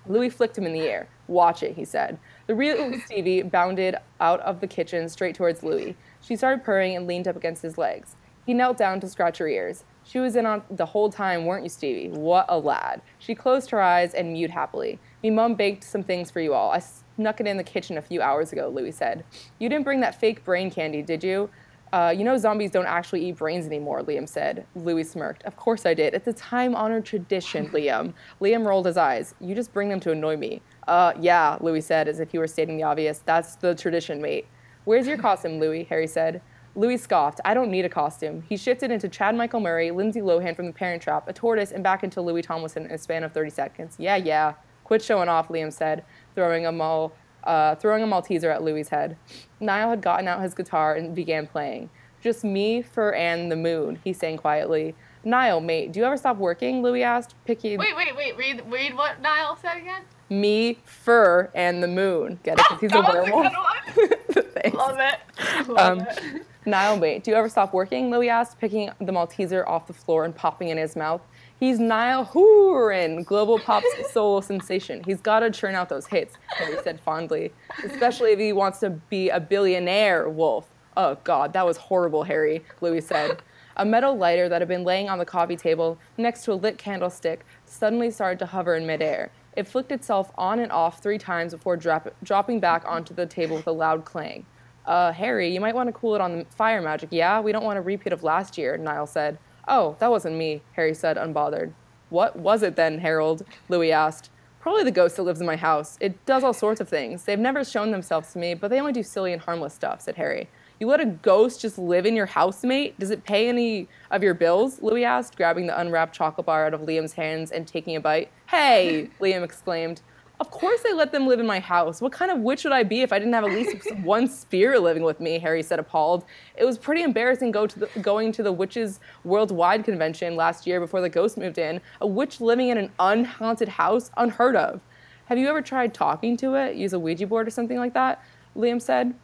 Louis 0.06 0.28
flicked 0.28 0.58
him 0.58 0.66
in 0.66 0.72
the 0.72 0.82
air. 0.82 1.08
Watch 1.28 1.62
it, 1.62 1.76
he 1.76 1.84
said. 1.84 2.18
The 2.46 2.54
real 2.54 2.98
Stevie 3.06 3.42
bounded 3.58 3.96
out 4.20 4.40
of 4.40 4.60
the 4.60 4.66
kitchen 4.66 5.08
straight 5.08 5.34
towards 5.34 5.62
Louis. 5.62 5.96
She 6.20 6.36
started 6.36 6.64
purring 6.64 6.94
and 6.96 7.06
leaned 7.06 7.28
up 7.28 7.36
against 7.36 7.62
his 7.62 7.78
legs. 7.78 8.16
He 8.44 8.52
knelt 8.52 8.76
down 8.76 9.00
to 9.00 9.08
scratch 9.08 9.38
her 9.38 9.48
ears. 9.48 9.84
She 10.02 10.18
was 10.18 10.36
in 10.36 10.44
on 10.44 10.62
the 10.70 10.84
whole 10.84 11.10
time, 11.10 11.46
weren't 11.46 11.62
you, 11.62 11.70
Stevie? 11.70 12.10
What 12.10 12.44
a 12.50 12.58
lad. 12.58 13.00
She 13.18 13.34
closed 13.34 13.70
her 13.70 13.80
eyes 13.80 14.12
and 14.12 14.34
mewed 14.34 14.50
happily. 14.50 14.98
Me 15.22 15.30
mum 15.30 15.54
baked 15.54 15.82
some 15.82 16.02
things 16.02 16.30
for 16.30 16.40
you 16.40 16.52
all. 16.52 16.70
I 16.70 16.82
snuck 17.16 17.40
it 17.40 17.46
in 17.46 17.56
the 17.56 17.64
kitchen 17.64 17.96
a 17.96 18.02
few 18.02 18.20
hours 18.20 18.52
ago, 18.52 18.68
Louis 18.68 18.92
said. 18.92 19.24
You 19.58 19.70
didn't 19.70 19.84
bring 19.84 20.00
that 20.00 20.20
fake 20.20 20.44
brain 20.44 20.70
candy, 20.70 21.00
did 21.00 21.24
you? 21.24 21.48
Uh, 21.94 22.10
you 22.10 22.24
know 22.24 22.36
zombies 22.36 22.72
don't 22.72 22.86
actually 22.86 23.24
eat 23.24 23.36
brains 23.36 23.66
anymore, 23.66 24.02
Liam 24.02 24.28
said. 24.28 24.66
Louis 24.74 25.04
smirked. 25.04 25.44
Of 25.44 25.54
course 25.54 25.86
I 25.86 25.94
did. 25.94 26.12
It's 26.12 26.26
a 26.26 26.32
time-honored 26.32 27.04
tradition, 27.04 27.68
Liam. 27.68 28.14
Liam 28.40 28.66
rolled 28.66 28.86
his 28.86 28.96
eyes. 28.96 29.36
You 29.40 29.54
just 29.54 29.72
bring 29.72 29.88
them 29.90 30.00
to 30.00 30.10
annoy 30.10 30.36
me. 30.36 30.60
Uh, 30.88 31.12
yeah, 31.20 31.56
Louis 31.60 31.82
said, 31.82 32.08
as 32.08 32.18
if 32.18 32.32
he 32.32 32.38
were 32.38 32.48
stating 32.48 32.76
the 32.76 32.82
obvious. 32.82 33.22
That's 33.24 33.54
the 33.54 33.76
tradition, 33.76 34.20
mate. 34.20 34.48
Where's 34.86 35.06
your 35.06 35.18
costume, 35.18 35.60
Louis? 35.60 35.84
Harry 35.84 36.08
said. 36.08 36.42
Louis 36.74 36.96
scoffed. 36.96 37.40
I 37.44 37.54
don't 37.54 37.70
need 37.70 37.84
a 37.84 37.88
costume. 37.88 38.42
He 38.42 38.56
shifted 38.56 38.90
into 38.90 39.08
Chad 39.08 39.36
Michael 39.36 39.60
Murray, 39.60 39.92
Lindsay 39.92 40.20
Lohan 40.20 40.56
from 40.56 40.66
The 40.66 40.72
Parent 40.72 41.00
Trap, 41.00 41.28
a 41.28 41.32
tortoise, 41.32 41.70
and 41.70 41.84
back 41.84 42.02
into 42.02 42.20
Louis 42.20 42.42
Tomlinson 42.42 42.86
in 42.86 42.90
a 42.90 42.98
span 42.98 43.22
of 43.22 43.30
30 43.30 43.50
seconds. 43.50 43.94
Yeah, 44.00 44.16
yeah. 44.16 44.54
Quit 44.82 45.00
showing 45.00 45.28
off, 45.28 45.46
Liam 45.46 45.72
said, 45.72 46.04
throwing 46.34 46.66
a 46.66 46.72
mal- 46.72 47.12
uh, 47.46 47.74
throwing 47.76 48.02
a 48.02 48.06
Malteser 48.06 48.52
at 48.54 48.62
Louis's 48.62 48.88
head. 48.90 49.16
Niall 49.60 49.90
had 49.90 50.02
gotten 50.02 50.28
out 50.28 50.42
his 50.42 50.54
guitar 50.54 50.94
and 50.94 51.14
began 51.14 51.46
playing. 51.46 51.90
Just 52.20 52.42
me, 52.44 52.80
Fur, 52.82 53.12
and 53.12 53.50
the 53.52 53.56
moon, 53.56 53.98
he 54.02 54.12
sang 54.12 54.36
quietly. 54.38 54.94
Niall, 55.24 55.60
mate, 55.60 55.92
do 55.92 56.00
you 56.00 56.06
ever 56.06 56.16
stop 56.16 56.36
working? 56.38 56.82
Louis 56.82 57.02
asked, 57.02 57.34
picking 57.46 57.78
Wait, 57.78 57.96
wait, 57.96 58.14
wait. 58.16 58.36
Read, 58.36 58.62
read 58.70 58.94
what 58.96 59.20
Niall 59.22 59.56
said 59.60 59.78
again. 59.78 60.02
me, 60.30 60.78
Fur, 60.84 61.50
and 61.54 61.82
the 61.82 61.88
moon. 61.88 62.38
Get 62.42 62.58
it? 62.58 62.64
Because 62.70 62.80
he's 62.80 62.92
a 62.92 62.94
That 62.94 63.04
was 63.04 63.28
a 63.28 63.32
werewolf. 63.32 64.32
good 64.34 64.72
one. 64.72 64.72
Love 64.74 64.98
it. 64.98 65.68
Love 65.68 65.98
Um, 66.00 66.06
it. 66.10 66.46
Niall, 66.66 66.96
mate, 66.98 67.24
do 67.24 67.30
you 67.30 67.36
ever 67.36 67.48
stop 67.50 67.74
working? 67.74 68.10
Louis 68.10 68.30
asked, 68.30 68.58
picking 68.58 68.90
the 68.98 69.12
Malteser 69.12 69.66
off 69.66 69.86
the 69.86 69.92
floor 69.92 70.24
and 70.24 70.34
popping 70.34 70.68
it 70.68 70.72
in 70.72 70.78
his 70.78 70.96
mouth. 70.96 71.20
He's 71.60 71.78
Niall 71.78 72.24
Horan, 72.24 73.22
global 73.22 73.58
pop 73.58 73.82
solo 74.10 74.40
sensation. 74.40 75.02
He's 75.04 75.20
got 75.20 75.40
to 75.40 75.50
churn 75.50 75.74
out 75.74 75.88
those 75.88 76.06
hits, 76.06 76.34
Harry 76.48 76.76
said 76.82 77.00
fondly, 77.00 77.52
especially 77.84 78.32
if 78.32 78.38
he 78.38 78.52
wants 78.52 78.80
to 78.80 78.90
be 78.90 79.30
a 79.30 79.38
billionaire 79.40 80.28
wolf. 80.28 80.66
Oh, 80.96 81.16
God, 81.24 81.52
that 81.52 81.64
was 81.64 81.76
horrible, 81.76 82.24
Harry, 82.24 82.64
Louis 82.80 83.00
said. 83.00 83.40
A 83.76 83.84
metal 83.84 84.16
lighter 84.16 84.48
that 84.48 84.60
had 84.60 84.68
been 84.68 84.84
laying 84.84 85.08
on 85.08 85.18
the 85.18 85.24
coffee 85.24 85.56
table 85.56 85.98
next 86.16 86.44
to 86.44 86.52
a 86.52 86.54
lit 86.54 86.78
candlestick 86.78 87.44
suddenly 87.66 88.10
started 88.10 88.38
to 88.40 88.46
hover 88.46 88.76
in 88.76 88.86
midair. 88.86 89.30
It 89.56 89.66
flicked 89.66 89.90
itself 89.92 90.30
on 90.36 90.58
and 90.58 90.70
off 90.70 91.02
three 91.02 91.18
times 91.18 91.52
before 91.54 91.76
drop- 91.76 92.14
dropping 92.22 92.60
back 92.60 92.84
onto 92.86 93.14
the 93.14 93.26
table 93.26 93.56
with 93.56 93.66
a 93.66 93.72
loud 93.72 94.04
clang. 94.04 94.46
Uh, 94.86 95.12
Harry, 95.12 95.52
you 95.52 95.60
might 95.60 95.74
want 95.74 95.88
to 95.88 95.92
cool 95.92 96.14
it 96.14 96.20
on 96.20 96.38
the 96.38 96.44
fire 96.50 96.82
magic, 96.82 97.08
yeah? 97.12 97.40
We 97.40 97.52
don't 97.52 97.64
want 97.64 97.78
a 97.78 97.82
repeat 97.82 98.12
of 98.12 98.22
last 98.22 98.58
year, 98.58 98.76
Niall 98.76 99.06
said. 99.06 99.38
Oh, 99.66 99.96
that 99.98 100.10
wasn't 100.10 100.36
me, 100.36 100.62
Harry 100.72 100.94
said, 100.94 101.16
unbothered. 101.16 101.72
What 102.10 102.36
was 102.36 102.62
it 102.62 102.76
then, 102.76 102.98
Harold? 102.98 103.44
Louis 103.68 103.92
asked. 103.92 104.30
Probably 104.60 104.84
the 104.84 104.90
ghost 104.90 105.16
that 105.16 105.24
lives 105.24 105.40
in 105.40 105.46
my 105.46 105.56
house. 105.56 105.98
It 106.00 106.24
does 106.24 106.42
all 106.42 106.54
sorts 106.54 106.80
of 106.80 106.88
things. 106.88 107.24
They've 107.24 107.38
never 107.38 107.64
shown 107.64 107.90
themselves 107.90 108.32
to 108.32 108.38
me, 108.38 108.54
but 108.54 108.68
they 108.68 108.80
only 108.80 108.92
do 108.92 109.02
silly 109.02 109.32
and 109.32 109.42
harmless 109.42 109.74
stuff, 109.74 110.00
said 110.00 110.16
Harry. 110.16 110.48
You 110.80 110.86
let 110.86 111.00
a 111.00 111.06
ghost 111.06 111.60
just 111.60 111.78
live 111.78 112.06
in 112.06 112.16
your 112.16 112.26
housemate? 112.26 112.98
Does 112.98 113.10
it 113.10 113.24
pay 113.24 113.48
any 113.48 113.88
of 114.10 114.22
your 114.22 114.34
bills? 114.34 114.80
Louis 114.82 115.04
asked, 115.04 115.36
grabbing 115.36 115.66
the 115.66 115.78
unwrapped 115.78 116.14
chocolate 116.14 116.46
bar 116.46 116.66
out 116.66 116.74
of 116.74 116.80
Liam's 116.80 117.12
hands 117.12 117.52
and 117.52 117.66
taking 117.66 117.94
a 117.94 118.00
bite. 118.00 118.30
Hey, 118.48 119.10
Liam 119.20 119.42
exclaimed. 119.42 120.00
Of 120.40 120.50
course 120.50 120.80
I 120.84 120.92
let 120.92 121.12
them 121.12 121.28
live 121.28 121.38
in 121.38 121.46
my 121.46 121.60
house. 121.60 122.00
What 122.00 122.10
kind 122.10 122.30
of 122.30 122.40
witch 122.40 122.64
would 122.64 122.72
I 122.72 122.82
be 122.82 123.02
if 123.02 123.12
I 123.12 123.20
didn't 123.20 123.34
have 123.34 123.44
at 123.44 123.52
least 123.52 123.94
one 124.02 124.26
spirit 124.26 124.82
living 124.82 125.04
with 125.04 125.20
me? 125.20 125.38
Harry 125.38 125.62
said, 125.62 125.78
appalled. 125.78 126.24
It 126.56 126.64
was 126.64 126.76
pretty 126.76 127.02
embarrassing 127.02 127.52
go 127.52 127.68
to 127.68 127.78
the, 127.80 127.86
going 128.00 128.32
to 128.32 128.42
the 128.42 128.52
Witches 128.52 128.98
Worldwide 129.22 129.84
convention 129.84 130.34
last 130.34 130.66
year 130.66 130.80
before 130.80 131.00
the 131.00 131.08
ghost 131.08 131.38
moved 131.38 131.58
in. 131.58 131.80
A 132.00 132.06
witch 132.06 132.40
living 132.40 132.68
in 132.68 132.78
an 132.78 132.90
unhaunted 132.98 133.68
house? 133.68 134.10
Unheard 134.16 134.56
of. 134.56 134.80
Have 135.26 135.38
you 135.38 135.48
ever 135.48 135.62
tried 135.62 135.94
talking 135.94 136.36
to 136.38 136.54
it? 136.54 136.74
Use 136.74 136.92
a 136.92 136.98
Ouija 136.98 137.28
board 137.28 137.46
or 137.46 137.50
something 137.50 137.78
like 137.78 137.94
that? 137.94 138.22
Liam 138.56 138.82
said. 138.82 139.14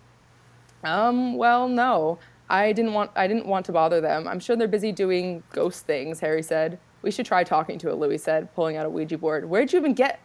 Um, 0.85 1.37
well, 1.37 1.69
no. 1.69 2.19
I 2.49 2.73
didn't 2.73 2.95
want 2.95 3.11
I 3.15 3.27
didn't 3.27 3.47
want 3.47 3.67
to 3.67 3.73
bother 3.73 4.01
them. 4.01 4.27
I'm 4.27 4.41
sure 4.41 4.57
they're 4.57 4.67
busy 4.67 4.91
doing 4.93 5.43
ghost 5.53 5.87
things, 5.87 6.21
Harry 6.21 6.43
said. 6.43 6.79
We 7.03 7.11
should 7.11 7.27
try 7.27 7.45
talking 7.45 7.79
to 7.79 7.91
it, 7.91 7.97
Louis 7.97 8.19
said, 8.19 8.53
pulling 8.55 8.77
out 8.77 8.87
a 8.87 8.91
Ouija 8.91 9.19
board. 9.19 9.49
Where'd 9.49 9.73
you 9.73 9.79
even 9.79 9.95
get 9.95 10.21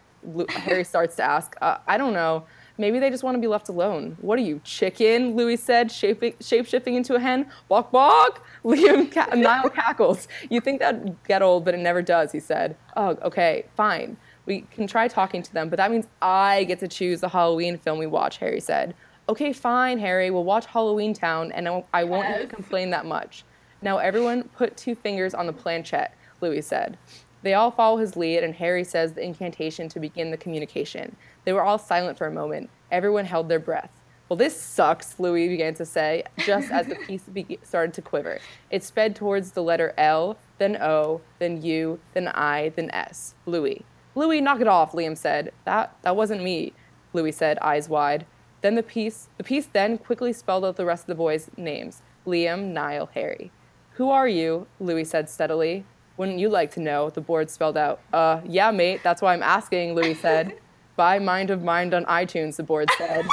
Harry 0.50 0.84
starts 0.84 1.16
to 1.16 1.22
ask. 1.22 1.56
Uh, 1.60 1.78
I 1.86 1.96
don't 1.98 2.12
know. 2.12 2.44
Maybe 2.78 2.98
they 2.98 3.08
just 3.08 3.24
want 3.24 3.36
to 3.36 3.40
be 3.40 3.46
left 3.46 3.70
alone. 3.70 4.18
What 4.20 4.38
are 4.38 4.42
you, 4.42 4.60
chicken? 4.62 5.34
Louis 5.34 5.56
said, 5.56 5.90
shaping, 5.90 6.34
shape-shifting 6.40 6.94
into 6.94 7.14
a 7.14 7.20
hen. 7.20 7.50
Bok 7.68 7.90
bok! 7.90 8.44
Liam 8.64 9.10
ca- 9.10 9.34
Niall 9.34 9.70
cackles. 9.70 10.28
You 10.50 10.60
think 10.60 10.80
that'd 10.80 11.16
get 11.26 11.40
old, 11.40 11.64
but 11.64 11.72
it 11.72 11.78
never 11.78 12.02
does, 12.02 12.32
he 12.32 12.40
said. 12.40 12.76
Oh, 12.96 13.16
okay, 13.22 13.64
fine. 13.76 14.18
We 14.44 14.60
can 14.72 14.86
try 14.86 15.08
talking 15.08 15.42
to 15.42 15.52
them, 15.54 15.70
but 15.70 15.78
that 15.78 15.90
means 15.90 16.06
I 16.20 16.64
get 16.64 16.78
to 16.80 16.88
choose 16.88 17.20
the 17.22 17.28
Halloween 17.30 17.78
film 17.78 17.98
we 17.98 18.06
watch, 18.06 18.36
Harry 18.38 18.60
said. 18.60 18.94
Okay, 19.28 19.52
fine, 19.54 19.98
Harry. 19.98 20.30
We'll 20.30 20.44
watch 20.44 20.66
Halloween 20.66 21.14
Town, 21.14 21.52
and 21.52 21.66
I 21.66 21.70
won't- 21.70 21.86
I 21.94 22.04
won't 22.04 22.50
complain 22.50 22.90
that 22.90 23.06
much. 23.06 23.44
Now, 23.80 23.98
everyone 23.98 24.44
put 24.54 24.76
two 24.76 24.94
fingers 24.94 25.32
on 25.34 25.46
the 25.46 25.52
planchette, 25.52 26.12
Louis 26.42 26.60
said. 26.62 26.98
They 27.46 27.54
all 27.54 27.70
follow 27.70 27.98
his 27.98 28.16
lead, 28.16 28.42
and 28.42 28.52
Harry 28.56 28.82
says 28.82 29.12
the 29.12 29.22
incantation 29.22 29.88
to 29.90 30.00
begin 30.00 30.32
the 30.32 30.36
communication. 30.36 31.14
They 31.44 31.52
were 31.52 31.62
all 31.62 31.78
silent 31.78 32.18
for 32.18 32.26
a 32.26 32.32
moment. 32.32 32.70
Everyone 32.90 33.24
held 33.24 33.48
their 33.48 33.60
breath. 33.60 33.92
Well, 34.28 34.36
this 34.36 34.60
sucks, 34.60 35.20
Louis 35.20 35.46
began 35.46 35.72
to 35.74 35.86
say, 35.86 36.24
just 36.38 36.72
as 36.72 36.88
the 36.88 36.96
piece 37.06 37.22
be- 37.22 37.60
started 37.62 37.94
to 37.94 38.02
quiver. 38.02 38.40
It 38.72 38.82
sped 38.82 39.14
towards 39.14 39.52
the 39.52 39.62
letter 39.62 39.94
L, 39.96 40.36
then 40.58 40.76
O, 40.82 41.20
then 41.38 41.62
U, 41.62 42.00
then 42.14 42.26
I, 42.26 42.70
then 42.70 42.90
S. 42.90 43.36
Louis. 43.46 43.84
Louis, 44.16 44.40
knock 44.40 44.60
it 44.60 44.66
off, 44.66 44.90
Liam 44.90 45.16
said. 45.16 45.52
That, 45.66 45.96
that 46.02 46.16
wasn't 46.16 46.42
me, 46.42 46.72
Louis 47.12 47.30
said, 47.30 47.60
eyes 47.60 47.88
wide. 47.88 48.26
Then 48.60 48.74
the 48.74 48.82
piece, 48.82 49.28
the 49.38 49.44
piece 49.44 49.66
then 49.66 49.98
quickly 49.98 50.32
spelled 50.32 50.64
out 50.64 50.74
the 50.74 50.84
rest 50.84 51.04
of 51.04 51.06
the 51.06 51.14
boys' 51.14 51.48
names: 51.56 52.02
Liam, 52.26 52.72
Niall, 52.72 53.10
Harry. 53.14 53.52
Who 53.92 54.10
are 54.10 54.26
you? 54.26 54.66
Louis 54.80 55.04
said 55.04 55.30
steadily. 55.30 55.84
Wouldn't 56.16 56.38
you 56.38 56.48
like 56.48 56.70
to 56.72 56.80
know? 56.80 57.10
The 57.10 57.20
board 57.20 57.50
spelled 57.50 57.76
out. 57.76 58.00
Uh, 58.12 58.40
yeah, 58.44 58.70
mate. 58.70 59.00
That's 59.02 59.20
why 59.20 59.34
I'm 59.34 59.42
asking. 59.42 59.94
Louis 59.94 60.14
said. 60.14 60.58
Buy 60.96 61.18
Mind 61.18 61.50
of 61.50 61.62
Mine 61.62 61.92
on 61.92 62.06
iTunes. 62.06 62.56
The 62.56 62.62
board 62.62 62.88
said. 62.96 63.26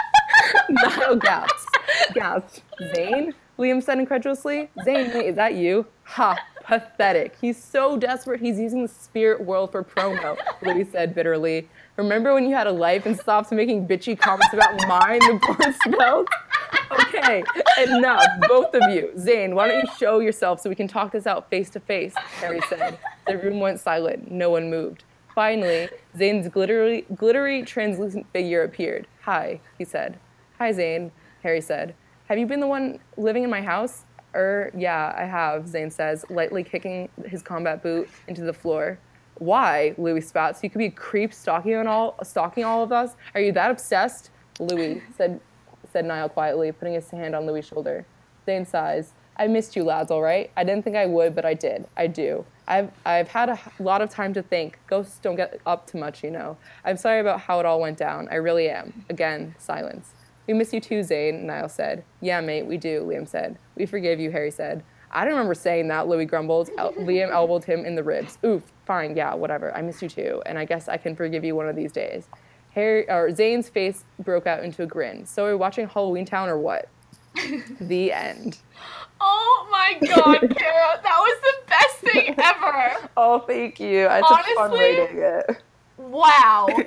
Niall 0.68 1.16
gasped. 1.16 1.78
Gasped. 2.12 2.62
Zayn? 2.94 3.32
Liam 3.58 3.82
said 3.82 3.98
incredulously. 3.98 4.68
Zayn, 4.84 5.14
wait, 5.14 5.26
is 5.26 5.36
that 5.36 5.54
you? 5.54 5.86
Ha, 6.04 6.36
pathetic. 6.62 7.34
He's 7.40 7.62
so 7.62 7.96
desperate 7.96 8.40
he's 8.40 8.58
using 8.58 8.82
the 8.82 8.88
spirit 8.88 9.40
world 9.42 9.72
for 9.72 9.82
promo, 9.82 10.36
Louis 10.62 10.84
said 10.90 11.14
bitterly. 11.14 11.68
Remember 11.96 12.34
when 12.34 12.44
you 12.46 12.54
had 12.54 12.66
a 12.66 12.72
life 12.72 13.06
and 13.06 13.18
stopped 13.18 13.52
making 13.52 13.86
bitchy 13.86 14.18
comments 14.18 14.52
about 14.52 14.86
mine, 14.86 15.20
the 15.20 15.38
board 15.46 15.74
spelled? 15.86 16.28
Okay, 17.00 17.42
enough, 17.82 18.26
both 18.48 18.74
of 18.74 18.82
you. 18.90 19.12
Zayn, 19.16 19.54
why 19.54 19.68
don't 19.68 19.82
you 19.84 19.90
show 19.98 20.20
yourself 20.20 20.60
so 20.60 20.68
we 20.68 20.76
can 20.76 20.88
talk 20.88 21.12
this 21.12 21.26
out 21.26 21.48
face 21.50 21.70
to 21.70 21.80
face? 21.80 22.14
Harry 22.16 22.60
said. 22.68 22.98
The 23.26 23.38
room 23.38 23.60
went 23.60 23.80
silent. 23.80 24.30
No 24.30 24.50
one 24.50 24.70
moved. 24.70 25.04
Finally, 25.34 25.88
Zayn's 26.16 26.48
glittery, 26.48 27.06
glittery, 27.14 27.62
translucent 27.62 28.26
figure 28.32 28.62
appeared. 28.62 29.06
Hi, 29.22 29.60
he 29.78 29.84
said. 29.84 30.18
Hi, 30.58 30.72
Zayn, 30.72 31.10
Harry 31.42 31.60
said. 31.60 31.94
Have 32.28 32.38
you 32.38 32.46
been 32.46 32.60
the 32.60 32.66
one 32.66 32.98
living 33.16 33.44
in 33.44 33.50
my 33.50 33.62
house? 33.62 34.04
Er, 34.34 34.70
yeah, 34.76 35.14
I 35.16 35.24
have, 35.24 35.64
Zayn 35.64 35.92
says, 35.92 36.24
lightly 36.30 36.64
kicking 36.64 37.08
his 37.26 37.42
combat 37.42 37.82
boot 37.82 38.08
into 38.28 38.42
the 38.42 38.52
floor. 38.52 38.98
Why? 39.36 39.94
Louis 39.98 40.20
spouts. 40.20 40.62
You 40.62 40.70
could 40.70 40.78
be 40.78 40.86
a 40.86 40.90
creep 40.90 41.34
stalking 41.34 41.74
on 41.74 41.86
all 41.86 42.16
stalking 42.22 42.64
all 42.64 42.82
of 42.82 42.92
us? 42.92 43.16
Are 43.34 43.40
you 43.40 43.52
that 43.52 43.70
obsessed? 43.70 44.30
Louis 44.60 45.02
said 45.16 45.40
said 45.92 46.04
Niall 46.06 46.28
quietly, 46.28 46.72
putting 46.72 46.94
his 46.94 47.10
hand 47.10 47.34
on 47.34 47.46
Louis' 47.46 47.66
shoulder. 47.66 48.06
Zayn 48.46 48.66
sighs. 48.66 49.12
I 49.36 49.46
missed 49.46 49.76
you 49.76 49.84
lads, 49.84 50.10
all 50.10 50.22
right? 50.22 50.50
I 50.56 50.64
didn't 50.64 50.84
think 50.84 50.96
I 50.96 51.06
would, 51.06 51.34
but 51.34 51.44
I 51.44 51.54
did. 51.54 51.86
I 51.96 52.06
do. 52.06 52.44
I've, 52.68 52.90
I've 53.04 53.28
had 53.28 53.48
a 53.48 53.58
lot 53.78 54.02
of 54.02 54.10
time 54.10 54.34
to 54.34 54.42
think. 54.42 54.78
Ghosts 54.86 55.18
don't 55.18 55.36
get 55.36 55.60
up 55.66 55.86
to 55.88 55.96
much, 55.96 56.22
you 56.22 56.30
know. 56.30 56.56
I'm 56.84 56.96
sorry 56.96 57.20
about 57.20 57.40
how 57.40 57.58
it 57.60 57.66
all 57.66 57.80
went 57.80 57.98
down. 57.98 58.28
I 58.30 58.36
really 58.36 58.68
am. 58.68 59.04
Again, 59.08 59.54
silence. 59.58 60.12
We 60.46 60.54
miss 60.54 60.72
you 60.72 60.80
too, 60.80 61.00
Zayn, 61.00 61.42
Niall 61.44 61.68
said. 61.68 62.04
Yeah, 62.20 62.40
mate, 62.40 62.66
we 62.66 62.76
do, 62.76 63.02
Liam 63.02 63.26
said. 63.28 63.58
We 63.76 63.86
forgive 63.86 64.20
you, 64.20 64.30
Harry 64.30 64.50
said. 64.50 64.82
I 65.10 65.24
don't 65.24 65.34
remember 65.34 65.54
saying 65.54 65.88
that, 65.88 66.08
Louis 66.08 66.24
grumbled. 66.24 66.70
El- 66.78 66.92
Liam 66.94 67.30
elbowed 67.30 67.64
him 67.64 67.84
in 67.84 67.94
the 67.94 68.02
ribs. 68.02 68.38
Oof, 68.44 68.62
fine, 68.86 69.16
yeah, 69.16 69.34
whatever. 69.34 69.74
I 69.76 69.82
miss 69.82 70.02
you 70.02 70.08
too, 70.08 70.42
and 70.46 70.58
I 70.58 70.64
guess 70.64 70.88
I 70.88 70.96
can 70.96 71.14
forgive 71.14 71.44
you 71.44 71.54
one 71.54 71.68
of 71.68 71.76
these 71.76 71.92
days. 71.92 72.26
Harry, 72.74 73.08
or 73.08 73.30
Zayn's 73.30 73.68
face 73.68 74.04
broke 74.18 74.46
out 74.46 74.64
into 74.64 74.82
a 74.82 74.86
grin. 74.86 75.26
So 75.26 75.44
are 75.46 75.50
we 75.50 75.56
watching 75.56 75.88
Halloween 75.88 76.24
Town 76.24 76.48
or 76.48 76.58
what? 76.58 76.88
the 77.80 78.12
end. 78.12 78.58
Oh 79.20 79.68
my 79.70 79.94
god, 80.06 80.40
Kara, 80.40 81.00
that 81.02 81.18
was 81.18 81.40
the 81.40 81.68
best 81.68 81.96
thing 81.98 82.34
ever. 82.38 83.08
Oh, 83.16 83.40
thank 83.40 83.78
you. 83.78 84.08
I 84.08 84.20
took 84.20 84.56
fun 84.56 84.70
writing 84.72 85.18
it. 85.18 85.62
Wow. 85.96 86.68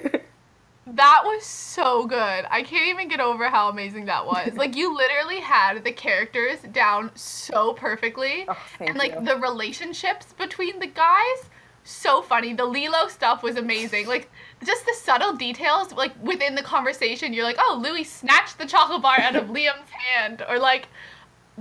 That 0.87 1.23
was 1.25 1.43
so 1.43 2.05
good. 2.05 2.45
I 2.47 2.61
can't 2.61 2.89
even 2.89 3.07
get 3.07 3.19
over 3.19 3.49
how 3.49 3.69
amazing 3.69 4.05
that 4.05 4.27
was. 4.27 4.53
Like 4.53 4.75
you 4.75 4.95
literally 4.95 5.39
had 5.39 5.83
the 5.83 5.91
characters 5.91 6.59
down 6.71 7.09
so 7.15 7.73
perfectly. 7.73 8.45
Oh, 8.47 8.55
and 8.79 8.95
like 8.95 9.15
you. 9.15 9.25
the 9.25 9.37
relationships 9.37 10.33
between 10.37 10.77
the 10.77 10.85
guys 10.85 11.49
so 11.83 12.21
funny. 12.21 12.53
The 12.53 12.65
Lilo 12.65 13.07
stuff 13.07 13.41
was 13.41 13.55
amazing. 13.55 14.07
Like 14.07 14.29
just 14.65 14.85
the 14.85 14.93
subtle 14.93 15.33
details 15.33 15.93
like 15.93 16.13
within 16.23 16.55
the 16.55 16.63
conversation. 16.63 17.33
You're 17.33 17.43
like, 17.43 17.57
"Oh, 17.59 17.79
Louis 17.81 18.03
snatched 18.03 18.57
the 18.57 18.65
chocolate 18.65 19.01
bar 19.01 19.19
out 19.19 19.35
of 19.35 19.45
Liam's 19.49 19.89
hand." 19.89 20.43
Or 20.47 20.59
like 20.59 20.87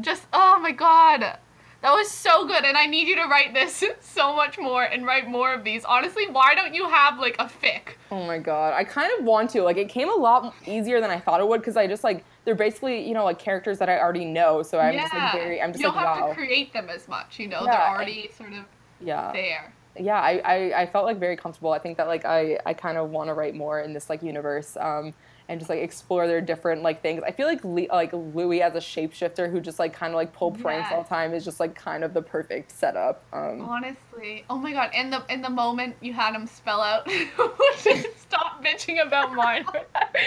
just 0.00 0.26
oh 0.32 0.58
my 0.60 0.72
god. 0.72 1.38
That 1.82 1.92
was 1.92 2.10
so 2.10 2.46
good 2.46 2.64
and 2.64 2.78
I 2.78 2.86
need 2.86 3.08
you 3.08 3.16
to 3.16 3.24
write 3.24 3.52
this 3.52 3.84
so 4.00 4.34
much 4.34 4.58
more 4.58 4.82
and 4.82 5.04
write 5.04 5.28
more 5.28 5.52
of 5.52 5.64
these. 5.64 5.84
Honestly, 5.84 6.26
why 6.26 6.54
don't 6.54 6.72
you 6.72 6.88
have 6.88 7.18
like 7.18 7.36
a 7.38 7.44
fic? 7.44 7.96
Oh 8.10 8.26
my 8.26 8.38
god, 8.38 8.72
I 8.72 8.84
kind 8.84 9.10
of 9.18 9.26
want 9.26 9.50
to. 9.50 9.62
Like, 9.62 9.76
it 9.76 9.90
came 9.90 10.08
a 10.08 10.14
lot 10.14 10.54
easier 10.66 11.02
than 11.02 11.10
I 11.10 11.20
thought 11.20 11.40
it 11.40 11.46
would 11.46 11.60
because 11.60 11.76
I 11.76 11.86
just 11.86 12.02
like 12.02 12.24
they're 12.46 12.54
basically 12.54 13.06
you 13.06 13.12
know 13.12 13.24
like 13.24 13.38
characters 13.38 13.78
that 13.80 13.90
I 13.90 13.98
already 13.98 14.24
know. 14.24 14.62
So 14.62 14.80
I'm 14.80 14.94
just 14.94 15.12
like 15.12 15.32
very. 15.34 15.60
I'm 15.60 15.72
just 15.72 15.80
you 15.80 15.88
don't 15.88 15.96
like 15.96 16.06
have 16.06 16.20
wow. 16.22 16.28
to 16.28 16.34
create 16.34 16.72
them 16.72 16.88
as 16.88 17.06
much, 17.06 17.38
you 17.38 17.48
know. 17.48 17.64
Yeah, 17.66 17.76
They're 17.76 17.96
already 17.96 18.30
sort 18.34 18.54
of 18.54 18.64
yeah. 19.02 19.30
there. 19.32 19.73
Yeah 19.98 20.20
I, 20.20 20.40
I, 20.44 20.82
I 20.82 20.86
felt 20.86 21.04
like 21.06 21.18
very 21.18 21.36
comfortable. 21.36 21.72
I 21.72 21.78
think 21.78 21.96
that 21.98 22.06
like 22.06 22.24
i, 22.24 22.58
I 22.66 22.74
kind 22.74 22.98
of 22.98 23.10
want 23.10 23.28
to 23.28 23.34
write 23.34 23.54
more 23.54 23.80
in 23.80 23.92
this 23.92 24.10
like 24.10 24.22
universe. 24.22 24.76
Um, 24.76 25.14
and 25.48 25.60
just 25.60 25.68
like 25.68 25.80
explore 25.80 26.26
their 26.26 26.40
different 26.40 26.82
like 26.82 27.02
things 27.02 27.22
i 27.26 27.30
feel 27.30 27.46
like 27.46 27.62
Le- 27.64 27.86
like 27.92 28.10
louis 28.12 28.62
as 28.62 28.74
a 28.74 28.78
shapeshifter 28.78 29.50
who 29.50 29.60
just 29.60 29.78
like 29.78 29.92
kind 29.92 30.12
of 30.12 30.16
like 30.16 30.32
pull 30.32 30.50
pranks 30.50 30.90
all 30.90 31.02
the 31.02 31.08
time 31.08 31.34
is 31.34 31.44
just 31.44 31.60
like 31.60 31.74
kind 31.74 32.02
of 32.02 32.14
the 32.14 32.22
perfect 32.22 32.70
setup 32.70 33.22
um, 33.32 33.60
Honestly, 33.60 34.44
oh 34.48 34.56
my 34.56 34.72
god! 34.72 34.90
In 34.94 35.10
the 35.10 35.22
in 35.28 35.42
the 35.42 35.50
moment 35.50 35.96
you 36.00 36.12
had 36.12 36.34
him 36.34 36.46
spell 36.46 36.80
out, 36.80 37.08
stop 38.16 38.64
bitching 38.64 39.04
about 39.04 39.34
mine. 39.34 39.64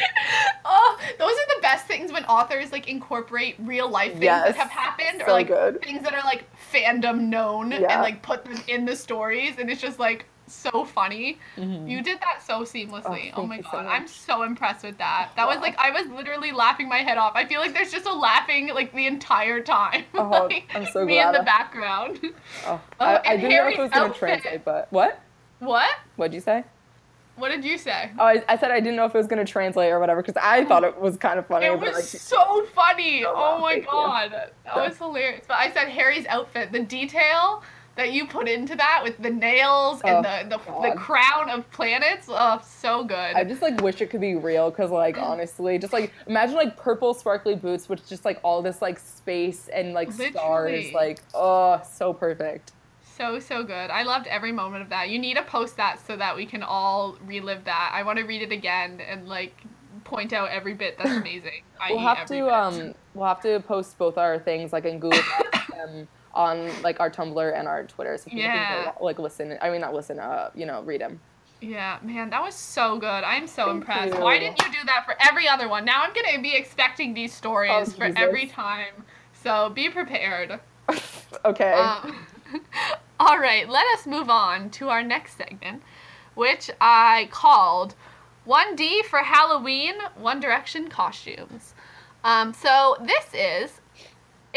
oh, 0.65 0.99
those 1.17 1.31
are 1.31 1.55
the 1.55 1.61
best 1.61 1.85
things 1.87 2.11
when 2.11 2.25
authors 2.25 2.71
like 2.71 2.87
incorporate 2.87 3.55
real 3.59 3.89
life 3.89 4.11
things 4.11 4.23
Yes, 4.23 4.47
that 4.47 4.55
have 4.57 4.69
happened, 4.69 5.21
so 5.25 5.27
or 5.27 5.31
like 5.31 5.47
good. 5.47 5.81
things 5.81 6.03
that 6.03 6.13
are 6.13 6.23
like 6.23 6.43
fandom 6.73 7.21
known, 7.29 7.71
Yeah. 7.71 7.93
and 7.93 8.01
like 8.01 8.21
put 8.21 8.43
them 8.45 8.57
in 8.67 8.85
the 8.85 8.95
stories, 8.95 9.55
and 9.57 9.69
it's 9.69 9.81
just 9.81 9.99
like 9.99 10.25
so 10.47 10.85
funny. 10.85 11.39
Mm-hmm. 11.57 11.87
You 11.87 12.01
did 12.01 12.19
that 12.21 12.41
so 12.45 12.61
seamlessly. 12.61 13.31
Oh, 13.35 13.43
Oh, 13.43 13.47
my 13.47 13.57
god, 13.61 13.71
so 13.71 13.77
I'm 13.77 14.07
so 14.07 14.43
impressed 14.43 14.83
with 14.83 14.97
that. 14.97 15.29
That 15.35 15.47
was 15.47 15.57
like 15.59 15.77
I 15.77 15.91
was 15.91 16.07
literally 16.07 16.51
laughing 16.51 16.87
my 16.89 16.99
head 16.99 17.17
off. 17.17 17.33
I 17.35 17.45
feel 17.45 17.59
like 17.59 17.73
there's 17.73 17.91
just 17.91 18.05
a 18.05 18.13
laughing 18.13 18.69
like 18.73 18.93
the 18.93 19.07
entire 19.07 19.61
time. 19.61 20.05
Oh, 20.15 20.47
like, 20.49 20.65
I'm 20.73 20.85
so 20.87 21.05
me 21.05 21.13
glad 21.15 21.35
in 21.35 21.39
the 21.41 21.45
background. 21.45 22.19
oh, 22.65 22.81
Oh, 22.99 23.05
I, 23.05 23.21
I 23.25 23.35
didn't 23.37 23.51
know 23.51 23.67
if 23.67 23.77
it 23.77 23.81
was 23.81 23.91
going 23.91 24.03
to 24.03 24.09
outfit. 24.09 24.17
translate 24.19 24.65
but 24.65 24.87
what 24.91 25.21
what? 25.59 25.89
what'd 26.17 26.33
you 26.33 26.39
say 26.41 26.63
What 27.35 27.49
did 27.49 27.63
you 27.65 27.77
say? 27.77 28.11
oh 28.19 28.25
i, 28.25 28.43
I 28.47 28.57
said 28.57 28.71
i 28.71 28.79
didn't 28.79 28.95
know 28.95 29.05
if 29.05 29.13
it 29.13 29.17
was 29.17 29.27
going 29.27 29.43
to 29.45 29.51
translate 29.51 29.91
or 29.91 29.99
whatever 29.99 30.21
because 30.21 30.39
i 30.41 30.65
thought 30.65 30.83
it 30.83 30.99
was 30.99 31.17
kind 31.17 31.37
of 31.39 31.45
funny 31.47 31.65
It 31.67 31.79
was 31.79 31.93
like 31.93 32.03
so 32.03 32.65
funny. 32.75 33.23
Oh, 33.27 33.33
wow, 33.33 33.57
my 33.59 33.71
thank 33.73 33.85
you. 33.85 33.91
god. 33.91 34.31
That 34.65 34.75
was 34.75 34.97
hilarious. 34.97 35.45
But 35.47 35.57
I 35.57 35.71
said 35.71 35.87
Harry's 35.89 36.25
outfit, 36.27 36.71
the 36.71 36.79
detail 36.81 37.63
that 37.97 38.13
you 38.13 38.25
put 38.27 38.47
into 38.47 38.75
that 38.75 39.01
with 39.03 39.17
the 39.21 39.29
nails 39.29 40.01
and 40.05 40.17
Oh, 40.17 40.21
the, 40.43 40.49
the, 40.49 40.57
God. 40.57 40.83
the 40.85 40.95
crown 40.97 41.49
of 41.49 41.69
planets. 41.71 42.27
Oh, 42.29 42.61
so 42.65 43.03
good. 43.03 43.15
I 43.35 43.43
just 43.43 43.61
like 43.61 43.81
wish 43.81 44.01
it 44.01 44.09
could 44.09 44.21
be 44.21 44.35
real 44.35 44.69
because 44.69 44.91
like 44.91 45.17
honestly, 45.17 45.77
just 45.77 45.91
like 45.93 46.13
imagine 46.27 46.55
like 46.55 46.77
purple 46.77 47.13
sparkly 47.13 47.55
boots 47.55 47.89
with 47.89 48.07
just 48.07 48.23
like 48.23 48.39
all 48.43 48.61
this 48.61 48.81
like 48.81 48.99
space 48.99 49.67
and 49.67 49.93
like 49.93 50.11
stars, 50.11 50.93
like 50.93 51.19
oh, 51.33 51.81
so 51.91 52.13
perfect. 52.13 52.71
So, 53.17 53.39
so 53.39 53.63
good. 53.63 53.89
I 53.89 54.03
loved 54.03 54.27
every 54.27 54.51
moment 54.51 54.83
of 54.83 54.89
that. 54.89 55.09
You 55.09 55.17
need 55.17 55.37
to 55.37 55.43
post 55.43 55.77
that 55.77 55.99
so 56.05 56.15
that 56.17 56.35
we 56.35 56.45
can 56.45 56.61
all 56.61 57.17
relive 57.25 57.63
that. 57.63 57.91
I 57.91 58.03
want 58.03 58.19
to 58.19 58.25
read 58.25 58.43
it 58.43 58.51
again 58.51 59.01
and 59.01 59.27
like 59.27 59.55
point 60.03 60.33
out 60.33 60.49
every 60.51 60.75
bit 60.75 60.97
that's 60.99 61.09
amazing. 61.17 61.63
We'll 61.89 61.97
have 61.99 62.27
to 62.27 62.33
bit. 62.33 62.43
um 62.43 62.93
we'll 63.15 63.27
have 63.27 63.41
to 63.41 63.59
post 63.61 63.97
both 63.97 64.19
our 64.19 64.37
things 64.37 64.71
like 64.71 64.85
in 64.85 64.99
Google 64.99 65.19
um, 65.83 66.07
on 66.37 66.69
like 66.83 66.99
our 66.99 67.09
Tumblr 67.09 67.59
and 67.59 67.67
our 67.67 67.83
Twitter 67.85 68.17
so 68.17 68.25
people 68.25 68.39
Yeah. 68.43 68.83
can 68.85 68.93
go, 68.97 69.03
like 69.05 69.19
listen. 69.19 69.57
I 69.61 69.69
mean 69.71 69.81
not 69.81 69.93
listen, 69.93 70.19
uh, 70.19 70.51
you 70.55 70.65
know, 70.65 70.81
read 70.83 71.01
them. 71.01 71.19
Yeah, 71.59 71.97
man, 72.03 72.29
that 72.29 72.43
was 72.43 72.53
so 72.53 72.99
good. 72.99 73.07
I'm 73.07 73.47
so 73.47 73.65
Thank 73.65 73.77
impressed. 73.77 74.13
you. 74.15 74.21
Why 74.21 74.37
didn't 74.37 74.59
you 74.59 74.71
do 74.71 74.85
that 74.85 75.05
for 75.05 75.15
every 75.19 75.47
other 75.47 75.67
one? 75.67 75.83
Now 75.85 76.03
I'm 76.03 76.13
gonna 76.13 76.39
be 76.41 76.55
expecting 76.55 77.13
these 77.15 77.33
stories 77.33 77.71
Oh, 77.73 77.85
for 77.85 78.11
every 78.15 78.45
time. 78.45 78.93
So 79.33 79.69
be 79.69 79.89
prepared. 79.89 80.59
okay. 81.45 81.71
Um, 81.73 82.15
all 83.19 83.39
right, 83.39 83.67
let 83.67 83.85
us 83.97 84.05
move 84.05 84.29
on 84.29 84.69
to 84.71 84.89
our 84.89 85.01
next 85.03 85.35
segment, 85.37 85.81
which 86.35 86.69
I 86.79 87.27
called 87.31 87.95
1D 88.47 89.03
for 89.05 89.19
Halloween 89.19 89.95
One 90.15 90.39
Direction 90.39 90.87
costumes. 90.89 91.73
Um, 92.23 92.53
so 92.53 92.97
this 93.03 93.25
is 93.33 93.76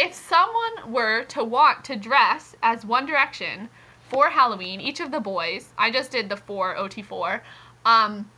if 0.00 0.14
someone 0.14 0.90
were 0.92 1.24
to 1.24 1.44
want 1.44 1.84
to 1.84 1.94
dress 1.94 2.56
as 2.62 2.86
One 2.86 3.04
Direction 3.04 3.68
for 4.08 4.30
Halloween, 4.30 4.80
each 4.80 4.98
of 5.00 5.10
the 5.10 5.20
boys, 5.20 5.72
I 5.76 5.90
just 5.90 6.10
did 6.10 6.28
the 6.30 6.36
four 6.38 6.74
OT4, 6.74 7.42
um, 7.84 8.30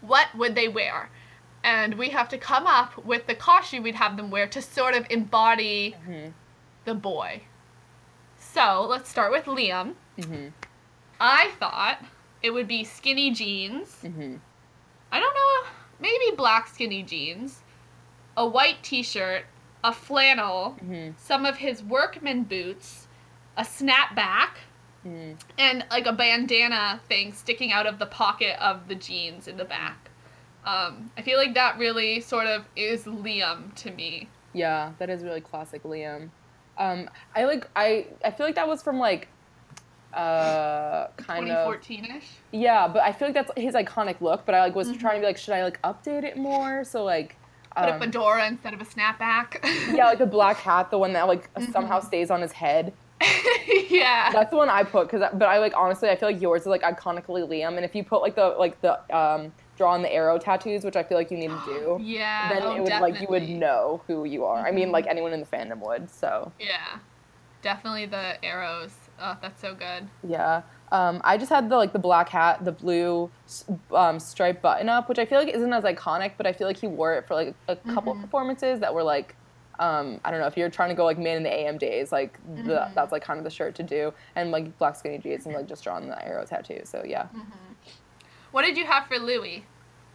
what 0.00 0.28
would 0.36 0.54
they 0.54 0.68
wear? 0.68 1.10
And 1.64 1.94
we 1.94 2.10
have 2.10 2.28
to 2.28 2.38
come 2.38 2.66
up 2.68 3.04
with 3.04 3.26
the 3.26 3.34
costume 3.34 3.82
we'd 3.82 3.96
have 3.96 4.16
them 4.16 4.30
wear 4.30 4.46
to 4.48 4.62
sort 4.62 4.94
of 4.94 5.06
embody 5.10 5.96
Mhm. 6.06 6.32
the 6.84 6.94
boy. 6.94 7.42
So 8.38 8.82
let's 8.88 9.08
start 9.10 9.32
with 9.32 9.46
Liam. 9.46 9.94
Mhm. 10.18 10.52
I 11.20 11.50
thought 11.58 11.98
it 12.42 12.50
would 12.50 12.68
be 12.68 12.84
skinny 12.84 13.30
jeans. 13.32 13.98
Mhm. 14.02 14.40
I 15.10 15.18
don't 15.20 15.34
know, 15.34 15.70
maybe 16.00 16.36
black 16.36 16.68
skinny 16.68 17.02
jeans, 17.02 17.62
a 18.36 18.46
white 18.46 18.82
t 18.82 19.02
shirt, 19.02 19.44
a 19.84 19.92
flannel, 19.92 20.76
Mhm. 20.82 21.14
some 21.18 21.44
of 21.46 21.56
his 21.58 21.82
workman 21.82 22.44
boots, 22.44 23.08
a 23.56 23.62
snapback, 23.62 24.58
Mhm. 25.04 25.36
and 25.58 25.84
like 25.90 26.06
a 26.06 26.12
bandana 26.12 27.00
thing 27.08 27.32
sticking 27.32 27.72
out 27.72 27.86
of 27.86 27.98
the 27.98 28.06
pocket 28.06 28.56
of 28.60 28.86
the 28.88 28.94
jeans 28.94 29.48
in 29.48 29.56
the 29.56 29.64
back. 29.64 30.10
Um, 30.64 31.10
I 31.16 31.22
feel 31.22 31.36
like 31.38 31.54
that 31.54 31.76
really 31.78 32.20
sort 32.20 32.46
of 32.46 32.66
is 32.76 33.04
Liam 33.04 33.74
to 33.76 33.90
me. 33.90 34.28
Yeah, 34.52 34.92
that 34.98 35.10
is 35.10 35.24
really 35.24 35.40
classic 35.40 35.82
Liam. 35.82 36.30
Um, 36.78 37.10
I 37.34 37.44
like 37.44 37.68
I 37.74 38.06
I 38.24 38.30
feel 38.30 38.46
like 38.46 38.54
that 38.54 38.68
was 38.68 38.82
from 38.82 38.98
like 39.00 39.28
uh 40.14 41.08
kind 41.16 41.50
of 41.50 41.74
2014-ish. 41.74 42.26
yeah, 42.50 42.86
but 42.86 43.02
I 43.02 43.12
feel 43.12 43.28
like 43.28 43.34
that's 43.34 43.50
his 43.56 43.74
iconic 43.74 44.20
look. 44.20 44.44
But 44.44 44.54
I 44.54 44.60
like 44.60 44.74
was 44.74 44.88
Mhm. 44.92 45.00
trying 45.00 45.14
to 45.16 45.20
be 45.20 45.26
like, 45.26 45.38
should 45.38 45.54
I 45.54 45.64
like 45.64 45.80
update 45.82 46.22
it 46.24 46.36
more? 46.36 46.84
So 46.84 47.02
like, 47.02 47.36
Put 47.76 47.88
a 47.88 47.94
um, 47.94 48.00
fedora 48.00 48.46
instead 48.48 48.74
of 48.74 48.80
a 48.80 48.84
snapback. 48.84 49.58
yeah, 49.94 50.06
like 50.06 50.18
the 50.18 50.26
black 50.26 50.56
hat, 50.68 50.90
the 50.90 50.98
one 50.98 51.12
that 51.14 51.26
like 51.28 51.48
somehow 51.72 52.00
Mhm. 52.00 52.04
stays 52.06 52.30
on 52.30 52.40
his 52.42 52.52
head. 52.52 52.92
yeah. 53.88 54.30
That's 54.32 54.50
the 54.50 54.56
one 54.56 54.68
I 54.68 54.82
put 54.84 55.08
because, 55.10 55.28
but 55.34 55.46
I 55.48 55.58
like 55.58 55.72
honestly, 55.76 56.08
I 56.08 56.16
feel 56.16 56.28
like 56.30 56.40
yours 56.40 56.62
is 56.62 56.66
like 56.66 56.82
iconically 56.82 57.46
Liam, 57.48 57.76
and 57.76 57.84
if 57.84 57.94
you 57.94 58.04
put 58.04 58.20
like 58.20 58.34
the 58.34 58.48
like 58.58 58.80
the 58.80 58.98
um 59.16 59.52
draw 59.76 59.92
on 59.92 60.02
the 60.02 60.12
arrow 60.12 60.38
tattoos, 60.38 60.84
which 60.84 60.96
I 60.96 61.02
feel 61.02 61.16
like 61.16 61.30
you 61.30 61.36
need 61.38 61.50
to 61.50 61.62
do, 61.64 61.98
yeah. 62.02 62.48
then 62.52 62.62
oh, 62.64 62.76
it 62.76 62.80
would 62.82 62.92
like 63.00 63.20
you 63.20 63.28
would 63.28 63.48
know 63.48 64.02
who 64.06 64.24
you 64.24 64.44
are. 64.44 64.66
I 64.66 64.70
mean, 64.72 64.90
like 64.90 65.06
anyone 65.06 65.32
in 65.32 65.40
the 65.40 65.46
fandom 65.46 65.78
would. 65.86 66.10
So 66.10 66.52
Yeah. 66.58 66.98
Definitely 67.62 68.06
the 68.06 68.44
arrows. 68.44 68.92
Oh, 69.20 69.36
that's 69.40 69.60
so 69.60 69.74
good. 69.74 70.08
yeah. 70.26 70.62
Um, 70.92 71.22
I 71.24 71.38
just 71.38 71.48
had 71.50 71.68
the 71.70 71.76
like 71.76 71.92
the 71.94 71.98
black 71.98 72.28
hat, 72.28 72.64
the 72.64 72.70
blue 72.72 73.30
um, 73.94 74.20
striped 74.20 74.60
button 74.60 74.88
up, 74.90 75.08
which 75.08 75.18
I 75.18 75.24
feel 75.24 75.38
like 75.38 75.48
isn't 75.48 75.72
as 75.72 75.84
iconic, 75.84 76.32
but 76.36 76.46
I 76.46 76.52
feel 76.52 76.66
like 76.66 76.76
he 76.76 76.86
wore 76.86 77.14
it 77.14 77.26
for 77.26 77.34
like 77.34 77.54
a 77.66 77.76
couple 77.76 78.14
Mhm. 78.14 78.20
performances 78.20 78.78
that 78.80 78.92
were 78.94 79.02
like, 79.02 79.34
um, 79.78 80.20
I 80.22 80.30
don't 80.30 80.38
know 80.40 80.46
if 80.46 80.56
you're 80.56 80.68
trying 80.68 80.90
to 80.90 80.94
go 80.94 81.06
like 81.06 81.16
man 81.18 81.38
in 81.38 81.42
the 81.44 81.50
AM 81.52 81.78
days, 81.78 82.12
like 82.12 82.38
the, 82.64 82.74
Mhm. 82.74 82.94
that's 82.94 83.10
like 83.10 83.22
kind 83.22 83.38
of 83.38 83.44
the 83.44 83.50
shirt 83.50 83.74
to 83.76 83.82
do, 83.82 84.12
and 84.36 84.50
like 84.52 84.76
black 84.78 84.94
skinny 84.96 85.16
jeans 85.16 85.46
and 85.46 85.54
like 85.54 85.66
just 85.66 85.82
drawing 85.82 86.08
the 86.08 86.24
arrow 86.24 86.44
tattoo. 86.44 86.82
So 86.84 87.02
yeah, 87.06 87.26
What 88.50 88.62
did 88.66 88.76
you 88.76 88.84
have 88.84 89.06
for 89.06 89.18
Louis? 89.18 89.64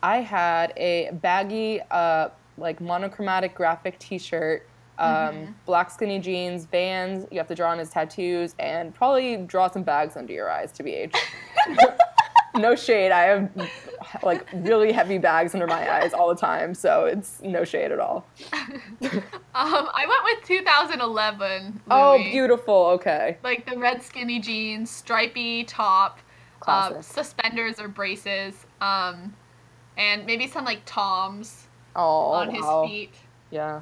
I 0.04 0.18
had 0.18 0.74
a 0.78 1.10
baggy, 1.12 1.82
uh, 1.90 2.30
like 2.60 2.80
monochromatic 2.80 3.56
graphic 3.56 3.98
T-shirt. 3.98 4.68
Um, 5.00 5.08
Mhm. 5.10 5.54
black 5.66 5.92
skinny 5.92 6.20
jeans, 6.20 6.66
Vans. 6.66 7.28
You 7.32 7.38
have 7.38 7.48
to 7.48 7.56
draw 7.56 7.72
on 7.72 7.78
his 7.78 7.90
tattoos, 7.90 8.56
and 8.60 8.94
probably 8.96 9.38
draw 9.38 9.70
some 9.70 9.84
bags 9.84 10.18
under 10.18 10.34
your 10.34 10.50
eyes. 10.50 10.72
To 10.74 10.84
be 10.84 10.94
aged. 10.94 11.16
no 12.56 12.76
shade. 12.76 13.12
I 13.12 13.24
have 13.24 13.50
like 14.24 14.48
really 14.54 14.92
heavy 14.92 15.18
bags 15.20 15.54
under 15.54 15.68
my 15.68 15.92
eyes 16.00 16.14
all 16.14 16.30
the 16.30 16.36
time, 16.40 16.74
so 16.74 17.06
it's 17.06 17.42
no 17.44 17.64
shade 17.64 17.92
at 17.92 18.00
all. 18.00 18.26
Um, 19.60 19.90
I 19.96 20.06
went 20.08 20.24
with 20.40 20.48
2011. 20.48 21.82
Oh, 21.90 22.18
beautiful. 22.20 22.86
Okay. 22.94 23.38
Like 23.44 23.66
the 23.66 23.76
red 23.78 24.04
skinny 24.04 24.40
jeans, 24.40 24.92
stripy 24.92 25.64
top, 25.64 26.20
uh, 26.68 27.02
suspenders 27.02 27.80
or 27.80 27.88
braces, 27.88 28.68
um, 28.82 29.36
and 29.98 30.26
maybe 30.28 30.46
some 30.48 30.64
like 30.64 30.82
toms 30.86 31.66
Oh, 31.96 32.34
on 32.34 32.50
his 32.52 32.64
feet. 32.88 33.16
Yeah. 33.50 33.82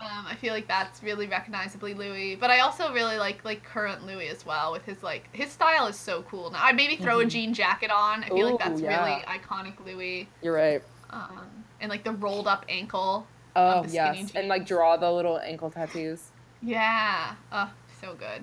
Um, 0.00 0.26
I 0.26 0.34
feel 0.34 0.54
like 0.54 0.66
that's 0.66 1.02
really 1.02 1.26
recognizably 1.26 1.92
Louis, 1.92 2.34
but 2.34 2.48
I 2.50 2.60
also 2.60 2.90
really 2.92 3.18
like 3.18 3.44
like 3.44 3.62
current 3.62 4.06
Louis 4.06 4.28
as 4.28 4.46
well 4.46 4.72
with 4.72 4.84
his 4.84 5.02
like 5.02 5.28
his 5.32 5.50
style 5.52 5.86
is 5.88 5.96
so 5.96 6.22
cool. 6.22 6.50
Now 6.50 6.60
I 6.64 6.72
maybe 6.72 6.96
throw 6.96 7.20
a 7.20 7.24
Mhm. 7.24 7.30
jean 7.30 7.54
jacket 7.54 7.90
on. 7.90 8.24
I 8.24 8.28
feel 8.28 8.38
Ooh, 8.46 8.50
like 8.52 8.58
that's 8.58 8.80
yeah. 8.80 8.98
really 9.04 9.22
iconic 9.24 9.74
Louis. 9.84 10.26
You're 10.42 10.54
right. 10.54 10.82
Um, 11.10 11.64
and 11.80 11.90
like 11.90 12.02
the 12.04 12.12
rolled 12.12 12.46
up 12.48 12.64
ankle. 12.68 13.26
Oh 13.56 13.82
the 13.82 13.90
yes, 13.92 14.16
skinny 14.16 14.30
and 14.40 14.48
like 14.48 14.64
draw 14.64 14.96
the 14.96 15.10
little 15.10 15.38
ankle 15.38 15.70
tattoos. 15.70 16.30
Yeah. 16.62 17.34
Oh, 17.52 17.70
so 18.00 18.14
good. 18.14 18.42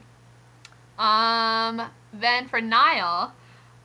Um, 1.04 1.90
then 2.14 2.48
for 2.48 2.62
Niall, 2.62 3.32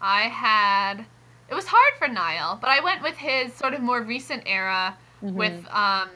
I 0.01 0.23
had 0.23 1.07
it 1.49 1.55
was 1.55 1.67
hard 1.69 1.95
for 1.99 2.09
Niall, 2.09 2.59
but 2.61 2.69
I 2.69 2.81
went 2.81 3.03
with 3.03 3.17
his 3.17 3.55
sort 3.55 3.73
of 3.73 3.81
more 3.81 4.03
recent 4.03 4.43
era 4.45 4.97
Mhm. 5.23 5.33
with 5.35 5.67
um 5.71 6.11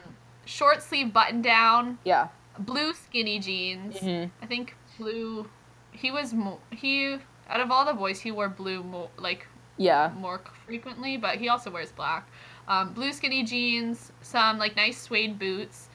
short 0.47 0.81
sleeve 0.81 1.13
button 1.13 1.41
down, 1.41 1.99
yeah. 2.03 2.29
blue 2.59 2.93
skinny 2.93 3.37
jeans. 3.39 3.97
Mhm. 3.97 4.31
I 4.41 4.45
think 4.47 4.75
blue. 4.97 5.47
He 5.91 6.09
was 6.11 6.33
mo- 6.33 6.59
he 6.71 7.17
out 7.49 7.59
of 7.59 7.69
all 7.71 7.85
the 7.85 7.93
boys 7.93 8.19
he 8.19 8.31
wore 8.31 8.49
blue 8.49 8.83
more 8.83 9.09
like 9.17 9.47
Yeah. 9.77 10.11
more 10.17 10.41
frequently, 10.65 11.17
but 11.17 11.35
he 11.37 11.49
also 11.49 11.69
wears 11.69 11.91
black. 11.91 12.27
Um, 12.67 12.93
blue 12.93 13.13
skinny 13.13 13.43
jeans, 13.43 14.11
some 14.21 14.57
like 14.57 14.75
nice 14.75 14.99
suede 15.01 15.37
boots, 15.39 15.89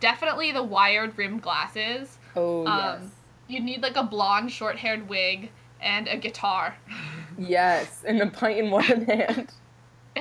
definitely 0.00 0.52
the 0.52 0.62
wired 0.62 1.16
rimmed 1.16 1.42
glasses. 1.42 2.18
Oh 2.36 2.66
Um, 2.66 3.02
yes. 3.02 3.10
You'd 3.46 3.64
need 3.64 3.82
like 3.82 3.96
a 3.96 4.02
blonde 4.02 4.50
short 4.52 4.76
haired 4.78 5.08
wig 5.08 5.50
and 5.80 6.06
a 6.08 6.16
guitar. 6.16 6.76
Yes, 7.38 8.04
and 8.06 8.20
a 8.20 8.26
pint 8.26 8.58
in 8.58 8.70
one 8.70 9.04
hand. 9.06 9.52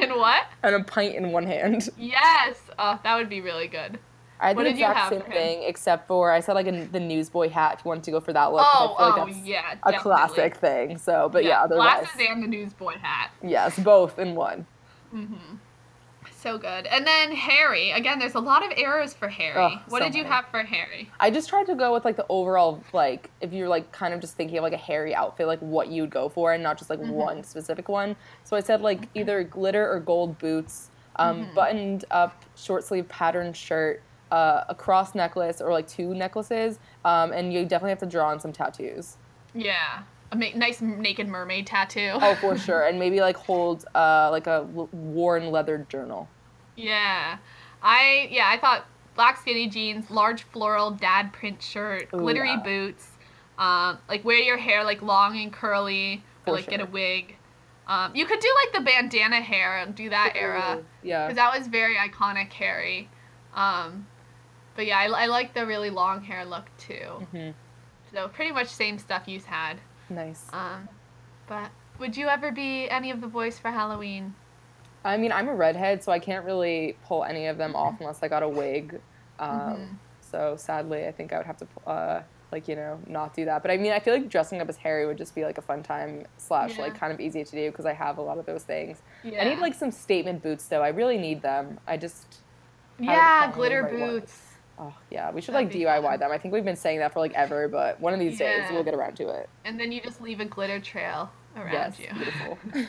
And 0.01 0.13
what? 0.15 0.45
And 0.63 0.75
a 0.75 0.83
pint 0.83 1.15
in 1.15 1.31
one 1.31 1.45
hand. 1.45 1.89
Yes. 1.97 2.57
Oh, 2.79 2.99
that 3.03 3.15
would 3.15 3.29
be 3.29 3.41
really 3.41 3.67
good. 3.67 3.99
I 4.39 4.49
had 4.49 4.55
What 4.55 4.63
the 4.63 4.69
exact 4.69 5.09
same 5.09 5.21
thing, 5.21 5.63
except 5.63 6.07
for 6.07 6.31
I 6.31 6.41
said 6.41 6.53
like 6.53 6.67
a, 6.67 6.85
the 6.85 6.99
newsboy 6.99 7.49
hat 7.49 7.77
if 7.79 7.85
you 7.85 7.89
wanted 7.89 8.03
to 8.03 8.11
go 8.11 8.19
for 8.19 8.33
that 8.33 8.51
look. 8.51 8.61
oh, 8.63 8.95
I 8.97 8.97
feel 8.97 9.07
like 9.07 9.21
oh 9.21 9.25
that's 9.33 9.47
yeah. 9.47 9.77
a 9.83 9.99
classic 9.99 10.57
thing. 10.57 10.97
So, 10.99 11.29
but 11.31 11.43
yeah, 11.43 11.63
otherwise, 11.63 12.01
Glasses 12.01 12.27
and 12.29 12.43
the 12.43 12.47
newsboy 12.47 12.97
hat. 12.99 13.31
yes, 13.41 13.79
both 13.79 14.19
in 14.19 14.35
one. 14.35 14.67
Mm-hmm. 15.13 15.55
So 16.39 16.57
good. 16.59 16.85
And 16.85 17.05
then 17.05 17.31
Harry. 17.31 17.91
Again, 17.91 18.19
there's 18.19 18.35
a 18.35 18.39
lot 18.39 18.63
of 18.63 18.71
errors 18.77 19.11
for 19.13 19.27
Harry. 19.27 19.59
Ugh, 19.63 19.79
what 19.89 19.99
so 19.99 20.05
did 20.05 20.15
you 20.15 20.23
many. 20.23 20.35
have 20.35 20.45
for 20.51 20.59
Harry? 20.59 21.09
I 21.19 21.31
just 21.31 21.49
tried 21.49 21.65
to 21.65 21.75
go 21.75 21.91
with 21.93 22.05
like 22.05 22.15
the 22.15 22.27
overall 22.29 22.83
like 22.93 23.31
if 23.41 23.53
you're 23.53 23.67
like 23.67 23.91
kind 23.91 24.13
of 24.13 24.19
just 24.21 24.35
thinking 24.37 24.57
of 24.57 24.63
like 24.63 24.73
a 24.73 24.77
Harry 24.77 25.15
outfit, 25.15 25.47
like 25.47 25.59
what 25.59 25.87
you'd 25.87 26.11
go 26.11 26.29
for, 26.29 26.53
and 26.53 26.61
not 26.61 26.77
just 26.77 26.89
like 26.91 26.99
Mhm. 26.99 27.09
one 27.09 27.43
specific 27.43 27.89
one. 27.89 28.15
So 28.43 28.55
I 28.55 28.59
said 28.59 28.81
like 28.81 29.09
either 29.15 29.43
glitter 29.43 29.91
or 29.91 29.99
gold 29.99 30.37
boots, 30.37 30.91
um, 31.15 31.45
Mhm. 31.45 31.53
buttoned 31.55 32.05
up 32.11 32.43
short 32.55 32.83
sleeve 32.83 33.09
patterned 33.09 33.57
shirt, 33.57 34.03
uh, 34.31 34.63
a 34.69 34.75
cross 34.75 35.15
necklace 35.15 35.59
or 35.59 35.71
like 35.71 35.87
two 35.87 36.13
necklaces, 36.13 36.77
um, 37.03 37.31
and 37.33 37.51
you 37.51 37.63
definitely 37.65 37.89
have 37.91 37.99
to 37.99 38.05
draw 38.05 38.29
on 38.29 38.39
some 38.39 38.53
tattoos. 38.53 39.17
Yeah. 39.55 40.03
A 40.31 40.35
ma- 40.35 40.45
nice 40.55 40.81
naked 40.81 41.27
mermaid 41.27 41.67
tattoo. 41.67 42.11
Oh, 42.15 42.35
for 42.35 42.57
sure, 42.67 42.83
and 42.83 42.99
maybe 42.99 43.19
like 43.21 43.37
hold 43.37 43.85
uh, 43.95 44.29
like 44.31 44.47
a 44.47 44.61
w- 44.73 44.89
worn 44.91 45.51
leather 45.51 45.85
journal. 45.89 46.27
Yeah. 46.75 47.37
I 47.81 48.27
yeah, 48.31 48.49
I 48.49 48.57
thought 48.57 48.85
black 49.15 49.37
skinny 49.37 49.67
jeans, 49.67 50.09
large 50.11 50.43
floral 50.43 50.91
dad 50.91 51.31
print 51.33 51.61
shirt, 51.61 52.09
Ooh, 52.13 52.17
glittery 52.17 52.49
yeah. 52.49 52.61
boots, 52.63 53.11
um, 53.57 53.97
like 54.09 54.25
wear 54.25 54.37
your 54.37 54.57
hair 54.57 54.83
like 54.83 55.01
long 55.01 55.37
and 55.37 55.51
curly, 55.53 56.23
or 56.45 56.53
like 56.53 56.67
get 56.69 56.81
a 56.81 56.85
wig. 56.85 57.35
Um, 57.87 58.13
you 58.13 58.25
could 58.25 58.39
do 58.41 58.53
like 58.65 58.73
the 58.73 58.81
bandana 58.91 59.39
hair 59.41 59.77
and 59.77 59.95
do 59.95 60.09
that 60.09 60.33
era 60.35 60.83
Yeah. 61.03 61.25
because 61.27 61.37
that 61.37 61.57
was 61.57 61.67
very 61.67 61.95
iconic 61.95 62.51
Harry. 62.51 63.09
Um, 63.55 64.07
but 64.75 64.85
yeah, 64.85 64.99
I, 64.99 65.05
I 65.05 65.25
like 65.27 65.53
the 65.53 65.65
really 65.65 65.89
long 65.89 66.21
hair 66.21 66.43
look 66.43 66.65
too. 66.77 67.25
hmm 67.31 67.49
So 68.13 68.27
pretty 68.27 68.51
much 68.51 68.67
same 68.67 68.99
stuff 68.99 69.23
you've 69.27 69.45
had. 69.45 69.77
Nice. 70.09 70.45
Um, 70.53 70.87
but 71.47 71.69
would 71.99 72.15
you 72.15 72.27
ever 72.27 72.51
be 72.51 72.89
any 72.89 73.11
of 73.11 73.21
the 73.21 73.27
boys 73.27 73.57
for 73.59 73.71
Halloween? 73.71 74.35
I 75.03 75.17
mean, 75.17 75.31
I'm 75.31 75.47
a 75.47 75.55
redhead, 75.55 76.03
so 76.03 76.11
I 76.11 76.19
can't 76.19 76.45
really 76.45 76.97
pull 77.05 77.23
any 77.23 77.47
of 77.47 77.57
them 77.57 77.75
off 77.75 77.99
unless 77.99 78.21
I 78.23 78.27
got 78.27 78.43
a 78.43 78.49
wig. 78.49 78.99
Um, 79.39 79.49
Mhm. 79.49 79.87
So 80.21 80.55
sadly, 80.57 81.07
I 81.07 81.11
think 81.13 81.31
I 81.31 81.37
would 81.37 81.45
have 81.45 81.57
to, 81.57 81.67
uh, 81.87 82.21
like 82.51 82.67
you 82.67 82.75
know, 82.75 82.99
not 83.07 83.33
do 83.33 83.45
that. 83.45 83.61
But 83.61 83.71
I 83.71 83.77
mean, 83.77 83.93
I 83.93 83.99
feel 83.99 84.13
like 84.13 84.27
dressing 84.27 84.59
up 84.59 84.67
as 84.67 84.75
Harry 84.77 85.05
would 85.05 85.17
just 85.17 85.33
be 85.33 85.45
like 85.45 85.57
a 85.57 85.61
fun 85.61 85.83
time 85.83 86.25
slash 86.37 86.77
like 86.77 86.95
kind 86.97 87.13
of 87.13 87.19
easy 87.21 87.43
to 87.45 87.51
do 87.51 87.71
because 87.71 87.85
I 87.85 87.93
have 87.93 88.17
a 88.17 88.21
lot 88.21 88.37
of 88.37 88.45
those 88.45 88.63
things. 88.63 89.01
Yeah. 89.23 89.41
I 89.41 89.49
need 89.49 89.59
like 89.59 89.73
some 89.73 89.91
statement 89.91 90.43
boots 90.43 90.65
though. 90.67 90.81
I 90.81 90.89
really 90.89 91.17
need 91.17 91.41
them. 91.41 91.79
I 91.87 91.95
just, 91.97 92.39
yeah, 92.99 93.49
glitter 93.53 93.83
right 93.83 93.91
boots. 93.93 94.46
Oh 94.79 94.93
yeah, 95.09 95.31
we 95.31 95.41
should 95.41 95.53
That'd 95.53 95.73
like 95.73 95.75
DIY 96.01 96.01
fun. 96.03 96.19
them. 96.19 96.31
I 96.31 96.37
think 96.37 96.53
we've 96.53 96.65
been 96.65 96.75
saying 96.75 96.99
that 96.99 97.13
for 97.13 97.19
like 97.19 97.33
ever, 97.33 97.67
but 97.67 97.99
one 97.99 98.13
of 98.13 98.19
these 98.19 98.37
days 98.37 98.63
we'll 98.71 98.83
get 98.83 98.93
around 98.93 99.15
to 99.17 99.29
it. 99.29 99.49
And 99.65 99.79
then 99.79 99.91
you 99.91 100.01
just 100.01 100.21
leave 100.21 100.39
a 100.39 100.45
glitter 100.45 100.79
trail 100.79 101.31
around 101.55 101.71
yes, 101.73 101.99
you. 101.99 102.07
beautiful. 102.13 102.57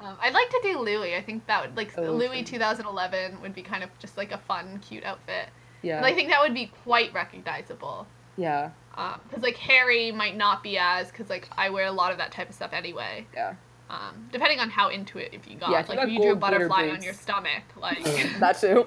Um, 0.00 0.16
I'd 0.20 0.34
like 0.34 0.48
to 0.50 0.60
do 0.62 0.78
Louis. 0.78 1.16
I 1.16 1.22
think 1.22 1.44
that 1.48 1.66
would 1.66 1.76
like 1.76 1.92
Oh, 1.98 2.02
Louis 2.12 2.44
2011 2.44 3.40
would 3.40 3.54
be 3.56 3.62
kind 3.62 3.82
of 3.82 3.90
just 3.98 4.16
like 4.16 4.30
a 4.30 4.38
fun, 4.38 4.78
cute 4.86 5.02
outfit. 5.02 5.48
yeah, 5.82 5.96
And 5.96 6.06
I 6.06 6.12
think 6.14 6.28
that 6.28 6.40
would 6.40 6.54
be 6.54 6.70
quite 6.84 7.12
recognizable. 7.12 8.06
yeah, 8.36 8.70
Because 8.92 9.42
like 9.42 9.56
Harry 9.56 10.12
might 10.12 10.36
not 10.36 10.62
be 10.62 10.78
as 10.78 11.10
because 11.10 11.28
like 11.28 11.48
I 11.56 11.70
wear 11.70 11.86
a 11.86 11.90
lot 11.92 12.12
of 12.12 12.18
that 12.18 12.30
type 12.30 12.48
of 12.50 12.54
stuff 12.54 12.72
anyway. 12.72 13.26
yeah. 13.34 13.54
Um, 13.90 14.28
depending 14.30 14.60
on 14.60 14.70
how 14.70 14.90
into 14.90 15.18
it, 15.18 15.30
if 15.32 15.48
you 15.50 15.56
got 15.56 15.70
Yeah, 15.70 15.84
like 15.88 16.06
if 16.06 16.10
you 16.12 16.20
drew 16.22 16.32
a 16.32 16.36
butterfly 16.36 16.90
on 16.90 17.02
your 17.02 17.14
stomach, 17.14 17.62
like 17.76 18.04
that 18.38 18.60
too. 18.60 18.86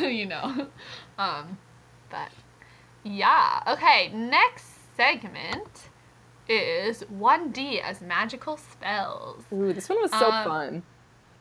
you 0.06 0.24
know. 0.26 0.68
Um, 1.22 1.58
but 2.10 2.28
yeah. 3.04 3.62
Okay, 3.66 4.10
next 4.14 4.66
segment 4.96 5.88
is 6.48 7.02
1D 7.04 7.80
as 7.82 8.00
magical 8.00 8.56
spells. 8.56 9.44
Ooh, 9.52 9.72
this 9.72 9.88
one 9.88 10.00
was 10.02 10.10
so 10.10 10.30
Um, 10.30 10.44
fun. 10.44 10.82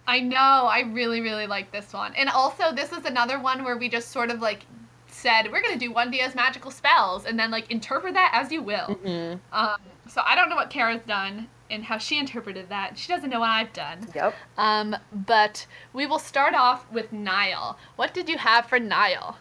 I 0.08 0.20
know, 0.20 0.38
I 0.38 0.82
really, 0.91 1.22
really 1.22 1.48
like 1.48 1.72
this 1.72 1.94
one. 1.94 2.14
And 2.16 2.30
also, 2.30 2.72
this 2.74 2.91
is 2.91 3.06
another 3.06 3.40
one 3.40 3.64
where 3.64 3.78
we 3.78 3.88
just 3.90 4.10
sort 4.10 4.30
of 4.32 4.40
like 4.41 4.66
said, 5.08 5.52
we're 5.52 5.62
going 5.62 5.78
to 5.78 5.80
do 5.80 5.94
1D 5.94 6.20
as 6.20 6.36
magical 6.36 6.72
spells, 6.72 7.26
and 7.26 7.38
then 7.38 7.52
like 7.52 7.70
interpret 7.70 8.14
that 8.14 8.32
as 8.34 8.52
you 8.52 8.62
will. 8.62 8.86
hmm 9.03 9.34
Um, 9.53 9.78
so 10.08 10.22
I 10.26 10.36
don't 10.36 10.49
know 10.49 10.56
what 10.56 10.70
Kara's 10.70 11.02
done 11.08 11.48
and 11.70 11.84
how 11.86 11.98
she 11.98 12.18
interpreted 12.18 12.68
that. 12.70 12.98
She 12.98 13.08
doesn't 13.14 13.30
know 13.30 13.40
what 13.40 13.49
I've 13.49 13.72
done. 13.74 14.08
Yep. 14.14 14.34
Um, 14.58 14.95
but 15.14 15.66
we 15.94 16.06
will 16.06 16.20
start 16.20 16.53
off 16.53 16.90
with 16.91 17.14
Niall. 17.14 17.78
What 17.95 18.14
did 18.14 18.28
you 18.28 18.38
have 18.38 18.66
for 18.66 18.80
Niall? 18.80 19.38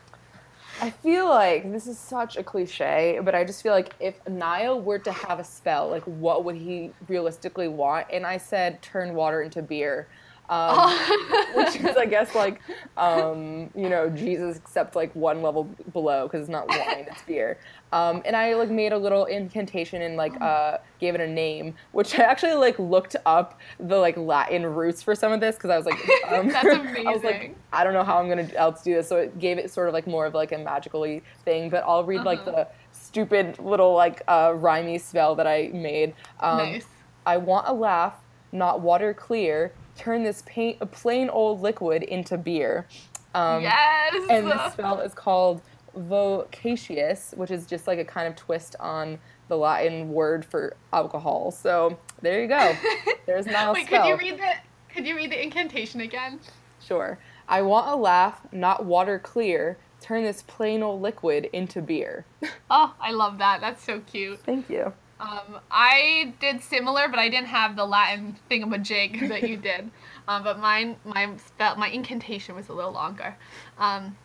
I 0.83 0.89
feel 0.89 1.29
like 1.29 1.71
this 1.71 1.87
is 1.87 1.99
such 1.99 2.39
a 2.39 2.43
cliche, 2.43 3.21
but 3.23 3.35
I 3.35 3.45
just 3.45 3.63
feel 3.63 3.73
like 3.73 3.93
if 4.01 4.27
Niall 4.27 4.81
were 4.81 4.99
to 5.01 5.13
have 5.13 5.39
a 5.39 5.45
spell, 5.45 5.91
like 5.91 6.05
what 6.05 6.45
would 6.45 6.57
he 6.57 6.91
realistically 7.07 7.69
want? 7.69 8.07
And 8.11 8.25
I 8.25 8.39
said 8.39 8.81
turn 8.81 9.15
water 9.15 9.43
into 9.43 9.61
beer. 9.61 10.09
Um, 10.51 10.91
which 11.55 11.77
is, 11.77 11.97
I 11.97 12.07
guess, 12.07 12.35
like, 12.35 12.61
um, 12.97 13.71
you 13.75 13.89
know, 13.89 14.11
Jesus, 14.11 14.57
except 14.57 14.97
like 14.97 15.15
one 15.15 15.43
level 15.43 15.65
below 15.93 16.27
because 16.27 16.41
it's 16.41 16.51
not 16.51 16.69
wine, 16.69 17.07
it's 17.09 17.23
beer. 17.23 17.57
Um, 17.93 18.21
and 18.25 18.35
I 18.37 18.55
like 18.55 18.69
made 18.71 18.93
a 18.93 18.99
little 18.99 19.25
incantation 19.27 20.03
and 20.03 20.17
like 20.17 20.39
uh, 20.41 20.79
gave 20.99 21.15
it 21.15 21.21
a 21.21 21.27
name, 21.27 21.75
which 21.93 22.19
I 22.19 22.25
actually 22.25 22.55
like 22.55 22.79
looked 22.81 23.15
up 23.27 23.61
the 23.79 23.97
like 23.97 24.17
Latin 24.17 24.67
roots 24.67 25.03
for 25.03 25.15
some 25.15 25.31
of 25.33 25.41
this 25.41 25.55
because 25.55 25.71
I 25.71 25.77
was 25.77 25.87
like, 25.87 25.99
um, 26.33 26.49
That's 26.49 26.67
I 26.67 27.03
was 27.13 27.23
like. 27.23 27.57
I 27.73 27.85
don't 27.85 27.93
know 27.95 28.03
how 28.03 28.19
I'm 28.19 28.29
gonna 28.29 28.49
else 28.57 28.83
do 28.83 28.95
this, 28.95 29.07
so 29.09 29.17
it 29.19 29.39
gave 29.39 29.57
it 29.59 29.71
sort 29.71 29.87
of 29.87 29.95
like 29.95 30.09
more 30.09 30.27
of 30.27 30.35
like 30.35 30.51
a 30.51 30.59
magically 30.59 31.23
thing. 31.45 31.71
But 31.71 31.85
I'll 31.87 32.03
read 32.05 32.25
like 32.25 32.41
Uh-huh. 32.41 32.51
the 32.51 32.69
stupid 32.91 33.59
little 33.61 33.95
like 33.95 34.23
uh, 34.27 34.49
rhymey 34.51 35.01
spell 35.01 35.37
that 35.37 35.47
I 35.47 35.71
made. 35.73 36.15
Um, 36.41 36.59
nice. 36.59 36.87
I 37.25 37.37
want 37.37 37.69
a 37.69 37.73
laugh, 37.73 38.15
not 38.51 38.81
water 38.81 39.15
clear. 39.15 39.73
Turn 40.01 40.23
this 40.23 40.43
paint, 40.47 40.79
a 40.81 40.87
plain 40.87 41.29
old 41.29 41.61
liquid 41.61 42.03
into 42.05 42.39
beer. 42.39 42.87
Um, 43.35 43.63
yes. 43.63 44.15
And 44.31 44.47
the 44.47 44.71
spell 44.71 45.01
is 45.01 45.13
called 45.13 45.61
vocacious, 45.95 47.35
which 47.37 47.51
is 47.51 47.67
just 47.67 47.87
like 47.87 47.99
a 47.99 48.05
kind 48.05 48.27
of 48.27 48.35
twist 48.35 48.77
on 48.81 49.19
the 49.49 49.59
Latin 49.59 50.11
word 50.11 50.43
for 50.43 50.75
alcohol. 50.95 51.51
So 51.51 51.99
there 52.23 52.41
you 52.41 52.49
go. 52.49 52.75
There's 53.27 53.45
Niall's 53.45 53.75
Wait, 53.75 53.89
spell. 53.89 54.03
could 54.03 54.09
you 54.09 54.17
read 54.17 54.39
the 54.39 54.53
could 54.89 55.07
you 55.07 55.15
read 55.15 55.33
the 55.33 55.43
incantation 55.43 56.01
again? 56.01 56.41
Sure. 56.81 57.19
I 57.47 57.61
want 57.61 57.89
a 57.89 57.95
laugh, 57.95 58.41
not 58.53 58.87
water 58.87 59.19
clear. 59.19 59.77
Turn 60.01 60.25
this 60.25 60.43
plain 60.47 60.83
old 60.83 61.03
liquid 61.03 61.51
into 61.53 61.83
beer. 61.83 62.25
Oh, 62.73 62.95
I 63.01 63.11
love 63.11 63.39
that. 63.39 63.61
That's 63.61 63.83
so 63.83 64.01
cute. 64.01 64.39
Thank 64.47 64.71
you. 64.71 64.95
Um, 65.21 65.61
I 65.71 66.33
did 66.41 66.63
similar, 66.63 67.07
but 67.09 67.19
I 67.19 67.29
didn't 67.29 67.49
have 67.49 67.77
the 67.77 67.85
Latin 67.85 68.37
thingamajig 68.51 69.29
that 69.29 69.49
you 69.49 69.59
did. 69.59 69.91
Um, 70.27 70.43
but 70.43 70.59
mine, 70.59 70.97
my 71.05 71.37
spell, 71.37 71.77
my 71.77 71.89
incantation 71.89 72.55
was 72.55 72.69
a 72.69 72.73
little 72.73 72.93
longer. 72.93 73.37
Um, 73.79 74.17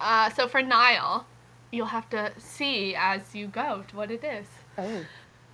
uh, 0.00 0.30
so 0.30 0.48
for 0.48 0.60
Niall, 0.60 1.26
you'll 1.70 1.86
have 1.86 2.10
to 2.10 2.32
see 2.36 2.96
as 2.96 3.34
you 3.34 3.46
go 3.46 3.84
what 3.92 4.10
it 4.10 4.24
is. 4.24 4.46
Oh. 4.76 5.04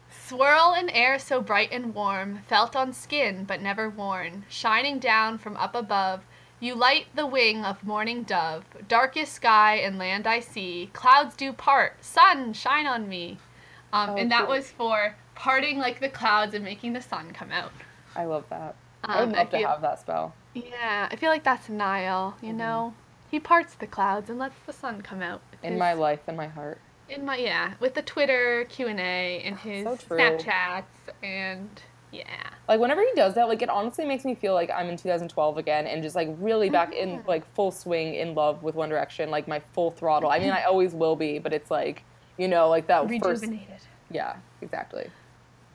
Swirl 0.09 0.75
in 0.79 0.89
air 0.91 1.19
so 1.19 1.43
bright 1.43 1.71
and 1.71 1.95
warm, 1.95 2.41
felt 2.47 2.75
on 2.75 2.93
skin 2.93 3.45
but 3.45 3.61
never 3.61 3.91
worn, 3.91 4.45
shining 4.49 4.99
down 4.99 5.37
from 5.37 5.57
up 5.59 5.75
above. 5.75 6.23
You 6.61 6.75
light 6.75 7.07
the 7.15 7.27
wing 7.27 7.65
of 7.65 7.85
morning 7.85 8.23
dove, 8.23 8.65
darkest 8.89 9.35
sky 9.35 9.75
and 9.77 9.99
land 9.99 10.27
I 10.27 10.41
see. 10.41 10.89
Clouds 10.95 11.37
do 11.37 11.53
part, 11.53 12.03
sun 12.03 12.55
shine 12.55 12.87
on 12.87 13.09
me. 13.09 13.39
Um, 13.95 14.11
Oh, 14.11 14.17
and 14.17 14.31
that 14.33 14.41
cool. 14.47 14.57
was 14.57 14.71
for 14.73 15.15
parting 15.37 15.79
like 15.79 16.01
the 16.01 16.09
clouds 16.09 16.53
and 16.55 16.65
making 16.65 16.93
the 16.95 17.01
sun 17.01 17.33
come 17.33 17.53
out. 17.53 17.71
I 18.17 18.25
love 18.25 18.45
that. 18.51 18.75
I 19.05 19.21
Um, 19.21 19.29
would 19.29 19.37
love 19.39 19.51
to 19.51 19.59
feel- 19.59 19.69
have 19.69 19.83
that 19.83 20.01
spell. 20.01 20.35
Yeah, 20.55 21.09
I 21.11 21.17
feel 21.17 21.31
like 21.31 21.45
that's 21.45 21.69
Niall. 21.69 22.35
You 22.41 22.53
Mhm. 22.53 22.57
know, 22.57 22.95
he 23.31 23.39
parts 23.41 23.75
the 23.75 23.87
clouds 23.87 24.29
and 24.29 24.39
lets 24.39 24.59
the 24.67 24.73
sun 24.73 25.03
come 25.03 25.23
out. 25.23 25.41
In 25.63 25.73
his- 25.75 25.79
my 25.79 25.93
life, 25.93 26.29
in 26.29 26.37
my 26.37 26.49
heart. 26.49 26.79
in 27.09 27.25
my 27.25 27.37
yeah, 27.37 27.75
with 27.81 27.95
the 27.95 28.01
Twitter 28.03 28.65
Q 28.69 28.89
and 28.89 28.99
A 28.99 29.43
and 29.45 29.59
his 29.59 29.85
So. 29.85 29.97
Snapchats 29.97 30.85
and 31.23 31.83
yeah. 32.11 32.25
Like 32.67 32.81
whenever 32.81 33.03
he 33.03 33.13
does 33.15 33.35
that, 33.35 33.47
like 33.49 33.61
it 33.61 33.69
honestly 33.69 34.07
makes 34.07 34.25
me 34.25 34.35
feel 34.35 34.55
like 34.55 34.71
I'm 34.71 34.89
in 34.89 34.97
2012 34.97 35.59
again 35.59 35.87
and 35.87 36.03
just 36.03 36.17
like 36.17 36.29
really 36.39 36.71
back 36.71 36.93
in 36.95 37.19
Mhm. 37.21 37.27
like 37.29 37.45
full 37.55 37.71
swing 37.71 38.15
in 38.15 38.35
love 38.35 38.63
with 38.63 38.75
One 38.75 38.89
Direction, 38.89 39.31
like 39.31 39.47
my 39.47 39.61
full 39.73 39.91
throttle. 39.91 40.31
I 40.31 40.39
mean, 40.39 40.51
I 40.53 40.63
always 40.65 40.95
will 40.95 41.15
be, 41.17 41.39
but 41.39 41.53
it's 41.53 41.71
like, 41.71 42.05
you 42.39 42.49
know, 42.49 42.69
like 42.69 42.87
that 42.89 43.09
first. 43.09 43.43
rejuvenated. 43.43 43.81
Yeah, 44.11 44.37
exactly. 44.61 45.11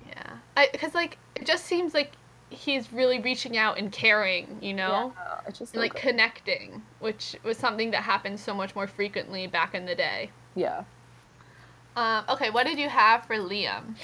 Yeah, 0.08 0.38
because 0.72 0.94
like 0.94 1.18
it 1.36 1.46
just 1.46 1.66
seems 1.66 1.94
like 1.94 2.12
he's 2.50 2.92
really 2.92 3.20
reaching 3.20 3.58
out 3.58 3.78
and 3.78 3.92
caring, 3.92 4.58
you 4.62 4.74
know, 4.74 5.14
Yeah, 5.16 5.40
it's 5.48 5.60
just 5.60 5.74
and 5.74 5.82
like 5.82 5.94
good. 5.94 6.02
connecting, 6.02 6.82
which 7.00 7.36
was 7.44 7.58
something 7.58 7.92
that 7.92 8.04
happened 8.04 8.40
so 8.40 8.54
much 8.54 8.76
more 8.76 8.88
frequently 8.88 9.46
back 9.48 9.76
in 9.76 9.86
the 9.86 9.96
day. 9.96 10.32
yeah. 10.56 10.84
Um, 11.96 12.24
okay, 12.30 12.50
what 12.50 12.66
did 12.66 12.80
you 12.80 12.88
have 12.88 13.26
for 13.26 13.36
Liam? 13.36 13.96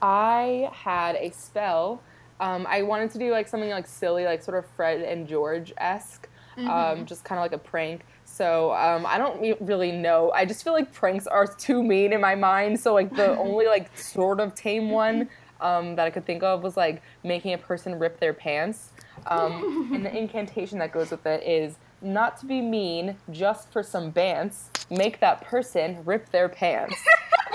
I 0.00 0.70
had 0.72 1.16
a 1.16 1.30
spell. 1.30 2.00
Um, 2.40 2.66
I 2.68 2.82
wanted 2.82 3.10
to 3.10 3.18
do 3.18 3.32
like 3.32 3.48
something 3.48 3.68
like 3.70 3.86
silly, 3.86 4.24
like 4.24 4.42
sort 4.42 4.56
of 4.56 4.64
Fred 4.76 5.02
and 5.02 5.26
George 5.28 5.72
esque, 5.78 6.28
Mm-hmm. 6.56 6.68
um, 6.70 7.06
just 7.06 7.22
kind 7.24 7.38
of 7.38 7.42
like 7.44 7.52
a 7.52 7.58
prank. 7.58 8.00
So 8.38 8.72
um, 8.72 9.04
I 9.04 9.18
don't 9.18 9.40
really 9.60 9.90
know. 9.90 10.30
I 10.32 10.44
just 10.44 10.62
feel 10.62 10.72
like 10.72 10.92
pranks 10.92 11.26
are 11.26 11.44
too 11.44 11.82
mean 11.82 12.12
in 12.12 12.20
my 12.20 12.36
mind. 12.36 12.78
So 12.78 12.94
like 12.94 13.12
the 13.14 13.36
only 13.46 13.66
like 13.66 13.98
sort 13.98 14.38
of 14.38 14.54
tame 14.54 14.90
one 14.90 15.28
um, 15.60 15.96
that 15.96 16.06
I 16.06 16.10
could 16.10 16.24
think 16.24 16.44
of 16.44 16.62
was 16.62 16.76
like 16.76 17.02
making 17.24 17.52
a 17.52 17.58
person 17.58 17.98
rip 17.98 18.20
their 18.20 18.32
pants. 18.32 18.90
Um, 19.26 19.90
and 19.92 20.06
the 20.06 20.16
incantation 20.16 20.78
that 20.78 20.92
goes 20.92 21.10
with 21.10 21.26
it 21.26 21.42
is 21.42 21.74
not 22.00 22.38
to 22.38 22.46
be 22.46 22.60
mean, 22.60 23.16
just 23.32 23.72
for 23.72 23.82
some 23.82 24.12
bants, 24.12 24.68
make 24.88 25.18
that 25.18 25.44
person 25.44 25.98
rip 26.04 26.30
their 26.30 26.48
pants. 26.48 26.94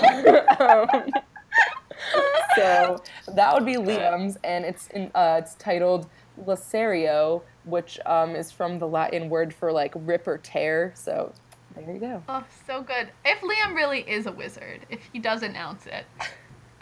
so 2.56 3.02
that 3.32 3.54
would 3.54 3.64
be 3.64 3.76
Liam's, 3.76 4.36
and 4.44 4.66
it's 4.66 4.88
in, 4.88 5.10
uh, 5.14 5.40
it's 5.42 5.54
titled 5.54 6.06
Lacerio, 6.44 7.42
which 7.64 7.98
um, 8.06 8.36
is 8.36 8.50
from 8.50 8.78
the 8.78 8.86
Latin 8.86 9.28
word 9.28 9.54
for 9.54 9.72
like 9.72 9.92
rip 9.96 10.26
or 10.26 10.38
tear. 10.38 10.92
So 10.94 11.32
there 11.74 11.94
you 11.94 12.00
go. 12.00 12.22
Oh, 12.28 12.44
so 12.66 12.82
good. 12.82 13.08
If 13.24 13.40
Liam 13.40 13.74
really 13.74 14.00
is 14.00 14.26
a 14.26 14.32
wizard, 14.32 14.86
if 14.90 15.00
he 15.12 15.18
does 15.18 15.42
announce 15.42 15.86
it, 15.86 16.04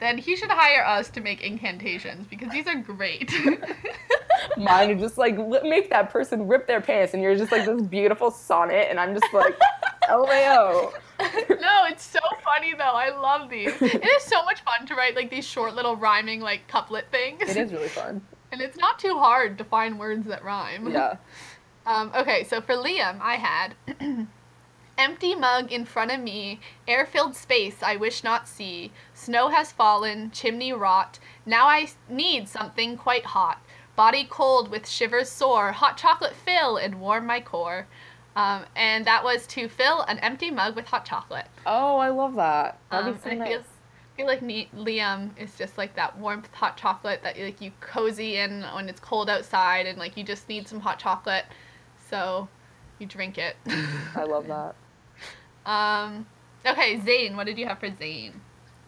then 0.00 0.18
he 0.18 0.36
should 0.36 0.50
hire 0.50 0.84
us 0.84 1.08
to 1.10 1.20
make 1.20 1.42
incantations 1.42 2.26
because 2.28 2.50
these 2.50 2.66
are 2.66 2.76
great. 2.76 3.32
Mine 4.56 4.90
are 4.90 4.94
just 4.96 5.16
like 5.16 5.36
make 5.62 5.88
that 5.90 6.10
person 6.10 6.46
rip 6.46 6.66
their 6.66 6.80
pants, 6.80 7.14
and 7.14 7.22
you're 7.22 7.36
just 7.36 7.52
like 7.52 7.64
this 7.64 7.80
beautiful 7.82 8.30
sonnet, 8.30 8.88
and 8.90 8.98
I'm 8.98 9.14
just 9.14 9.32
like, 9.32 9.56
LMAO. 10.10 10.92
no, 11.20 11.84
it's 11.86 12.04
so 12.04 12.18
funny 12.44 12.74
though. 12.74 12.84
I 12.84 13.16
love 13.16 13.48
these. 13.48 13.70
It 13.80 14.04
is 14.04 14.22
so 14.24 14.44
much 14.44 14.62
fun 14.62 14.86
to 14.88 14.94
write 14.94 15.14
like 15.14 15.30
these 15.30 15.46
short 15.46 15.74
little 15.74 15.96
rhyming 15.96 16.40
like 16.40 16.66
couplet 16.68 17.06
things. 17.10 17.48
It 17.48 17.56
is 17.56 17.72
really 17.72 17.88
fun. 17.88 18.20
And 18.52 18.60
it's 18.60 18.76
not 18.76 18.98
too 18.98 19.18
hard 19.18 19.58
to 19.58 19.64
find 19.64 19.98
words 19.98 20.26
that 20.26 20.44
rhyme. 20.44 20.88
Yeah. 20.90 21.16
Um, 21.84 22.12
okay, 22.14 22.44
so 22.44 22.60
for 22.60 22.74
Liam, 22.74 23.20
I 23.20 23.34
had 23.34 23.74
empty 24.96 25.34
mug 25.34 25.72
in 25.72 25.84
front 25.84 26.12
of 26.12 26.20
me, 26.20 26.60
air 26.86 27.04
filled 27.04 27.34
space 27.34 27.82
I 27.82 27.96
wish 27.96 28.22
not 28.22 28.46
see. 28.46 28.92
Snow 29.14 29.48
has 29.48 29.72
fallen, 29.72 30.30
chimney 30.30 30.72
rot. 30.72 31.18
Now 31.44 31.66
I 31.66 31.88
need 32.08 32.48
something 32.48 32.96
quite 32.96 33.24
hot. 33.26 33.60
Body 33.96 34.24
cold 34.30 34.70
with 34.70 34.88
shivers 34.88 35.28
sore, 35.28 35.72
hot 35.72 35.96
chocolate 35.96 36.36
fill 36.36 36.76
and 36.76 37.00
warm 37.00 37.26
my 37.26 37.40
core. 37.40 37.88
Um, 38.36 38.64
and 38.76 39.04
that 39.04 39.24
was 39.24 39.44
to 39.48 39.68
fill 39.68 40.02
an 40.02 40.20
empty 40.20 40.52
mug 40.52 40.76
with 40.76 40.86
hot 40.86 41.04
chocolate. 41.04 41.48
Oh, 41.66 41.96
I 41.98 42.10
love 42.10 42.36
that. 42.36 42.78
That'd 42.90 43.08
Um, 43.08 43.14
be 43.14 43.20
so 43.22 43.30
I 43.30 43.34
nice. 43.34 43.48
feel, 43.48 43.62
feel 44.22 44.28
like 44.28 44.42
ne- 44.42 44.68
Liam 44.76 45.30
is 45.38 45.56
just 45.56 45.76
like 45.78 45.94
that 45.96 46.16
warmth 46.18 46.52
hot 46.52 46.76
chocolate 46.76 47.20
that 47.22 47.38
like 47.38 47.60
you 47.60 47.72
cozy 47.80 48.36
in 48.36 48.62
when 48.74 48.88
it's 48.88 49.00
cold 49.00 49.28
outside 49.28 49.86
and 49.86 49.98
like 49.98 50.16
you 50.16 50.24
just 50.24 50.48
need 50.48 50.68
some 50.68 50.80
hot 50.80 50.98
chocolate, 50.98 51.44
so 52.08 52.48
you 52.98 53.06
drink 53.06 53.38
it. 53.38 53.56
I 54.16 54.24
love 54.24 54.46
that. 54.46 54.74
um, 55.66 56.26
okay, 56.66 56.98
Zayn, 56.98 57.36
what 57.36 57.46
did 57.46 57.58
you 57.58 57.66
have 57.66 57.78
for 57.78 57.88
Zayn? 57.90 58.32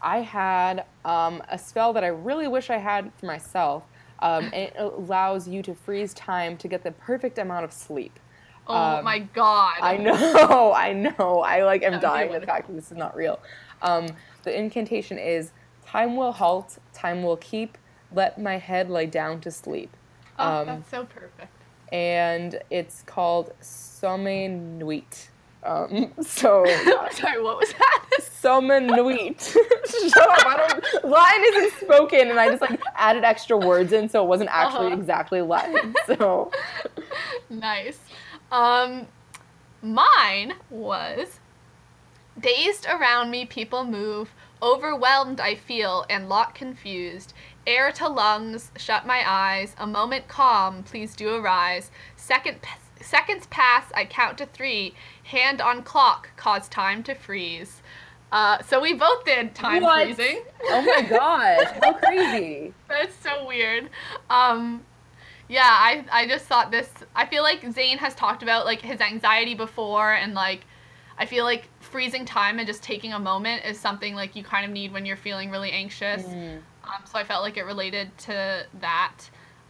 I 0.00 0.18
had 0.18 0.84
um, 1.04 1.42
a 1.48 1.58
spell 1.58 1.92
that 1.94 2.04
I 2.04 2.08
really 2.08 2.46
wish 2.46 2.70
I 2.70 2.76
had 2.78 3.12
for 3.18 3.26
myself. 3.26 3.84
Um, 4.20 4.44
and 4.44 4.54
it 4.54 4.74
allows 4.78 5.48
you 5.48 5.62
to 5.62 5.74
freeze 5.74 6.14
time 6.14 6.56
to 6.58 6.68
get 6.68 6.84
the 6.84 6.92
perfect 6.92 7.38
amount 7.38 7.64
of 7.64 7.72
sleep. 7.72 8.18
Oh 8.66 8.98
Um, 8.98 9.04
my 9.04 9.18
god! 9.18 9.74
I 9.82 9.96
know, 9.98 10.72
I 10.72 10.92
know. 10.92 11.40
I 11.44 11.64
like 11.64 11.82
am 11.82 11.92
That 11.92 12.02
would 12.02 12.12
be 12.12 12.18
dying 12.18 12.34
at 12.34 12.40
the 12.40 12.46
fact 12.46 12.68
that 12.68 12.74
this 12.74 12.90
is 12.92 12.96
not 12.96 13.14
real. 13.16 13.40
Um, 13.82 14.06
the 14.44 14.56
incantation 14.56 15.18
is 15.18 15.52
time 15.86 16.16
will 16.16 16.32
halt, 16.32 16.78
time 16.92 17.22
will 17.22 17.36
keep, 17.38 17.76
let 18.12 18.40
my 18.40 18.56
head 18.58 18.88
lie 18.90 19.06
down 19.06 19.40
to 19.42 19.50
sleep. 19.50 19.90
Oh, 20.38 20.60
um, 20.60 20.66
that's 20.66 20.90
so 20.90 21.04
perfect. 21.04 21.52
And 21.92 22.60
it's 22.70 23.02
called 23.02 23.52
Somme 23.60 24.78
Nuit. 24.78 25.28
Um, 25.62 26.12
so 26.20 26.64
Sorry, 27.12 27.42
what 27.42 27.56
was 27.58 27.72
that? 27.72 28.04
Somme 28.20 28.86
Nuit. 28.86 29.40
Shut 30.10 30.28
up, 30.30 30.46
I 30.46 30.56
don't 30.68 31.04
Latin 31.04 31.44
isn't 31.46 31.80
spoken 31.80 32.28
and 32.30 32.38
I 32.38 32.48
just 32.50 32.60
like 32.60 32.80
added 32.96 33.24
extra 33.24 33.56
words 33.56 33.92
in 33.92 34.08
so 34.08 34.22
it 34.22 34.26
wasn't 34.28 34.50
actually 34.52 34.88
Uh-huh. 34.88 34.96
exactly 34.96 35.40
Latin. 35.42 35.94
So 36.06 36.50
nice. 37.48 37.98
Um, 38.52 39.06
mine 39.82 40.54
was 40.70 41.40
dazed 42.40 42.86
around 42.86 43.30
me, 43.30 43.44
people 43.46 43.84
move 43.84 44.30
Overwhelmed 44.62 45.40
I 45.40 45.56
feel 45.56 46.06
and 46.08 46.26
lot 46.26 46.54
confused. 46.54 47.34
Air 47.66 47.92
to 47.92 48.08
lungs, 48.08 48.70
shut 48.78 49.06
my 49.06 49.22
eyes. 49.26 49.74
A 49.76 49.86
moment 49.86 50.26
calm, 50.26 50.82
please 50.84 51.14
do 51.14 51.34
arise. 51.34 51.90
Second, 52.16 52.60
seconds 52.98 53.46
pass, 53.48 53.84
I 53.94 54.06
count 54.06 54.38
to 54.38 54.46
three. 54.46 54.94
Hand 55.24 55.60
on 55.60 55.82
clock, 55.82 56.30
cause 56.36 56.66
time 56.68 57.02
to 57.02 57.14
freeze. 57.14 57.82
Uh, 58.32 58.62
so 58.62 58.80
we 58.80 58.94
both 58.94 59.24
did 59.26 59.54
time 59.54 59.82
What? 59.82 60.04
freezing. 60.04 60.42
Oh 60.62 60.80
my 60.82 61.02
gosh, 61.10 61.68
how 61.82 61.92
crazy. 61.92 62.72
That's 62.88 63.14
so 63.16 63.46
weird. 63.46 63.90
Um, 64.30 64.82
yeah, 65.46 65.60
I 65.68 66.06
I 66.10 66.26
just 66.26 66.46
thought 66.46 66.70
this. 66.70 66.88
I 67.14 67.26
feel 67.26 67.42
like 67.42 67.60
Zayn 67.60 67.98
has 67.98 68.14
talked 68.14 68.42
about 68.42 68.64
like 68.64 68.80
his 68.80 69.00
anxiety 69.02 69.54
before, 69.54 70.12
and 70.14 70.32
like 70.32 70.64
I 71.18 71.26
feel 71.26 71.44
like 71.44 71.68
freezing 71.94 72.24
time 72.24 72.58
and 72.58 72.66
just 72.66 72.82
taking 72.82 73.12
a 73.12 73.18
moment 73.20 73.64
is 73.64 73.78
something 73.78 74.16
like 74.16 74.34
you 74.34 74.42
kind 74.42 74.64
of 74.66 74.72
need 74.72 74.92
when 74.92 75.06
you're 75.06 75.16
feeling 75.16 75.48
really 75.48 75.70
anxious. 75.70 76.24
Mm. 76.24 76.56
Um, 76.82 77.02
so 77.04 77.16
I 77.16 77.22
felt 77.22 77.44
like 77.44 77.56
it 77.56 77.62
related 77.62 78.10
to 78.18 78.66
that, 78.80 79.14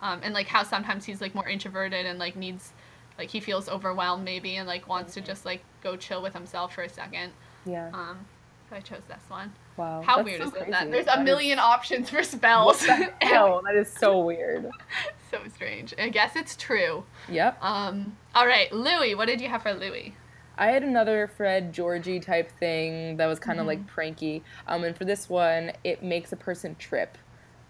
um, 0.01 0.21
and 0.23 0.33
like 0.33 0.47
how 0.47 0.63
sometimes 0.63 1.05
he's 1.05 1.21
like 1.21 1.35
more 1.35 1.47
introverted 1.47 2.07
and 2.07 2.19
like 2.19 2.35
needs 2.35 2.73
like 3.19 3.29
he 3.29 3.41
feels 3.41 3.69
overwhelmed 3.69 4.25
maybe 4.25 4.57
and 4.57 4.67
like 4.67 4.89
wants 4.89 5.13
to 5.13 5.21
just 5.21 5.45
like 5.45 5.63
go 5.83 5.97
chill 5.97 6.23
with 6.23 6.33
himself 6.33 6.75
for 6.75 6.81
a 6.85 6.89
second. 6.89 7.31
Yeah. 7.67 7.91
Um, 7.93 8.25
so 8.71 8.77
I 8.77 8.81
chose 8.81 9.03
this 9.07 9.23
one. 9.29 9.53
Wow. 9.77 10.01
How 10.01 10.23
weird 10.23 10.41
so 10.41 10.47
is 10.47 10.53
crazy. 10.55 10.71
that 10.71 10.91
there's 10.91 11.05
That 11.05 11.19
a 11.19 11.21
is- 11.21 11.27
million 11.27 11.59
options 11.59 12.09
for 12.09 12.23
spells? 12.23 12.83
hell? 13.21 13.61
That 13.67 13.77
is 13.77 13.93
so 13.93 14.21
weird. 14.21 14.71
so 15.31 15.41
strange. 15.55 15.93
I 15.99 16.09
guess 16.09 16.37
it's 16.37 16.57
true. 16.57 17.05
Yep. 17.29 17.63
Um, 17.63 18.17
all 18.35 18.47
right, 18.47 18.73
Louis, 18.73 19.15
what 19.15 19.27
did 19.27 19.43
you 19.43 19.49
have 19.51 19.63
for 19.63 19.75
Louis? 19.75 20.15
I 20.57 20.69
had 20.69 20.83
another 20.83 21.29
Fred 21.37 21.73
Georgie 21.73 22.21
type 22.21 22.51
thing 22.59 23.17
that 23.17 23.27
was 23.27 23.39
kind 23.39 23.61
of 23.61 23.67
like 23.67 23.87
pranky. 23.87 24.43
Um, 24.67 24.85
and 24.85 24.97
for 24.97 25.05
this 25.05 25.29
one, 25.29 25.73
it 25.83 26.03
makes 26.03 26.33
a 26.33 26.37
person 26.37 26.77
trip. 26.77 27.19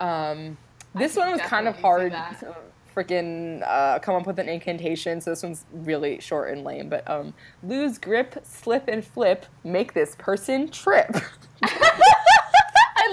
Um, 0.00 0.58
this 0.94 1.16
one 1.16 1.32
was 1.32 1.40
kind 1.40 1.66
of 1.66 1.76
hard 1.76 2.12
to 2.12 2.56
freaking 2.94 3.62
uh, 3.66 3.98
come 3.98 4.14
up 4.14 4.26
with 4.26 4.38
an 4.38 4.48
incantation, 4.48 5.20
so 5.20 5.30
this 5.30 5.42
one's 5.42 5.64
really 5.72 6.20
short 6.20 6.50
and 6.50 6.62
lame. 6.62 6.88
But 6.88 7.08
um, 7.10 7.34
lose 7.62 7.98
grip, 7.98 8.44
slip, 8.44 8.88
and 8.88 9.04
flip, 9.04 9.46
make 9.64 9.94
this 9.94 10.14
person 10.18 10.68
trip. 10.68 11.16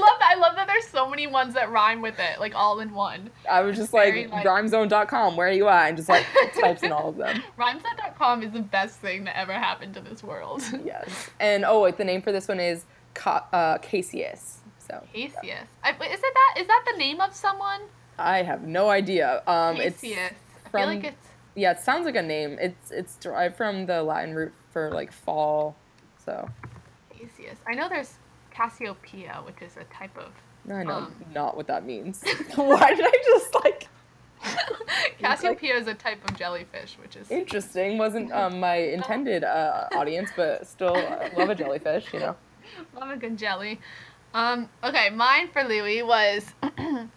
I 0.02 0.08
love 0.10 0.20
that. 0.20 0.32
I 0.36 0.40
love 0.40 0.56
that 0.56 0.68
there's 0.68 0.88
so 0.88 1.10
many 1.10 1.28
ones 1.28 1.54
that 1.54 1.72
rhyme 1.72 2.02
with 2.02 2.20
it, 2.20 2.40
like 2.40 2.56
all 2.56 2.80
in 2.80 2.94
one. 2.94 3.30
I 3.50 3.62
was 3.62 3.76
just 3.78 3.94
like, 3.94 4.30
like- 4.32 4.46
rhymezone.com, 4.46 5.36
where 5.36 5.48
are 5.48 5.52
you 5.52 5.68
at? 5.68 5.88
And 5.90 5.98
just 5.98 6.10
like 6.10 6.26
types 6.60 6.84
in 6.84 6.92
all 6.92 7.10
of 7.10 7.18
them. 7.18 7.44
Rhymeset.com 7.58 8.44
is 8.44 8.52
the 8.52 8.60
best 8.62 9.00
thing 9.00 9.24
that 9.26 9.38
ever 9.38 9.54
happened 9.54 9.94
to 9.96 10.02
this 10.02 10.24
world. 10.24 10.64
Yes. 10.86 11.30
And 11.40 11.64
oh, 11.66 11.82
wait, 11.82 11.98
the 11.98 12.04
name 12.06 12.22
for 12.22 12.32
this 12.32 12.48
one 12.48 12.60
is 12.60 12.86
Ca- 13.14 13.46
uh, 13.54 13.78
Casius. 13.80 14.58
So 14.80 15.04
Casius. 15.14 15.66
I, 15.84 15.92
is 15.92 15.98
it 16.00 16.22
that? 16.34 16.56
Is 16.60 16.68
that 16.68 16.84
the 16.92 16.98
name 16.98 17.22
of 17.22 17.34
someone? 17.36 17.82
I 18.18 18.42
have 18.42 18.64
no 18.64 18.90
idea. 18.90 19.42
Um, 19.48 19.78
it's 19.78 20.02
Casius. 20.02 20.32
I 20.66 20.70
from- 20.70 20.80
feel 20.82 20.88
like 20.88 21.04
it's. 21.04 21.28
yeah, 21.56 21.72
it 21.72 21.80
sounds 21.80 22.06
like 22.06 22.16
a 22.16 22.22
name. 22.22 22.58
It's 22.60 22.92
it's 22.92 23.16
derived 23.18 23.56
from 23.58 23.86
the 23.86 24.02
Latin 24.04 24.34
root 24.34 24.54
for 24.72 24.92
like 24.92 25.12
fall. 25.12 25.76
So 26.26 26.50
Casius. 27.14 27.58
I 27.68 27.74
know 27.76 27.88
there's 27.90 28.14
Cassiopeia, 28.52 29.42
which 29.46 29.62
is 29.62 29.78
a 29.78 29.84
type 29.86 30.18
of. 30.18 30.32
I 30.72 30.84
know 30.84 30.94
Um. 30.94 31.26
not 31.34 31.58
what 31.58 31.68
that 31.68 31.86
means. 31.86 32.24
Why 32.56 32.94
did 32.94 33.06
I 33.06 33.24
just 33.26 33.54
like 33.64 33.88
Cassiopeia 35.20 35.76
is 35.78 35.88
a 35.88 35.94
type 35.94 36.28
of 36.28 36.36
jellyfish, 36.38 36.98
which 37.02 37.16
is. 37.16 37.30
interesting? 37.30 37.98
Wasn't 37.98 38.32
um, 38.32 38.60
my 38.60 38.76
intended 38.76 39.44
uh, 39.44 39.88
audience, 39.96 40.32
but 40.36 40.66
still 40.68 40.96
uh, 40.96 41.30
love 41.38 41.50
a 41.50 41.56
jellyfish. 41.56 42.12
You 42.14 42.20
know. 42.20 42.36
Love 42.96 43.10
a 43.12 43.18
good 43.18 43.38
jelly. 43.38 43.80
Um, 44.34 44.70
okay, 44.84 45.10
mine 45.10 45.50
for 45.52 45.64
Louis 45.64 46.04
was 46.04 46.54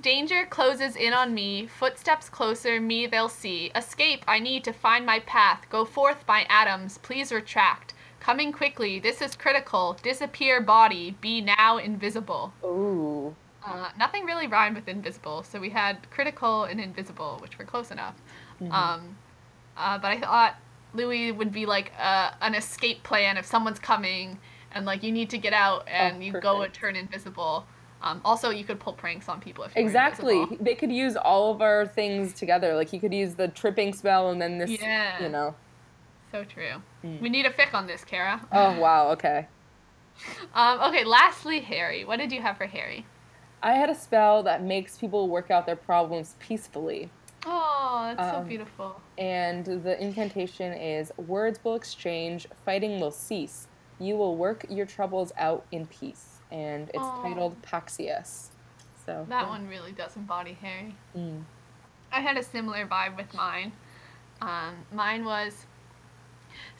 Danger 0.00 0.46
closes 0.48 0.94
in 0.94 1.12
on 1.12 1.34
me, 1.34 1.66
footsteps 1.66 2.28
closer, 2.28 2.80
me 2.80 3.06
they'll 3.06 3.28
see. 3.28 3.72
Escape, 3.74 4.22
I 4.28 4.38
need 4.38 4.62
to 4.64 4.72
find 4.72 5.04
my 5.04 5.18
path. 5.20 5.66
Go 5.70 5.84
forth, 5.84 6.24
my 6.28 6.46
atoms, 6.48 6.98
please 6.98 7.32
retract. 7.32 7.87
Coming 8.28 8.52
quickly, 8.52 8.98
this 8.98 9.22
is 9.22 9.34
critical. 9.34 9.96
Disappear, 10.02 10.60
body, 10.60 11.16
be 11.22 11.40
now 11.40 11.78
invisible. 11.78 12.52
Ooh. 12.62 13.34
Uh, 13.64 13.88
nothing 13.98 14.26
really 14.26 14.46
rhymed 14.46 14.76
with 14.76 14.86
invisible, 14.86 15.42
so 15.42 15.58
we 15.58 15.70
had 15.70 15.96
critical 16.10 16.64
and 16.64 16.78
invisible, 16.78 17.38
which 17.40 17.58
were 17.58 17.64
close 17.64 17.90
enough. 17.90 18.16
Um, 18.70 19.16
uh, 19.78 19.96
but 19.96 20.08
I 20.08 20.20
thought 20.20 20.56
Louis 20.92 21.32
would 21.32 21.52
be 21.52 21.64
like 21.64 21.90
uh, 21.98 22.32
an 22.42 22.54
escape 22.54 23.02
plan 23.02 23.38
if 23.38 23.46
someone's 23.46 23.78
coming 23.78 24.38
and 24.72 24.84
like 24.84 25.02
you 25.02 25.10
need 25.10 25.30
to 25.30 25.38
get 25.38 25.54
out 25.54 25.88
and 25.88 26.22
you 26.22 26.32
go 26.32 26.60
and 26.60 26.74
turn 26.74 26.96
invisible. 26.96 27.64
Um, 28.02 28.20
also, 28.26 28.50
you 28.50 28.64
could 28.64 28.78
pull 28.78 28.92
pranks 28.92 29.26
on 29.30 29.40
people 29.40 29.64
if 29.64 29.74
you 29.74 29.80
Exactly. 29.80 30.42
invisible. 30.42 30.64
They 30.66 30.74
could 30.74 30.92
use 30.92 31.16
all 31.16 31.50
of 31.50 31.62
our 31.62 31.86
things 31.86 32.34
together. 32.34 32.74
Like 32.74 32.90
he 32.90 32.98
could 32.98 33.14
use 33.14 33.36
the 33.36 33.48
tripping 33.48 33.94
spell 33.94 34.28
and 34.28 34.42
then 34.42 34.58
this. 34.58 34.68
Yeah. 34.68 35.22
You 35.22 35.30
know. 35.30 35.54
So 36.32 36.44
true. 36.44 36.82
Mm. 37.04 37.20
We 37.20 37.28
need 37.28 37.46
a 37.46 37.50
fic 37.50 37.74
on 37.74 37.86
this, 37.86 38.04
Kara. 38.04 38.40
Oh 38.52 38.78
wow. 38.78 39.10
Okay. 39.12 39.46
Um, 40.52 40.80
okay, 40.80 41.04
lastly, 41.04 41.60
Harry. 41.60 42.04
What 42.04 42.16
did 42.18 42.32
you 42.32 42.42
have 42.42 42.56
for 42.56 42.66
Harry? 42.66 43.06
I 43.62 43.74
had 43.74 43.88
a 43.88 43.94
spell 43.94 44.42
that 44.42 44.64
makes 44.64 44.98
people 44.98 45.28
work 45.28 45.48
out 45.48 45.64
their 45.64 45.76
problems 45.76 46.34
peacefully. 46.40 47.08
Oh, 47.46 48.12
that's 48.16 48.32
so 48.32 48.38
Um, 48.38 48.48
beautiful. 48.48 49.00
And 49.16 49.64
the 49.64 49.96
incantation 50.02 50.72
is 50.72 51.12
words 51.16 51.60
will 51.62 51.76
exchange, 51.76 52.48
fighting 52.64 52.98
will 52.98 53.12
cease. 53.12 53.68
You 54.00 54.16
will 54.16 54.36
work 54.36 54.66
your 54.68 54.86
troubles 54.86 55.32
out 55.38 55.64
in 55.70 55.86
peace. 55.86 56.40
And 56.50 56.88
it's 56.88 56.98
Aw. 56.98 57.22
titled 57.22 57.62
Paxius. 57.62 58.50
So 59.06 59.24
That 59.28 59.42
yeah. 59.44 59.48
one 59.48 59.68
really 59.68 59.92
does 59.92 60.16
embody 60.16 60.54
Harry. 60.60 60.96
Mm. 61.16 61.44
I 62.10 62.20
had 62.20 62.36
a 62.36 62.42
similar 62.42 62.86
vibe 62.88 63.16
with 63.16 63.32
mine. 63.34 63.70
Um, 64.40 64.84
mine 64.92 65.24
was 65.24 65.66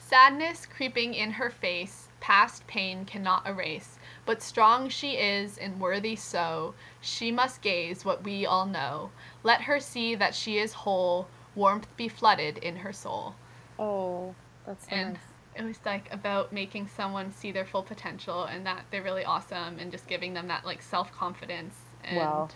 sadness 0.09 0.65
creeping 0.65 1.13
in 1.13 1.31
her 1.31 1.49
face, 1.51 2.09
past 2.19 2.67
pain 2.67 3.05
cannot 3.05 3.47
erase. 3.47 3.97
But 4.25 4.41
strong 4.41 4.89
she 4.89 5.11
is 5.17 5.57
and 5.57 5.79
worthy 5.79 6.15
so, 6.15 6.75
she 7.01 7.31
must 7.31 7.61
gaze 7.61 8.05
what 8.05 8.23
we 8.23 8.45
all 8.45 8.65
know. 8.65 9.11
Let 9.43 9.61
her 9.63 9.79
see 9.79 10.15
that 10.15 10.35
she 10.35 10.57
is 10.57 10.73
whole, 10.73 11.27
warmth 11.55 11.95
be 11.97 12.07
flooded 12.07 12.57
in 12.57 12.77
her 12.77 12.93
soul. 12.93 13.35
Oh, 13.79 14.35
that's 14.65 14.87
And 14.89 15.13
nice. 15.13 15.19
it 15.55 15.63
was 15.63 15.79
like 15.85 16.11
about 16.13 16.51
making 16.53 16.87
someone 16.87 17.31
see 17.31 17.51
their 17.51 17.65
full 17.65 17.83
potential 17.83 18.45
and 18.45 18.65
that 18.65 18.85
they're 18.91 19.03
really 19.03 19.25
awesome 19.25 19.79
and 19.79 19.91
just 19.91 20.07
giving 20.07 20.33
them 20.33 20.47
that 20.47 20.65
like 20.65 20.81
self 20.81 21.11
confidence. 21.11 21.75
And 22.03 22.17
Wow. 22.17 22.49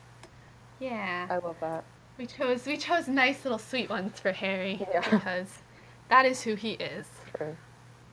Yeah. 0.79 1.29
I 1.29 1.37
love 1.37 1.57
that. 1.61 1.85
We 2.17 2.25
chose 2.27 2.65
we 2.65 2.77
chose 2.77 3.07
nice 3.07 3.43
little 3.45 3.59
sweet 3.59 3.89
ones 3.89 4.19
for 4.19 4.31
Harry 4.33 4.85
Yeah. 4.91 5.01
because 5.09 5.63
that 6.09 6.25
is 6.25 6.43
who 6.43 6.55
he 6.55 6.73
is. 6.73 7.07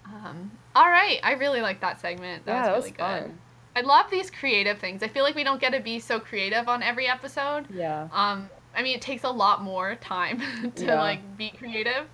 Um, 0.06 0.50
all 0.74 0.88
right, 0.88 1.20
I 1.22 1.32
really 1.34 1.60
like 1.60 1.80
that 1.80 2.00
segment. 2.00 2.44
That 2.46 2.52
yeah, 2.52 2.58
was 2.58 2.66
that 2.66 2.72
really 2.72 2.82
was 2.82 2.90
good. 3.22 3.30
fun. 3.30 3.38
I 3.76 3.80
love 3.82 4.10
these 4.10 4.30
creative 4.30 4.78
things. 4.78 5.02
I 5.02 5.08
feel 5.08 5.22
like 5.22 5.34
we 5.36 5.44
don't 5.44 5.60
get 5.60 5.72
to 5.72 5.80
be 5.80 6.00
so 6.00 6.18
creative 6.18 6.68
on 6.68 6.82
every 6.82 7.06
episode. 7.06 7.66
Yeah. 7.72 8.08
Um, 8.12 8.50
I 8.74 8.82
mean, 8.82 8.96
it 8.96 9.02
takes 9.02 9.22
a 9.24 9.30
lot 9.30 9.62
more 9.62 9.94
time 9.96 10.40
to 10.76 10.84
Yeah. 10.86 11.00
like 11.00 11.36
be 11.36 11.50
creative. 11.50 12.06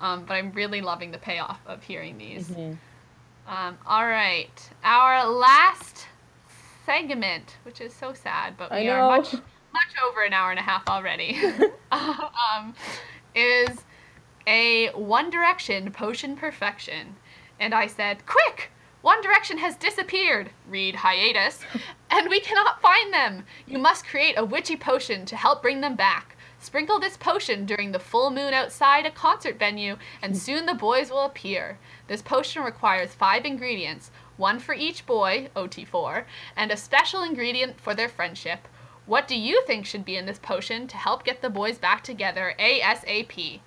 Um, 0.00 0.24
but 0.24 0.34
I'm 0.34 0.50
really 0.52 0.80
loving 0.80 1.10
the 1.12 1.18
payoff 1.18 1.60
of 1.66 1.82
hearing 1.82 2.18
these. 2.18 2.48
Mhm. 2.48 2.76
Um, 3.46 3.78
all 3.86 4.06
right, 4.06 4.70
our 4.84 5.26
last 5.28 6.06
segment, 6.86 7.56
which 7.64 7.80
is 7.80 7.92
so 7.92 8.12
sad, 8.12 8.56
but 8.56 8.70
we 8.70 8.88
are 8.88 9.06
much 9.06 9.32
much 9.34 9.94
over 10.06 10.22
an 10.22 10.32
hour 10.32 10.50
and 10.50 10.58
a 10.58 10.62
half 10.62 10.88
already. 10.88 11.40
um, 11.92 12.74
is 13.34 13.68
a 14.46 14.88
One 14.90 15.30
Direction 15.30 15.92
potion 15.92 16.36
perfection, 16.36 17.16
and 17.60 17.74
I 17.74 17.86
said, 17.86 18.26
"Quick! 18.26 18.70
One 19.00 19.20
Direction 19.22 19.58
has 19.58 19.76
disappeared." 19.76 20.50
Read 20.68 20.96
hiatus, 20.96 21.60
and 22.10 22.28
we 22.28 22.40
cannot 22.40 22.82
find 22.82 23.12
them. 23.12 23.44
You 23.66 23.78
must 23.78 24.06
create 24.06 24.38
a 24.38 24.44
witchy 24.44 24.76
potion 24.76 25.24
to 25.26 25.36
help 25.36 25.62
bring 25.62 25.80
them 25.80 25.96
back. 25.96 26.36
Sprinkle 26.58 27.00
this 27.00 27.16
potion 27.16 27.66
during 27.66 27.90
the 27.90 27.98
full 27.98 28.30
moon 28.30 28.54
outside 28.54 29.04
a 29.04 29.10
concert 29.10 29.58
venue, 29.58 29.96
and 30.22 30.32
hmm. 30.32 30.38
soon 30.38 30.66
the 30.66 30.74
boys 30.74 31.10
will 31.10 31.24
appear. 31.24 31.78
This 32.06 32.22
potion 32.22 32.62
requires 32.62 33.14
five 33.14 33.44
ingredients 33.44 34.10
one 34.36 34.58
for 34.58 34.74
each 34.74 35.06
boy, 35.06 35.50
OT4, 35.54 36.24
and 36.56 36.70
a 36.70 36.76
special 36.76 37.22
ingredient 37.22 37.80
for 37.80 37.94
their 37.94 38.08
friendship. 38.08 38.66
What 39.06 39.28
do 39.28 39.36
you 39.36 39.62
think 39.66 39.84
should 39.84 40.04
be 40.04 40.16
in 40.16 40.26
this 40.26 40.38
potion 40.38 40.86
to 40.88 40.96
help 40.96 41.24
get 41.24 41.42
the 41.42 41.50
boys 41.50 41.78
back 41.78 42.02
together 42.04 42.54
ASAP? 42.58 43.60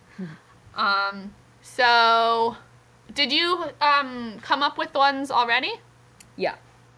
Um, 0.76 1.34
so, 1.62 2.56
did 3.14 3.32
you 3.32 3.66
um, 3.82 4.38
come 4.42 4.62
up 4.64 4.78
with 4.78 4.94
ones 4.94 5.32
already? 5.32 5.74
Yeah. 6.36 6.56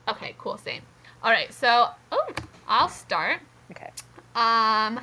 Okay, 0.08 0.36
cool, 0.38 0.58
same. 0.58 0.82
All 1.24 1.32
right, 1.32 1.54
so, 1.54 1.88
oh, 2.12 2.28
I'll 2.68 2.90
start. 2.90 3.40
Okay. 3.72 3.90
Um, 4.36 5.00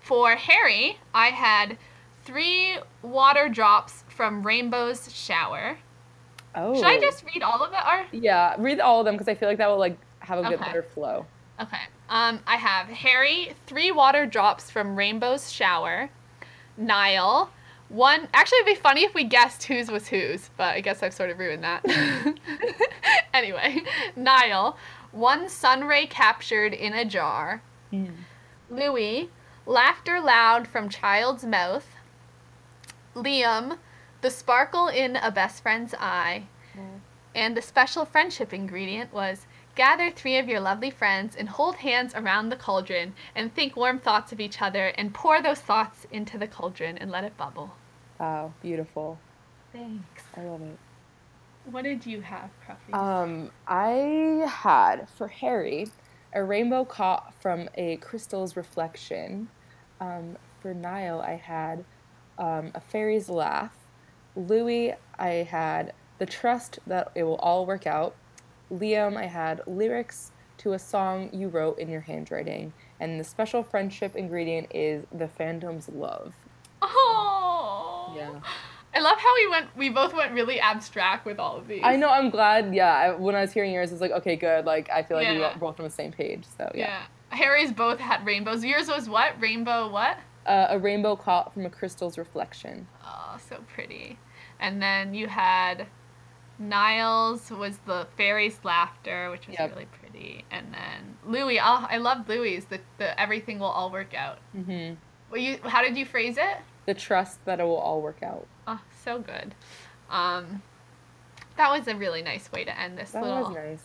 for 0.00 0.36
Harry, 0.36 0.98
I 1.14 1.28
had 1.28 1.78
three 2.24 2.78
water 3.02 3.48
drops 3.48 4.04
from 4.08 4.42
Rainbow's 4.42 5.12
shower. 5.12 5.78
Oh. 6.54 6.74
Should 6.74 6.84
I 6.86 7.00
just 7.00 7.24
read 7.24 7.42
all 7.42 7.62
of 7.62 7.72
it, 7.72 7.80
or? 7.86 8.06
Yeah, 8.12 8.54
read 8.58 8.80
all 8.80 9.00
of 9.00 9.04
them 9.04 9.14
because 9.14 9.28
I 9.28 9.34
feel 9.34 9.48
like 9.48 9.58
that 9.58 9.68
will 9.68 9.78
like 9.78 9.98
have 10.20 10.38
a 10.38 10.46
Okay. 10.46 10.56
better 10.56 10.82
flow. 10.82 11.26
Okay. 11.60 11.80
Um, 12.08 12.40
I 12.46 12.56
have 12.56 12.86
Harry, 12.88 13.54
three 13.66 13.90
water 13.90 14.26
drops 14.26 14.70
from 14.70 14.96
Rainbow's 14.96 15.50
shower. 15.50 16.10
Niall, 16.76 17.50
one. 17.88 18.28
Actually, 18.34 18.58
it'd 18.58 18.74
be 18.74 18.80
funny 18.80 19.04
if 19.04 19.14
we 19.14 19.24
guessed 19.24 19.64
whose 19.64 19.90
was 19.90 20.08
whose, 20.08 20.50
but 20.56 20.74
I 20.74 20.80
guess 20.80 21.02
I've 21.02 21.14
sort 21.14 21.30
of 21.30 21.38
ruined 21.38 21.64
that. 21.64 21.84
anyway, 23.34 23.82
Niall, 24.16 24.76
one 25.12 25.48
sunray 25.48 26.06
captured 26.06 26.74
in 26.74 26.92
a 26.92 27.04
jar. 27.04 27.62
Hmm. 27.90 28.06
Louis, 28.68 29.30
laughter 29.64 30.20
loud 30.20 30.66
from 30.66 30.88
child's 30.88 31.44
mouth. 31.44 31.86
Liam, 33.14 33.78
the 34.20 34.30
sparkle 34.30 34.88
in 34.88 35.16
a 35.16 35.30
best 35.30 35.62
friend's 35.62 35.94
eye. 35.94 36.46
Hmm. 36.74 36.98
And 37.34 37.56
the 37.56 37.62
special 37.62 38.04
friendship 38.04 38.52
ingredient 38.52 39.12
was 39.12 39.46
gather 39.76 40.10
three 40.10 40.38
of 40.38 40.48
your 40.48 40.58
lovely 40.58 40.90
friends 40.90 41.36
and 41.36 41.48
hold 41.48 41.76
hands 41.76 42.14
around 42.14 42.48
the 42.48 42.56
cauldron 42.56 43.14
and 43.34 43.54
think 43.54 43.76
warm 43.76 43.98
thoughts 43.98 44.32
of 44.32 44.40
each 44.40 44.60
other 44.60 44.88
and 44.98 45.14
pour 45.14 45.40
those 45.40 45.60
thoughts 45.60 46.06
into 46.10 46.38
the 46.38 46.48
cauldron 46.48 46.98
and 46.98 47.10
let 47.10 47.24
it 47.24 47.36
bubble. 47.36 47.74
Wow, 48.18 48.52
beautiful. 48.62 49.18
Thanks. 49.72 50.22
I 50.36 50.40
love 50.40 50.62
it. 50.62 50.78
What 51.70 51.84
did 51.84 52.06
you 52.06 52.22
have, 52.22 52.50
Cruffy? 52.66 52.94
Um, 52.94 53.50
I 53.66 54.46
had 54.48 55.08
for 55.10 55.28
Harry 55.28 55.88
a 56.32 56.42
rainbow 56.42 56.84
caught 56.84 57.34
from 57.40 57.68
a 57.74 57.96
crystal's 57.96 58.56
reflection. 58.56 59.48
Um, 60.00 60.36
for 60.60 60.72
Niall, 60.74 61.20
I 61.20 61.34
had 61.34 61.84
um, 62.38 62.70
a 62.74 62.80
fairy's 62.80 63.28
laugh. 63.28 63.76
Louis, 64.36 64.94
I 65.18 65.28
had 65.28 65.92
the 66.18 66.26
trust 66.26 66.78
that 66.86 67.10
it 67.14 67.24
will 67.24 67.36
all 67.36 67.66
work 67.66 67.86
out. 67.86 68.14
Liam, 68.72 69.16
I 69.16 69.26
had 69.26 69.62
lyrics 69.66 70.32
to 70.58 70.72
a 70.72 70.78
song 70.78 71.28
you 71.32 71.48
wrote 71.48 71.78
in 71.78 71.88
your 71.88 72.00
handwriting. 72.00 72.72
And 73.00 73.20
the 73.20 73.24
special 73.24 73.62
friendship 73.62 74.16
ingredient 74.16 74.68
is 74.74 75.04
the 75.12 75.26
fandom's 75.28 75.88
love. 75.90 76.32
oh. 76.82 78.14
Yeah. 78.16 78.40
I 78.94 79.00
love 79.00 79.18
how 79.18 79.34
we 79.34 79.48
went. 79.50 79.76
We 79.76 79.90
both 79.90 80.14
went 80.14 80.32
really 80.32 80.58
abstract 80.58 81.26
with 81.26 81.38
all 81.38 81.56
of 81.58 81.68
these. 81.68 81.82
I 81.84 81.96
know. 81.96 82.08
I'm 82.08 82.30
glad. 82.30 82.74
Yeah. 82.74 82.94
I, 82.94 83.10
when 83.12 83.34
I 83.34 83.42
was 83.42 83.52
hearing 83.52 83.72
yours, 83.72 83.92
it's 83.92 84.00
like, 84.00 84.12
okay, 84.12 84.36
good. 84.36 84.64
Like, 84.64 84.88
I 84.90 85.02
feel 85.02 85.18
like 85.18 85.28
we 85.28 85.38
Yeah. 85.38 85.52
were 85.52 85.58
both 85.58 85.78
on 85.78 85.84
the 85.84 85.90
same 85.90 86.12
page. 86.12 86.44
So 86.56 86.70
yeah. 86.74 86.86
Yeah. 87.30 87.36
Harry's 87.36 87.72
both 87.72 87.98
had 87.98 88.24
rainbows. 88.24 88.64
Yours 88.64 88.88
was 88.88 89.08
what? 89.08 89.38
Rainbow 89.40 89.90
what? 89.90 90.18
Uh, 90.46 90.68
a 90.70 90.78
rainbow 90.78 91.14
caught 91.16 91.52
from 91.52 91.66
a 91.66 91.70
crystal's 91.70 92.16
reflection. 92.16 92.86
Oh, 93.04 93.36
so 93.50 93.58
pretty. 93.74 94.18
And 94.60 94.80
then 94.80 95.12
you 95.12 95.26
had 95.26 95.86
Niall's 96.58 97.50
was 97.50 97.78
the 97.86 98.06
fairy's 98.16 98.58
laughter, 98.64 99.30
which 99.30 99.46
was 99.46 99.56
Yep. 99.58 99.70
really 99.72 99.86
pretty. 100.00 100.44
And 100.50 100.72
then 100.72 101.16
Louis, 101.26 101.58
oh, 101.60 101.86
I 101.90 101.98
love 101.98 102.28
Louis. 102.28 102.60
The 102.64 102.80
the 102.98 103.18
everything 103.20 103.58
will 103.58 103.66
all 103.66 103.90
work 103.90 104.14
out. 104.14 104.38
Mm-hmm. 104.56 104.94
Well, 105.30 105.40
you 105.40 105.58
how 105.64 105.82
did 105.82 105.96
you 105.96 106.06
phrase 106.06 106.36
it? 106.38 106.56
The 106.86 106.94
trust 106.94 107.44
that 107.44 107.60
it 107.60 107.64
will 107.64 107.76
all 107.76 108.00
work 108.00 108.22
out. 108.22 108.46
Oh, 108.66 108.80
so 109.04 109.18
good. 109.18 109.54
Um, 110.08 110.62
that 111.56 111.70
was 111.70 111.88
a 111.88 111.96
really 111.96 112.22
nice 112.22 112.50
way 112.52 112.64
to 112.64 112.78
end 112.80 112.96
this 112.96 113.10
That 113.10 113.22
little 113.22 113.44
was 113.44 113.54
nice. 113.54 113.82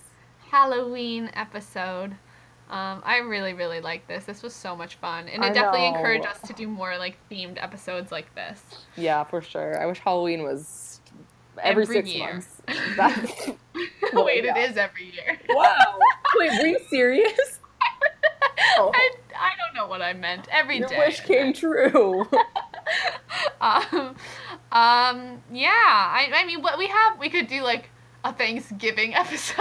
Halloween 0.49 1.29
episode. 1.33 2.15
Um, 2.69 3.01
I 3.03 3.17
really, 3.17 3.53
really 3.53 3.81
like 3.81 4.07
this. 4.07 4.23
This 4.25 4.41
was 4.43 4.53
so 4.53 4.75
much 4.77 4.95
fun, 4.95 5.27
and 5.27 5.43
it 5.43 5.47
I 5.47 5.51
definitely 5.51 5.91
know. 5.91 5.97
encouraged 5.97 6.25
us 6.25 6.39
to 6.41 6.53
do 6.53 6.67
more 6.69 6.97
like 6.97 7.17
themed 7.29 7.61
episodes 7.61 8.11
like 8.13 8.33
this. 8.35 8.61
Yeah, 8.95 9.23
for 9.25 9.41
sure. 9.41 9.77
I 9.81 9.85
wish 9.87 9.99
Halloween 9.99 10.43
was 10.43 10.90
every, 11.61 11.83
Every 11.83 11.95
six 11.95 12.13
year. 12.13 12.33
months. 12.33 12.61
That's, 12.97 13.49
Well, 14.13 14.25
Wait, 14.25 14.43
yeah. 14.43 14.57
it 14.57 14.71
is 14.71 14.77
every 14.77 15.05
year. 15.11 15.39
wow. 15.49 15.73
Wait, 16.37 16.51
were 16.59 16.67
you 16.67 16.79
serious? 16.89 17.59
Oh. 18.77 18.91
I, 18.93 19.11
I 19.35 19.51
don't 19.57 19.73
know 19.75 19.87
what 19.87 20.01
I 20.01 20.13
meant. 20.13 20.47
Every 20.51 20.79
Your 20.79 20.87
day. 20.89 20.97
wish 20.97 21.21
came 21.21 21.53
true. 21.53 22.27
um, 23.61 24.15
um, 24.71 25.41
yeah. 25.51 25.69
I, 25.71 26.29
I 26.33 26.45
mean, 26.45 26.61
what 26.61 26.77
we 26.77 26.87
have, 26.87 27.17
we 27.19 27.29
could 27.29 27.47
do 27.47 27.61
like 27.63 27.89
a 28.23 28.33
Thanksgiving 28.33 29.13
episode. 29.15 29.57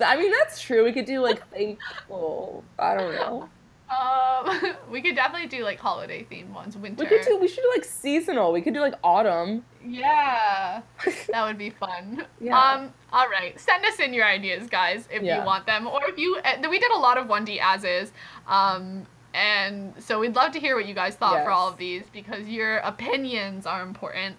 I 0.00 0.16
mean, 0.16 0.32
that's 0.32 0.60
true. 0.60 0.84
We 0.84 0.92
could 0.92 1.04
do 1.06 1.20
like 1.20 1.46
thankful. 1.50 2.64
I 2.78 2.94
don't 2.96 3.14
know. 3.14 3.48
Um, 3.90 4.74
we 4.90 5.00
could 5.00 5.14
definitely 5.14 5.48
do 5.48 5.62
like 5.64 5.78
holiday 5.78 6.26
themed 6.30 6.50
ones. 6.52 6.76
Winter. 6.76 7.02
We 7.04 7.08
could 7.08 7.22
do. 7.26 7.38
We 7.38 7.48
should 7.48 7.62
do 7.62 7.70
like 7.74 7.84
seasonal. 7.84 8.52
We 8.52 8.62
could 8.62 8.74
do 8.74 8.80
like 8.80 8.94
autumn. 9.04 9.64
Yeah, 9.84 10.82
that 11.30 11.44
would 11.46 11.58
be 11.58 11.70
fun. 11.70 12.24
Yeah. 12.40 12.58
Um. 12.58 12.92
All 13.12 13.28
right, 13.28 13.58
send 13.60 13.84
us 13.84 13.98
in 14.00 14.12
your 14.12 14.24
ideas, 14.24 14.68
guys, 14.68 15.08
if 15.10 15.22
Yeah. 15.22 15.40
you 15.40 15.46
want 15.46 15.66
them, 15.66 15.86
or 15.86 16.00
if 16.04 16.18
you. 16.18 16.36
Uh, 16.44 16.68
we 16.68 16.78
did 16.78 16.90
a 16.90 16.98
lot 16.98 17.18
of 17.18 17.28
one 17.28 17.44
D 17.44 17.60
as 17.60 17.84
is. 17.84 18.12
Um. 18.46 19.06
And 19.34 19.92
so 19.98 20.18
we'd 20.18 20.34
love 20.34 20.52
to 20.52 20.58
hear 20.60 20.76
what 20.76 20.86
you 20.86 20.94
guys 20.94 21.14
thought 21.14 21.44
for 21.44 21.50
all 21.50 21.68
of 21.68 21.76
these 21.76 22.04
because 22.10 22.48
your 22.48 22.78
opinions 22.78 23.66
are 23.66 23.82
important. 23.82 24.34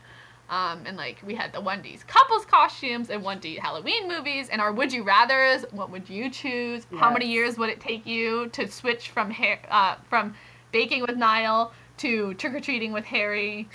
Um, 0.50 0.84
and 0.86 0.96
like 0.96 1.18
we 1.26 1.36
had 1.36 1.52
the 1.52 1.62
1Ds 1.62 2.08
couples 2.08 2.46
costumes 2.46 3.10
and 3.10 3.22
1D 3.24 3.60
Halloween 3.60 4.08
movies 4.08 4.48
and 4.50 4.62
our 4.62 4.72
would 4.72 4.94
you 4.94 5.04
rather's. 5.04 5.66
What 5.72 5.90
would 5.92 6.10
you 6.10 6.30
choose? 6.30 6.88
How 6.96 7.12
many 7.12 7.28
years 7.28 7.58
would 7.58 7.70
it 7.70 7.82
take 7.82 8.06
you 8.06 8.48
to 8.50 8.68
switch 8.70 9.10
from 9.10 9.30
hair 9.30 9.60
uh, 9.70 9.96
from 10.10 10.36
baking 10.72 11.02
with 11.02 11.18
Niall 11.18 11.74
to 11.98 12.34
trick 12.36 12.54
or 12.54 12.60
treating 12.62 12.94
with 12.94 13.04
Harry? 13.06 13.68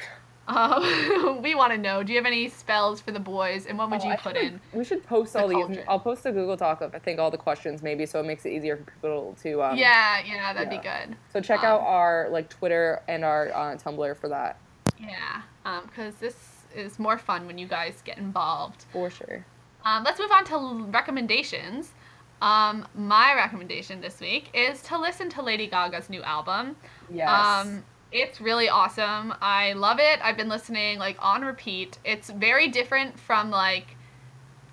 Um, 0.49 1.41
we 1.43 1.55
want 1.55 1.73
to 1.73 1.79
know. 1.79 2.03
Do 2.03 2.13
you 2.13 2.19
have 2.19 2.27
any 2.27 2.49
spells 2.49 3.01
for 3.01 3.13
the 3.13 3.21
boys, 3.21 3.67
and 3.67 3.79
what 3.79 3.91
would 3.91 4.01
Oh, 4.01 4.05
you 4.07 4.11
I 4.11 4.17
put 4.17 4.37
in? 4.37 4.61
We 4.73 4.83
should 4.85 5.07
post 5.07 5.37
all 5.37 5.47
these. 5.47 5.79
I'll 5.89 6.01
post 6.01 6.27
a 6.27 6.33
Google 6.33 6.57
Doc 6.57 6.81
of 6.81 6.95
I 6.95 6.99
think 6.99 7.21
all 7.21 7.31
the 7.31 7.39
questions 7.39 7.81
maybe, 7.81 8.07
so 8.07 8.19
it 8.19 8.25
makes 8.27 8.45
it 8.45 8.51
easier 8.51 8.77
for 8.77 8.91
people 8.91 9.37
to. 9.43 9.63
Um, 9.63 9.77
yeah, 9.79 10.21
yeah, 10.27 10.53
that'd 10.53 10.73
yeah. 10.73 10.79
be 10.79 10.83
good. 11.09 11.17
So 11.33 11.41
check 11.41 11.63
out 11.63 11.81
Um, 11.81 11.87
our 11.87 12.29
like 12.31 12.49
Twitter 12.49 13.03
and 13.09 13.25
our 13.25 13.51
uh, 13.51 13.77
Tumblr 13.77 14.17
for 14.17 14.29
that 14.31 14.59
Yeah, 14.99 15.43
because 15.87 16.15
this 16.17 16.35
is 16.75 16.99
more 16.99 17.19
fun 17.19 17.47
when 17.47 17.59
you 17.59 17.67
guys 17.67 18.03
get 18.05 18.19
involved. 18.19 18.85
for 18.93 19.11
sure. 19.11 19.45
Um, 19.85 20.05
let's 20.05 20.21
move 20.21 20.31
on 20.31 20.45
to 20.47 20.85
recommendations. 20.91 21.93
Um, 22.41 22.87
my 22.95 23.35
recommendation 23.35 24.01
this 24.01 24.21
week 24.21 24.51
is 24.55 24.83
to 24.83 24.99
listen 24.99 25.29
to 25.31 25.43
Lady 25.43 25.69
Gaga's 25.69 26.11
new 26.11 26.23
album. 26.23 26.77
Yes. 27.13 27.29
Um, 27.29 27.85
it's 28.11 28.41
really 28.41 28.69
awesome. 28.69 29.33
I 29.41 29.73
love 29.73 29.99
it. 30.01 30.21
I've 30.23 30.37
been 30.37 30.49
listening 30.49 30.99
like 30.99 31.17
on 31.21 31.43
repeat. 31.45 31.99
It's 32.05 32.31
very 32.31 32.69
different 32.69 33.19
from 33.19 33.51
like 33.51 33.97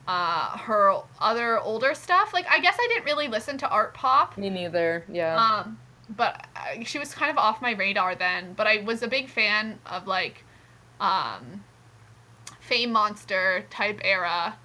uh, 0.07 0.57
her 0.57 0.95
other 1.19 1.59
older 1.59 1.93
stuff. 1.93 2.33
Like 2.33 2.47
I 2.49 2.59
guess 2.59 2.75
I 2.79 2.87
didn't 2.89 3.05
really 3.05 3.27
listen 3.27 3.57
to 3.59 3.67
Artpop. 3.67 4.37
Me 4.37 4.49
neither. 4.49 5.05
Yeah. 5.11 5.35
Um, 5.37 5.79
but 6.15 6.47
I, 6.55 6.83
she 6.83 6.97
was 6.97 7.13
kind 7.13 7.29
of 7.31 7.37
off 7.37 7.61
my 7.61 7.71
radar 7.71 8.15
then. 8.15 8.53
But 8.53 8.67
I 8.67 8.81
was 8.81 9.03
a 9.03 9.07
big 9.07 9.29
fan 9.29 9.79
of 9.85 10.07
like, 10.07 10.43
um, 10.99 11.63
Fame 12.69 12.91
Monster 12.91 13.65
type 13.71 13.99
era. 14.03 14.55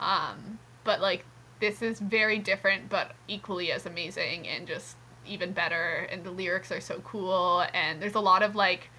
Um, 0.00 0.58
but 0.82 1.00
like 1.00 1.24
this 1.60 1.82
is 1.82 2.00
very 2.00 2.38
different, 2.38 2.88
but 2.88 3.12
equally 3.28 3.70
as 3.70 3.86
amazing 3.86 4.48
and 4.48 4.66
just 4.66 4.96
even 5.24 5.52
better. 5.52 6.08
And 6.10 6.24
the 6.24 6.32
lyrics 6.32 6.72
are 6.72 6.80
so 6.80 7.00
cool. 7.04 7.64
And 7.72 8.02
there's 8.02 8.16
a 8.16 8.20
lot 8.20 8.42
of 8.42 8.56
like 8.56 8.90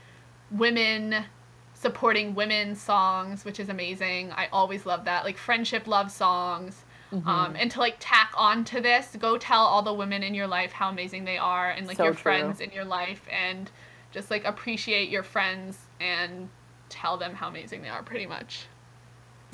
women 0.52 1.26
supporting 1.74 2.34
women 2.34 2.76
songs, 2.76 3.44
which 3.44 3.60
is 3.60 3.68
amazing. 3.68 4.32
I 4.32 4.48
always 4.54 4.86
love 4.86 5.06
that. 5.06 5.26
Like 5.26 5.38
friendship 5.38 5.86
love 5.86 6.10
songs. 6.10 6.86
Mm-hmm. 7.12 7.28
Um, 7.28 7.56
and 7.58 7.70
to 7.72 7.80
like 7.80 7.96
tack 8.00 8.34
on 8.38 8.64
to 8.66 8.80
this, 8.80 9.18
go 9.20 9.38
tell 9.38 9.62
all 9.62 9.82
the 9.82 9.94
women 9.94 10.24
in 10.24 10.34
your 10.34 10.48
life 10.48 10.72
how 10.72 10.90
amazing 10.90 11.26
they 11.26 11.38
are 11.38 11.70
and 11.72 11.88
like 11.88 11.98
So 11.98 12.04
your 12.06 12.14
true. 12.14 12.22
friends 12.22 12.62
in 12.62 12.72
your 12.72 12.86
life 12.86 13.24
and 13.30 13.70
just 14.12 14.32
like 14.32 14.46
appreciate 14.46 15.10
your 15.10 15.24
friends 15.24 15.78
and 16.00 16.50
tell 16.90 17.18
them 17.18 17.34
how 17.34 17.48
amazing 17.48 17.82
they 17.82 17.90
are 17.90 18.04
pretty 18.04 18.26
much. 18.26 18.66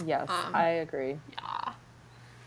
yes, 0.06 0.30
um, 0.30 0.54
I 0.56 0.68
agree. 0.84 1.18
Yeah. 1.32 1.74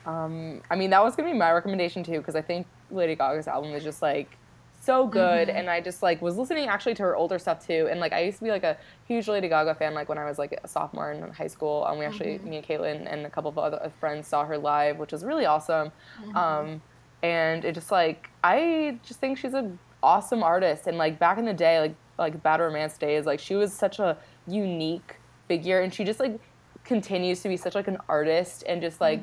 Um, 0.07 0.63
I 0.71 0.77
mean, 0.77 0.91
that 0.91 1.03
was 1.03 1.17
gonna 1.17 1.31
be 1.31 1.37
my 1.39 1.53
recommendation 1.53 2.03
too, 2.03 2.19
because 2.19 2.37
I 2.37 2.43
think 2.43 2.67
Lady 2.91 3.15
Gaga's 3.15 3.47
album 3.49 3.73
is 3.73 3.83
just 3.85 4.01
like 4.03 4.37
so 4.81 5.07
good, 5.07 5.49
Mhm. 5.49 5.55
and 5.55 5.71
I 5.71 5.81
just 5.81 6.03
like 6.03 6.23
was 6.23 6.39
listening 6.39 6.69
actually 6.69 6.95
to 6.95 7.03
her 7.03 7.17
older 7.17 7.39
stuff 7.39 7.67
too, 7.67 7.89
and 7.91 8.01
like 8.01 8.13
I 8.13 8.21
used 8.21 8.39
to 8.39 8.45
be 8.45 8.51
like 8.51 8.65
a 8.65 8.77
huge 9.07 9.29
Lady 9.29 9.49
Gaga 9.49 9.75
fan, 9.75 9.93
like 9.95 10.09
when 10.09 10.19
I 10.19 10.25
was 10.25 10.39
like 10.39 10.59
a 10.63 10.69
sophomore 10.69 11.11
in 11.13 11.31
high 11.33 11.47
school. 11.49 11.85
Um, 11.85 11.99
we 11.99 12.05
actually, 12.07 12.39
Mhm. 12.39 12.45
me 12.45 12.57
and 12.59 12.67
Caitlin 12.67 13.11
and 13.13 13.27
a 13.27 13.31
couple 13.31 13.51
of 13.51 13.59
other 13.59 13.91
friends 14.01 14.29
saw 14.29 14.45
her 14.45 14.57
live, 14.57 14.99
which 14.99 15.13
was 15.13 15.25
really 15.25 15.45
awesome. 15.47 15.91
Mm-hmm. 16.21 16.37
Um, 16.37 16.83
and 17.23 17.65
it 17.65 17.73
just 17.75 17.91
like 17.91 18.31
I 18.45 18.99
just 19.05 19.21
think 19.21 19.37
she's 19.39 19.55
an 19.55 19.79
awesome 20.03 20.43
artist, 20.43 20.87
and 20.87 20.97
like 20.97 21.19
back 21.19 21.39
in 21.39 21.45
the 21.45 21.55
day, 21.55 21.81
like 21.81 21.95
like 22.19 22.43
Bad 22.43 22.61
Romance 22.61 22.97
days, 22.99 23.27
like 23.27 23.41
she 23.41 23.55
was 23.57 23.73
such 23.73 23.99
a 24.01 24.17
unique 24.49 25.17
figure, 25.47 25.81
and 25.81 25.93
she 25.93 26.05
just 26.05 26.21
like 26.21 26.41
continues 26.85 27.43
to 27.43 27.49
be 27.49 27.57
such 27.57 27.75
like 27.75 27.89
an 27.89 27.99
artist 28.09 28.65
and 28.67 28.81
just 28.81 29.01
like 29.01 29.21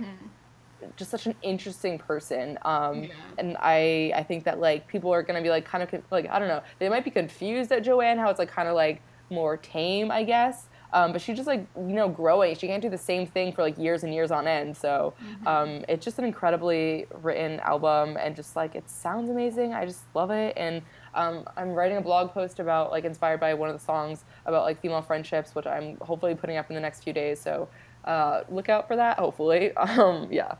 just 0.97 1.09
such 1.09 1.25
an 1.25 1.35
interesting 1.41 1.97
person. 1.97 2.59
Um, 2.63 3.03
Yeah. 3.03 3.09
And 3.39 3.57
I 3.59 4.11
I 4.15 4.23
think 4.23 4.43
that 4.45 4.59
like 4.59 4.87
people 4.87 5.11
are 5.13 5.23
gonna 5.23 5.41
be 5.41 5.49
like 5.49 5.65
kind 5.65 5.83
of 5.83 5.89
like 6.11 6.29
I 6.29 6.39
don't 6.39 6.47
know 6.47 6.61
they 6.79 6.89
might 6.89 7.03
be 7.03 7.11
confused 7.11 7.71
at 7.71 7.83
Joanne 7.83 8.17
how 8.17 8.29
it's 8.29 8.39
like 8.39 8.51
kind 8.51 8.67
of 8.67 8.75
like 8.75 9.01
more 9.29 9.57
tame 9.57 10.11
I 10.11 10.23
guess. 10.23 10.67
Um, 10.93 11.11
but 11.11 11.19
she's 11.19 11.35
just 11.35 11.47
like 11.47 11.65
you 11.75 11.95
know 11.95 12.07
growing. 12.07 12.55
She 12.55 12.67
can't 12.67 12.81
do 12.81 12.89
the 12.89 12.97
same 12.97 13.25
thing 13.25 13.51
for 13.51 13.63
like 13.63 13.77
years 13.77 14.03
and 14.03 14.13
years 14.13 14.31
on 14.31 14.47
end. 14.47 14.77
So 14.77 15.13
um, 15.45 15.83
it's 15.89 16.05
just 16.05 16.19
an 16.19 16.25
incredibly 16.25 17.05
written 17.21 17.59
album, 17.61 18.15
and 18.17 18.33
just 18.33 18.55
like 18.55 18.75
it 18.75 18.89
sounds 18.89 19.29
amazing. 19.29 19.73
I 19.73 19.85
just 19.85 20.03
love 20.13 20.31
it, 20.31 20.53
and 20.55 20.81
um, 21.15 21.45
I'm 21.57 21.69
writing 21.73 21.97
a 21.97 22.01
blog 22.01 22.31
post 22.31 22.59
about 22.59 22.91
like 22.91 23.05
inspired 23.05 23.39
by 23.39 23.53
one 23.55 23.69
of 23.69 23.77
the 23.77 23.83
songs 23.83 24.23
about 24.45 24.63
like 24.63 24.79
female 24.81 25.01
friendships, 25.01 25.55
which 25.55 25.65
I'm 25.65 25.97
hopefully 26.01 26.35
putting 26.35 26.57
up 26.57 26.69
in 26.69 26.75
the 26.75 26.81
next 26.81 27.03
few 27.03 27.13
days. 27.13 27.39
So 27.41 27.67
uh, 28.05 28.41
look 28.49 28.69
out 28.69 28.87
for 28.87 28.95
that. 28.95 29.17
Hopefully, 29.19 29.73
um, 29.77 30.27
yeah. 30.31 30.55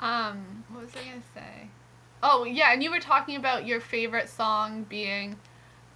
Um, 0.00 0.64
what 0.70 0.82
was 0.82 0.90
I 0.96 1.04
gonna 1.08 1.22
say? 1.34 1.68
Oh 2.22 2.44
yeah, 2.44 2.72
and 2.72 2.82
you 2.82 2.90
were 2.90 3.00
talking 3.00 3.36
about 3.36 3.66
your 3.66 3.80
favorite 3.80 4.28
song 4.28 4.84
being, 4.88 5.36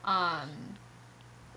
um, 0.05 0.49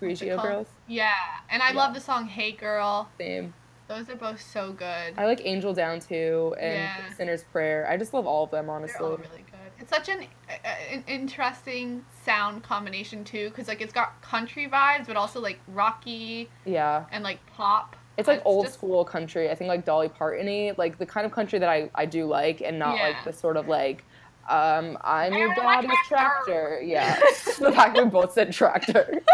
Grigio? 0.00 0.40
Girls, 0.40 0.68
Yeah, 0.86 1.12
and 1.50 1.62
I 1.62 1.70
Yeah. 1.70 1.76
love 1.76 1.94
the 1.94 2.00
song 2.00 2.26
"Hey 2.26 2.52
Girl." 2.52 3.08
same. 3.18 3.54
Those 3.88 4.08
are 4.08 4.14
both 4.16 4.40
so 4.40 4.72
good. 4.72 5.14
I 5.18 5.26
like 5.26 5.40
Angel 5.44 5.74
Down 5.74 5.98
too, 6.00 6.54
and 6.60 6.74
Yeah. 6.74 7.10
Sinner's 7.16 7.42
Prayer. 7.44 7.88
I 7.88 7.96
just 7.96 8.14
love 8.14 8.26
all 8.26 8.44
of 8.44 8.50
them, 8.52 8.66
They're 8.66 8.74
honestly. 8.76 9.04
all 9.04 9.16
really 9.16 9.44
good. 9.49 9.49
It's 9.80 9.90
such 9.90 10.08
an, 10.10 10.26
uh, 10.48 10.68
an 10.92 11.04
interesting 11.08 12.04
sound 12.24 12.62
combination 12.62 13.24
too, 13.24 13.48
because 13.48 13.66
like 13.68 13.80
it's 13.80 13.92
got 13.92 14.20
country 14.22 14.68
vibes, 14.68 15.06
but 15.06 15.16
also 15.16 15.40
like 15.40 15.58
rocky 15.68 16.48
Yeah. 16.66 17.04
and 17.10 17.24
like 17.24 17.44
pop. 17.46 17.96
It's 18.18 18.28
like 18.28 18.42
old 18.44 18.66
just- 18.66 18.74
school 18.76 19.04
country. 19.04 19.50
I 19.50 19.54
think 19.54 19.68
like 19.68 19.84
Dolly 19.86 20.10
Parton-y, 20.10 20.74
like 20.76 20.98
the 20.98 21.06
kind 21.06 21.24
of 21.24 21.32
country 21.32 21.58
that 21.58 21.68
I, 21.68 21.88
I 21.94 22.04
do 22.04 22.26
like, 22.26 22.60
and 22.60 22.78
not 22.78 22.96
like 22.96 23.24
the 23.24 23.32
sort 23.32 23.56
of 23.56 23.66
like, 23.68 24.04
um, 24.50 24.98
I'm 25.02 25.32
your 25.32 25.54
daddy's 25.54 25.90
tractor. 26.06 26.80
Yeah. 26.84 27.18
the 27.58 27.72
fact 27.72 27.96
we 27.96 28.04
both 28.04 28.32
said 28.32 28.52
tractor. 28.52 29.20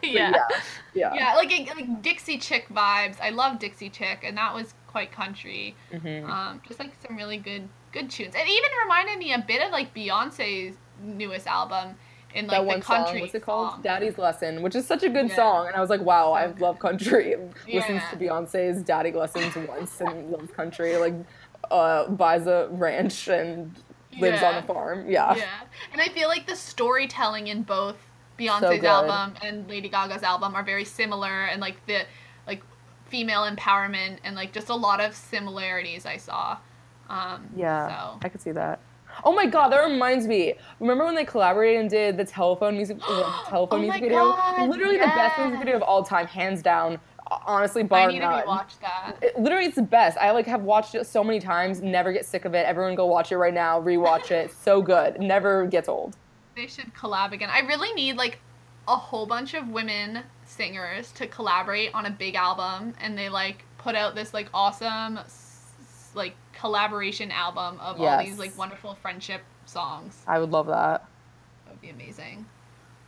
Yeah. 0.00 0.30
yeah. 0.30 0.60
Yeah. 0.94 1.14
Yeah, 1.14 1.34
like 1.34 1.50
like 1.76 2.02
Dixie 2.02 2.38
Chick 2.38 2.68
vibes. 2.70 3.16
I 3.20 3.28
love 3.30 3.58
Dixie 3.58 3.90
Chick, 3.90 4.20
and 4.22 4.36
that 4.38 4.54
was 4.54 4.72
quite 4.86 5.12
country. 5.12 5.74
Mhm. 5.92 6.26
Um, 6.28 6.62
just 6.66 6.78
like 6.80 6.92
some 7.06 7.16
really 7.16 7.36
good 7.36 7.68
good 7.92 8.10
tunes. 8.10 8.34
It 8.34 8.46
even 8.48 8.70
reminded 8.84 9.18
me 9.18 9.32
a 9.32 9.38
bit 9.46 9.62
of 9.62 9.70
like 9.72 9.94
Beyonce's 9.94 10.76
newest 11.02 11.46
album 11.46 11.94
in 12.34 12.46
like 12.46 12.56
that 12.58 12.60
the 12.62 12.66
one 12.66 12.80
country. 12.80 13.12
song, 13.12 13.20
what's 13.20 13.34
it 13.34 13.42
called? 13.42 13.70
song. 13.70 13.82
Daddy's 13.82 14.18
Lesson, 14.18 14.62
which 14.62 14.74
is 14.74 14.86
such 14.86 15.02
a 15.02 15.08
good 15.08 15.28
Yeah. 15.28 15.36
song. 15.36 15.66
And 15.68 15.76
I 15.76 15.80
was 15.80 15.90
like, 15.90 16.00
wow, 16.02 16.32
I 16.32 16.46
love 16.46 16.78
country. 16.78 17.34
Listens 17.72 18.02
to 18.10 18.16
Beyonce's 18.16 18.82
Daddy 18.82 19.12
Lessons 19.12 19.54
once 19.68 20.00
and 20.00 20.30
loves 20.30 20.50
country. 20.52 20.96
Like, 20.96 21.14
uh, 21.70 22.08
buys 22.08 22.46
a 22.46 22.68
ranch 22.70 23.28
and 23.28 23.74
lives 24.18 24.42
on 24.42 24.54
a 24.56 24.62
farm. 24.62 25.08
Yeah. 25.08 25.34
Yeah, 25.36 25.44
and 25.92 26.00
I 26.00 26.08
feel 26.08 26.28
like 26.28 26.46
the 26.46 26.56
storytelling 26.56 27.48
in 27.48 27.62
both 27.62 27.96
Beyonce's 28.38 28.80
good. 28.80 28.84
album 28.84 29.34
and 29.42 29.68
Lady 29.68 29.88
Gaga's 29.88 30.22
album 30.22 30.54
are 30.54 30.62
very 30.62 30.84
similar, 30.84 31.44
and 31.46 31.60
like 31.60 31.84
the 31.86 32.02
like 32.46 32.62
female 33.06 33.42
empowerment 33.42 34.18
and 34.24 34.34
like 34.36 34.52
just 34.52 34.68
a 34.68 34.74
lot 34.74 35.00
of 35.00 35.14
similarities 35.14 36.06
I 36.06 36.16
saw. 36.18 36.58
Um, 37.08 37.48
Yeah, 37.56 37.88
So 37.88 38.18
I 38.22 38.28
could 38.28 38.40
see 38.40 38.52
that. 38.52 38.80
Oh 39.24 39.32
my 39.32 39.46
god, 39.46 39.70
that 39.70 39.80
reminds 39.84 40.26
me. 40.26 40.54
Remember 40.80 41.04
when 41.04 41.14
they 41.14 41.24
collaborated 41.24 41.80
and 41.80 41.90
did 41.90 42.16
the 42.16 42.24
telephone 42.24 42.76
music, 42.76 42.98
telephone 43.48 43.78
Oh 43.80 43.82
music 43.82 44.02
video? 44.02 44.18
God, 44.32 44.68
literally 44.68 44.96
the 44.98 45.06
best 45.06 45.38
music 45.38 45.58
video 45.58 45.76
of 45.76 45.82
all 45.82 46.04
time, 46.04 46.26
hands 46.26 46.62
down. 46.62 47.00
Honestly, 47.46 47.82
bar 47.82 48.00
I 48.00 48.06
need 48.06 48.20
to 48.20 48.26
none. 48.26 48.42
rewatch 48.44 48.78
that. 48.80 49.16
It- 49.20 49.38
literally, 49.38 49.66
it's 49.66 49.74
the 49.76 49.82
best. 49.82 50.16
I 50.18 50.30
like 50.30 50.46
have 50.46 50.62
watched 50.62 50.94
it 50.94 51.06
so 51.06 51.22
many 51.24 51.40
times, 51.40 51.82
never 51.82 52.12
get 52.12 52.24
sick 52.26 52.44
of 52.44 52.54
it. 52.54 52.64
Everyone 52.66 52.94
go 52.94 53.06
watch 53.06 53.32
it 53.32 53.36
right 53.38 53.52
now, 53.52 53.80
rewatch 53.80 54.30
it. 54.30 54.50
So 54.52 54.80
good, 54.80 55.20
never 55.20 55.66
gets 55.66 55.88
old. 55.88 56.16
They 56.56 56.66
should 56.66 56.94
collab 56.94 57.32
again. 57.32 57.50
I 57.52 57.60
really 57.60 57.92
need 57.92 58.16
like 58.16 58.38
a 58.86 58.96
whole 58.96 59.26
bunch 59.26 59.52
of 59.54 59.68
women 59.68 60.20
singers 60.46 61.12
to 61.12 61.26
collaborate 61.26 61.92
on 61.94 62.06
a 62.06 62.10
big 62.10 62.34
album, 62.34 62.94
and 63.00 63.16
they 63.18 63.28
like 63.28 63.64
put 63.78 63.94
out 63.94 64.14
this 64.14 64.32
like 64.32 64.48
awesome 64.54 65.18
like 66.14 66.34
collaboration 66.58 67.30
album 67.30 67.78
of 67.80 68.00
all 68.00 68.22
these 68.24 68.38
like 68.38 68.56
wonderful 68.58 68.94
friendship 69.00 69.42
songs. 69.66 70.22
I 70.26 70.38
would 70.38 70.50
love 70.50 70.66
that. 70.66 71.06
That 71.64 71.72
would 71.72 71.80
be 71.80 71.90
amazing. 71.90 72.46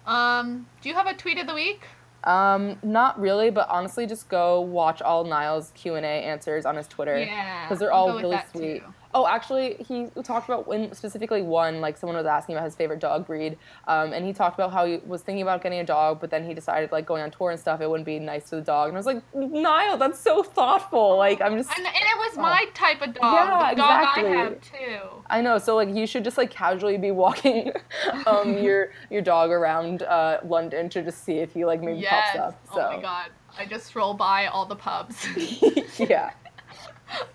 Um, 0.06 0.66
do 0.80 0.88
you 0.88 0.94
have 0.94 1.06
a 1.06 1.14
tweet 1.14 1.38
of 1.38 1.46
the 1.46 1.54
week? 1.54 1.82
Um, 2.24 2.78
not 2.82 3.18
really, 3.18 3.50
but 3.50 3.68
honestly, 3.68 4.06
just 4.06 4.28
go 4.28 4.60
watch 4.60 5.00
all 5.00 5.24
Niall's 5.24 5.72
Q 5.74 5.94
and 5.94 6.04
A 6.04 6.08
answers 6.08 6.66
on 6.66 6.76
his 6.76 6.86
Twitter. 6.86 7.18
Yeah, 7.18 7.64
because 7.64 7.78
they're 7.78 7.92
all 7.92 8.16
really 8.16 8.38
sweet. 8.52 8.80
too. 8.80 8.94
Oh, 9.12 9.26
actually, 9.26 9.74
he 9.86 10.06
talked 10.22 10.48
about 10.48 10.68
when 10.68 10.92
specifically 10.94 11.42
one 11.42 11.80
like 11.80 11.96
someone 11.96 12.16
was 12.16 12.26
asking 12.26 12.54
about 12.54 12.64
his 12.64 12.76
favorite 12.76 13.00
dog 13.00 13.26
breed, 13.26 13.58
um, 13.88 14.12
and 14.12 14.24
he 14.24 14.32
talked 14.32 14.56
about 14.56 14.72
how 14.72 14.86
he 14.86 14.98
was 15.04 15.22
thinking 15.22 15.42
about 15.42 15.62
getting 15.62 15.80
a 15.80 15.84
dog, 15.84 16.20
but 16.20 16.30
then 16.30 16.44
he 16.46 16.54
decided 16.54 16.92
like 16.92 17.06
going 17.06 17.22
on 17.22 17.30
tour 17.30 17.50
and 17.50 17.58
stuff, 17.58 17.80
it 17.80 17.90
wouldn't 17.90 18.06
be 18.06 18.18
nice 18.20 18.48
to 18.50 18.56
the 18.56 18.62
dog, 18.62 18.88
and 18.88 18.96
I 18.96 19.00
was 19.00 19.06
like, 19.06 19.22
Niall, 19.34 19.96
that's 19.98 20.20
so 20.20 20.42
thoughtful. 20.42 21.16
Like 21.16 21.40
I'm 21.40 21.56
just, 21.56 21.70
And, 21.76 21.86
and 21.86 21.96
it 21.96 22.18
was 22.18 22.30
Oh. 22.38 22.42
my 22.42 22.64
type 22.74 23.02
of 23.02 23.14
dog. 23.14 23.22
Yeah, 23.24 23.70
the 23.74 23.76
dog 23.82 24.02
exactly. 24.02 24.24
I 24.26 24.36
have 24.36 24.60
too. 24.60 25.24
I 25.28 25.40
know. 25.40 25.58
So 25.58 25.74
like 25.74 25.88
you 25.94 26.06
should 26.06 26.22
just 26.22 26.38
like 26.38 26.50
casually 26.50 26.96
be 26.96 27.10
walking 27.10 27.72
um, 28.26 28.56
your 28.62 28.90
your 29.10 29.22
dog 29.22 29.50
around 29.50 30.02
uh, 30.04 30.38
London 30.44 30.88
to 30.90 31.02
just 31.02 31.24
see 31.24 31.38
if 31.38 31.52
he 31.52 31.64
like 31.64 31.80
maybe 31.82 32.00
Yes. 32.00 32.30
pops 32.32 32.38
up. 32.38 32.62
So 32.74 32.80
Oh 32.80 32.96
my 32.96 33.02
god. 33.02 33.30
I 33.58 33.66
just 33.66 33.86
stroll 33.86 34.14
by 34.14 34.46
all 34.46 34.66
the 34.66 34.76
pubs. 34.76 35.26
yeah. 35.98 36.30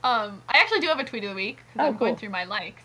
Um, 0.04 0.42
I 0.48 0.58
actually 0.60 0.80
do 0.82 0.88
have 0.88 1.00
a 1.00 1.04
tweet 1.04 1.24
of 1.24 1.32
the 1.32 1.36
week 1.36 1.58
because 1.74 1.86
Oh, 1.86 1.90
I'm 1.90 1.98
going 1.98 2.16
through 2.16 2.30
my 2.30 2.44
likes. 2.44 2.84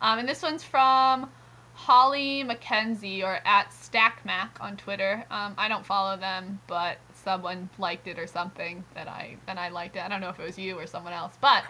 Um, 0.00 0.18
and 0.20 0.28
this 0.28 0.42
one's 0.42 0.62
from 0.62 1.28
Holly 1.74 2.44
McKenzie 2.44 3.22
or 3.22 3.40
at 3.44 3.70
StackMac 3.70 4.50
on 4.60 4.76
Twitter. 4.76 5.24
Um, 5.30 5.54
I 5.58 5.68
don't 5.68 5.84
follow 5.84 6.16
them, 6.16 6.60
but 6.66 6.98
someone 7.14 7.68
liked 7.78 8.06
it 8.06 8.18
or 8.18 8.26
something 8.26 8.84
that 8.94 9.08
I 9.08 9.36
then 9.46 9.58
I 9.58 9.68
liked 9.68 9.96
it. 9.96 10.00
I 10.02 10.08
don't 10.08 10.20
know 10.20 10.28
if 10.30 10.38
it 10.38 10.44
was 10.44 10.58
you 10.58 10.78
or 10.78 10.86
someone 10.86 11.12
else, 11.12 11.34
but 11.40 11.64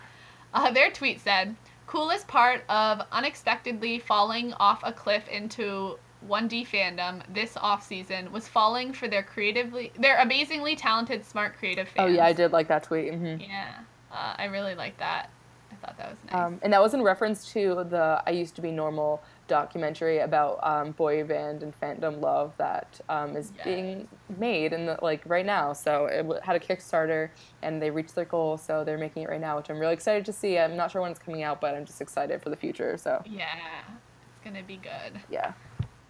uh, 0.55 0.71
their 0.71 0.91
tweet 0.91 1.21
said, 1.21 1.57
"Coolest 1.87 2.29
part 2.29 2.63
of 2.69 3.03
unexpectedly 3.13 3.99
falling 3.99 4.53
off 4.55 4.81
a 4.85 4.93
cliff 4.93 5.27
into 5.29 5.99
1D 6.29 6.67
fandom 6.69 7.23
this 7.33 7.57
off 7.57 7.85
season 7.87 8.31
was 8.31 8.47
falling 8.47 8.93
for 8.93 9.09
their 9.09 9.23
creatively, 9.23 9.93
their 9.99 10.19
amazingly 10.19 10.77
talented, 10.77 11.25
smart, 11.25 11.57
creative 11.59 11.89
fans." 11.89 12.11
Oh 12.11 12.13
yeah, 12.13 12.27
I 12.27 12.33
did 12.33 12.53
like 12.53 12.69
that 12.69 12.85
tweet. 12.85 13.13
hmm 13.15 13.37
Yeah, 13.41 13.79
uh, 14.13 14.35
I 14.39 14.45
really 14.47 14.75
like 14.75 14.99
that. 14.99 15.31
I 15.73 15.77
thought 15.87 15.97
that 15.99 16.09
was 16.11 16.19
nice. 16.27 16.35
Um, 16.35 16.59
and 16.63 16.73
that 16.73 16.83
was 16.83 16.95
in 16.95 17.03
reference 17.03 17.53
to 17.53 17.85
the 17.89 18.21
I 18.27 18.31
Used 18.31 18.57
to 18.57 18.61
Be 18.63 18.73
Normal 18.73 19.23
documentary 19.47 20.19
about 20.19 20.59
um, 20.65 20.91
boy 20.93 21.23
band 21.25 21.63
and 21.63 21.73
fandom 21.81 22.21
love 22.21 22.53
that 22.59 23.01
um, 23.09 23.37
is 23.37 23.53
Yes. 23.57 23.65
being 23.65 24.09
made 24.39 24.73
in 24.73 24.87
the, 24.87 24.99
like 25.01 25.23
right 25.27 25.47
now. 25.47 25.73
So 25.73 26.07
it 26.07 26.19
w- 26.23 26.41
had 26.43 26.57
a 26.57 26.59
Kickstarter 26.59 27.31
and 27.63 27.81
they 27.81 27.91
reached 27.91 28.17
their 28.17 28.25
goal, 28.25 28.59
so 28.59 28.83
they're 28.85 28.99
making 28.99 29.23
it 29.23 29.29
right 29.29 29.41
now, 29.41 29.57
which 29.57 29.71
I'm 29.71 29.79
really 29.79 29.95
excited 29.95 30.25
to 30.27 30.33
see. 30.33 30.59
I'm 30.59 30.77
not 30.77 30.91
sure 30.91 31.03
when 31.03 31.13
it's 31.13 31.21
coming 31.21 31.45
out, 31.45 31.61
but 31.61 31.75
I'm 31.77 31.85
just 31.85 32.01
excited 32.01 32.43
for 32.43 32.51
the 32.51 32.57
future. 32.57 32.97
So 32.97 33.23
yeah, 33.25 33.47
it's 33.89 34.45
gonna 34.45 34.65
be 34.65 34.77
good. 34.77 35.21
yeah, 35.31 35.53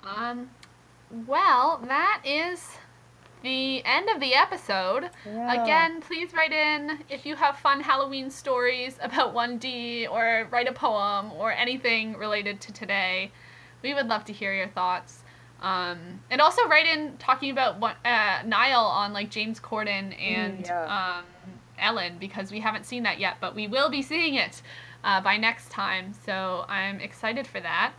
Um, 0.04 0.50
well, 1.26 1.80
that 1.86 2.22
is 2.24 2.66
the 3.42 3.84
end 3.84 4.08
of 4.10 4.20
the 4.20 4.34
episode. 4.34 5.10
Yeah. 5.24 5.62
Again, 5.62 6.00
please 6.00 6.32
write 6.32 6.52
in 6.52 6.98
if 7.08 7.24
you 7.24 7.36
have 7.36 7.58
fun 7.58 7.80
Halloween 7.80 8.30
stories 8.30 8.98
about 9.02 9.34
1D 9.34 10.10
or 10.10 10.48
write 10.50 10.68
a 10.68 10.72
poem 10.72 11.32
or 11.32 11.52
anything 11.52 12.16
related 12.16 12.60
to 12.62 12.72
today. 12.72 13.32
We 13.82 13.94
would 13.94 14.08
love 14.08 14.24
to 14.26 14.32
hear 14.32 14.52
your 14.52 14.68
thoughts. 14.68 15.22
Um, 15.62 16.20
and 16.30 16.40
also 16.40 16.66
write 16.68 16.86
in 16.86 17.16
talking 17.18 17.50
about 17.50 17.78
what 17.78 17.96
uh, 18.04 18.42
Niall 18.46 18.86
on 18.86 19.12
like 19.12 19.30
James 19.30 19.60
Corden 19.60 20.18
and 20.20 20.64
yeah. 20.64 21.18
um, 21.18 21.24
Ellen 21.78 22.16
because 22.18 22.50
we 22.50 22.60
haven't 22.60 22.86
seen 22.86 23.02
that 23.02 23.20
yet, 23.20 23.36
but 23.40 23.54
we 23.54 23.66
will 23.66 23.90
be 23.90 24.02
seeing 24.02 24.34
it 24.34 24.62
uh, 25.04 25.20
by 25.20 25.36
next 25.36 25.70
time. 25.70 26.14
So 26.24 26.64
I'm 26.68 27.00
excited 27.00 27.46
for 27.46 27.60
that. 27.60 27.92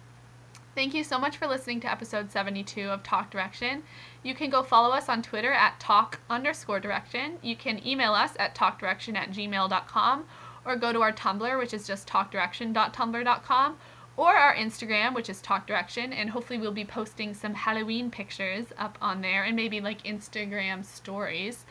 Thank 0.74 0.94
you 0.94 1.04
so 1.04 1.20
much 1.20 1.38
for 1.38 1.48
listening 1.48 1.82
to 1.82 1.92
episode 1.92 2.32
72 2.32 2.90
of 2.90 3.04
Talk 3.04 3.30
Direction. 3.30 3.84
You 4.24 4.36
can 4.36 4.50
go 4.50 4.62
follow 4.62 4.94
us 4.94 5.10
on 5.10 5.22
Twitter 5.22 5.52
at 5.52 5.80
talk 5.80 6.20
underscore 6.30 6.80
direction. 6.80 7.38
You 7.42 7.56
can 7.56 7.86
email 7.86 8.14
us 8.14 8.34
at 8.38 8.56
talkdirection 8.56 9.16
at 9.16 9.32
gmail.com 9.32 10.26
or 10.66 10.76
go 10.76 10.94
to 10.94 11.02
our 11.02 11.12
Tumblr, 11.12 11.58
which 11.58 11.74
is 11.74 11.88
just 11.88 12.08
talkdirection.tumblr.com, 12.08 13.78
or 14.18 14.36
our 14.36 14.54
Instagram, 14.56 15.16
which 15.16 15.30
is 15.30 15.42
talkdirection. 15.42 16.14
And 16.14 16.30
hopefully 16.30 16.60
we'll 16.60 16.72
be 16.72 16.86
posting 16.86 17.34
some 17.34 17.56
Halloween 17.56 18.12
pictures 18.12 18.68
up 18.78 18.98
on 19.02 19.22
there 19.22 19.44
and 19.44 19.56
maybe 19.56 19.82
like 19.82 20.04
Instagram 20.04 20.86
stories. 20.86 21.66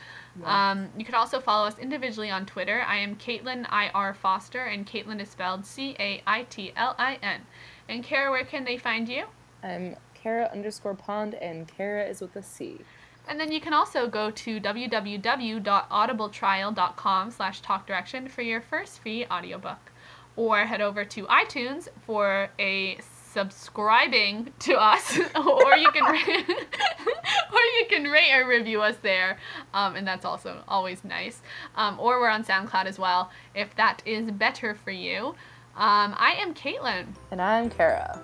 Um, 0.45 0.89
you 0.97 1.05
can 1.05 1.15
also 1.15 1.39
follow 1.41 1.67
us 1.67 1.79
individually 1.79 2.31
on 2.31 2.47
Twitter. 2.47 2.83
I 2.87 2.97
am 2.97 3.17
Caitlin 3.17 3.67
I.R. 3.69 4.15
Foster, 4.15 4.65
and 4.65 4.87
Caitlin 4.87 5.21
is 5.21 5.29
spelled 5.29 5.67
C 5.67 5.95
A 6.01 6.23
I 6.27 6.45
T 6.45 6.73
L 6.77 6.95
I 6.99 7.19
N. 7.23 7.43
And 7.89 8.03
Kara, 8.03 8.31
where 8.31 8.45
can 8.45 8.65
they 8.65 8.77
find 8.77 9.09
you? 9.09 9.27
I'm 9.63 9.97
Kara 10.23 10.49
underscore 10.53 10.95
Pond, 10.95 11.35
and 11.35 11.67
Kara 11.69 12.05
is 12.05 12.21
with 12.21 12.37
a 12.37 12.43
C. 12.43 12.81
And 13.29 13.39
then 13.39 13.53
you 13.53 13.61
can 13.61 13.73
also 13.73 14.09
go 14.09 14.31
to 14.31 14.61
www.audibletrial.com 14.61 17.31
slash 17.31 17.63
talkdirection 17.63 18.29
for 18.29 18.43
your 18.43 18.61
first 18.61 18.99
free 19.01 19.25
audiobook. 19.27 19.93
Or 20.37 20.65
head 20.65 20.81
over 20.81 21.05
to 21.05 21.27
iTunes 21.27 21.89
for 22.07 22.51
a 22.59 22.99
subscribing 23.33 24.53
to 24.61 24.75
us, 24.75 25.19
or 25.37 25.77
you 25.77 25.91
can 25.93 26.05
rate, 26.05 26.49
or 26.49 27.61
you 27.79 27.87
can 27.89 28.05
rate 28.05 28.33
or 28.35 28.49
review 28.49 28.83
us 28.83 28.97
there, 29.03 29.39
um, 29.75 29.97
and 29.97 30.07
that's 30.07 30.25
also 30.25 30.63
always 30.67 31.05
nice. 31.05 31.43
Um, 31.77 32.01
or 32.01 32.21
we're 32.21 32.29
on 32.29 32.45
SoundCloud 32.45 32.87
as 32.87 32.99
well, 32.99 33.31
if 33.55 33.75
that 33.77 34.03
is 34.05 34.31
better 34.31 34.75
for 34.75 34.91
you. 34.91 35.35
Um, 35.77 36.15
I 36.17 36.37
am 36.41 36.55
Caitlin. 36.55 37.07
And 37.31 37.41
I'm 37.41 37.71
Kara. 37.71 38.21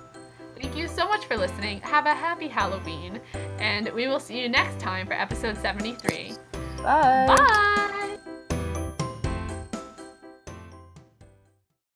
Thank 0.61 0.77
you 0.77 0.89
so 0.89 1.07
much 1.07 1.27
for 1.27 1.37
listening. 1.37 1.81
Have 1.81 2.07
a 2.07 2.15
happy 2.15 2.49
Halloween, 2.49 3.21
and 3.59 3.89
we 3.91 4.07
will 4.07 4.21
see 4.21 4.41
you 4.41 4.49
next 4.49 4.79
time 4.81 5.07
for 5.07 5.13
episode 5.13 5.57
73. 5.59 6.33
Bye. 6.83 7.27
Bye. 7.27 8.19